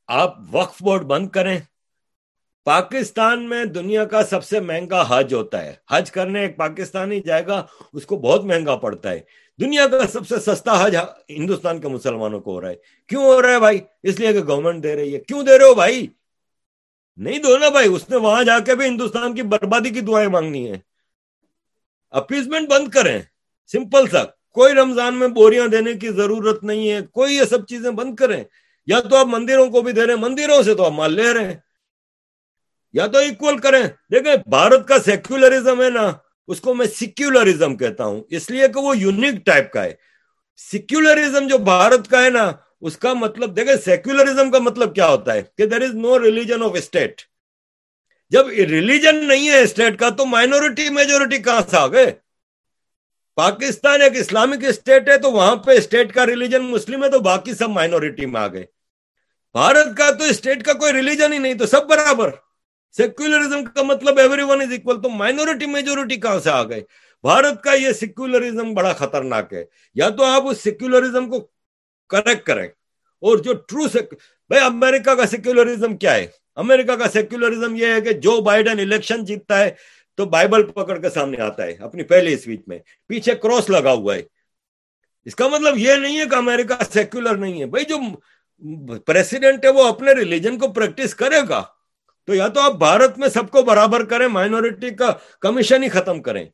آپ 0.06 0.36
وقف 0.50 0.82
بورڈ 0.82 1.02
بند 1.02 1.28
کریں۔ 1.28 1.58
پاکستان 2.64 3.48
میں 3.48 3.64
دنیا 3.64 4.04
کا 4.04 4.22
سب 4.22 4.44
سے 4.44 4.60
مہنگا 4.60 5.04
حج 5.08 5.34
ہوتا 5.34 5.64
ہے۔ 5.64 5.74
حج 5.90 6.10
کرنے 6.10 6.40
ایک 6.40 6.56
پاکستانی 6.56 7.20
جائے 7.20 7.46
گا، 7.46 7.66
اس 7.92 8.06
کو 8.06 8.16
بہت 8.16 8.44
مہنگا 8.44 8.76
پڑتا 8.76 9.10
ہے۔ 9.10 9.20
دنیا 9.60 9.86
کا 9.86 10.06
سب 10.06 10.28
سے 10.28 10.38
سستا 10.38 10.86
حج 10.86 10.96
ہندوستان 11.30 11.80
کے 11.80 11.88
مسلمانوں 11.88 12.40
کو 12.40 12.52
ہو 12.52 12.60
رہا 12.60 12.68
ہے۔ 12.68 12.74
کیوں 13.06 13.24
ہو 13.24 13.42
رہا 13.42 13.50
ہے 13.50 13.58
بھائی؟ 13.58 13.80
اس 14.02 14.20
لیے 14.20 14.32
کہ 14.32 14.40
گورنمنٹ 14.40 14.82
دے 14.82 14.94
رہی 14.94 15.14
ہے۔ 15.14 15.20
کیوں 15.20 15.42
دے 15.42 15.58
رہے 15.58 15.66
ہو 15.66 15.74
بھائی؟ 15.74 16.06
نہیں 17.16 17.38
دو 17.38 17.58
نا 17.58 17.68
بھائی، 17.68 17.88
اس 17.88 18.10
نے 18.10 18.16
وہاں 18.16 18.44
جا 18.44 18.58
کے 18.58 18.74
بھی 18.74 18.86
ہندوستان 18.86 19.34
کی 19.34 19.42
بربادی 19.42 19.90
کی 19.90 20.00
دعائیں 20.00 20.28
مانگنی 20.28 20.70
ہے 20.70 20.78
اپیزمنٹ 22.10 22.68
بند 22.68 22.88
کریں۔ 22.88 23.22
سمپل 23.72 24.08
سا، 24.10 24.24
کوئی 24.50 24.74
رمضان 24.74 25.14
میں 25.14 25.28
بوریاں 25.28 25.68
دینے 25.68 25.92
کی 25.92 26.08
ضرورت 26.08 26.64
نہیں 26.64 26.90
ہے، 26.90 27.00
کوئی 27.12 27.36
یہ 27.36 27.44
سب 27.50 27.66
چیزیں 27.66 27.90
بند 27.90 28.16
کریں۔ 28.16 28.44
یا 28.86 29.00
تو 29.00 29.16
آپ 29.16 29.26
مندروں 29.26 29.66
کو 29.66 29.80
بھی 29.80 29.92
دے 29.92 30.06
رہے 30.06 30.12
ہیں، 30.14 30.20
مندروں 30.20 30.62
سے 30.62 30.74
تو 30.74 30.84
آپ 30.84 30.92
مال 30.92 31.12
لے 31.12 31.34
رہے 31.34 31.44
ہیں۔ 31.44 31.56
یا 32.92 33.06
تو 33.06 33.18
اکول 33.18 33.58
کریں۔ 33.58 33.82
دیکھیں، 33.82 34.34
بھارت 34.46 34.88
کا 34.88 34.98
سیکولرزم 34.98 35.82
ہے 35.82 35.90
نا، 35.90 36.12
اس 36.48 36.60
کو 36.60 36.74
میں 36.74 36.86
سیکولرزم 36.86 37.76
کہتا 37.76 38.04
ہوں۔ 38.04 38.22
اس 38.30 38.50
لیے 38.50 38.68
کہ 38.68 38.80
وہ 38.80 38.98
یونیک 38.98 39.46
ٹائپ 39.46 39.72
کا 39.72 39.84
ہے۔ 39.84 39.94
سیکولرزم 40.56 41.46
جو 41.46 41.58
بھارت 41.58 42.08
کا 42.08 42.24
ہے 42.24 42.30
نا، 42.30 42.52
اس 42.80 42.96
کا 42.96 43.12
مطلب 43.12 43.56
دیکھیں 43.56 43.74
سیکولرزم 43.84 44.50
کا 44.50 44.58
مطلب 44.58 44.94
کیا 44.94 45.08
ہوتا 45.08 45.34
ہے؟ 45.34 45.42
کہ 45.58 45.66
there 45.66 45.82
is 45.82 45.94
no 45.94 46.22
religion 46.22 46.62
of 46.62 46.70
state 46.74 47.22
جب 48.30 48.48
ریلیجن 48.48 49.28
نہیں 49.28 49.50
ہے 49.50 49.62
اسٹیٹ 49.62 49.98
کا، 49.98 50.08
تو 50.08 50.26
مائنورٹی 50.26 50.88
میجورٹی 50.88 51.38
کہاں 51.38 51.60
سے 51.70 51.76
آ 51.76 51.86
گئے؟ 51.86 52.23
پاکستان 53.36 54.02
ایک 54.02 54.12
اسلامک 54.16 54.64
اسٹیٹ 54.64 55.08
ہے 55.08 55.18
تو 55.18 55.30
وہاں 55.30 55.56
پہ 55.56 55.70
اسٹیٹ 55.70 56.14
کا 56.14 56.26
ریلیجن 56.26 56.62
مسلم 56.62 57.04
ہے 57.04 57.10
تو 57.10 57.18
باقی 57.18 57.54
سب 57.54 57.68
مائنورٹی 57.68 58.26
میں 58.26 58.40
آ 58.40 58.46
گئے۔ 58.46 58.64
بھارت 59.52 59.96
کا 59.96 60.10
تو 60.10 60.24
اسٹیٹ 60.24 60.62
کا 60.62 60.72
کوئی 60.72 60.92
ریلیجن 60.92 61.32
ہی 61.32 61.38
نہیں 61.38 61.54
تو 61.54 61.66
سب 61.66 61.86
برابر۔ 61.86 62.30
سیکولرزم 62.96 63.64
کا 63.64 63.82
مطلب 63.82 64.18
ایوری 64.18 64.42
ون 64.42 64.60
از 64.60 64.72
اکول 64.72 65.02
تو 65.02 65.08
مائنورٹی 65.08 65.66
میجورٹی 65.66 66.16
کہاں 66.16 66.40
سے 66.40 66.50
آ 66.50 66.62
گئے؟ 66.62 66.80
بھارت 67.22 67.62
کا 67.62 67.74
یہ 67.74 67.92
سیکولرزم 67.92 68.74
بڑا 68.74 68.92
خطرناک 68.92 69.52
ہے۔ 69.52 69.64
یا 69.94 70.08
تو 70.08 70.24
آپ 70.24 70.48
اس 70.48 70.60
سیکولرزم 70.60 71.30
کو 71.30 71.48
کریکٹ 72.08 72.46
کریں۔ 72.46 72.68
اور 73.20 73.38
جو 73.38 73.52
ٹرو 73.52 73.86
بھائی 74.48 74.64
امریکہ 74.64 75.14
کا 75.14 75.26
سیکولرزم 75.26 75.96
کیا 75.96 76.14
ہے؟ 76.14 76.26
امریکہ 76.56 76.96
کا 76.96 77.08
سیکولرزم 77.08 77.74
یہ 77.74 77.86
ہے 77.86 78.00
کہ 78.00 78.12
جو 78.12 78.40
بائیڈن 78.40 78.78
الیکشن 78.78 79.24
جیتتا 79.24 79.58
ہے 79.58 79.70
تو 80.16 80.24
بائبل 80.24 80.62
پکڑ 80.62 80.98
کے 80.98 81.10
سامنے 81.10 81.40
آتا 81.40 81.62
ہے، 81.62 81.76
اپنی 81.80 82.02
پہلی 82.02 82.32
اسپیچ 82.32 82.60
میں۔ 82.66 82.78
پیچھے 83.06 83.34
کراس 83.34 83.70
لگا 83.70 83.92
ہوا 83.92 84.14
ہے۔ 84.14 84.22
اس 85.24 85.34
کا 85.34 85.48
مطلب 85.48 85.78
یہ 85.78 85.94
نہیں 85.94 86.20
ہے 86.20 86.24
کہ 86.30 86.34
امریکہ 86.34 86.82
سیکولر 86.92 87.34
نہیں 87.34 87.60
ہے۔ 87.60 87.66
بھائی 87.66 87.84
جو 87.84 87.96
پریسیڈنٹ 88.96 89.64
ہے 89.64 89.70
وہ 89.70 89.84
اپنے 89.84 90.12
ریلیجن 90.12 90.58
کو 90.58 90.72
پریکٹس 90.72 91.14
کرے 91.14 91.36
گا۔ 91.48 91.62
تو 92.26 92.34
یا 92.34 92.48
تو 92.48 92.60
آپ 92.60 92.72
بھارت 92.72 93.18
میں 93.18 93.28
سب 93.28 93.50
کو 93.50 93.62
برابر 93.62 94.04
کریں 94.04 94.28
مائنورٹی 94.28 94.90
کا 94.90 95.12
کمیشن 95.40 95.82
ہی 95.82 95.88
ختم 95.88 96.22
کریں۔ 96.22 96.44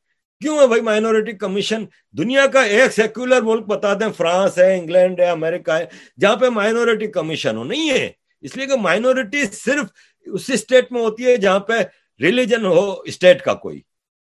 کیوں 0.41 0.59
ہے 0.59 0.67
بھائی 0.67 0.83
مائنورٹی 0.83 1.33
کمیشن؟ 1.33 1.85
دنیا 2.19 2.47
کا 2.47 2.63
ایک 2.63 2.93
سیکولر 2.93 3.41
ملک 3.41 3.67
بتا 3.67 3.95
دیں، 3.95 4.13
فرانس 4.17 4.59
ہے، 4.59 4.79
انگلینڈ 4.79 5.21
ہے، 5.21 5.25
امریکہ 5.25 5.71
ہے، 5.71 5.87
جہاں 6.21 6.37
پہ 6.37 6.49
مائنورٹی 6.49 7.07
کمیشن 7.07 7.57
ہو۔ 7.57 7.65
نہیں 7.65 7.91
ہے۔ 7.91 8.11
اس 8.41 8.57
لیے 8.57 8.67
کہ 8.67 8.77
مائنورٹی 8.77 9.45
صرف 9.47 9.85
اسی 10.21 10.55
اسٹیٹ 10.55 10.93
میں 10.93 11.01
ہوتی 11.01 11.27
ہے 11.27 11.37
جہاں 11.37 11.59
پہ 11.59 11.73
ریلیجن 12.21 12.65
ہو 12.65 12.93
اسٹیٹ 13.01 13.43
کا 13.43 13.55
کوئی 13.55 13.81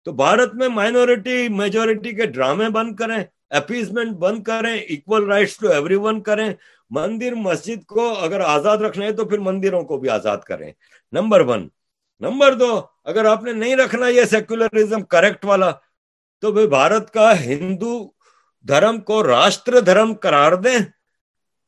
تو 0.04 0.12
بھارت 0.12 0.54
میں 0.54 0.68
مائنورٹی 0.68 1.48
میجورٹی 1.48 2.12
کے 2.12 2.26
ڈرامے 2.26 2.68
بند 2.68 2.96
کریں 2.96 3.24
اپیزمنٹ 3.50 4.16
بند 4.16 4.42
کریں 4.42 4.74
equal 4.74 5.24
rights 5.24 5.56
to 5.56 5.68
every 5.68 5.94
one 5.94 6.22
کریں. 6.22 6.54
مندر، 6.90 7.34
مسجد 7.34 7.84
کو 7.84 8.14
اگر 8.18 8.40
آزاد 8.40 8.78
رکھنا 8.78 9.06
ہے 9.06 9.12
تو 9.12 9.24
پھر 9.24 9.38
مندروں 9.38 9.82
کو 9.82 9.98
بھی 9.98 10.08
آزاد 10.08 10.38
کریں. 10.38 10.72
Number 11.12 11.40
one. 11.40 11.68
نمبر 12.20 12.54
دو، 12.54 12.80
اگر 13.04 13.24
آپ 13.24 13.42
نے 13.42 13.52
نہیں 13.52 13.76
رکھنا 13.76 14.08
یہ 14.08 14.24
سیکولرزم 14.24 15.02
کریکٹ 15.02 15.44
والا، 15.44 15.70
تو 16.40 16.52
بھائی 16.52 16.66
بھارت 16.66 17.12
کا 17.12 17.40
ہندو 17.40 18.10
دھرم 18.68 19.00
کو 19.00 19.22
راشٹر 19.22 19.80
دھرم 19.80 20.14
قرار 20.14 20.52
دیں۔ 20.52 20.78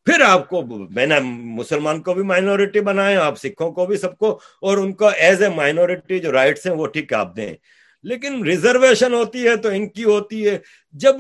پھر 0.09 0.21
آپ 0.21 0.49
کو 0.49 0.63
میں 0.91 1.07
نے 1.07 1.19
مسلمان 1.21 2.01
کو 2.03 2.15
بھی 2.15 2.23
مائنورٹی 2.23 2.81
بنائے 2.81 3.17
آپ 3.17 3.39
سکھوں 3.39 3.71
کو 3.73 3.87
بھی 3.87 3.97
سب 3.97 4.17
کو، 4.19 4.31
اور 4.61 4.79
ان 4.79 4.93
کو 4.93 5.09
ایز 5.09 5.43
اے 5.43 5.49
مائنورٹی 5.49 6.19
جو 6.19 6.33
رائٹس 6.33 6.67
ہیں 6.67 6.75
وہ 6.75 6.87
ٹھیک 6.87 7.13
آپ 7.13 7.37
دیں۔ 7.37 7.55
لیکن 8.03 8.43
ریزرویشن 8.45 9.15
ہوتی 9.15 9.47
ہے 9.49 9.57
تو 9.57 9.69
ان 9.69 9.89
کی 9.89 10.05
ہوتی 10.05 10.49
ہے۔ 10.49 10.59
جب 10.93 11.15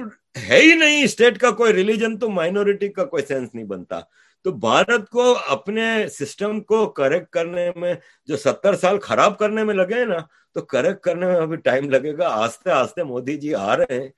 ہے 0.48 0.60
ہی 0.60 0.74
نہیں 0.74 1.04
اسٹیٹ 1.04 1.38
کا 1.38 1.50
کوئی 1.50 1.72
ریلیجن 1.72 2.18
تو 2.18 2.28
مائنورٹی 2.30 2.88
کا 2.88 3.04
کوئی 3.04 3.22
سینس 3.22 3.54
نہیں 3.54 3.64
بنتا۔ 3.64 4.00
تو 4.44 4.52
بھارت 4.52 5.08
کو 5.10 5.36
اپنے 5.48 6.08
سسٹم 6.08 6.60
کو 6.60 6.86
کریکٹ 6.86 7.30
کرنے 7.30 7.70
میں، 7.76 7.94
جو 8.26 8.36
ستر 8.36 8.76
سال 8.76 8.98
خراب 8.98 9.38
کرنے 9.38 9.64
میں 9.64 9.74
لگے 9.74 10.04
نا، 10.04 10.18
تو 10.54 10.60
کریکٹ 10.60 11.00
کرنے 11.00 11.26
میں 11.26 11.36
ابھی 11.36 11.56
ٹائم 11.56 11.90
لگے 11.90 12.16
گا۔ 12.18 12.28
آستے 12.28 12.70
آستے 12.70 13.02
مودی 13.02 13.36
جی 13.36 13.54
آ 13.54 13.76
رہے 13.76 14.00
ہیں۔ 14.00 14.08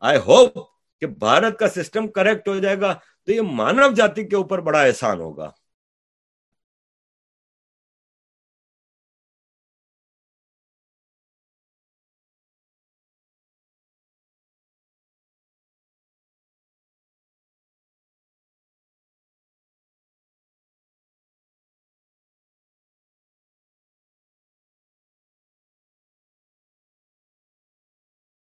آئی 0.00 0.18
ہوپ 0.26 0.58
کہ 1.00 1.06
بھارت 1.06 1.58
کا 1.58 1.68
سسٹم 1.68 2.08
کریکٹ 2.08 2.48
ہو 2.48 2.58
جائے 2.58 2.80
گا۔ 2.80 2.94
تو 3.26 3.32
یہ 3.32 3.40
مانو 3.40 3.92
جاتی 3.96 4.24
کے 4.24 4.36
اوپر 4.36 4.58
بڑا 4.58 4.82
احسان 4.82 5.20
ہوگا۔ 5.20 5.50